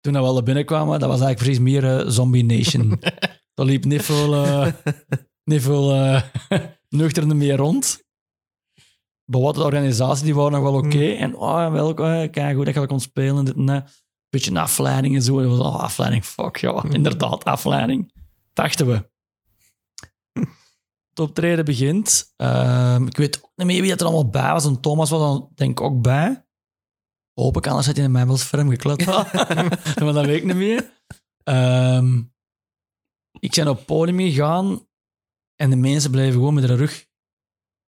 toen 0.00 0.12
we 0.12 0.18
al 0.18 0.42
binnenkwamen, 0.42 1.00
dat 1.00 1.08
was 1.08 1.20
eigenlijk 1.20 1.38
precies 1.38 1.58
meer 1.58 2.00
eh, 2.00 2.08
Zombie 2.08 2.44
Nation. 2.44 3.00
Daar 3.54 3.66
liep 3.66 3.84
niet 3.84 4.02
veel, 4.02 4.34
eh 4.34 4.72
niet 5.44 5.62
veel 5.62 5.92
eh 5.92 6.22
nuchteren 6.88 7.36
meer 7.36 7.56
rond. 7.56 8.02
Maar 9.24 9.40
wat 9.40 9.54
de 9.54 9.62
organisatie, 9.62 10.24
die 10.24 10.34
waren 10.34 10.52
nog 10.52 10.62
wel 10.62 10.74
oké. 10.74 11.12
En 11.12 11.36
oh, 11.36 11.72
wel, 11.72 11.96
eh, 11.96 12.30
kijk 12.30 12.54
hoe 12.54 12.64
dat 12.64 12.74
je 12.74 12.86
kon 12.86 13.00
spelen. 13.00 13.44
Dit 13.44 13.56
en. 13.56 13.86
Beetje 14.34 14.50
een 14.50 14.56
afleiding 14.56 15.14
en 15.14 15.22
zo. 15.22 15.42
Dat 15.42 15.58
was, 15.58 15.80
afleiding, 15.80 16.24
fuck, 16.24 16.56
ja. 16.56 16.84
Inderdaad, 16.90 17.44
afleiding. 17.44 18.12
Dachten 18.52 18.86
we. 18.86 19.10
Het 21.10 21.20
optreden 21.20 21.64
begint. 21.64 22.32
Ehm, 22.36 23.06
ik 23.06 23.16
weet 23.16 23.44
ook 23.44 23.50
niet 23.56 23.66
meer 23.66 23.80
wie 23.80 23.90
het 23.90 24.00
er 24.00 24.06
allemaal 24.06 24.30
bij 24.30 24.52
was. 24.52 24.64
En 24.64 24.80
Thomas 24.80 25.10
was 25.10 25.20
dan 25.20 25.50
denk 25.54 25.70
ik 25.70 25.80
ook 25.80 26.02
bij. 26.02 26.46
Hoop 27.34 27.56
ik, 27.56 27.66
anders 27.66 27.86
had 27.86 27.96
hij 27.96 28.04
in 28.04 28.12
mij 28.12 28.26
wel 28.26 28.36
ferm 28.36 28.70
geklet. 28.70 29.06
maar 29.06 30.12
dat 30.12 30.26
weet 30.26 30.36
ik 30.36 30.44
niet 30.44 30.56
meer. 30.56 31.02
Ehm, 31.44 32.22
ik 33.38 33.54
ben 33.54 33.68
op 33.68 33.76
het 33.76 33.86
podium 33.86 34.18
gegaan. 34.18 34.86
En 35.56 35.70
de 35.70 35.76
mensen 35.76 36.10
bleven 36.10 36.32
gewoon 36.32 36.54
met 36.54 36.66
de 36.66 36.74
rug 36.74 37.06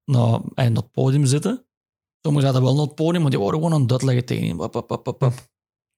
naar, 0.05 0.35
eh, 0.35 0.41
naar 0.55 0.83
het 0.83 0.91
podium 0.91 1.25
zitten. 1.25 1.67
Sommigen 2.23 2.49
zaten 2.49 2.63
wel 2.63 2.75
naar 2.75 2.87
het 2.87 2.95
podium, 2.95 3.23
maar 3.23 3.31
die 3.31 3.41
waren 3.41 3.55
gewoon 3.55 3.73
aan 3.73 3.83
het 3.83 3.93
uitleggen 3.93 4.25
tegen 4.25 4.47
hem. 4.47 4.61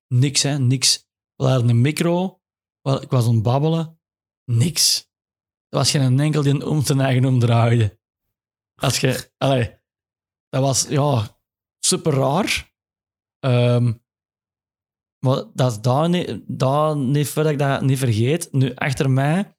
Niks, 0.08 0.42
hè, 0.42 0.58
niks. 0.58 1.08
We 1.36 1.44
hadden 1.44 1.68
een 1.68 1.80
micro, 1.80 2.40
wel, 2.82 3.02
ik 3.02 3.10
was 3.10 3.26
aan 3.26 3.34
het 3.34 3.42
babbelen. 3.42 4.00
Niks. 4.44 5.10
Er 5.68 5.78
was 5.78 5.90
geen 5.90 6.20
enkel 6.20 6.42
die 6.42 6.66
om 6.66 6.84
zijn 6.84 7.00
eigen 7.00 7.24
omdraaide. 7.24 8.00
Als 8.74 9.00
je, 9.00 9.30
allee, 9.36 9.78
dat 10.48 10.62
was 10.62 10.88
ja, 10.88 11.38
super 11.78 12.12
raar. 12.12 12.72
Ehm, 13.38 13.92
maar 15.18 15.44
dat 15.54 15.72
is 15.72 15.80
daar 15.80 16.08
niet, 16.08 16.40
daar 16.46 16.96
niet 16.96 17.28
voordat 17.28 17.52
ik 17.52 17.58
dat 17.58 17.82
niet 17.82 17.98
vergeet. 17.98 18.52
Nu, 18.52 18.74
achter 18.74 19.10
mij, 19.10 19.56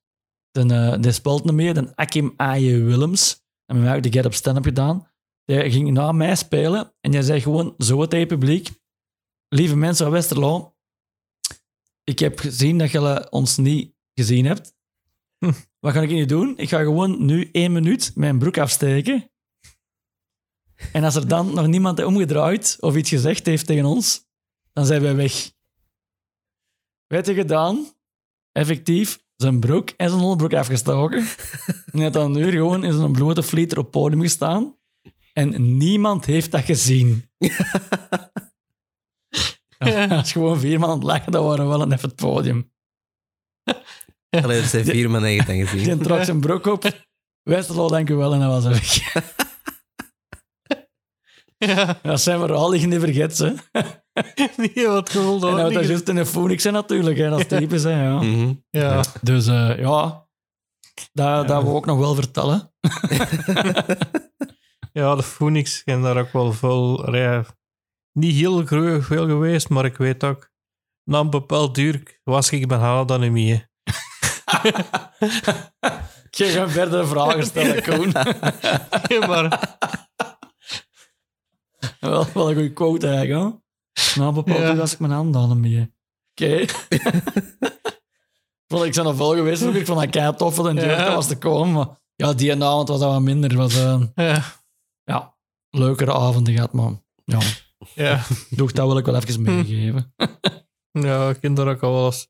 de, 0.51 1.11
speelt 1.11 1.43
niet 1.43 1.53
meer, 1.53 1.73
de 1.73 1.95
Akim 1.95 2.33
Aje 2.35 2.83
Willems. 2.83 3.43
En 3.65 3.75
met 3.75 3.83
mij 3.83 3.95
ook 3.95 4.03
de 4.03 4.11
Get 4.11 4.25
Up 4.25 4.33
Stand-Up 4.33 4.63
gedaan. 4.63 5.07
Die 5.45 5.71
ging 5.71 5.91
na 5.91 6.11
mij 6.11 6.35
spelen 6.35 6.93
en 7.01 7.11
jij 7.11 7.21
zei 7.21 7.41
gewoon 7.41 7.73
zo 7.77 8.05
tegen 8.05 8.27
het 8.29 8.39
publiek. 8.39 8.69
Lieve 9.49 9.75
mensen 9.75 10.05
van 10.05 10.13
Westerlo, 10.13 10.75
ik 12.03 12.19
heb 12.19 12.39
gezien 12.39 12.77
dat 12.77 12.91
je 12.91 13.31
ons 13.31 13.57
niet 13.57 13.93
gezien 14.13 14.45
hebt. 14.45 14.75
Hm. 15.37 15.51
Wat 15.79 15.93
ga 15.93 16.01
ik 16.01 16.09
nu 16.09 16.25
doen? 16.25 16.57
Ik 16.57 16.69
ga 16.69 16.79
gewoon 16.79 17.25
nu 17.25 17.49
één 17.51 17.71
minuut 17.71 18.11
mijn 18.15 18.39
broek 18.39 18.57
afsteken. 18.57 19.31
En 20.91 21.03
als 21.03 21.15
er 21.15 21.27
dan 21.27 21.53
nog 21.53 21.67
niemand 21.67 22.03
omgedraaid 22.03 22.77
of 22.79 22.95
iets 22.95 23.09
gezegd 23.09 23.45
heeft 23.45 23.65
tegen 23.65 23.85
ons, 23.85 24.27
dan 24.73 24.85
zijn 24.85 25.01
wij 25.01 25.15
weg. 25.15 25.51
Weet 27.07 27.25
je 27.25 27.33
gedaan? 27.33 27.93
Effectief 28.51 29.23
zijn 29.35 29.59
broek 29.59 29.89
en 29.89 30.09
zijn 30.09 30.21
onderbroek 30.21 30.53
afgestoken. 30.53 31.25
Had 31.91 32.13
dan 32.13 32.31
nu 32.31 32.51
gewoon 32.51 32.83
in 32.83 32.93
zijn 32.93 33.11
blote 33.11 33.43
flieter 33.43 33.77
op 33.77 33.91
podium 33.91 34.21
gestaan. 34.21 34.77
En 35.33 35.77
niemand 35.77 36.25
heeft 36.25 36.51
dat 36.51 36.63
gezien. 36.63 37.29
Als 40.09 40.31
gewoon 40.31 40.59
vier 40.59 40.79
man 40.79 40.89
aan 40.89 40.95
het 40.95 41.03
lachen, 41.03 41.31
dat 41.31 41.43
waren 41.43 41.67
wel 41.67 41.81
een 41.81 41.91
even 41.91 42.09
het 42.09 42.17
podium. 42.17 42.71
Allee, 44.29 44.61
er 44.61 44.67
zijn 44.67 44.85
vier 44.85 45.09
mannen 45.09 45.37
het 45.37 45.45
dan 45.47 45.55
Die 45.55 45.67
gezien. 45.67 46.01
trok 46.01 46.23
zijn 46.23 46.39
broek 46.39 46.65
op. 46.65 46.83
Westerlo, 47.43 47.87
dank 47.87 48.09
u 48.09 48.15
wel, 48.15 48.33
en 48.33 48.39
hij 48.39 48.49
was 48.49 48.63
er 48.65 48.71
weg. 48.71 49.13
Ja, 51.57 51.99
Dat 52.03 52.21
zijn 52.21 52.41
we 52.41 52.53
al 52.53 52.69
liggen 52.69 52.89
niet 52.89 52.99
vergeten. 52.99 53.57
niet 54.57 54.85
wat 54.85 55.09
gevoel 55.09 55.33
En 55.33 55.39
dat 55.39 55.51
nou, 55.51 55.63
niet 55.63 55.73
dat 55.73 55.83
is 55.83 55.89
juist 55.89 56.07
in 56.09 56.15
de 56.15 56.25
Phoenix 56.25 56.63
natuurlijk, 56.63 57.17
hè, 57.17 57.29
dat 57.29 57.39
is 57.39 57.47
typisch. 57.47 57.83
Hè, 57.83 58.03
ja. 58.03 58.21
Mhm. 58.21 58.53
Ja, 58.69 59.03
Dus 59.21 59.47
eh, 59.47 59.79
ja, 59.79 60.27
dat, 61.13 61.47
dat 61.47 61.61
wil 61.63 61.71
ik 61.71 61.77
ook 61.77 61.85
nog 61.85 61.97
wel 61.97 62.15
vertellen. 62.15 62.73
ja, 64.99 65.15
de 65.15 65.23
Phoenix 65.23 65.81
zijn 65.85 66.01
daar 66.01 66.17
ook 66.17 66.31
wel 66.33 66.53
veel... 66.53 67.15
ja, 67.15 67.45
niet 68.19 68.35
heel 68.35 68.65
gro- 68.65 69.01
veel 69.01 69.25
geweest, 69.27 69.69
maar 69.69 69.85
ik 69.85 69.97
weet 69.97 70.23
ook... 70.23 70.49
Na 71.03 71.19
een 71.19 71.29
bepaald 71.29 71.75
duur 71.75 72.19
was 72.23 72.49
ik 72.51 72.67
mijn 72.67 72.79
halen 72.81 73.07
dan 73.07 73.21
niet 73.21 73.31
meer. 73.31 73.67
Ik 76.29 76.35
ga 76.35 76.45
geen 76.51 76.69
verdere 76.69 77.05
vragen 77.05 77.45
stellen, 77.45 77.83
Koen. 77.87 78.11
Ja, 79.07 79.27
maar 79.27 79.77
wel, 81.99 82.25
wel 82.33 82.49
een 82.49 82.53
goede 82.55 82.73
quote 82.73 83.07
eigenlijk. 83.07 83.53
Hè? 83.93 84.19
Nou, 84.19 84.33
bepaald 84.33 84.59
Ja. 84.59 84.67
ja. 84.67 84.75
was 84.75 84.93
ik 84.93 84.99
mijn 84.99 85.11
hand 85.11 85.35
aan 85.35 85.49
hem 85.49 85.59
mee. 85.59 85.93
Oké. 86.31 86.65
Vond 88.67 88.83
ik 88.83 88.93
zijn 88.93 89.05
er 89.07 89.15
veel 89.15 89.35
geweest, 89.35 89.61
ik 89.61 89.85
vond 89.85 89.99
dat 89.99 90.09
kei 90.09 90.35
tof 90.35 90.55
dat 90.55 90.65
een 90.65 90.75
Ja. 90.75 91.15
was 91.15 91.27
te 91.27 91.37
komen. 91.37 91.73
Maar 91.73 91.87
ja, 92.15 92.33
die 92.33 92.63
avond 92.63 92.87
was 92.87 92.99
dat 92.99 93.11
wat 93.11 93.21
minder. 93.21 93.55
Was, 93.57 93.75
eh, 93.75 94.01
ja, 94.15 94.43
ja, 95.03 95.35
leukere 95.69 96.13
avonden 96.13 96.53
gehad, 96.53 96.73
maar 96.73 96.91
ja, 97.23 97.39
ja, 97.93 98.25
toch, 98.55 98.71
dat 98.71 98.87
wil 98.87 98.97
ik 98.97 99.05
wel 99.05 99.15
even 99.15 99.41
meegeven. 99.41 100.13
ja, 100.91 101.33
daar 101.33 101.67
ook 101.67 101.83
al 101.83 101.93
wel 101.93 102.05
eens 102.05 102.27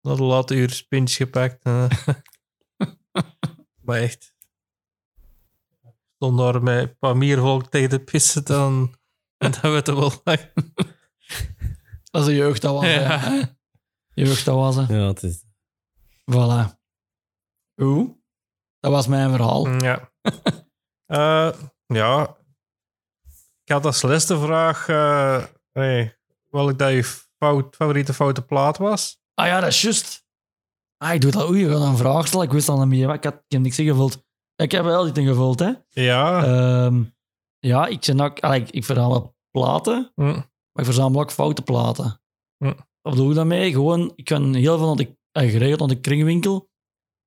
de 0.00 0.22
late 0.22 0.54
uur 0.54 0.70
spins 0.70 1.16
gepakt. 1.16 1.64
maar 3.84 3.98
echt... 4.00 4.34
Ik 5.82 6.28
stond 6.28 6.38
daar 6.38 6.62
met 6.62 6.88
een 6.88 6.98
paar 6.98 7.16
miervolk 7.16 7.70
tegen 7.70 7.90
de 7.90 8.00
pissen 8.00 8.44
dan... 8.44 8.94
En 9.38 9.50
dat 9.50 9.60
werd 9.60 9.88
er 9.88 9.96
wel 9.96 10.12
lang. 10.24 10.52
Dat 12.10 12.20
is 12.20 12.24
de 12.24 12.34
jeugd 12.34 12.62
dat 12.62 12.72
was. 12.74 12.84
Ja. 12.84 13.18
hè. 13.18 13.42
Jeugd 14.14 14.44
dat 14.44 14.54
was. 14.54 14.76
hè. 14.76 14.96
Ja, 14.96 15.06
het 15.06 15.22
is... 15.22 15.44
Voilà. 16.32 16.80
Hoe? 17.74 18.20
Dat 18.80 18.92
was 18.92 19.06
mijn 19.06 19.30
verhaal. 19.30 19.68
Ja. 19.68 20.12
Eh, 21.06 21.52
ja. 21.86 22.36
Had 23.72 23.84
als 23.86 24.02
laatste 24.02 24.38
vraag... 24.38 24.88
eh 24.88 25.44
hey, 25.72 26.18
welk 26.48 26.78
dat 26.78 26.90
je 26.90 27.04
fout, 27.38 27.76
favoriete 27.76 28.14
foute 28.14 28.42
plaat 28.42 28.78
was? 28.78 29.20
Ah 29.34 29.46
ja, 29.46 29.60
dat 29.60 29.68
is 29.68 29.82
juist. 29.82 30.24
Ah, 30.96 31.14
ik 31.14 31.20
doe 31.20 31.30
dat. 31.30 31.48
Oei, 31.48 31.60
je 31.60 31.68
gaat 31.70 31.80
een 31.80 31.96
vraag 31.96 32.26
stellen. 32.26 32.46
Ik 32.46 32.52
wist 32.52 32.68
al 32.68 32.78
niet 32.78 32.86
meer. 32.88 33.12
Ik, 33.14 33.24
had, 33.24 33.34
ik 33.34 33.42
heb 33.48 33.60
niks 33.60 33.78
ingevuld. 33.78 34.24
Ik 34.56 34.72
heb 34.72 34.84
wel 34.84 35.08
iets 35.08 35.18
ingevuld, 35.18 35.58
hè. 35.58 35.72
Ja. 35.88 36.44
Ehm, 36.44 37.02
ja, 37.58 37.86
ik, 37.86 38.00
ben 38.06 38.20
ook, 38.20 38.40
allee, 38.40 38.60
ik, 38.60 38.70
ik 38.70 38.84
verzamel 38.84 39.34
platen, 39.50 40.12
Hm. 40.14 40.22
maar 40.24 40.44
ik 40.74 40.84
verzamel 40.84 41.20
ook 41.20 41.30
foute 41.32 41.62
platen. 41.62 42.22
Hm. 42.56 42.72
Wat 43.02 43.12
bedoel 43.12 43.28
ik 43.30 43.36
daarmee? 43.36 43.70
Gewoon, 43.70 44.12
ik 44.14 44.24
kan 44.24 44.54
heel 44.54 44.78
veel 44.78 44.86
naar 44.86 44.96
de, 44.96 45.16
eh, 45.30 45.50
geregeld 45.50 45.78
naar 45.78 45.88
de 45.88 46.00
kringwinkel. 46.00 46.70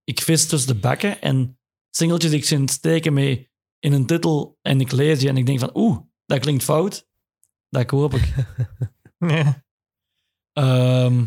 Ik 0.03 0.21
vis 0.21 0.47
tussen 0.47 0.73
de 0.73 0.79
bakken 0.79 1.21
en 1.21 1.59
singeltjes 1.89 2.31
die 2.31 2.39
ik 2.39 2.45
zin 2.45 2.67
steken 2.67 3.13
mee 3.13 3.51
in 3.79 3.93
een 3.93 4.05
titel 4.05 4.57
en 4.61 4.79
ik 4.81 4.91
lees 4.91 5.19
die 5.19 5.29
en 5.29 5.37
ik 5.37 5.45
denk 5.45 5.59
van 5.59 5.71
oeh, 5.73 5.97
dat 6.25 6.39
klinkt 6.39 6.63
fout. 6.63 7.07
Dat 7.69 7.85
koop 7.85 8.13
ik. 8.13 8.33
Nee. 9.17 9.43
Ehm, 10.53 11.25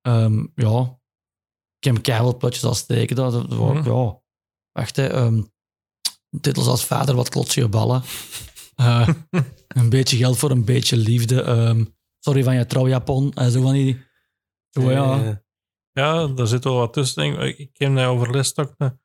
ehm, 0.00 0.46
ja. 0.54 0.98
Ik 1.78 1.84
heb 1.92 2.02
keihard 2.02 2.38
platjes 2.38 2.64
als 2.64 2.78
steken. 2.78 3.16
Dat, 3.16 3.48
Mhm. 3.48 3.90
Ja. 3.90 4.20
Wacht, 4.72 4.96
hè. 4.96 5.06
ehm, 5.08 5.42
titels 6.40 6.66
als 6.66 6.84
Vader, 6.84 7.14
wat 7.14 7.28
klots 7.28 7.54
je 7.54 7.68
ballen. 7.68 8.02
Eh, 8.74 9.08
een 9.68 9.88
beetje 9.90 10.16
geld 10.16 10.38
voor 10.38 10.50
een 10.50 10.64
beetje 10.64 10.96
liefde. 10.96 11.42
ehm, 11.42 11.84
sorry 12.18 12.42
van 12.42 12.54
je 12.54 12.66
trouwjapon. 12.66 13.32
Uh, 13.38 13.46
zo 13.46 13.62
van 13.62 13.72
die... 13.72 14.00
Zo, 14.70 14.90
ja. 14.90 15.24
Eh, 15.24 15.36
Ja, 15.92 16.26
daar 16.26 16.46
zit 16.46 16.64
wel 16.64 16.76
wat 16.76 16.92
tussen. 16.92 17.24
Ik 17.40 17.58
Ik 17.58 17.70
heb 17.78 17.90
net 17.90 18.06
over 18.06 18.30
les 18.30 18.56
ook 18.56 18.74
een, 18.78 19.00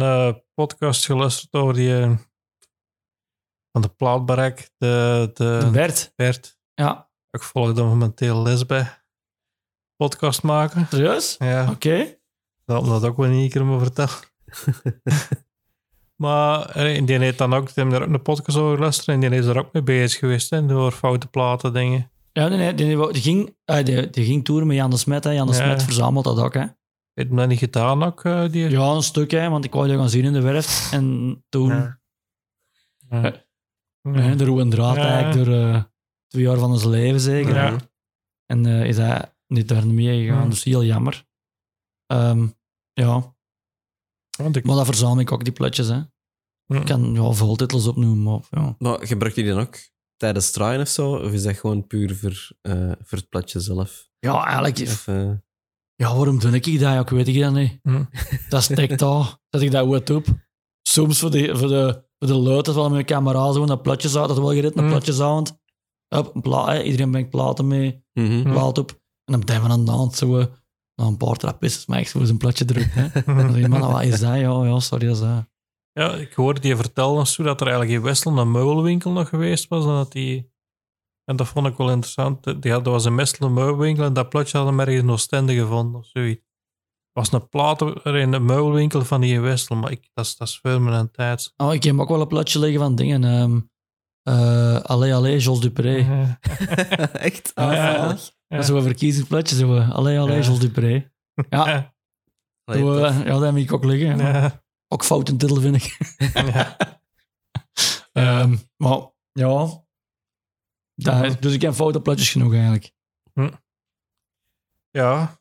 een 0.00 0.42
podcast 0.54 1.04
geluisterd 1.04 1.52
over 1.52 1.74
die... 1.74 2.28
eh, 3.70 3.72
van 3.72 3.82
de 3.82 3.88
plaatbarek, 3.88 4.70
de, 4.78 5.30
de, 5.34 5.58
De 5.64 5.70
Bert. 5.70 6.12
Bert. 6.16 6.58
Ja. 6.74 7.08
Ik 7.30 7.42
volg 7.42 7.72
dan 7.72 7.86
momenteel 7.86 8.42
les 8.42 8.66
bij. 8.66 8.98
Podcast 9.96 10.42
maken. 10.42 10.86
Serieus? 10.90 11.36
Ja. 11.38 11.70
Oké. 11.70 12.18
Dat 12.64 12.82
omdat 12.82 13.04
ook 13.04 13.16
wel 13.16 13.28
niet 13.28 13.42
een 13.42 13.50
keer 13.50 13.64
me 13.64 13.78
vertellen. 13.78 14.14
maar 16.24 16.68
eh, 16.70 17.06
die 17.06 17.18
heeft 17.18 17.38
dan 17.38 17.54
ook, 17.54 17.64
die 17.64 17.74
hebben 17.74 17.94
daar 17.94 18.08
ook 18.08 18.14
een 18.14 18.22
podcast 18.22 18.58
over 18.58 18.74
geluisterd 18.74 19.08
en 19.08 19.20
die 19.20 19.38
is 19.38 19.46
er 19.46 19.58
ook 19.58 19.72
mee 19.72 19.82
bezig 19.82 20.18
geweest, 20.18 20.50
hè, 20.50 20.66
door 20.66 20.92
foute 20.92 21.26
platen 21.26 21.72
dingen. 21.72 22.10
Ja, 22.32 22.48
nee, 22.48 22.58
nee, 22.58 22.74
die, 22.74 22.96
die, 22.96 23.12
die 23.12 23.22
ging, 23.22 23.56
eh, 23.64 23.84
die, 23.84 24.10
die 24.10 24.24
ging 24.24 24.44
toeren 24.44 24.66
met 24.66 24.76
Jan 24.76 24.90
de 24.90 24.96
Smet. 24.96 25.24
Hè. 25.24 25.30
Jan 25.30 25.46
de 25.46 25.52
Ja. 25.52 25.58
Smet 25.58 25.82
verzamelt 25.82 26.24
dat 26.24 26.38
ook. 26.38 26.54
Hè. 26.54 26.66
Heeft 27.14 27.28
hem 27.28 27.36
dat 27.36 27.48
niet 27.48 27.58
gedaan 27.58 28.02
ook, 28.02 28.24
eh, 28.24 28.50
die? 28.50 28.70
Ja, 28.70 28.90
een 28.90 29.02
stuk, 29.02 29.30
hè, 29.30 29.48
want 29.48 29.64
ik 29.64 29.72
wou 29.72 29.88
je 29.88 29.96
gaan 29.96 30.08
zien 30.08 30.24
in 30.24 30.32
de 30.32 30.40
werf. 30.40 30.92
En 30.92 31.36
toen... 31.48 31.68
Ja. 31.68 31.98
Ja. 33.10 33.48
Hè, 34.02 34.36
de 34.36 34.44
roe 34.44 34.60
en 34.60 34.70
draad 34.70 34.96
Ja. 34.96 35.08
eigenlijk 35.08 35.44
door 35.46 35.54
eh, 35.56 35.82
twee 36.26 36.42
jaar 36.44 36.58
van 36.58 36.78
zijn 36.78 36.90
leven 36.90 37.20
zeker. 37.20 37.54
Ja. 37.54 37.76
En 38.46 38.66
eh, 38.66 38.84
is 38.86 38.96
hij 38.96 39.34
niet 39.46 39.68
daar 39.68 39.84
niet 39.86 39.94
mee 39.94 40.20
gegaan, 40.26 40.42
Ja. 40.42 40.48
dus 40.48 40.64
heel 40.64 40.84
jammer. 40.84 41.24
Ehm, 42.06 42.46
ja, 42.92 43.34
Want 44.38 44.56
ik- 44.56 44.64
maar 44.64 44.76
dat 44.76 44.86
verzamel 44.86 45.18
ik 45.20 45.32
ook, 45.32 45.44
die 45.44 45.52
plutjes. 45.52 45.88
Hè. 45.88 46.00
Hm. 46.66 46.74
Ik 46.74 46.84
kan 46.84 47.12
ja, 47.14 47.32
veel 47.32 47.56
titels 47.56 47.86
opnoemen, 47.86 48.22
maar 48.22 48.40
ja. 48.50 48.74
Maar 48.78 49.06
gebruik 49.06 49.34
je 49.34 49.42
die 49.42 49.50
dan 49.52 49.60
ook 49.60 49.76
tijdens 50.16 50.44
het 50.44 50.54
draaien 50.54 50.80
of 50.80 50.88
zo? 50.88 51.14
Of 51.16 51.32
is 51.32 51.42
dat 51.42 51.56
gewoon 51.56 51.86
puur 51.86 52.16
voor, 52.16 52.50
eh, 52.60 52.92
voor 53.02 53.18
het 53.18 53.28
platje 53.28 53.60
zelf? 53.60 54.08
Ja, 54.18 54.44
eigenlijk... 54.44 54.78
Of, 54.78 55.06
Ja, 55.96 56.14
waarom 56.16 56.38
doe 56.38 56.54
ik 56.54 56.64
dat? 56.64 56.72
Ja, 56.80 57.00
ik 57.00 57.08
weet 57.08 57.28
ik 57.34 57.40
dat 57.40 57.52
niet. 57.52 57.80
Dat 58.48 58.62
steekt 58.62 58.98
daar. 58.98 59.38
Zet 59.48 59.62
ik 59.62 59.70
dat 59.70 59.86
goed 59.86 60.10
op. 60.10 60.26
Soms 60.82 61.18
voor 61.18 61.30
de, 61.30 61.56
voor 61.56 61.68
de, 61.68 62.04
de 62.26 62.34
luid, 62.34 62.66
wel 62.66 62.82
met 62.82 62.92
mijn 62.92 63.04
camera 63.04 63.52
zo, 63.52 63.66
dat 63.66 63.82
platje 63.82 64.08
zou, 64.08 64.28
dat 64.28 64.38
wel 64.38 64.48
gereden, 64.48 64.78
een 64.78 64.84
Hm. 64.84 64.90
platje 64.90 65.12
sound. 65.12 65.58
Up, 66.08 66.34
een 66.34 66.40
pla 66.40 66.72
hè. 66.72 66.82
Iedereen 66.82 67.10
brengt 67.10 67.30
platen 67.30 67.66
mee, 67.66 68.04
mhm. 68.12 68.26
Hm. 68.42 68.50
plaat 68.50 68.78
op. 68.78 68.90
En 69.24 69.32
dan 69.32 69.44
blijven 69.44 69.66
we 69.66 69.72
aan 69.72 69.84
de 69.84 69.90
hand 69.90 70.14
zo, 70.14 70.38
eh, 70.38 70.46
een 70.94 71.16
paar 71.16 71.36
trappisten, 71.36 71.84
maar 71.86 71.98
echt 71.98 72.10
zo 72.10 72.24
zijn 72.24 72.38
platje 72.38 72.64
druk. 72.64 72.88
Hè. 72.90 73.08
Dan 73.34 73.52
zeg 73.52 73.60
je, 73.60 73.68
man, 73.68 73.92
wat 73.92 74.02
is 74.02 74.20
dat? 74.20 74.38
Ja, 74.38 74.64
ja, 74.64 74.78
sorry, 74.80 75.06
dat 75.06 75.14
is 75.16 75.22
dat. 75.22 75.48
Ja, 75.92 76.14
ik 76.14 76.32
hoorde 76.32 76.60
die 76.60 76.76
vertellen 76.76 77.26
zo 77.26 77.42
dat 77.42 77.60
er 77.60 77.66
eigenlijk 77.66 77.96
in 77.98 78.04
Westland 78.04 78.38
een 78.38 78.50
meubelwinkel 78.50 79.10
nog 79.10 79.28
geweest 79.28 79.68
was. 79.68 79.84
En, 79.84 79.90
dat 79.90 80.12
die, 80.12 80.52
en 81.24 81.36
dat 81.36 81.48
vond 81.48 81.66
ik 81.66 81.76
wel 81.76 81.90
interessant. 81.90 82.62
Die 82.62 82.72
had, 82.72 82.86
er 82.86 82.92
was 82.92 83.04
een 83.04 83.16
Westland 83.16 83.54
meubelwinkel 83.54 84.04
en 84.04 84.12
dat 84.12 84.28
platje 84.28 84.56
hadden 84.56 84.76
we 84.76 84.82
ergens 84.82 85.02
in 85.02 85.10
Oostende 85.10 85.54
gevonden 85.54 86.00
of 86.00 86.06
zoiets. 86.06 86.48
Was 87.12 87.32
een 87.32 87.48
plater 87.48 88.16
in 88.16 88.30
de 88.30 88.40
meubelwinkel 88.40 89.04
van 89.04 89.20
die 89.20 89.34
in 89.34 89.42
Westel, 89.42 89.76
maar 89.76 89.90
ik, 89.90 90.08
dat, 90.14 90.24
is, 90.24 90.36
dat 90.36 90.48
is 90.48 90.58
veel 90.62 90.80
meer 90.80 90.92
een 90.92 91.10
tijd. 91.10 91.52
Oh, 91.56 91.74
ik 91.74 91.82
heb 91.82 91.98
ook 91.98 92.08
wel 92.08 92.20
een 92.20 92.26
plaatje 92.26 92.58
liggen 92.58 92.80
van 92.80 92.94
dingen. 92.94 93.24
ehm 93.24 93.60
eh 94.22 94.80
allee, 94.80 95.14
allee, 95.14 95.38
Jos 95.38 95.60
Dupré. 95.60 95.96
Echt? 97.12 97.52
Ja, 97.54 97.72
ja. 97.72 98.06
Dat 98.48 98.60
is 98.60 98.66
zo'n 98.66 98.82
verkiezingsplatje. 98.82 99.56
Zo. 99.56 99.78
Allee, 99.78 100.18
allee, 100.18 100.36
Ja. 100.36 100.42
Jos 100.44 100.58
Dupré. 100.58 101.12
Ja, 101.48 101.94
Allee, 102.64 102.80
zo, 102.82 102.94
tof. 102.94 103.04
eh, 103.10 103.18
ja, 103.18 103.24
dat 103.24 103.42
heb 103.42 103.56
ik 103.56 103.72
ook 103.72 103.84
liggen. 103.84 104.18
Ja. 104.18 104.62
Ook 104.88 105.04
fout 105.04 105.28
in 105.28 105.36
titel, 105.38 105.60
vind 105.60 105.76
ik. 105.76 105.96
Ja. 106.34 106.76
Ehm, 108.12 108.56
maar 108.76 109.10
ja, 109.32 109.84
daar, 110.94 111.40
dus 111.40 111.52
ik 111.54 111.60
heb 111.62 111.72
foute 111.74 112.00
platjes 112.00 112.30
genoeg 112.30 112.52
eigenlijk. 112.52 112.92
Ja. 114.90 115.39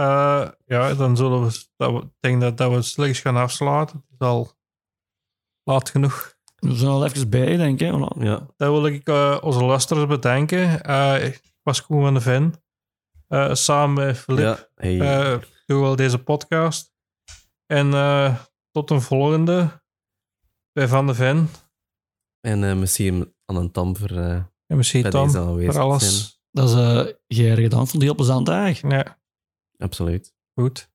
Eh, 0.00 0.48
ja, 0.66 0.94
dan 0.94 1.16
zullen 1.16 1.44
we, 1.46 1.64
dat 1.76 1.92
we. 1.92 1.98
Ik 1.98 2.08
denk 2.20 2.40
dat, 2.40 2.56
dat 2.56 2.72
we 2.72 2.82
slechts 2.82 3.20
gaan 3.20 3.36
afsluiten. 3.36 3.96
Het 3.96 4.20
is 4.20 4.26
al 4.26 4.52
laat 5.62 5.90
genoeg. 5.90 6.34
We 6.56 6.74
zijn 6.74 6.90
al 6.90 7.04
even 7.04 7.30
bij, 7.30 7.56
denk 7.56 7.80
ik. 7.80 7.92
Ja. 8.22 8.46
Dan 8.56 8.70
wil 8.70 8.86
ik 8.86 9.08
eh, 9.08 9.38
onze 9.40 9.64
luisteraars 9.64 10.06
bedanken. 10.06 10.82
Eh, 10.82 11.24
ik 11.26 11.42
was 11.62 11.82
Koen 11.86 12.02
van 12.02 12.14
de 12.14 12.20
Ven. 12.20 12.54
Eh, 13.28 13.54
samen 13.54 14.06
met 14.06 14.18
Filip 14.18 14.40
ja. 14.44 14.68
Hey. 14.74 15.00
eh, 15.00 15.38
doen 15.66 15.78
we 15.78 15.84
wel 15.84 15.96
deze 15.96 16.18
podcast. 16.22 16.92
En 17.66 17.94
eh, 17.94 18.38
tot 18.70 18.90
een 18.90 19.00
volgende 19.02 19.82
bij 20.72 20.88
Van 20.88 21.06
de 21.06 21.14
Ven. 21.14 21.48
en 22.40 22.64
eh, 22.64 22.76
misschien 22.76 23.34
aan 23.44 23.56
een 23.56 23.70
tam 23.70 23.96
voor 23.96 24.10
uh, 24.10 24.30
En 24.66 24.76
misschien 24.76 25.14
aanwezig 25.14 25.42
voor 25.64 25.72
zijn. 25.72 25.84
alles. 25.84 26.40
Dat 26.50 26.68
is 26.68 26.74
uh, 26.74 27.12
heel 27.26 27.50
erg 27.50 27.60
gedaan. 27.60 27.78
Vond 27.88 27.94
ik 27.94 28.02
heel 28.02 28.14
plezant 28.14 28.48
eigenlijk. 28.48 29.06
Ja, 29.06 29.18
Absoluut. 29.80 30.32
Goed. 30.54 30.88